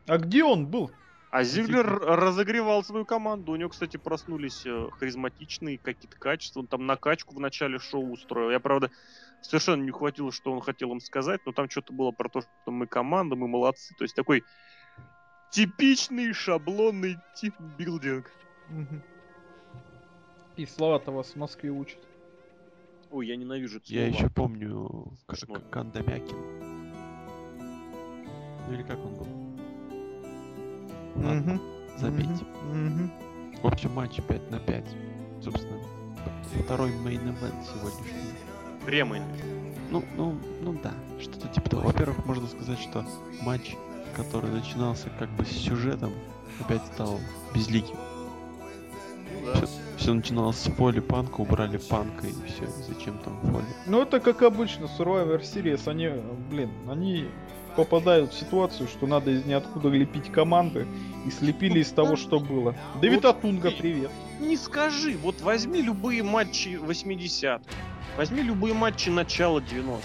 А 0.06 0.18
где 0.18 0.44
он 0.44 0.66
был? 0.66 0.90
А 1.30 1.44
Зиглер 1.44 1.86
разогревал 1.86 2.84
свою 2.84 3.04
команду. 3.06 3.52
У 3.52 3.56
него, 3.56 3.70
кстати, 3.70 3.96
проснулись 3.96 4.66
э, 4.66 4.88
харизматичные 4.98 5.78
какие-то 5.78 6.16
качества. 6.18 6.60
Он 6.60 6.66
там 6.66 6.86
накачку 6.86 7.34
в 7.34 7.40
начале 7.40 7.78
шоу 7.78 8.12
устроил. 8.12 8.50
Я, 8.50 8.60
правда, 8.60 8.90
совершенно 9.40 9.82
не 9.82 9.90
хватило, 9.90 10.30
что 10.30 10.52
он 10.52 10.60
хотел 10.60 10.92
им 10.92 11.00
сказать, 11.00 11.40
но 11.46 11.52
там 11.52 11.70
что-то 11.70 11.92
было 11.92 12.10
про 12.10 12.28
то, 12.28 12.42
что 12.42 12.70
мы 12.70 12.86
команда, 12.86 13.34
мы 13.34 13.48
молодцы. 13.48 13.94
То 13.96 14.04
есть 14.04 14.14
такой 14.14 14.44
типичный 15.50 16.32
шаблонный 16.34 17.16
тип-билдинг. 17.34 18.30
Мгм. 18.68 19.02
И 20.56 20.66
слова-то 20.66 21.12
вас 21.12 21.28
в 21.28 21.36
Москве 21.36 21.70
учат. 21.70 21.98
Ой, 23.12 23.26
я 23.26 23.36
ненавижу 23.36 23.76
это 23.76 23.92
Я 23.92 24.06
еще 24.06 24.28
помню 24.30 25.12
Кандамякин. 25.70 26.36
Ну 28.66 28.72
или 28.72 28.82
как 28.82 28.98
он 29.04 29.14
был? 29.14 29.26
Ладно, 31.16 31.52
Мгм. 31.54 31.60
забейте. 31.98 32.44
Мгм. 32.72 33.10
В 33.62 33.66
общем, 33.66 33.92
матч 33.92 34.16
5 34.16 34.50
на 34.50 34.58
5. 34.58 34.84
Собственно, 35.42 35.78
второй 36.64 36.90
мейн-эвент 36.90 37.64
сегодняшний. 37.66 38.32
Ремейн. 38.86 39.22
Ну, 39.90 40.02
ну, 40.16 40.38
ну 40.62 40.72
да, 40.82 40.94
что-то 41.20 41.48
типа 41.48 41.68
того. 41.68 41.82
Во-первых, 41.82 42.24
можно 42.24 42.46
сказать, 42.48 42.78
что 42.78 43.04
матч, 43.42 43.76
который 44.16 44.50
начинался 44.50 45.10
как 45.18 45.28
бы 45.36 45.44
с 45.44 45.50
сюжетом, 45.50 46.12
опять 46.60 46.84
стал 46.86 47.20
безликим. 47.54 47.96
Ну 49.34 49.52
да. 49.52 49.60
Все 50.02 50.14
начиналось 50.14 50.56
с 50.56 50.64
Фоли 50.64 50.98
Панка, 50.98 51.42
убрали 51.42 51.76
Панка 51.76 52.26
и 52.26 52.32
все. 52.32 52.66
Зачем 52.88 53.18
там 53.18 53.38
Фоли? 53.42 53.64
Ну 53.86 54.02
это 54.02 54.18
как 54.18 54.42
обычно, 54.42 54.86
Survivor 54.86 55.40
Series, 55.40 55.88
они, 55.88 56.10
блин, 56.50 56.70
они 56.90 57.26
попадают 57.76 58.32
в 58.32 58.36
ситуацию, 58.36 58.88
что 58.88 59.06
надо 59.06 59.30
из 59.30 59.46
ниоткуда 59.46 59.90
лепить 59.90 60.32
команды, 60.32 60.88
и 61.24 61.30
слепили 61.30 61.78
из 61.78 61.92
того, 61.92 62.16
что 62.16 62.40
было. 62.40 62.74
Дэвид 63.00 63.22
Вот 63.22 63.36
Атунга, 63.36 63.70
привет. 63.70 64.10
Не 64.40 64.56
скажи, 64.56 65.16
вот 65.22 65.40
возьми 65.40 65.80
любые 65.80 66.24
матчи 66.24 66.80
80 66.82 67.62
возьми 68.16 68.42
любые 68.42 68.74
матчи 68.74 69.08
начала 69.08 69.60
90 69.60 70.02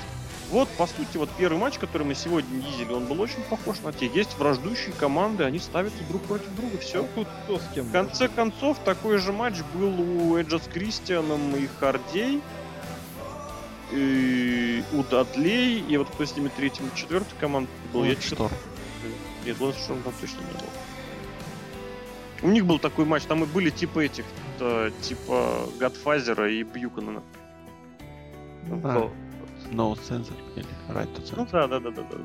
Вот, 0.50 0.70
по 0.70 0.88
сути, 0.88 1.18
вот 1.18 1.30
первый 1.38 1.58
матч, 1.58 1.78
который 1.78 2.04
мы 2.04 2.16
сегодня 2.16 2.58
видели, 2.60 2.94
он 2.94 3.06
был 3.06 3.20
очень 3.20 3.42
похож 3.50 3.82
на 3.82 3.92
те. 3.92 4.08
Есть 4.08 4.38
враждующие 4.38 4.94
команды, 4.94 5.44
они 5.44 5.60
ставятся 5.60 6.02
друг 6.10 6.22
против 6.24 6.50
друга, 6.56 6.78
все. 6.78 7.02
Ну, 7.02 7.08
тут 7.16 7.28
кто 7.44 7.60
с 7.60 7.64
кем? 7.76 7.86
В 7.86 7.92
конце 7.92 8.30
концов, 8.30 8.80
такой 8.86 9.18
же 9.18 9.34
матч 9.34 9.56
был 9.74 10.00
у 10.00 10.38
Эджа 10.38 10.60
с 10.60 10.68
Кристианом 10.68 11.54
и 11.56 11.68
Хардей, 11.80 12.42
и 13.92 14.84
у 14.94 15.04
Дадлей, 15.04 15.80
и 15.82 15.98
вот 15.98 16.10
кто 16.10 16.26
с 16.26 16.36
ними 16.36 16.50
третьим 16.56 16.88
и 16.88 16.98
четвертый 16.98 17.36
команд 17.40 17.70
был, 17.92 18.06
я 18.06 18.16
чё-то- 18.16 18.36
Шторм. 18.36 18.52
Нет, 19.46 19.60
Лэнсшторм 19.60 20.02
там 20.04 20.14
точно 20.20 20.38
не 20.38 20.54
был. 20.54 20.70
У 22.44 22.50
них 22.50 22.66
был 22.66 22.80
такой 22.80 23.06
матч, 23.06 23.24
там 23.24 23.44
и 23.44 23.48
были 23.48 23.70
типа 23.70 24.00
этих, 24.00 24.26
э, 24.60 24.92
типа 25.02 25.68
Гадфазера 25.80 26.50
и 26.52 26.64
Бьюканена. 26.64 27.24
Ну, 28.68 28.82
А. 28.84 28.94
то- 28.94 29.12
No 29.72 29.94
Sensor 29.96 30.34
или 30.56 30.66
Right 30.90 31.08
to 31.16 31.34
Ну 31.36 31.44
Sensor. 31.44 31.50
да, 31.52 31.68
да, 31.68 31.80
да, 31.80 31.92
да, 31.92 32.02
да. 32.04 32.18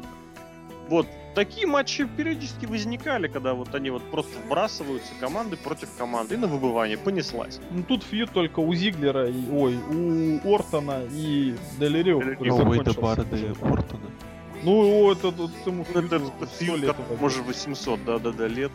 Вот 0.88 1.06
такие 1.34 1.66
матчи 1.66 2.04
периодически 2.04 2.66
возникали, 2.66 3.28
когда 3.28 3.54
вот 3.54 3.74
они 3.74 3.90
вот 3.90 4.02
просто 4.10 4.32
вбрасываются 4.44 5.12
команды 5.20 5.56
против 5.56 5.88
команды 5.96 6.34
и 6.34 6.38
на 6.38 6.46
выбывание 6.48 6.98
понеслась. 6.98 7.60
Ну 7.70 7.82
тут 7.84 8.02
фьюд 8.02 8.30
только 8.32 8.60
у 8.60 8.74
Зиглера, 8.74 9.28
и, 9.28 9.48
ой, 9.50 9.76
у 9.76 10.54
Ортона 10.54 11.02
и 11.10 11.54
Делирио, 11.78 12.20
Дель 12.22 12.36
который 12.36 12.44
Рио. 12.48 12.58
No 12.58 12.64
Way 12.64 12.84
закончился 12.84 13.00
to 13.00 13.02
Barda 13.02 13.34
уже. 13.34 13.46
и 13.46 13.50
Ортона. 13.72 14.02
Ну, 14.64 15.10
это 15.10 15.32
тут 15.32 15.50
ему 15.66 15.84
Ну, 15.94 16.00
это, 16.00 16.16
это 16.16 17.20
может, 17.20 17.44
800, 17.46 18.04
да-да-да, 18.04 18.46
лет. 18.46 18.70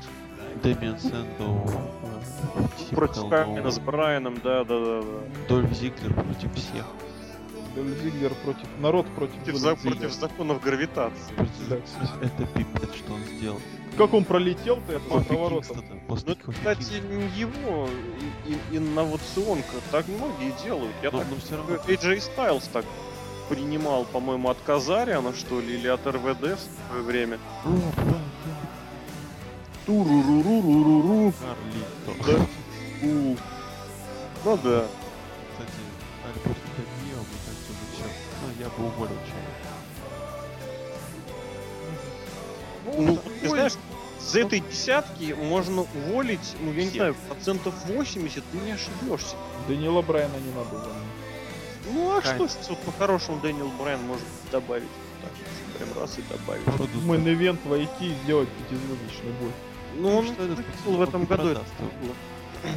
Дэмиан 0.64 1.00
Сэндоу. 1.00 1.70
э, 2.92 2.96
Против 2.96 3.16
Хелл, 3.16 3.30
Камена 3.30 3.70
с 3.72 3.80
Брайаном, 3.80 4.36
да-да-да. 4.44 5.04
Дольф 5.48 5.72
Зиглер 5.74 6.14
против 6.14 6.54
всех. 6.56 6.86
Зиглер 7.84 8.34
против... 8.44 8.68
Народ 8.80 9.08
против 9.16 9.36
Против, 9.44 9.56
за- 9.58 9.76
против 9.76 10.14
законов 10.14 10.62
гравитации. 10.62 11.34
Да. 11.70 11.76
Это 12.22 12.46
пипец, 12.48 12.94
что 12.96 13.14
он 13.14 13.22
сделал. 13.38 13.60
Как 13.98 14.14
он 14.14 14.26
пролетел-то 14.26 14.96
от 14.98 15.04
Кофи 15.04 15.28
поворота? 15.30 15.68
Кингстона, 15.74 16.00
после 16.08 16.38
Ну, 16.46 16.52
кстати, 16.54 17.02
не 17.10 17.28
его 17.40 17.90
и- 18.48 18.54
и- 18.54 18.78
инновационка. 18.78 19.74
Так 19.92 20.06
многие 20.08 20.54
делают. 20.64 20.94
Я 21.02 21.12
Но- 21.12 21.20
так 21.20 21.28
но 21.30 21.36
всё 21.38 21.58
равно. 21.58 21.76
AJ 21.88 22.22
Styles 22.36 22.64
так 22.72 22.86
принимал, 23.50 24.06
по-моему, 24.06 24.50
от 24.50 24.58
Казариана, 24.66 25.34
что 25.34 25.60
ли, 25.62 25.76
или 25.76 25.88
от 25.88 26.06
РВД 26.06 26.58
в 26.58 26.90
свое 26.90 27.04
время. 27.04 27.40
Туруруруруруру. 29.98 31.34
Карлито. 32.06 32.38
Да. 33.02 33.08
У. 33.08 33.36
Ну 34.46 34.58
да. 34.64 34.86
Кстати, 35.52 35.82
Альберт 36.26 36.58
уволил 38.84 39.18
человека. 39.26 39.68
Ну, 42.96 43.20
ты 43.42 43.50
знаешь, 43.50 43.74
с 44.20 44.36
этой 44.36 44.60
десятки 44.60 45.34
можно 45.34 45.82
уволить, 45.82 46.56
ну, 46.62 46.72
я 46.74 46.84
не 46.84 46.92
знаю, 46.92 47.16
процентов 47.28 47.74
80 47.86 48.44
ты 48.52 48.58
не 48.58 48.72
ошибешься. 48.72 49.36
Данила 49.68 50.02
Брайана 50.02 50.38
не 50.38 50.52
надо 50.54 50.76
увольнять. 50.76 51.18
Ну, 51.94 52.18
а 52.18 52.22
Кайф. 52.22 52.52
что 52.52 52.74
вот 52.74 52.80
по-хорошему 52.80 53.40
Дэниел 53.40 53.70
Брайан 53.80 54.02
может 54.06 54.26
добавить? 54.52 54.90
Так, 55.22 55.32
прям 55.78 56.02
раз 56.02 56.18
и 56.18 56.22
добавить. 56.24 56.66
Мы 57.04 57.18
на 57.18 57.30
ивент 57.30 57.66
войти 57.66 58.08
и 58.08 58.16
сделать 58.24 58.50
пятизвездочный 58.50 59.32
бой. 59.40 59.52
Ну, 59.96 60.18
он 60.18 60.26
что 60.26 60.44
этот 60.44 60.58
выпустил 60.58 60.98
в 60.98 61.02
этом 61.02 61.26
году 61.26 61.48
это 61.50 61.64
было. 62.02 62.74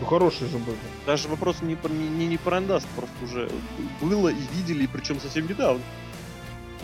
Ну 0.00 0.06
хороший 0.06 0.48
же 0.48 0.58
был. 0.58 0.74
Даже 1.06 1.28
вопрос 1.28 1.62
не, 1.62 1.76
не, 1.90 2.08
не, 2.08 2.26
не 2.26 2.36
про 2.36 2.52
Рандаст, 2.52 2.86
просто 2.96 3.14
уже 3.24 3.50
было 4.02 4.28
и 4.28 4.36
видели, 4.54 4.84
и 4.84 4.86
причем 4.86 5.18
совсем 5.20 5.46
недавно. 5.48 5.80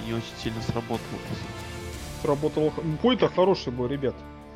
И 0.02 0.06
не 0.08 0.14
очень 0.14 0.34
сильно 0.42 0.62
сработало. 0.62 0.98
по 0.98 1.34
сути. 1.34 2.22
Сработал... 2.22 2.70
х- 2.70 2.82
Бой-то 3.02 3.28
хороший 3.28 3.72
бой, 3.72 3.88
ребят. 3.88 4.14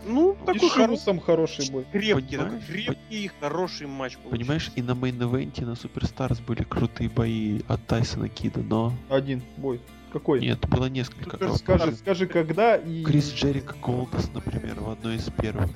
Ну, 0.09 0.33
И 0.35 0.47
такой 0.47 0.69
с 0.69 0.73
хороший, 0.73 0.85
Шивусом 0.87 1.21
хороший 1.21 1.71
бой. 1.71 1.85
крепкий, 1.93 2.37
Понимаешь? 2.37 2.53
такой 2.63 2.67
крепкий 2.75 3.25
и 3.25 3.31
хороший 3.41 3.87
матч 3.89 4.13
получился. 4.17 4.37
Понимаешь, 4.39 4.71
и 4.77 4.83
на 4.83 4.93
мейн-эвенте 4.93 5.65
на 5.67 5.75
Суперстарс 5.75 6.39
были 6.41 6.63
крутые 6.63 7.11
бои 7.11 7.61
от 7.67 7.85
Тайсона 7.87 8.29
Кида, 8.29 8.61
но 8.61 8.93
Один 9.11 9.43
бой. 9.57 9.81
Какой? 10.13 10.41
нет, 10.41 10.61
было 10.69 10.87
несколько. 10.87 11.37
Скажи, 11.37 11.57
скажи, 11.59 11.97
скажи, 11.97 12.27
когда 12.27 12.77
и... 12.77 13.03
Крис 13.03 13.33
Джерик 13.35 13.77
Голдос, 13.83 14.31
например, 14.33 14.81
в 14.81 14.89
одной 14.91 15.17
из 15.17 15.25
первых. 15.25 15.69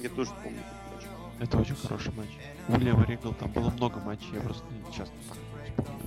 Я 0.00 0.10
тоже 0.10 0.30
помню. 0.44 0.58
Это 1.42 1.58
очень 1.58 1.74
хороший 1.74 2.12
матч. 2.12 2.28
Уильям 2.68 3.04
Ригл, 3.04 3.34
там 3.34 3.50
было 3.50 3.68
много 3.70 3.98
матчей, 3.98 4.28
я 4.32 4.40
просто 4.40 4.62
не 4.70 4.80
часто 4.96 5.12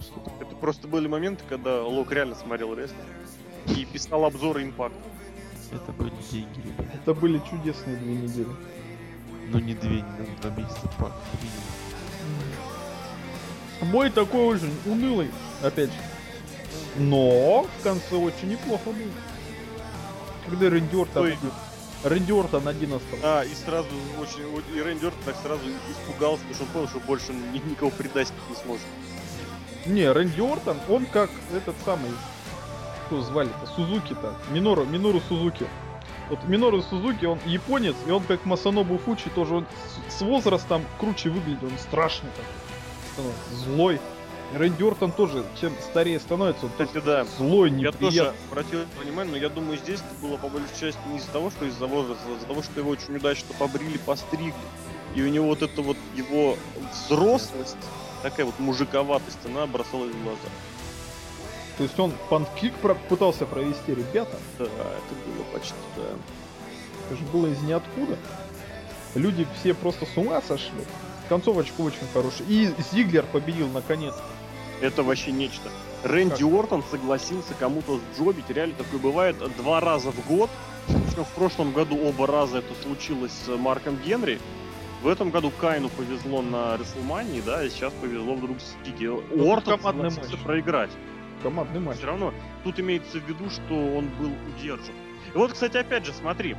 что-то. 0.02 0.32
Это 0.40 0.56
просто 0.56 0.88
были 0.88 1.10
моменты, 1.10 1.44
когда 1.49 1.84
Лок 1.84 2.14
реально 2.14 2.36
смотрел 2.36 2.74
рестлинг 2.74 3.03
и 3.68 3.84
писал 3.84 4.24
обзоры 4.24 4.64
импакт. 4.64 4.95
Это 5.74 5.91
были 5.91 6.14
деньги, 6.32 6.62
ребят. 6.62 6.88
Это 6.94 7.14
были 7.14 7.41
чудесные 7.49 7.98
две 7.98 8.16
недели. 8.16 8.48
Ну 9.49 9.60
не 9.60 9.74
две, 9.74 9.98
не 9.98 10.38
два 10.41 10.52
месяца, 10.52 10.90
минимум. 11.41 13.91
Бой 13.91 14.10
такой 14.12 14.45
очень 14.45 14.74
унылый, 14.86 15.30
опять 15.62 15.90
же. 15.90 15.98
Но 16.95 17.64
в 17.64 17.84
конце 17.84 18.16
очень 18.16 18.52
неплохо 18.52 18.86
был. 18.86 19.12
Когда 20.45 20.70
Рэнди 20.70 20.95
Ортон... 20.95 21.26
Ой. 21.26 21.38
Рэнди 22.06 22.32
Ортон 22.32 22.68
один 22.68 22.94
остался. 22.94 23.40
А, 23.40 23.44
и 23.44 23.56
сразу 23.56 23.90
очень... 24.22 24.44
И 24.76 24.82
Рэнди 24.82 25.06
Ортон 25.06 25.23
так 25.26 25.36
сразу 25.41 25.64
испугался, 25.90 26.44
потому 26.44 26.53
что 26.53 26.64
он 26.64 26.69
понял, 26.69 26.88
что 26.88 26.99
больше 26.99 27.34
никого 27.34 27.90
предать 27.90 28.32
не 28.48 28.56
сможет. 28.56 28.86
Не, 29.88 30.11
Рэнди 30.11 30.40
Ортон, 30.40 30.77
он 30.88 31.07
как 31.07 31.32
этот 31.52 31.76
самый... 31.84 32.11
Кто 33.07 33.22
звали-то? 33.22 33.65
Сузуки-то. 33.76 34.36
Минору, 34.52 34.86
Минору 34.86 35.19
Сузуки. 35.27 35.65
Вот 36.30 36.44
Минору 36.45 36.84
Сузуки, 36.84 37.26
он 37.26 37.40
японец, 37.45 37.95
и 38.07 38.11
он 38.11 38.23
как 38.23 38.45
Масанобу 38.45 38.98
Фучи 38.99 39.30
тоже, 39.30 39.56
он 39.56 39.65
с, 40.10 40.18
с 40.18 40.22
возрастом 40.22 40.84
круче 40.99 41.30
выглядит, 41.30 41.64
он 41.64 41.77
страшный 41.80 42.30
такой. 42.32 42.65
становится, 43.14 43.56
Злой. 43.56 44.02
Рэнди 44.54 44.84
Ортон 44.84 45.12
тоже, 45.12 45.44
чем 45.60 45.74
старее 45.82 46.20
становится, 46.20 46.66
он 46.68 46.72
Кстати, 46.72 47.04
да. 47.04 47.26
злой, 47.38 47.72
Я 47.72 47.92
тоже 47.92 48.06
неприятный. 48.06 48.40
обратил 48.52 48.80
внимание, 49.02 49.32
но 49.34 49.38
я 49.38 49.50
думаю, 49.50 49.78
здесь 49.78 50.00
это 50.00 50.26
было 50.28 50.38
по 50.38 50.48
большей 50.48 50.78
части 50.80 51.00
не 51.10 51.18
из-за 51.18 51.30
того, 51.32 51.50
что 51.50 51.66
из-за 51.66 51.88
возраста, 51.88 52.24
а 52.30 52.36
из-за 52.38 52.46
того, 52.46 52.62
что 52.64 52.80
его 52.80 52.92
очень 52.92 53.16
удачно 53.18 53.54
побрили, 53.60 53.98
постригли. 53.98 54.54
И 55.16 55.22
у 55.22 55.28
него 55.28 55.48
вот 55.48 55.62
эта 55.62 55.82
вот 55.82 55.98
его 56.16 56.58
взрослость, 56.94 57.76
такая 58.22 58.46
вот 58.46 58.58
мужиковатость, 58.60 59.40
она 59.46 59.66
бросалась 59.68 60.14
в 60.14 60.24
глаза. 60.24 60.40
То 61.78 61.84
есть 61.84 62.00
он 62.00 62.14
панкик 62.30 62.74
про- 62.76 62.96
пытался 62.96 63.46
провести, 63.46 63.94
ребята. 63.94 64.38
Да, 64.60 64.66
это 64.66 65.16
было 65.36 65.44
почти, 65.54 65.74
да. 65.98 66.04
Это 67.08 67.18
же 67.20 67.26
было 67.32 67.48
из 67.48 67.60
ниоткуда. 67.62 68.18
Люди 69.16 69.46
все 69.60 69.74
просто 69.74 70.06
с 70.06 70.18
ума 70.18 70.42
сошли. 70.42 70.70
Концовочка 71.30 71.82
очень 71.82 72.08
хорошая. 72.14 72.48
И 72.48 72.72
Зиглер 72.94 73.26
победил 73.26 73.68
наконец. 73.70 74.14
Это 74.81 75.03
вообще 75.03 75.31
нечто. 75.31 75.69
Рэнди 76.03 76.43
Ортон 76.43 76.84
согласился 76.84 77.53
кому-то 77.56 77.99
джобить, 78.18 78.49
реально 78.49 78.76
такое 78.76 78.99
бывает 78.99 79.38
два 79.57 79.80
раза 79.80 80.11
в 80.11 80.27
год. 80.27 80.49
Причем 80.88 81.23
в 81.23 81.30
прошлом 81.30 81.72
году 81.72 81.97
оба 81.97 82.27
раза 82.27 82.60
это 82.60 82.73
случилось 82.84 83.31
с 83.31 83.57
Марком 83.57 83.97
Генри. 84.06 84.39
В 85.02 85.07
этом 85.07 85.30
году 85.30 85.52
Кайну 85.60 85.89
повезло 85.89 86.41
на 86.41 86.77
Рестлмании, 86.77 87.41
да, 87.41 87.64
и 87.64 87.69
сейчас 87.69 87.93
повезло 87.93 88.35
вдруг 88.35 88.57
Стиге. 88.60 89.11
Ортон 89.11 89.77
командный 89.77 90.11
согласился 90.11 90.31
матч. 90.31 90.43
проиграть. 90.43 90.91
Командный 91.43 91.80
матч. 91.80 91.97
Все 91.97 92.07
равно 92.07 92.34
тут 92.64 92.80
имеется 92.80 93.19
в 93.19 93.27
виду, 93.27 93.49
что 93.49 93.73
он 93.73 94.10
был 94.19 94.31
удержан. 94.49 94.95
И 95.34 95.38
вот, 95.38 95.53
кстати, 95.53 95.77
опять 95.77 96.06
же, 96.06 96.14
смотри, 96.14 96.56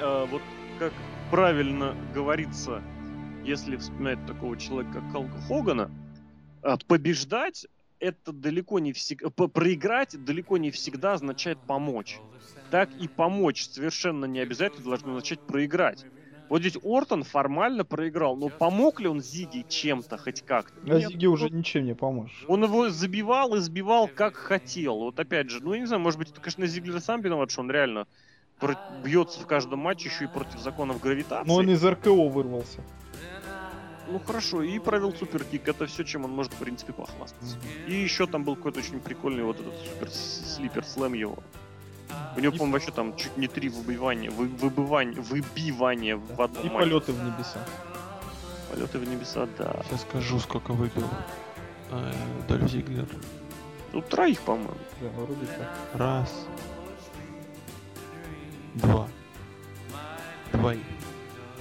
э, 0.00 0.26
вот 0.30 0.42
как 0.78 0.92
правильно 1.30 1.94
говорится, 2.14 2.82
если 3.44 3.76
вспоминать 3.76 4.24
такого 4.26 4.56
человека, 4.56 4.94
как 4.94 5.12
Халка 5.12 5.40
Хогана, 5.48 5.90
побеждать 6.76 7.66
это 8.00 8.32
далеко 8.32 8.78
не 8.78 8.92
всегда, 8.92 9.30
проиграть 9.30 10.22
далеко 10.24 10.56
не 10.56 10.70
всегда 10.70 11.14
означает 11.14 11.58
помочь. 11.66 12.18
Так 12.70 12.90
и 13.00 13.08
помочь 13.08 13.64
совершенно 13.64 14.26
не 14.26 14.40
обязательно 14.40 14.84
должно 14.84 15.10
означать 15.10 15.40
проиграть. 15.40 16.04
Вот 16.48 16.60
здесь 16.60 16.78
Ортон 16.82 17.24
формально 17.24 17.84
проиграл, 17.84 18.34
но 18.36 18.48
помог 18.48 19.00
ли 19.00 19.08
он 19.08 19.20
Зиги 19.20 19.66
чем-то 19.68 20.16
хоть 20.16 20.42
как-то? 20.42 20.80
А 20.82 20.98
Нет. 20.98 21.10
Зиге 21.10 21.26
уже 21.26 21.50
ничем 21.50 21.84
не 21.84 21.94
поможешь. 21.94 22.44
Он 22.48 22.64
его 22.64 22.88
забивал 22.88 23.54
и 23.54 23.60
сбивал 23.60 24.08
как 24.08 24.34
хотел. 24.34 24.96
Вот 24.98 25.20
опять 25.20 25.50
же, 25.50 25.62
ну 25.62 25.74
я 25.74 25.80
не 25.80 25.86
знаю, 25.86 26.00
может 26.00 26.18
быть, 26.18 26.30
это, 26.30 26.40
конечно, 26.40 26.66
Зиглер 26.66 27.00
сам 27.00 27.20
виноват, 27.20 27.50
что 27.50 27.60
он 27.60 27.70
реально 27.70 28.06
бьется 29.04 29.40
в 29.40 29.46
каждом 29.46 29.80
матче 29.80 30.08
еще 30.08 30.24
и 30.24 30.26
против 30.26 30.58
законов 30.60 31.00
гравитации. 31.00 31.46
Но 31.46 31.56
он 31.56 31.70
из 31.70 31.84
РКО 31.84 32.28
вырвался. 32.28 32.82
Ну 34.10 34.18
хорошо, 34.20 34.62
и 34.62 34.78
провел 34.78 35.12
суперкик. 35.12 35.68
Это 35.68 35.86
все, 35.86 36.02
чем 36.04 36.24
он 36.24 36.30
может, 36.30 36.52
в 36.54 36.56
принципе, 36.56 36.92
похвастаться. 36.92 37.56
И 37.86 37.94
еще 37.94 38.26
там 38.26 38.44
был 38.44 38.56
какой-то 38.56 38.78
очень 38.80 39.00
прикольный 39.00 39.42
вот 39.42 39.60
этот 39.60 39.74
супер 39.78 40.10
слипер 40.10 40.84
слэм 40.84 41.12
его. 41.12 41.38
У 42.36 42.40
него, 42.40 42.52
по-моему, 42.52 42.72
вообще 42.72 42.90
там 42.90 43.14
чуть 43.16 43.36
не 43.36 43.48
три 43.48 43.68
выбивания, 43.68 44.30
вы, 44.30 44.46
выбывания, 44.48 45.20
выбивания 45.20 46.16
в 46.16 46.40
одном 46.40 46.62
И 46.66 46.70
матче. 46.70 46.78
полеты 46.78 47.12
в 47.12 47.22
небеса. 47.22 47.64
Полеты 48.70 48.98
в 48.98 49.08
небеса, 49.08 49.46
да. 49.58 49.82
Сейчас 49.88 50.02
скажу, 50.02 50.38
сколько 50.38 50.72
выбил 50.72 51.08
э, 51.90 52.12
Дольф 52.48 52.70
Зиглер. 52.70 53.06
Ну, 53.92 54.00
троих, 54.02 54.40
по-моему. 54.40 54.70
Да, 55.00 55.08
вроде 55.16 55.46
так. 55.46 55.68
Раз. 55.94 56.46
Два. 58.74 59.08
Двоих. 60.52 60.80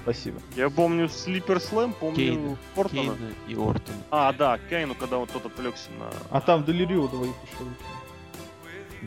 Спасибо. 0.07 0.39
Я 0.55 0.69
помню 0.69 1.09
Слипер 1.09 1.59
Слэм, 1.59 1.91
помню 1.91 2.15
Кейна. 2.15 2.57
Ортона. 2.77 3.01
Кейна 3.01 3.33
и 3.49 3.55
Ортон. 3.55 3.95
А, 4.09 4.31
да, 4.31 4.57
Кейну, 4.69 4.95
когда 4.95 5.17
он 5.17 5.27
тот 5.27 5.45
отвлекся 5.45 5.89
на... 5.99 6.09
А 6.29 6.39
там 6.39 6.63
Делирио 6.63 7.09
двоих 7.09 7.35
еще. 7.43 7.65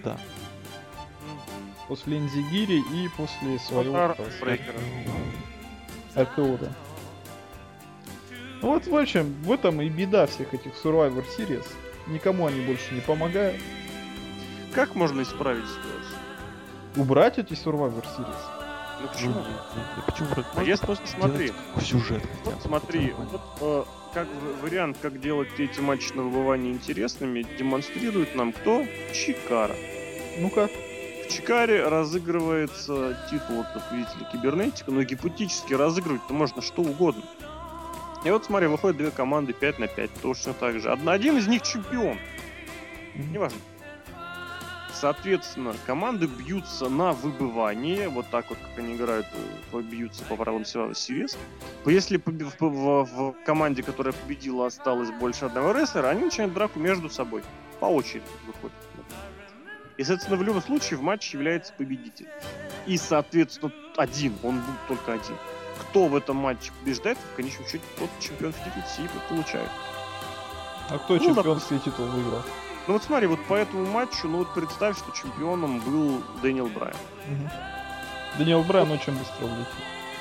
Да. 0.05 0.19
После 1.89 2.19
Инзигири 2.19 2.81
и 2.81 3.09
после 3.17 3.59
своего 3.61 4.15
Брейкера. 4.43 4.79
Да. 6.15 6.27
Ну 8.61 8.69
Вот, 8.69 8.87
в 8.87 8.95
общем, 8.95 9.33
в 9.43 9.53
этом 9.53 9.81
и 9.81 9.89
беда 9.89 10.27
всех 10.27 10.53
этих 10.53 10.73
Survivor 10.85 11.25
Series. 11.39 11.67
Никому 12.09 12.47
они 12.47 12.61
больше 12.61 12.93
не 12.93 13.01
помогают. 13.01 13.59
Как 14.75 14.95
можно 14.95 15.23
исправить 15.23 15.65
ситуацию? 15.65 16.19
Убрать 16.97 17.39
эти 17.39 17.55
Survivor 17.55 18.05
Series. 18.19 18.60
Ну 19.01 19.07
Ну, 19.07 19.09
почему? 19.13 19.35
нет, 19.35 20.05
почему 20.07 20.29
А 20.57 20.63
если 20.63 20.87
просто 20.87 21.07
смотри, 21.07 21.53
сюжет 21.81 22.23
вот 22.45 22.63
смотри, 22.63 23.15
вот 23.17 23.41
э, 23.61 23.85
как 24.15 24.29
вариант, 24.63 24.99
как 25.01 25.21
делать 25.21 25.49
эти 25.59 25.81
матчи 25.81 26.13
на 26.13 26.23
выбывание 26.23 26.73
интересными, 26.73 27.47
демонстрирует 27.59 28.35
нам 28.35 28.53
кто? 28.53 28.85
Чикара. 29.15 29.75
Ну-ка. 30.39 30.69
В 31.25 31.33
Чикаре 31.33 31.87
разыгрывается 31.87 33.17
титул 33.31 33.57
вот 33.59 33.67
победителя 33.73 34.25
кибернетика, 34.33 34.91
но 34.91 35.03
гипотетически 35.03 35.75
разыгрывать-то 35.75 36.35
можно 36.35 36.61
что 36.61 36.83
угодно. 36.83 37.23
И 38.25 38.31
вот 38.31 38.45
смотри, 38.45 38.67
выходят 38.67 38.97
две 38.97 39.11
команды 39.11 39.53
5 39.53 39.79
на 39.79 39.87
5, 39.87 40.11
точно 40.21 40.53
так 40.53 40.81
же. 40.81 40.91
Одна, 40.91 41.13
один 41.13 41.39
из 41.39 41.47
них 41.47 41.63
чемпион. 41.63 42.19
Неважно. 43.15 43.59
Соответственно, 45.01 45.75
команды 45.87 46.27
бьются 46.27 46.91
на 46.91 47.13
выбывание, 47.13 48.11
вот 48.11 48.27
так 48.31 48.51
вот, 48.51 48.59
как 48.59 48.79
они 48.85 48.97
играют, 48.97 49.27
э, 49.73 49.81
бьются 49.81 50.23
по 50.25 50.37
правилам 50.37 50.63
Series. 50.63 51.39
Если 51.87 52.19
в, 52.19 52.61
в- 52.61 53.05
в 53.05 53.35
команде, 53.47 53.83
которая 53.83 54.13
победила, 54.13 54.67
осталось 54.67 55.11
больше 55.11 55.47
одного 55.47 55.73
рестлера, 55.73 56.09
они 56.09 56.25
начинают 56.27 56.53
драку 56.53 56.79
между 56.79 57.09
собой. 57.09 57.43
По 57.81 57.87
очереди 57.87 58.25
выходят. 58.47 58.77
И, 59.97 60.05
соответственно, 60.05 60.37
в 60.37 60.43
любом 60.43 60.63
случае 60.63 60.99
в 60.99 61.03
матче 61.03 61.39
является 61.39 61.73
победитель. 61.73 62.29
И, 62.87 62.99
соответственно, 62.99 63.73
один, 63.97 64.35
он 64.43 64.57
будет 64.61 64.87
только 64.87 65.15
один. 65.15 65.37
Кто 65.81 66.09
в 66.09 66.15
этом 66.17 66.37
матче 66.37 66.73
побеждает, 66.81 67.17
в 67.33 67.37
конечном 67.37 67.67
счете, 67.67 67.85
тот 67.99 68.11
чемпионский 68.21 68.71
титул 68.97 69.21
получает. 69.31 69.69
А 70.91 70.99
кто 70.99 71.17
Ну, 71.17 71.25
чемпионский 71.35 71.79
титул 71.79 72.05
выиграл? 72.07 72.43
Ну 72.87 72.95
вот 72.95 73.03
смотри, 73.03 73.27
вот 73.27 73.43
по 73.45 73.55
этому 73.55 73.87
матчу, 73.87 74.27
ну 74.29 74.39
вот 74.39 74.55
представь, 74.55 74.99
что 74.99 75.13
чемпионом 75.13 75.81
был 75.81 76.23
Дэниел 76.43 76.67
Брайан. 76.67 76.97
Мгм. 77.29 77.51
Даниэл 78.39 78.63
Брайан 78.63 78.91
очень 78.91 79.13
быстро 79.13 79.45
улетел. 79.45 79.67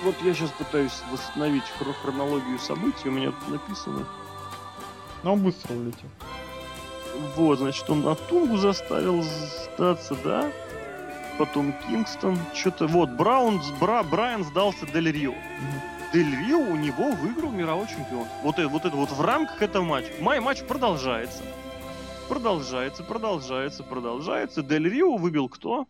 Вот 0.04 0.16
я 0.24 0.34
сейчас 0.34 0.50
пытаюсь 0.52 1.02
восстановить 1.12 1.64
хро- 1.80 1.94
хронологию 2.02 2.58
событий, 2.60 3.10
у 3.10 3.12
меня 3.12 3.32
тут 3.32 3.50
написано. 3.50 4.06
Но 5.24 5.34
он 5.34 5.40
быстро 5.40 5.74
улетел. 5.74 6.10
Вот, 7.36 7.60
значит, 7.60 7.90
он 7.90 8.08
Атунгу 8.08 8.58
заставил 8.58 9.24
сдаться, 9.24 10.16
да? 10.24 10.52
Потом 11.38 11.74
Кингстон, 11.88 12.38
что-то... 12.54 12.88
Вот, 12.88 13.10
Браун, 13.12 13.62
Бра, 13.80 14.04
Брайан 14.04 14.44
сдался 14.44 14.86
Дель 14.86 15.12
Рио. 15.12 15.32
Мгм. 15.32 15.82
Дель 16.14 16.36
Рио 16.46 16.60
у 16.60 16.76
него 16.76 17.12
выиграл 17.12 17.52
мировой 17.52 17.88
чемпион. 17.88 18.28
Вот 18.44 18.58
это 18.58 18.68
вот, 18.70 18.86
это 18.86 18.96
вот 18.96 19.12
в 19.12 19.22
рамках 19.22 19.62
этого 19.62 19.84
матча. 19.84 20.12
Май 20.22 20.40
матч 20.40 20.64
продолжается. 20.64 21.44
Продолжается, 22.30 23.04
продолжается, 23.04 23.84
продолжается. 23.84 24.62
Дель 24.62 24.88
Рио 24.88 25.18
выбил 25.18 25.50
кто? 25.50 25.88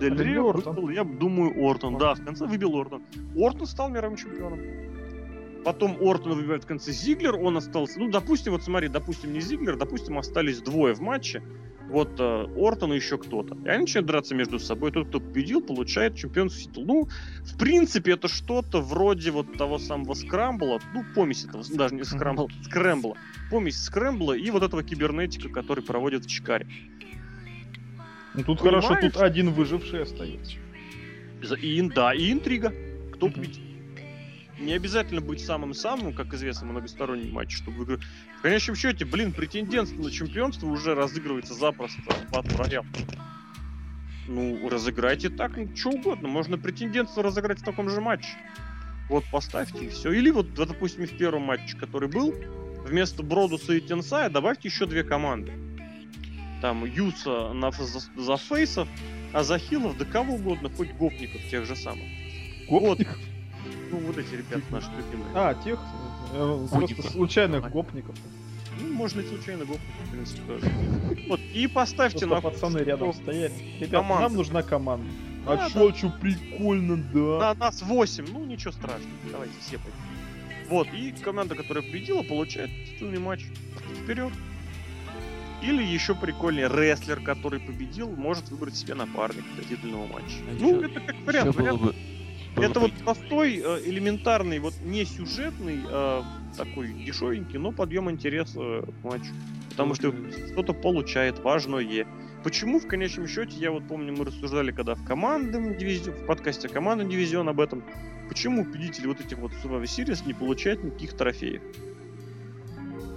Дель 0.00 0.16
Рио 0.16 0.50
Ортон. 0.50 0.76
выбил, 0.76 0.88
я 0.90 1.02
думаю, 1.02 1.52
Ортон. 1.68 1.98
Да, 1.98 2.14
в 2.14 2.24
конце 2.24 2.46
выбил 2.46 2.76
Ортон. 2.76 3.02
Ортон 3.36 3.66
стал 3.66 3.88
мировым 3.88 4.16
чемпионом. 4.16 4.60
Потом 5.64 5.98
Ортон 6.00 6.34
выбивает 6.34 6.62
в 6.62 6.66
конце 6.68 6.92
Зиглер, 6.92 7.34
он 7.34 7.56
остался... 7.56 7.98
Ну, 7.98 8.08
допустим, 8.08 8.52
вот 8.52 8.62
смотри, 8.62 8.88
допустим, 8.88 9.32
не 9.32 9.40
Зиглер, 9.40 9.76
допустим, 9.76 10.16
остались 10.16 10.60
двое 10.60 10.94
в 10.94 11.00
матче. 11.00 11.42
Вот 11.88 12.20
э, 12.20 12.46
Ортон 12.56 12.92
и 12.92 12.96
еще 12.96 13.16
кто-то. 13.16 13.56
И 13.64 13.68
они 13.68 13.82
начинают 13.82 14.06
драться 14.06 14.34
между 14.34 14.58
собой. 14.58 14.92
Тот, 14.92 15.08
кто 15.08 15.20
победил, 15.20 15.62
получает 15.62 16.16
чемпионский 16.16 16.66
титул. 16.66 16.84
Ну, 16.84 17.08
в 17.42 17.56
принципе, 17.56 18.12
это 18.12 18.28
что-то 18.28 18.80
вроде 18.82 19.30
вот 19.30 19.56
того 19.56 19.78
самого 19.78 20.14
скрамбла, 20.14 20.80
ну, 20.92 21.04
помесь 21.14 21.44
этого, 21.44 21.64
даже 21.74 21.94
не 21.94 22.04
скрамбла, 22.04 22.48
скрэмбла. 22.62 23.16
Помесь 23.50 23.82
скрэмбла 23.82 24.34
и 24.34 24.50
вот 24.50 24.62
этого 24.62 24.82
кибернетика, 24.82 25.48
который 25.48 25.82
проводит 25.82 26.26
в 26.26 26.28
Чикаре. 26.28 26.66
Ну 28.34 28.44
тут 28.44 28.60
Понимаешь? 28.60 28.84
хорошо, 28.84 29.08
тут 29.08 29.16
один 29.20 29.50
выживший 29.52 30.02
остается. 30.02 30.56
И, 31.62 31.80
да, 31.88 32.14
и 32.14 32.30
интрига. 32.30 32.72
Кто 33.14 33.30
победит? 33.30 33.67
Не 34.58 34.72
обязательно 34.72 35.20
быть 35.20 35.44
самым-самым, 35.44 36.12
как 36.12 36.34
известно, 36.34 36.66
многосторонний 36.66 37.30
матч, 37.30 37.56
чтобы 37.56 37.78
выиграть. 37.78 38.00
В 38.38 38.42
конечном 38.42 38.76
счете, 38.76 39.04
блин, 39.04 39.32
претендентство 39.32 40.02
на 40.02 40.10
чемпионство 40.10 40.66
уже 40.66 40.94
разыгрывается 40.94 41.54
запросто 41.54 42.00
Battle 42.32 42.58
Royale. 42.58 42.86
Ну, 44.26 44.68
разыграйте 44.68 45.30
так, 45.30 45.56
ну, 45.56 45.74
что 45.74 45.90
угодно. 45.90 46.28
Можно 46.28 46.58
претендентство 46.58 47.22
разыграть 47.22 47.60
в 47.60 47.64
таком 47.64 47.88
же 47.88 48.00
матче. 48.00 48.28
Вот 49.08 49.24
поставьте 49.30 49.86
и 49.86 49.88
все. 49.88 50.12
Или 50.12 50.30
вот, 50.30 50.52
допустим, 50.54 51.06
в 51.06 51.16
первом 51.16 51.42
матче, 51.42 51.76
который 51.76 52.08
был, 52.08 52.34
вместо 52.84 53.22
Бродуса 53.22 53.74
и 53.74 53.80
Тенсая 53.80 54.28
добавьте 54.28 54.68
еще 54.68 54.86
две 54.86 55.04
команды. 55.04 55.52
Там 56.60 56.84
Юса 56.84 57.52
на, 57.52 57.70
за, 57.70 58.00
за 58.16 58.36
фейсов, 58.36 58.88
а 59.32 59.44
за 59.44 59.58
хилов, 59.58 59.96
да 59.96 60.04
кого 60.04 60.34
угодно, 60.34 60.68
хоть 60.68 60.92
гопников 60.94 61.40
тех 61.48 61.64
же 61.64 61.76
самых. 61.76 62.04
Вот. 62.68 62.98
Ну, 63.90 63.98
вот 63.98 64.18
эти 64.18 64.34
ребята 64.34 64.62
наши 64.70 64.88
любимые. 64.96 65.30
А, 65.34 65.54
тех, 65.54 65.78
э, 66.32 66.56
просто 66.58 66.76
Гопников. 66.78 67.10
случайных 67.10 67.70
гопников. 67.70 68.14
Ну, 68.80 68.92
можно 68.94 69.20
и 69.20 69.26
случайно 69.26 69.64
гопников, 69.64 70.06
в 70.06 70.10
принципе, 70.10 70.42
тоже. 70.46 70.72
Вот, 71.28 71.40
и 71.40 71.66
поставьте 71.66 72.26
на... 72.26 72.40
пацаны 72.40 72.78
рядом 72.78 73.12
стояли. 73.12 73.52
Ребята, 73.80 74.06
нам 74.06 74.34
нужна 74.34 74.62
команда. 74.62 75.06
Да, 75.46 75.64
А 75.64 75.70
чё, 75.70 75.90
чё, 75.92 76.12
прикольно, 76.20 76.96
да. 76.96 77.38
На 77.38 77.54
нас 77.54 77.82
8, 77.82 78.26
ну 78.32 78.44
ничего 78.44 78.72
страшного, 78.72 79.08
давайте 79.32 79.54
все 79.60 79.78
пойдем. 79.78 79.98
Вот, 80.68 80.86
и 80.92 81.12
команда, 81.22 81.54
которая 81.54 81.82
победила, 81.82 82.22
получает 82.22 82.70
титульный 82.86 83.18
матч. 83.18 83.46
Вперед. 84.04 84.32
Или 85.62 85.82
еще 85.82 86.14
прикольнее, 86.14 86.68
рестлер, 86.68 87.20
который 87.20 87.58
победил, 87.58 88.10
может 88.10 88.48
выбрать 88.50 88.76
себе 88.76 88.94
напарника 88.94 89.46
для 89.56 89.64
титульного 89.64 90.06
матча. 90.06 90.36
А 90.48 90.56
ну, 90.60 90.76
ещё- 90.76 90.86
это 90.86 91.00
как 91.00 91.16
вариант. 91.26 91.56
было 91.56 91.62
вариант 91.62 91.80
бы... 91.82 91.94
Это 92.62 92.80
вот 92.80 92.92
простой, 93.04 93.62
э, 93.64 93.80
элементарный, 93.84 94.58
вот 94.58 94.74
не 94.82 95.04
сюжетный, 95.04 95.80
а 95.86 96.24
такой 96.56 96.92
дешевенький, 96.92 97.58
но 97.58 97.72
подъем 97.72 98.10
интереса 98.10 98.82
к 98.82 99.04
матчу. 99.04 99.32
Потому 99.70 99.94
что 99.94 100.12
кто-то 100.52 100.72
получает 100.72 101.38
важное. 101.38 102.06
Почему 102.42 102.80
в 102.80 102.86
конечном 102.86 103.26
счете, 103.28 103.56
я 103.58 103.70
вот 103.70 103.86
помню, 103.86 104.16
мы 104.16 104.24
рассуждали, 104.24 104.72
когда 104.72 104.94
в 104.94 105.04
командном 105.04 105.76
дивизионе, 105.76 106.18
в 106.18 106.26
подкасте 106.26 106.68
командный 106.68 107.08
дивизион 107.08 107.48
об 107.48 107.60
этом, 107.60 107.82
почему 108.28 108.64
победители 108.64 109.06
вот 109.06 109.20
этих 109.20 109.38
вот 109.38 109.52
Survivor 109.62 109.82
Series 109.84 110.26
не 110.26 110.34
получают 110.34 110.82
никаких 110.84 111.14
трофеев? 111.14 111.62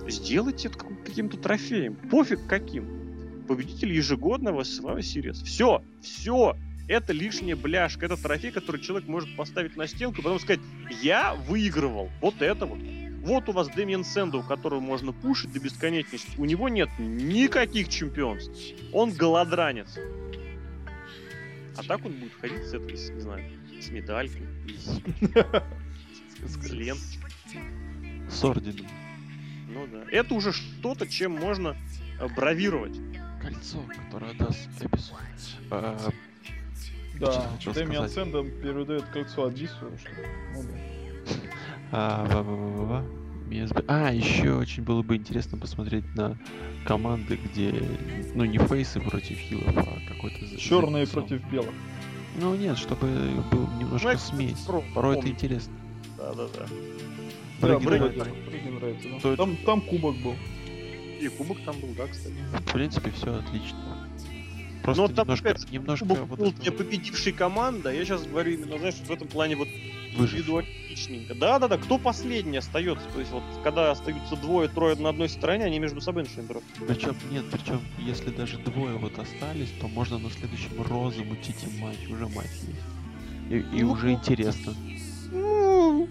Сделайте 0.08 0.68
это 0.68 0.78
как- 0.78 1.04
каким-то 1.04 1.38
трофеем. 1.38 1.96
Пофиг 1.96 2.40
каким. 2.48 3.46
Победитель 3.48 3.94
ежегодного 3.94 4.62
Survivor 4.62 5.00
Series. 5.00 5.44
Все, 5.44 5.84
все. 6.02 6.56
Это 6.88 7.14
лишняя 7.14 7.56
бляшка. 7.56 8.06
Это 8.06 8.18
трофей, 8.18 8.52
который 8.52 8.82
человек 8.82 9.08
может 9.08 9.36
поставить 9.36 9.76
на 9.78 9.88
стенку 9.88 10.22
и 10.22 10.24
потом 10.24 10.40
сказать, 10.40 10.62
я 11.02 11.34
выигрывал. 11.34 12.10
Вот 12.22 12.42
это 12.42 12.66
вот. 12.66 12.80
Вот 13.22 13.48
у 13.50 13.52
вас 13.52 13.68
Дэмиен 13.68 14.04
Сэнда, 14.04 14.40
у 14.40 14.44
которого 14.44 14.80
можно 14.80 15.12
пушить 15.12 15.54
до 15.54 15.60
бесконечности. 15.60 16.32
У 16.40 16.46
него 16.46 16.70
нет 16.70 16.90
никаких 16.98 17.88
чемпионств. 17.90 18.52
Он 18.94 19.14
голодранец. 19.14 19.96
А 21.78 21.84
так 21.84 22.04
он 22.04 22.14
будет 22.14 22.34
ходить 22.34 22.64
с 22.66 22.74
этой, 22.74 22.98
с, 22.98 23.10
не 23.10 23.22
знаю, 23.22 23.44
с 23.80 23.90
медалькой, 23.90 24.48
с, 26.46 26.70
лентой. 26.70 27.20
С 28.30 28.44
орденом. 28.44 28.88
Ну 29.70 29.88
да. 29.88 30.04
Это 30.12 30.34
уже 30.34 30.52
что-то, 30.52 31.08
чем 31.08 31.32
можно 31.32 31.78
э, 32.20 32.28
бравировать. 32.36 33.00
Кольцо, 33.42 33.84
которое 33.88 34.34
даст 34.34 34.70
Эбису. 34.82 35.16
Да, 37.22 37.48
Дэмиан. 37.74 38.10
Сэндом 38.10 38.50
передает 38.50 39.04
кольцо 39.06 39.46
Абису, 39.46 39.76
что 39.76 40.10
ну, 40.56 40.64
да. 40.64 40.78
А, 41.92 43.06
А, 43.88 44.12
еще 44.14 44.54
очень 44.56 44.84
было 44.84 45.04
бы 45.04 45.18
интересно 45.18 45.58
посмотреть 45.58 46.06
на 46.16 46.38
команды, 46.86 47.38
где, 47.38 47.74
ну, 48.34 48.46
не 48.46 48.58
фейсы 48.58 49.00
против 49.00 49.38
хилов, 49.38 49.76
а 49.78 50.00
какой-то... 50.08 50.58
Черные 50.58 51.06
против 51.06 51.44
белых. 51.52 51.74
Ну, 52.40 52.56
нет, 52.56 52.78
чтобы 52.78 53.08
был 53.52 53.68
немножко 53.78 54.10
это 54.10 54.20
смесь. 54.20 54.60
про- 54.60 54.82
Порой 54.96 55.14
это 55.14 55.22
помню. 55.22 55.36
интересно. 55.36 55.74
Да, 56.18 56.34
да, 56.34 56.48
да. 56.48 56.66
Да, 57.62 57.68
Брейки 57.80 57.86
Брейки 57.86 58.18
нравятся. 58.18 58.50
Брейки 58.50 58.68
нравится, 58.70 59.10
да. 59.10 59.16
Точно. 59.20 59.38
Там, 59.38 59.58
там 59.58 59.82
кубок 59.82 60.16
был. 60.18 60.36
И 61.20 61.28
кубок 61.28 61.58
там 61.66 61.80
был, 61.80 61.90
да, 61.98 62.08
кстати. 62.08 62.34
В 62.54 62.72
принципе, 62.74 63.12
все 63.12 63.36
отлично. 63.36 64.01
Просто 64.84 65.02
Но 65.04 65.08
там, 65.10 65.26
немножко, 65.28 65.58
же, 65.58 65.68
немножко 65.72 66.06
Кубок 66.06 66.28
вот 66.28 66.40
был 66.40 66.54
это 66.60 66.72
победившей 66.72 67.34
команды, 67.34 67.90
а 67.90 67.92
я 67.92 68.04
сейчас 68.04 68.24
говорю 68.24 68.54
именно, 68.54 68.78
знаешь, 68.80 68.96
в 68.96 69.12
этом 69.12 69.28
плане 69.28 69.56
вот 69.56 69.68
индивидуалистичненько. 70.18 71.36
Да, 71.36 71.60
да, 71.60 71.68
да, 71.68 71.78
кто 71.78 71.98
последний 72.00 72.58
остается? 72.58 73.08
То 73.14 73.20
есть 73.20 73.32
вот 73.32 73.44
когда 73.64 73.92
остаются 73.92 74.36
двое, 74.36 74.70
трое 74.70 74.96
на 74.96 75.10
одной 75.10 75.30
стороне, 75.30 75.66
они 75.66 75.80
между 75.80 76.02
собой 76.02 76.24
начинают 76.24 76.48
драться. 76.48 76.68
Причем, 76.88 77.16
нет, 77.32 77.46
причем, 77.52 77.82
если 78.00 78.32
даже 78.32 78.58
двое 78.58 78.96
вот 78.98 79.18
остались, 79.20 79.70
то 79.80 79.88
можно 79.88 80.18
на 80.18 80.30
следующем 80.32 80.82
розу 80.82 81.24
мутить 81.24 81.64
и 81.64 81.80
матч, 81.80 81.98
уже 82.10 82.28
матч 82.28 82.48
есть. 82.68 83.52
И, 83.52 83.78
и 83.78 83.84
Ну, 83.84 83.92
уже 83.92 84.12
интересно. 84.14 84.74
Ну, 85.32 86.08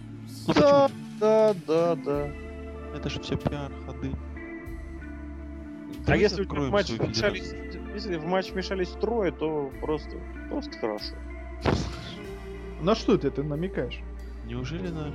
Ну 0.47 0.55
да, 0.55 0.85
почему? 0.89 1.01
да, 1.21 1.55
да, 1.67 1.97
да. 1.97 2.29
Это 2.97 3.11
же 3.11 3.21
все 3.21 3.37
пиар, 3.37 3.73
ходы. 3.87 4.11
А 6.07 6.17
если 6.17 6.43
у 6.43 6.45
тебя 6.45 6.61
в 6.63 6.71
матч 6.71 6.87
свою 6.87 7.05
вмешались, 7.05 7.53
если 7.95 8.17
в 8.17 8.25
матч 8.25 8.51
вмешались 8.51 8.89
трое, 8.91 9.33
то 9.33 9.71
просто, 9.81 10.17
просто 10.49 10.73
хорошо. 10.79 11.15
На 12.81 12.95
что 12.95 13.15
это 13.15 13.31
ты 13.31 13.43
намекаешь? 13.43 14.01
Неужели 14.47 14.89
на 14.89 15.09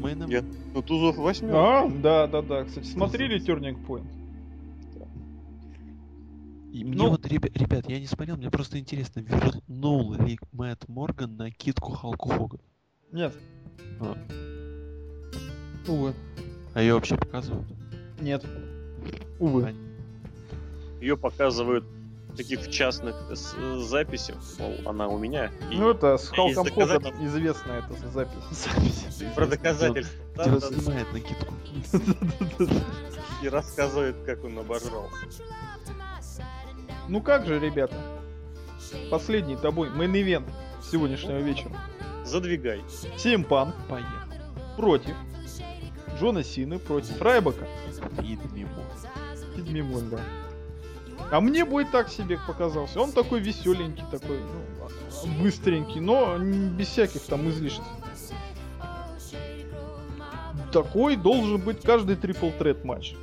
Мэйном? 0.00 0.28
Нет. 0.30 0.44
Ну, 0.74 0.82
тузов 0.82 1.16
восьмер. 1.16 1.54
А, 1.54 1.88
да, 1.88 2.26
да, 2.26 2.42
да. 2.42 2.64
Кстати, 2.64 2.86
смотрели 2.86 3.40
Turning 3.44 3.84
Point? 3.86 4.06
И 6.72 6.84
мне 6.84 6.96
Ну- 6.98 7.08
вот, 7.08 7.24
ребя- 7.26 7.50
ребят, 7.58 7.88
я 7.88 7.98
не 7.98 8.06
смотрел, 8.06 8.36
мне 8.36 8.50
просто 8.50 8.78
интересно, 8.78 9.20
вернул 9.20 10.12
ли 10.12 10.38
Мэтт 10.52 10.86
Морган 10.88 11.34
накидку 11.36 11.92
Халку 11.92 12.28
Хоган? 12.28 12.60
Нет. 13.12 13.34
А, 13.98 14.14
Увы. 15.88 16.12
а 16.74 16.82
ее 16.82 16.92
вообще 16.94 17.16
показывают? 17.16 17.66
Нет. 18.20 18.44
Увы. 19.40 19.62
Понятно. 19.62 19.85
Ее 21.06 21.16
показывают 21.16 21.84
в 22.30 22.36
таких 22.36 22.68
частных 22.68 23.14
с- 23.32 23.54
э, 23.56 23.78
записях, 23.78 24.34
мол, 24.58 24.74
она 24.86 25.06
у 25.06 25.18
меня. 25.18 25.52
И 25.70 25.76
Ну 25.76 25.90
это 25.90 26.16
с 26.18 26.30
Халком 26.30 26.64
доказательства. 26.64 27.12
Хоганом 27.12 27.26
известная 27.28 27.78
эта 27.78 28.08
запись. 28.08 29.08
про 29.36 29.46
доказательства. 29.46 30.24
Да, 30.34 30.44
да, 30.46 30.60
снимает 30.60 31.12
накидку. 31.12 31.54
и 33.44 33.48
рассказывает, 33.48 34.16
как 34.26 34.42
он 34.42 34.58
обожрался. 34.58 35.14
Ну 37.06 37.22
как 37.22 37.46
же, 37.46 37.60
ребята? 37.60 37.94
Последний 39.08 39.54
тобой 39.56 39.90
main 39.90 40.17
event 40.17 40.50
сегодняшнего 40.90 41.38
вечера. 41.38 41.70
Задвигай. 42.24 42.82
Punk 43.22 43.74
Поехал. 43.88 44.10
против 44.76 45.14
Джона 46.18 46.42
Сины 46.42 46.80
против 46.80 47.22
Райбака. 47.22 47.64
Feed 48.20 48.40
me 48.52 48.57
more. 48.57 48.70
Me 49.56 49.69
more, 49.69 50.02
да. 50.10 50.18
А 51.30 51.40
мне 51.40 51.64
бой 51.64 51.84
так 51.84 52.08
себе 52.08 52.38
показался. 52.46 53.00
Он 53.00 53.12
такой 53.12 53.40
веселенький, 53.40 54.04
такой, 54.10 54.38
ну, 54.38 55.42
быстренький, 55.42 56.00
но 56.00 56.38
без 56.38 56.88
всяких 56.88 57.22
там 57.22 57.48
излишеств. 57.48 57.84
Такой 60.72 61.16
должен 61.16 61.58
быть 61.60 61.80
каждый 61.82 62.16
triple 62.16 62.50
threat 62.58 62.84
матч. 62.84 63.14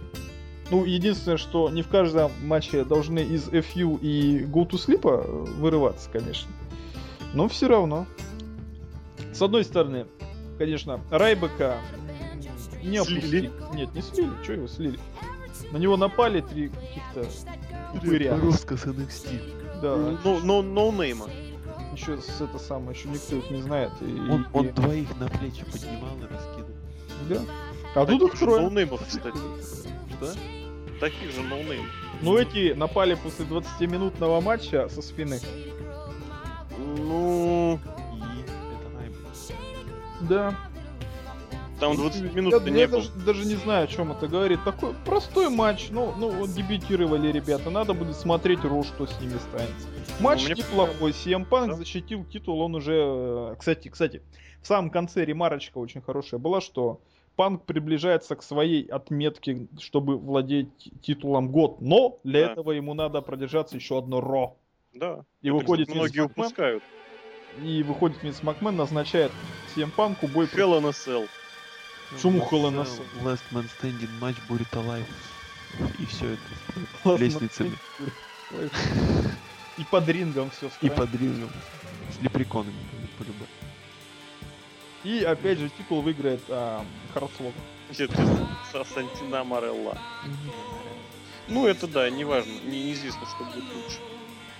Ну, 0.71 0.85
единственное, 0.85 1.37
что 1.37 1.69
не 1.69 1.81
в 1.81 1.87
каждом 1.87 2.31
матче 2.43 2.83
должны 2.83 3.19
из 3.19 3.47
FU 3.49 3.99
и 3.99 4.43
Go 4.43 4.67
to 4.67 4.71
Sleep 4.71 5.01
э, 5.03 5.59
вырываться, 5.59 6.09
конечно. 6.11 6.49
Но 7.33 7.47
все 7.47 7.67
равно. 7.67 8.07
С 9.33 9.41
одной 9.41 9.63
стороны, 9.63 10.07
конечно, 10.57 11.01
Райбека 11.11 11.77
не 12.83 12.97
опустить. 12.97 13.51
Нет, 13.73 13.93
не 13.93 14.01
слили. 14.01 14.31
Что 14.43 14.53
его 14.53 14.67
слили? 14.67 14.99
На 15.73 15.77
него 15.77 15.97
напали 15.97 16.39
три 16.41 16.69
каких-то 16.69 17.25
упыря. 17.97 18.37
Русска 18.39 18.77
с 18.77 18.85
NXT. 18.85 19.81
Да. 19.81 19.95
Ну, 20.23 20.39
но 20.43 20.61
ноунейма. 20.61 21.25
Еще 21.93 22.17
с 22.21 22.39
это 22.41 22.59
самое, 22.59 22.95
еще 22.97 23.09
никто 23.09 23.35
их 23.37 23.49
не 23.49 23.61
знает. 23.63 23.91
И, 24.01 24.05
Он, 24.05 24.43
и- 24.43 24.45
он 24.53 24.67
двоих 24.73 25.09
на 25.19 25.27
плечи 25.27 25.65
поднимал 25.65 26.15
и 26.19 26.31
раскидывал. 26.31 26.75
Да. 27.27 27.41
А 27.95 28.05
тут 28.05 28.21
их 28.21 28.31
Таких 28.31 28.39
же 28.39 28.45
трое. 28.45 28.61
ноунеймов, 28.61 29.01
кстати. 29.07 29.37
Что? 30.17 30.33
Таких 30.99 31.31
же 31.31 31.41
ноунеймов. 31.41 31.87
Ну 32.21 32.37
эти 32.37 32.73
напали 32.73 33.15
после 33.15 33.45
20-минутного 33.45 34.41
матча 34.41 34.87
со 34.89 35.01
спины. 35.01 35.39
Ну, 36.97 37.79
И 38.13 38.41
это 38.41 38.97
Райбек. 38.99 39.17
Да. 40.29 40.55
Там 41.83 41.97
20 41.97 42.33
минут 42.33 42.53
я, 42.53 42.71
не 42.71 42.79
я 42.79 42.87
даже, 42.87 43.09
даже 43.25 43.45
не 43.45 43.55
знаю, 43.55 43.83
о 43.85 43.87
чем 43.87 44.11
это 44.11 44.27
говорит. 44.27 44.63
Такой 44.63 44.93
простой 45.05 45.49
матч. 45.49 45.87
Ну, 45.91 46.13
ну 46.17 46.29
вот 46.29 46.51
дебютировали 46.53 47.31
ребята. 47.31 47.69
Надо 47.69 47.93
будет 47.93 48.15
смотреть 48.15 48.63
Ро, 48.63 48.83
что 48.83 49.05
с 49.05 49.19
ними 49.21 49.37
станется. 49.37 49.87
Матч 50.19 50.47
Ну, 50.49 50.55
неплохой. 50.55 51.11
CM 51.11 51.47
Punk 51.47 51.67
Да. 51.67 51.73
защитил 51.75 52.23
титул. 52.25 52.59
Он 52.61 52.75
уже... 52.75 52.93
э, 52.95 53.55
Кстати, 53.59 53.89
кстати, 53.89 54.21
в 54.61 54.67
самом 54.67 54.89
конце 54.89 55.25
ремарочка 55.25 55.77
очень 55.77 56.01
хорошая 56.01 56.39
была, 56.39 56.61
что 56.61 57.01
Панк 57.35 57.65
приближается 57.65 58.35
к 58.35 58.43
своей 58.43 58.85
отметке, 58.85 59.67
чтобы 59.79 60.17
владеть 60.17 60.69
титулом 61.01 61.49
год. 61.51 61.81
Но 61.81 62.19
для 62.23 62.45
Да. 62.45 62.51
этого 62.51 62.71
ему 62.71 62.93
надо 62.93 63.21
продержаться 63.21 63.75
еще 63.75 63.97
одно 63.97 64.21
Ро. 64.21 64.55
Да. 64.93 65.25
И 65.41 65.47
Это 65.47 65.55
выходит 65.57 65.89
Многие 65.89 66.21
упускают. 66.21 66.83
и 67.63 67.81
выходит 67.83 68.21
Винс 68.21 68.43
Макмен, 68.43 68.75
назначает 68.75 69.31
CM 69.75 69.89
Панку 69.95 70.27
бой 70.27 70.45
Hell 70.45 70.79
in 70.79 70.85
a 70.87 70.91
Cell. 70.91 71.27
Шуму 72.21 72.39
Last- 72.39 72.47
Холлана. 72.49 72.87
Last 73.21 73.41
Man 73.51 73.69
Standing 73.81 74.09
матч 74.19 74.35
будет 74.47 74.71
alive. 74.73 75.05
И 75.99 76.05
все 76.05 76.31
это. 76.33 76.41
Ладно, 77.03 77.23
лестницами. 77.23 77.77
И 79.77 79.83
под 79.89 80.07
рингом 80.07 80.51
все 80.51 80.69
И 80.81 80.89
под 80.89 81.13
рингом. 81.15 81.49
С 82.17 82.21
лепреконами. 82.21 82.75
по-любому. 83.17 83.47
И 85.03 85.23
опять 85.23 85.59
же 85.59 85.69
титул 85.69 86.01
выиграет 86.01 86.41
а, 86.47 86.85
со 88.71 88.83
Сантина 88.85 89.43
Морелла. 89.43 89.97
Ну, 91.49 91.67
это 91.67 91.87
да, 91.87 92.09
неважно. 92.09 92.51
Не, 92.65 92.85
неизвестно, 92.85 93.25
что 93.25 93.43
будет 93.43 93.65
лучше. 93.75 93.97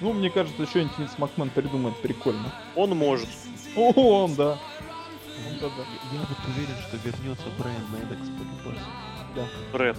Ну, 0.02 0.12
мне 0.12 0.30
кажется, 0.30 0.66
что-нибудь 0.66 0.98
Винс 0.98 1.18
Макмен 1.18 1.50
придумает 1.50 1.96
прикольно. 2.02 2.54
Он 2.76 2.90
может. 2.90 3.30
О, 3.78 4.24
он, 4.24 4.36
да. 4.36 4.60
Да, 5.62 5.70
да. 5.70 5.84
Я 6.12 6.20
вот 6.20 6.38
уверен, 6.48 6.76
что 6.88 6.98
вернется 6.98 7.46
Брайан 7.58 7.86
Мэддокс 7.92 8.30
по 8.30 8.44
любому. 8.44 8.80
Брэд. 9.72 9.98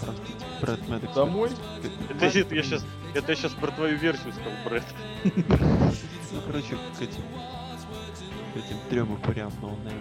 Простите, 0.00 0.46
Брэд 0.60 0.88
Мэддокс. 0.88 1.14
Домой? 1.14 1.50
Это, 2.10 2.26
это 2.26 2.54
я 2.54 2.62
сейчас, 2.62 2.84
это 3.14 3.32
я 3.32 3.36
сейчас 3.36 3.52
про 3.52 3.70
твою 3.70 3.96
версию 3.98 4.32
сказал, 4.32 4.52
Брэд. 4.64 4.84
Ну, 5.24 6.40
короче, 6.46 6.76
к 6.98 7.02
этим, 7.02 7.22
к 8.54 8.56
этим 8.56 8.78
трем 8.88 9.12
упырям 9.12 9.52
ноунейма. 9.60 10.00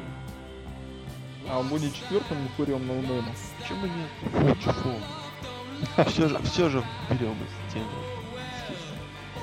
А 1.49 1.60
он 1.60 1.68
будет 1.68 1.93
четвертым 1.93 2.45
упырем 2.45 2.88
ноунейма. 2.88 3.34
Почему 3.60 3.85
нет? 3.85 4.57
Фу. 4.64 6.03
Все 6.07 6.30
же, 6.30 6.39
все 6.43 6.69
же 6.69 6.84
берем 7.10 7.34
из 7.34 7.73
темы. 7.73 7.85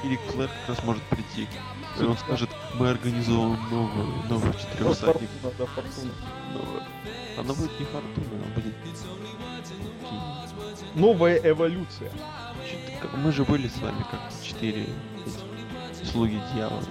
Или 0.04 0.16
Флэр 0.28 0.48
как 0.48 0.76
раз 0.76 0.84
может 0.84 1.02
прийти. 1.04 1.48
И 2.00 2.04
он 2.04 2.16
скажет, 2.18 2.50
мы 2.74 2.90
организовываем 2.90 3.60
новую, 3.70 4.06
новую 4.28 4.52
четырехсадник. 4.54 5.28
Да, 5.42 5.66
Фортуна. 5.66 6.12
Новую. 6.54 6.82
Она 7.38 7.54
будет 7.54 7.80
не 7.80 7.86
фортуна, 7.86 8.26
она 8.32 8.54
будет... 8.54 8.74
Новая 10.94 11.36
эволюция. 11.44 12.10
Мы 13.16 13.32
же 13.32 13.44
были 13.44 13.68
с 13.68 13.78
вами 13.78 14.04
как 14.10 14.20
четыре 14.42 14.86
эти 15.26 16.04
слуги 16.04 16.40
дьявола, 16.54 16.82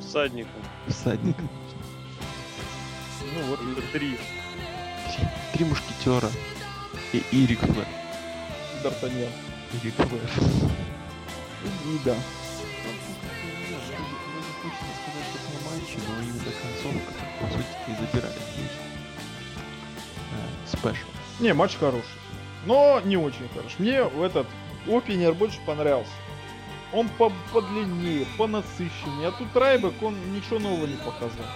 Всадником. 0.00 0.62
всадника. 0.88 1.42
Ну 3.34 3.42
вот, 3.48 3.60
Это 3.60 3.82
три. 3.92 4.18
Три 5.52 5.64
мушкетера. 5.64 6.30
И 7.12 7.22
Ирик 7.32 7.60
Флэр. 7.60 7.86
Д'Артаньян. 8.82 9.30
Ирик 9.82 9.94
Флэр. 9.94 10.30
И 11.86 11.98
да. 12.04 12.14
Концовка, 16.62 17.12
так, 17.18 17.40
по 17.40 17.54
сути, 17.54 17.66
и 17.88 17.90
забирает 17.92 18.36
весь 18.56 18.70
э, 20.32 20.76
спешл. 20.76 21.06
Не, 21.40 21.52
матч 21.54 21.76
хороший. 21.76 22.18
Но 22.66 23.00
не 23.04 23.16
очень 23.16 23.48
хороший. 23.54 23.76
Мне 23.78 24.24
этот 24.24 24.46
опенер 24.86 25.34
больше 25.34 25.58
понравился. 25.66 26.12
Он 26.92 27.08
по 27.08 27.32
подлиннее, 27.52 28.26
понасыщеннее. 28.38 29.28
А 29.28 29.32
тут 29.32 29.54
Райбек, 29.54 30.00
он 30.02 30.14
ничего 30.32 30.58
нового 30.60 30.86
не 30.86 30.96
показал. 30.96 31.46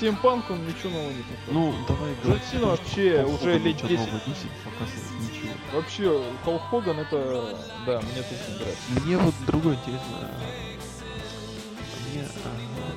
Punk, 0.00 0.44
он 0.50 0.66
ничего 0.66 0.90
нового 0.90 1.10
не 1.10 1.22
показывает. 1.22 1.48
Ну, 1.48 1.74
давай 1.88 2.14
говорить. 2.22 2.42
Сина 2.50 2.60
что 2.60 2.68
вообще 2.68 3.24
уже 3.24 3.58
лет 3.58 3.64
ничего 3.64 3.88
10. 3.88 4.06
нового 4.06 4.22
ничего. 4.26 5.52
Вообще, 5.72 6.22
Халк 6.44 6.62
Хоган 6.70 7.00
это, 7.00 7.58
да, 7.86 8.00
мне 8.00 8.22
тоже 8.22 8.40
не 8.48 8.54
нравится. 8.54 9.00
Мне 9.04 9.16
вот 9.18 9.34
другое 9.46 9.74
интересно. 9.74 10.30
Мне 12.12 12.24
а, 12.44 12.55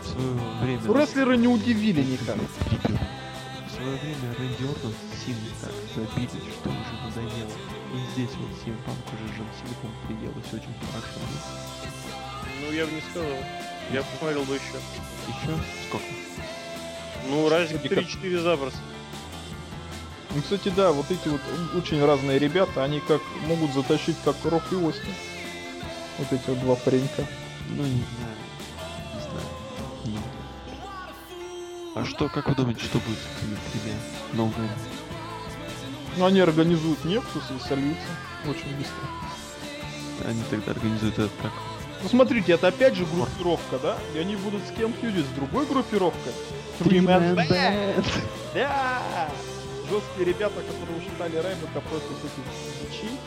свое 0.10 0.34
время... 0.62 0.82
Ну, 0.84 0.94
рестлеры 0.98 1.38
не 1.38 1.48
удивили 1.48 2.02
никак. 2.02 2.38
В 2.38 3.72
свое 3.82 3.98
время 3.98 4.36
Рэнди 4.38 4.64
Ортон 4.70 4.94
с 4.94 5.26
Синой 5.26 5.52
так 5.62 5.72
забились, 5.96 6.54
что 6.54 6.70
уже 6.70 7.04
надоело. 7.06 7.52
И 7.94 8.12
здесь 8.14 8.36
вот 8.38 8.50
Сим 8.64 8.78
Панк 8.86 8.98
уже 9.14 9.34
Сина 9.34 9.76
по 9.82 10.08
приелось 10.08 10.54
очень 10.54 10.76
хорошо. 10.92 11.20
Ну, 12.62 12.72
я 12.72 12.86
бы 12.86 12.92
не 12.92 13.02
сказал. 13.02 13.30
Я 13.92 14.04
посмотрел 14.04 14.44
бы 14.44 14.56
еще. 14.56 14.80
Еще 15.28 15.58
сколько? 15.88 16.06
Ну, 17.30 17.50
как- 17.50 18.04
3-4 18.04 18.42
запросто. 18.42 18.80
Ну, 20.36 20.42
кстати, 20.44 20.70
да, 20.70 20.92
вот 20.92 21.10
эти 21.10 21.28
вот 21.28 21.42
очень 21.76 22.04
разные 22.06 22.38
ребята, 22.38 22.84
они 22.84 23.00
как 23.00 23.22
могут 23.48 23.74
затащить 23.74 24.18
как 24.24 24.36
Рок 24.44 24.64
и 24.72 24.76
Остин. 24.76 25.14
Вот 26.20 26.32
эти 26.32 26.48
вот 26.50 26.60
два 26.60 26.76
паренька. 26.76 27.26
Ну, 27.70 27.84
не 27.84 28.04
знаю. 28.20 28.36
А 32.00 32.06
что, 32.06 32.30
как 32.30 32.48
вы 32.48 32.56
думаете, 32.56 32.86
что 32.86 32.98
будет 33.00 33.18
с 33.18 33.44
этими 33.44 33.58
тремя 33.72 33.96
новыми? 34.34 34.70
Ну, 36.18 36.26
они 36.26 36.40
организуют 36.40 37.04
Нексус 37.04 37.44
и 37.52 37.68
сольются 37.68 38.08
очень 38.46 38.74
быстро. 38.78 40.26
Они 40.26 40.42
тогда 40.50 40.72
организуют 40.72 41.20
этот 41.20 41.32
как? 41.42 41.52
Ну, 42.02 42.08
смотрите, 42.08 42.54
это 42.54 42.70
опять 42.70 42.96
же 42.96 43.06
группировка, 43.06 43.80
да? 43.80 43.98
И 44.16 44.20
они 44.20 44.38
будут 44.38 44.62
с 44.66 44.72
кем 44.72 44.94
фьюдить? 44.94 45.26
С 45.26 45.30
другой 45.36 45.66
группировкой? 45.66 46.32
Three-man 46.80 47.36
Three-man 47.36 47.50
band. 47.50 48.06
Да! 48.54 49.02
Жесткие 49.90 50.26
ребята, 50.28 50.62
которые 50.62 51.00
ушатали 51.00 51.36
Райбека 51.36 51.82
против 51.82 52.24
этих 52.24 52.90
мечей. 52.90 53.18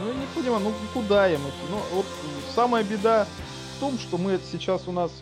Ну, 0.00 0.08
я 0.08 0.14
не 0.14 0.26
понимаю, 0.34 0.64
ну 0.64 0.74
куда 0.92 1.28
им 1.28 1.40
идти? 1.42 1.64
Ну, 1.70 1.80
вот 1.92 2.06
самая 2.54 2.82
беда 2.82 3.28
в 3.76 3.80
том, 3.80 3.98
что 4.00 4.18
мы 4.18 4.32
это 4.32 4.44
сейчас 4.50 4.88
у 4.88 4.92
нас 4.92 5.12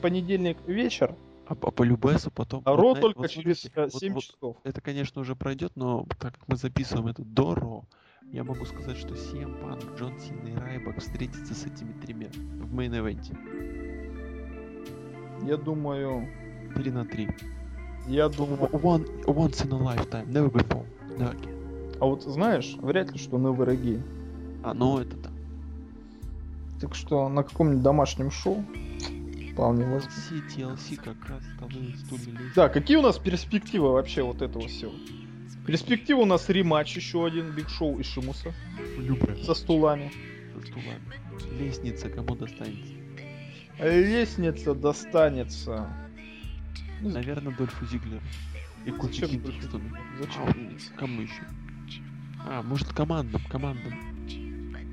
понедельник 0.00 0.56
вечер, 0.66 1.14
А 1.46 1.54
по, 1.54 1.70
по 1.70 1.82
Любесу 1.82 2.30
потом... 2.30 2.62
а 2.64 2.72
вот 2.72 2.80
Ро 2.80 2.94
на- 2.94 3.00
только 3.00 3.18
вот 3.20 3.30
через 3.30 3.60
смотрите, 3.60 3.80
э, 3.80 3.84
вот- 3.92 4.00
7 4.00 4.12
вот 4.14 4.22
часов. 4.22 4.56
Это, 4.64 4.80
конечно, 4.80 5.20
уже 5.20 5.36
пройдет, 5.36 5.72
но 5.76 6.04
так 6.18 6.34
как 6.34 6.48
мы 6.48 6.56
записываем 6.56 7.06
это 7.08 7.22
до 7.22 7.54
Ро, 7.54 7.84
я 8.32 8.42
могу 8.42 8.64
сказать, 8.64 8.96
что 8.96 9.14
CM 9.14 9.60
Punk, 9.62 9.96
Джон 9.96 10.18
Сина 10.18 10.48
и 10.48 10.54
Райбак 10.56 10.98
встретятся 10.98 11.54
с 11.54 11.64
этими 11.64 11.92
тремя 12.00 12.28
в 12.30 12.74
мейн-эвенте. 12.74 13.36
Я 15.46 15.56
думаю, 15.56 16.28
3 16.74 16.90
на 16.90 17.04
3. 17.04 17.28
я 18.08 18.28
думаю... 18.28 18.58
One, 18.70 19.24
once 19.26 19.64
in 19.64 19.72
a 19.72 19.78
lifetime, 19.78 20.26
never 20.28 20.50
before. 20.50 20.84
No 21.16 21.30
again. 21.32 21.56
А 22.00 22.04
вот 22.04 22.22
знаешь, 22.24 22.76
вряд 22.80 23.12
ли, 23.12 23.18
что 23.18 23.38
Never 23.38 23.66
Again. 23.66 24.02
А, 24.62 24.74
ну 24.74 24.98
это 24.98 25.16
да. 25.16 25.30
Так 26.80 26.94
что 26.94 27.28
на 27.28 27.42
каком-нибудь 27.42 27.82
домашнем 27.82 28.30
шоу 28.30 28.64
вполне 29.56 29.86
можно. 29.86 30.10
Все 30.10 30.34
TLC 30.36 30.96
как 30.96 31.16
раз 31.30 31.42
стулья. 32.04 32.38
Да, 32.54 32.68
какие 32.68 32.98
у 32.98 33.02
нас 33.02 33.18
перспективы 33.18 33.90
вообще 33.90 34.22
вот 34.22 34.42
этого 34.42 34.68
всего? 34.68 34.92
Перспектива 35.66 36.20
у 36.20 36.26
нас 36.26 36.48
рематч 36.50 36.94
еще 36.94 37.26
один, 37.26 37.52
Биг 37.52 37.70
Шоу 37.70 37.98
и 37.98 38.02
Шимуса 38.02 38.54
Любая. 38.98 39.42
со 39.42 39.54
стулами. 39.54 40.12
Со 40.54 40.66
стулами. 40.66 41.00
Лестница 41.58 42.10
кому 42.10 42.36
достанется? 42.36 42.92
Лестница 43.80 44.74
достанется. 44.74 45.88
Ну, 47.00 47.10
Наверное, 47.10 47.54
Дольфу 47.56 47.86
Зиглеру. 47.86 48.22
И 48.84 48.90
Зачем 48.90 49.28
Кингстону. 49.30 49.90
Зачем? 50.20 50.42
А, 50.46 50.98
Кому 50.98 51.22
еще? 51.22 51.42
А, 52.44 52.62
может 52.62 52.88
командам, 52.92 53.40
командам. 53.50 54.15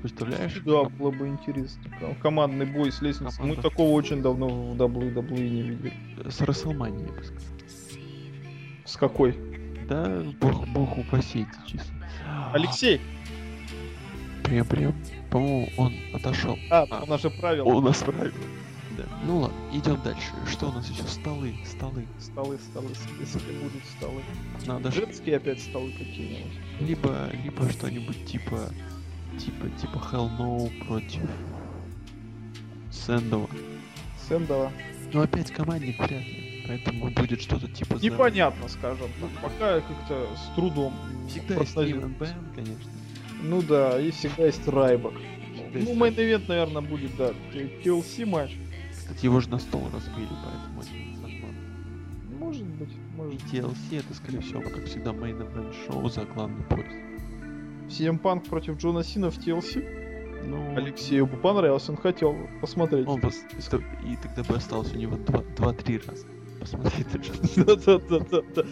Представляешь? 0.04 0.60
Да, 0.66 0.84
было 0.84 1.10
бы 1.10 1.28
интересно. 1.28 1.82
Ко- 1.98 2.14
Командный 2.20 2.66
бой 2.66 2.92
с 2.92 3.00
лестницей. 3.00 3.38
Мы 3.42 3.52
Команда. 3.54 3.62
такого 3.70 3.90
очень 3.92 4.20
давно 4.20 4.48
в 4.48 4.76
WWE 4.76 5.48
не 5.48 5.62
видели. 5.62 5.92
С 6.28 6.42
Расселманией, 6.42 7.06
я 7.06 7.12
бы 7.12 7.24
сказал. 7.24 7.48
С 8.84 8.96
какой? 8.98 9.34
Да, 9.88 10.22
бог, 10.42 10.68
бог 10.68 10.98
упаси 10.98 11.46
эти 11.66 11.70
числа. 11.72 11.94
Алексей! 12.52 13.00
Прям. 14.42 14.94
По-моему, 15.30 15.68
он 15.78 15.94
отошел. 16.12 16.58
А, 16.70 16.86
А. 16.90 17.02
у 17.04 17.06
нас 17.06 17.22
же 17.22 17.30
правило. 17.30 17.64
Он 17.66 17.84
нас 17.84 18.02
правил. 18.02 18.34
Да. 18.98 19.04
Ну 19.26 19.38
ладно, 19.38 19.56
идем 19.72 19.98
дальше. 20.04 20.32
Что 20.46 20.68
у 20.68 20.72
нас 20.72 20.86
еще? 20.88 21.02
Столы, 21.04 21.54
столы. 21.64 22.06
Столы, 22.20 22.58
столы, 22.58 22.90
если 23.18 23.38
будут 23.38 23.82
столы. 23.96 24.20
Надо 24.66 24.92
Женские 24.92 25.38
опять 25.38 25.60
столы 25.62 25.92
какие-нибудь. 25.92 26.52
либо, 26.80 27.30
либо 27.42 27.68
что-нибудь 27.70 28.26
типа, 28.26 28.68
типа, 29.38 29.68
типа 29.80 29.96
Hell 30.12 30.30
No 30.38 30.86
против 30.86 31.22
Сэндова. 32.90 33.48
Сэндова. 34.28 34.72
Но 35.12 35.22
опять 35.22 35.50
командник 35.50 35.98
вряд 35.98 36.10
ли. 36.26 36.64
Поэтому 36.66 37.10
будет 37.10 37.42
что-то 37.42 37.68
типа... 37.68 37.98
за- 37.98 38.04
Непонятно, 38.04 38.68
скажем 38.68 39.08
так. 39.20 39.30
Пока 39.42 39.80
как-то 39.80 40.28
с 40.36 40.54
трудом. 40.54 40.94
Всегда 41.28 41.56
есть 41.56 41.76
Бен, 41.76 42.14
конечно. 42.54 42.90
Ну 43.42 43.60
да, 43.62 44.00
и 44.00 44.10
всегда 44.10 44.46
есть. 44.46 44.62
Всегда 44.62 44.92
есть 44.92 45.88
Ну, 45.88 45.94
мейн 45.94 46.14
ивент, 46.14 46.48
наверное, 46.48 46.80
будет, 46.82 47.14
да, 47.16 47.32
TLC 47.52 48.24
матч. 48.24 48.56
Кстати, 48.92 49.24
его 49.26 49.40
же 49.40 49.50
на 49.50 49.58
стол 49.58 49.88
разбили, 49.92 50.28
поэтому. 50.44 50.82
Может 52.38 52.64
быть, 52.64 52.88
может. 53.16 53.40
TLC 53.52 53.98
это, 53.98 54.14
скорее 54.14 54.40
всего, 54.40 54.62
как 54.62 54.84
всегда, 54.86 55.12
мейн 55.12 55.36
event 55.36 55.74
шоу 55.86 56.08
за 56.08 56.24
главный 56.24 56.62
пояс. 56.64 56.86
CM 57.88 58.20
Punk 58.20 58.48
против 58.48 58.78
Джона 58.78 59.04
Сина 59.04 59.30
в 59.30 59.38
TLC. 59.38 60.00
Ну, 60.46 60.76
Алексею 60.76 61.26
бы 61.26 61.36
понравилось, 61.38 61.88
он 61.88 61.96
хотел 61.96 62.36
посмотреть. 62.60 63.06
он 63.08 63.20
пос- 63.20 63.82
и 64.04 64.16
тогда 64.16 64.42
бы 64.42 64.56
осталось 64.56 64.92
у 64.92 64.96
него 64.96 65.16
два- 65.16 65.42
два-три 65.56 65.98
раза 66.06 66.26
посмотреть 66.60 67.06
на 67.14 67.18
Джона 67.18 67.46
Сина. 67.48 67.64
Да-да-да-да. 67.66 68.62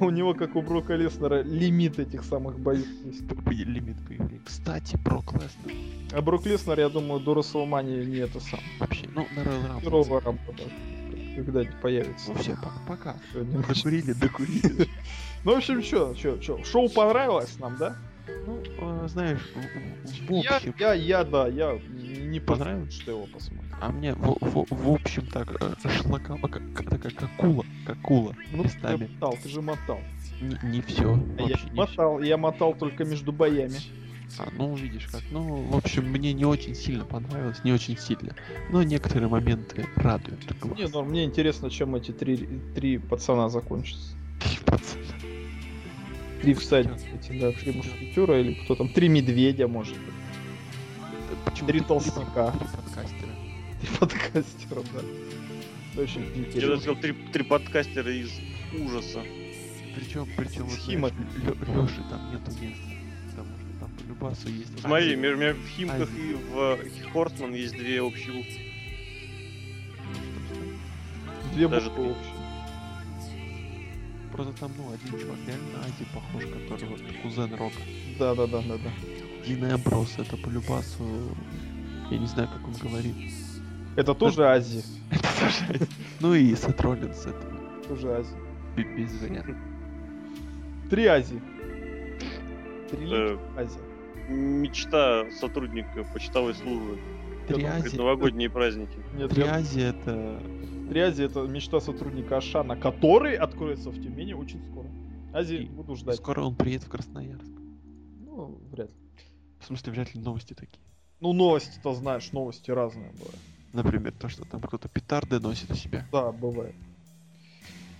У 0.00 0.10
него, 0.10 0.34
как 0.34 0.56
у 0.56 0.62
Брока 0.62 0.94
Леснера, 0.96 1.42
лимит 1.42 1.98
этих 2.00 2.24
самых 2.24 2.58
боев 2.58 2.86
есть. 3.04 3.22
Лимит 3.48 3.96
появления. 4.06 4.40
Кстати, 4.44 4.96
Брок 5.04 5.32
Леснер 5.34 5.76
А 6.12 6.20
Брок 6.22 6.46
Леснер, 6.46 6.78
я 6.80 6.88
думаю, 6.88 7.20
до 7.20 7.34
Расселмании 7.34 8.04
не 8.04 8.16
это 8.16 8.40
сам. 8.40 8.60
вообще, 8.80 9.06
ну, 9.14 9.26
на 9.36 9.40
Royal 9.40 9.78
Rumble. 9.78 9.80
Первого 9.82 10.20
рампа, 10.20 10.52
да, 10.52 10.64
когда-нибудь 11.36 11.80
появится. 11.80 12.32
Ну 12.32 12.38
все, 12.38 12.56
пока. 12.88 13.16
Докурили, 13.34 14.12
докурили. 14.14 14.88
Ну, 15.44 15.54
в 15.54 15.56
общем, 15.56 15.82
что, 15.82 16.14
что, 16.14 16.40
что, 16.42 16.62
шоу 16.64 16.90
понравилось 16.90 17.56
нам, 17.58 17.76
да? 17.78 17.96
Ну, 18.46 18.62
э, 18.78 19.08
знаешь, 19.08 19.40
в- 19.40 20.26
в 20.26 20.28
в 20.28 20.42
Я, 20.42 20.56
общем, 20.56 20.74
я, 20.78 20.92
я, 20.94 21.24
да, 21.24 21.48
я 21.48 21.78
не 21.90 22.40
Понравилось? 22.40 22.94
что 22.94 23.10
его 23.12 23.26
посмотрел. 23.26 23.70
а 23.80 23.90
мне 23.90 24.14
в 24.14 24.36
в- 24.40 24.66
в 24.70 24.90
общем 24.92 25.26
так 25.26 25.50
э, 25.60 25.74
шлаково, 26.02 26.48
как 26.48 26.62
как 26.74 27.00
как 27.02 27.22
акула, 27.22 27.64
как 27.86 27.98
акула 27.98 28.34
Ну, 28.52 28.62
ты 28.62 28.68
местами. 28.68 29.08
мотал, 29.14 29.36
ты 29.42 29.48
же 29.48 29.60
мотал. 29.62 30.00
Не, 30.40 30.58
не 30.70 30.80
все, 30.82 31.14
А 31.38 31.42
я 31.42 31.56
не 31.64 31.76
мотал, 31.76 32.20
я 32.22 32.36
мотал 32.36 32.74
только 32.74 33.04
между 33.04 33.32
боями. 33.32 33.76
А, 34.38 34.48
ну, 34.56 34.74
видишь 34.76 35.06
как. 35.08 35.22
Ну, 35.32 35.42
в 35.56 35.76
общем, 35.76 36.04
мне 36.08 36.32
не 36.32 36.44
очень 36.44 36.74
сильно 36.76 37.04
понравилось, 37.04 37.62
не 37.64 37.72
очень 37.72 37.98
сильно. 37.98 38.34
Но 38.70 38.82
некоторые 38.84 39.28
моменты 39.28 39.86
радуют. 39.96 40.40
Не, 40.78 40.86
ну, 40.86 41.02
мне 41.04 41.24
интересно, 41.24 41.68
чем 41.68 41.96
эти 41.96 42.12
три, 42.12 42.36
три 42.74 42.98
пацана 42.98 43.48
закончатся. 43.48 44.14
Три 44.38 44.56
всадника, 46.54 47.00
эти, 47.14 47.38
да, 47.38 47.52
три 47.52 47.72
мушкетера 47.72 48.40
или 48.40 48.54
кто 48.64 48.74
там, 48.74 48.88
три 48.88 49.08
медведя, 49.08 49.68
может 49.68 49.94
быть. 49.94 50.14
Почему 51.44 51.68
Три 51.68 51.80
толстяка. 51.80 52.52
Три 52.52 52.66
подкастера. 52.68 53.34
Три 53.80 53.96
подкастера, 53.98 54.82
да. 54.92 55.00
Это 55.92 56.02
Очень 56.02 56.20
Я 56.22 56.26
даже 56.28 56.40
интересно. 56.48 56.76
сказал, 56.78 56.96
три, 56.96 57.12
три 57.32 57.44
подкастера 57.44 58.12
из 58.12 58.30
ужаса. 58.78 59.22
Причем, 59.96 60.26
причем, 60.36 60.64
вот, 60.66 60.78
знаешь, 60.80 61.12
Лё- 61.44 61.74
Лёши 61.74 62.02
там 62.08 62.30
нету 62.32 62.50
места. 62.60 62.90
Потому 63.30 63.48
что 63.56 63.80
там 63.80 63.90
по 63.90 64.08
Любасу 64.08 64.48
есть... 64.48 64.80
Смотри, 64.80 65.16
между, 65.16 65.38
между- 65.40 65.60
в 65.62 65.68
Химках 65.68 66.08
и 66.16 66.36
в 66.54 67.12
Хортман 67.12 67.54
есть 67.54 67.76
две 67.76 68.00
общие 68.00 68.32
буквы. 68.34 68.60
Две 71.54 71.68
даже 71.68 71.90
буквы 71.90 72.04
три. 72.04 72.12
общие. 72.12 72.34
Просто 74.40 74.60
там, 74.60 74.70
ну, 74.78 74.84
один 74.94 75.20
чувак 75.20 75.36
реально 75.46 75.80
Ази 75.84 76.06
похож, 76.14 76.44
который 76.44 76.88
вот 76.88 77.00
кузен 77.22 77.54
Рока. 77.56 77.76
Да, 78.18 78.34
да, 78.34 78.46
да, 78.46 78.62
да, 78.62 78.74
да. 78.78 78.90
Дина 79.46 79.74
Эмброс, 79.74 80.14
это 80.18 80.36
по 80.38 80.48
Любасу... 80.48 81.04
Я 82.10 82.18
не 82.18 82.26
знаю, 82.26 82.48
как 82.48 82.66
он 82.66 82.72
говорит. 82.90 83.14
Это 83.96 84.14
тоже 84.14 84.46
Азия. 84.46 84.82
Это 85.10 85.22
тоже- 85.40 85.88
Ну 86.20 86.34
и 86.34 86.54
Сет 86.56 86.80
Роллинс, 86.80 87.26
это 87.26 87.86
Тоже 87.86 88.08
Азия. 88.12 88.36
бе- 88.76 88.96
без 88.96 89.12
вариантов. 89.20 89.56
Три 90.88 91.04
Азии. 91.06 91.42
Три 92.90 93.12
Э, 93.12 93.36
Азия. 93.58 93.80
Мечта 94.30 95.30
сотрудника 95.38 96.02
почтовой 96.14 96.54
службы. 96.54 96.98
Три 97.46 97.62
Азии... 97.64 97.94
Новогодние 97.96 98.48
праздники. 98.48 98.96
Три 99.28 99.42
Азии 99.42 99.82
это 99.82 100.42
Азии 100.98 101.24
это 101.24 101.42
мечта 101.42 101.80
сотрудника 101.80 102.38
Ашана, 102.38 102.76
который 102.76 103.36
откроется 103.36 103.90
в 103.90 103.94
Тюмени 103.94 104.32
очень 104.32 104.60
скоро. 104.70 104.88
Азии 105.32 105.62
И 105.62 105.68
буду 105.68 105.94
ждать. 105.94 106.16
Скоро 106.16 106.42
он 106.42 106.56
приедет 106.56 106.84
в 106.84 106.88
Красноярск. 106.90 107.52
Ну, 108.20 108.60
вряд 108.72 108.90
ли. 108.90 108.96
В 109.60 109.66
смысле, 109.66 109.92
вряд 109.92 110.14
ли 110.14 110.20
новости 110.20 110.54
такие. 110.54 110.82
Ну, 111.20 111.32
новости-то 111.32 111.94
знаешь, 111.94 112.32
новости 112.32 112.70
разные 112.70 113.12
бывают. 113.12 113.38
Например, 113.72 114.12
то, 114.12 114.28
что 114.28 114.44
там 114.44 114.60
кто-то 114.60 114.88
петарды 114.88 115.38
носит 115.38 115.70
у 115.70 115.74
себя. 115.74 116.06
Да, 116.10 116.32
бывает. 116.32 116.74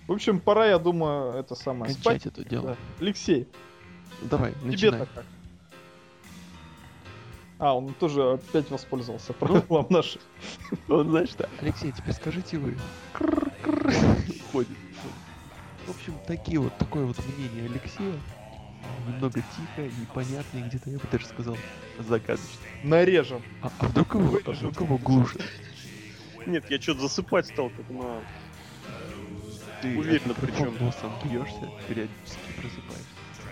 В 0.07 0.11
общем, 0.11 0.39
пора, 0.39 0.67
я 0.67 0.79
думаю, 0.79 1.33
это 1.33 1.55
самое 1.55 1.93
Кончать 1.93 2.21
спать. 2.21 2.25
это 2.25 2.43
дело. 2.43 2.67
Да. 2.69 2.77
Алексей, 2.99 3.47
Давай, 4.23 4.53
тебе-то 4.53 5.07
как? 5.13 5.25
А, 7.61 7.77
он 7.77 7.93
тоже 7.93 8.33
опять 8.33 8.71
воспользовался 8.71 9.33
правилом 9.33 9.85
нашим. 9.91 10.19
Он, 10.89 11.07
знаешь 11.11 11.29
что? 11.29 11.47
Алексей, 11.61 11.91
теперь 11.91 12.15
скажите 12.15 12.57
вы. 12.57 12.75
Ходит. 14.51 14.75
В 15.85 15.91
общем, 15.91 16.15
такие 16.25 16.59
вот, 16.59 16.75
такое 16.79 17.05
вот 17.05 17.17
мнение 17.23 17.69
Алексея. 17.69 18.15
Немного 19.07 19.41
тихо, 19.41 19.87
непонятно, 19.99 20.57
и 20.57 20.61
где-то, 20.63 20.89
я 20.89 20.97
бы 20.97 21.03
даже 21.11 21.27
сказал, 21.27 21.55
загадочно. 21.99 22.47
Нарежем. 22.83 23.43
А, 23.61 23.71
а 23.77 23.85
вдруг 23.85 24.15
его, 24.15 24.39
а 24.43 24.51
вдруг 24.51 24.81
его 24.81 24.97
глушит? 24.97 25.45
Нет, 26.47 26.65
я 26.67 26.81
что-то 26.81 27.01
засыпать 27.01 27.45
стал, 27.45 27.69
как 27.69 27.87
на... 27.91 28.21
Ты 29.83 29.99
Уверенно 29.99 30.29
микрофона 30.29 30.71
носом 30.79 31.11
бьешься, 31.23 31.69
периодически 31.87 32.53
просыпаешься. 32.55 33.05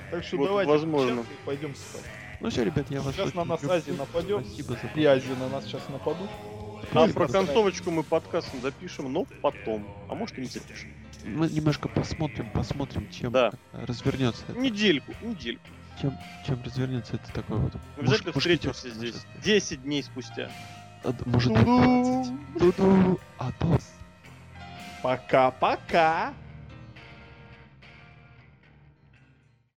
Так 0.09 0.23
что 0.23 0.37
Вот, 0.37 0.47
давайте 0.47 0.71
возможно. 0.71 1.25
пойдем 1.45 1.75
спать. 1.75 2.18
Ну 2.41 2.49
все, 2.49 2.63
ребят, 2.63 2.85
я 2.89 3.01
вас 3.01 3.15
Сейчас 3.15 3.33
на 3.33 3.43
нас. 3.43 3.63
Азия 3.63 3.91
нападет. 3.93 4.45
Спасибо 4.45 4.73
за 4.81 4.99
И 4.99 5.05
Азии 5.05 5.33
на 5.39 5.49
нас 5.49 5.65
сейчас 5.65 5.87
нападут. 5.89 6.29
А 6.81 6.85
Спасибо 6.91 7.13
про 7.19 7.27
концовочку 7.27 7.91
мы 7.91 8.03
подкаст 8.03 8.53
не 8.53 8.61
запишем, 8.61 9.11
но 9.11 9.25
потом. 9.41 9.85
А 10.09 10.15
может 10.15 10.37
и 10.37 10.41
не 10.41 10.47
запишем. 10.47 10.93
Мы 11.25 11.49
немножко 11.49 11.89
посмотрим, 11.89 12.49
посмотрим, 12.51 13.09
чем 13.11 13.31
Да. 13.33 13.51
развернется. 13.73 14.41
это. 14.47 14.57
Недельку, 14.57 15.13
недельку. 15.21 15.67
Чем, 16.01 16.17
чем 16.47 16.63
развернется 16.63 17.15
это 17.15 17.31
такой 17.33 17.57
вот. 17.57 17.73
Обязательно 17.97 18.29
муш- 18.31 18.39
встретимся 18.39 18.89
здесь. 18.89 19.15
нашествие. 19.15 19.43
10 19.43 19.83
дней 19.83 20.01
спустя. 20.03 20.49
А, 21.03 21.13
Может 21.25 21.51
быть 21.51 21.63
20. 21.65 22.33
Ду-ду. 22.57 23.19
Атос. 23.37 23.91
Пока-пока. 25.03 26.33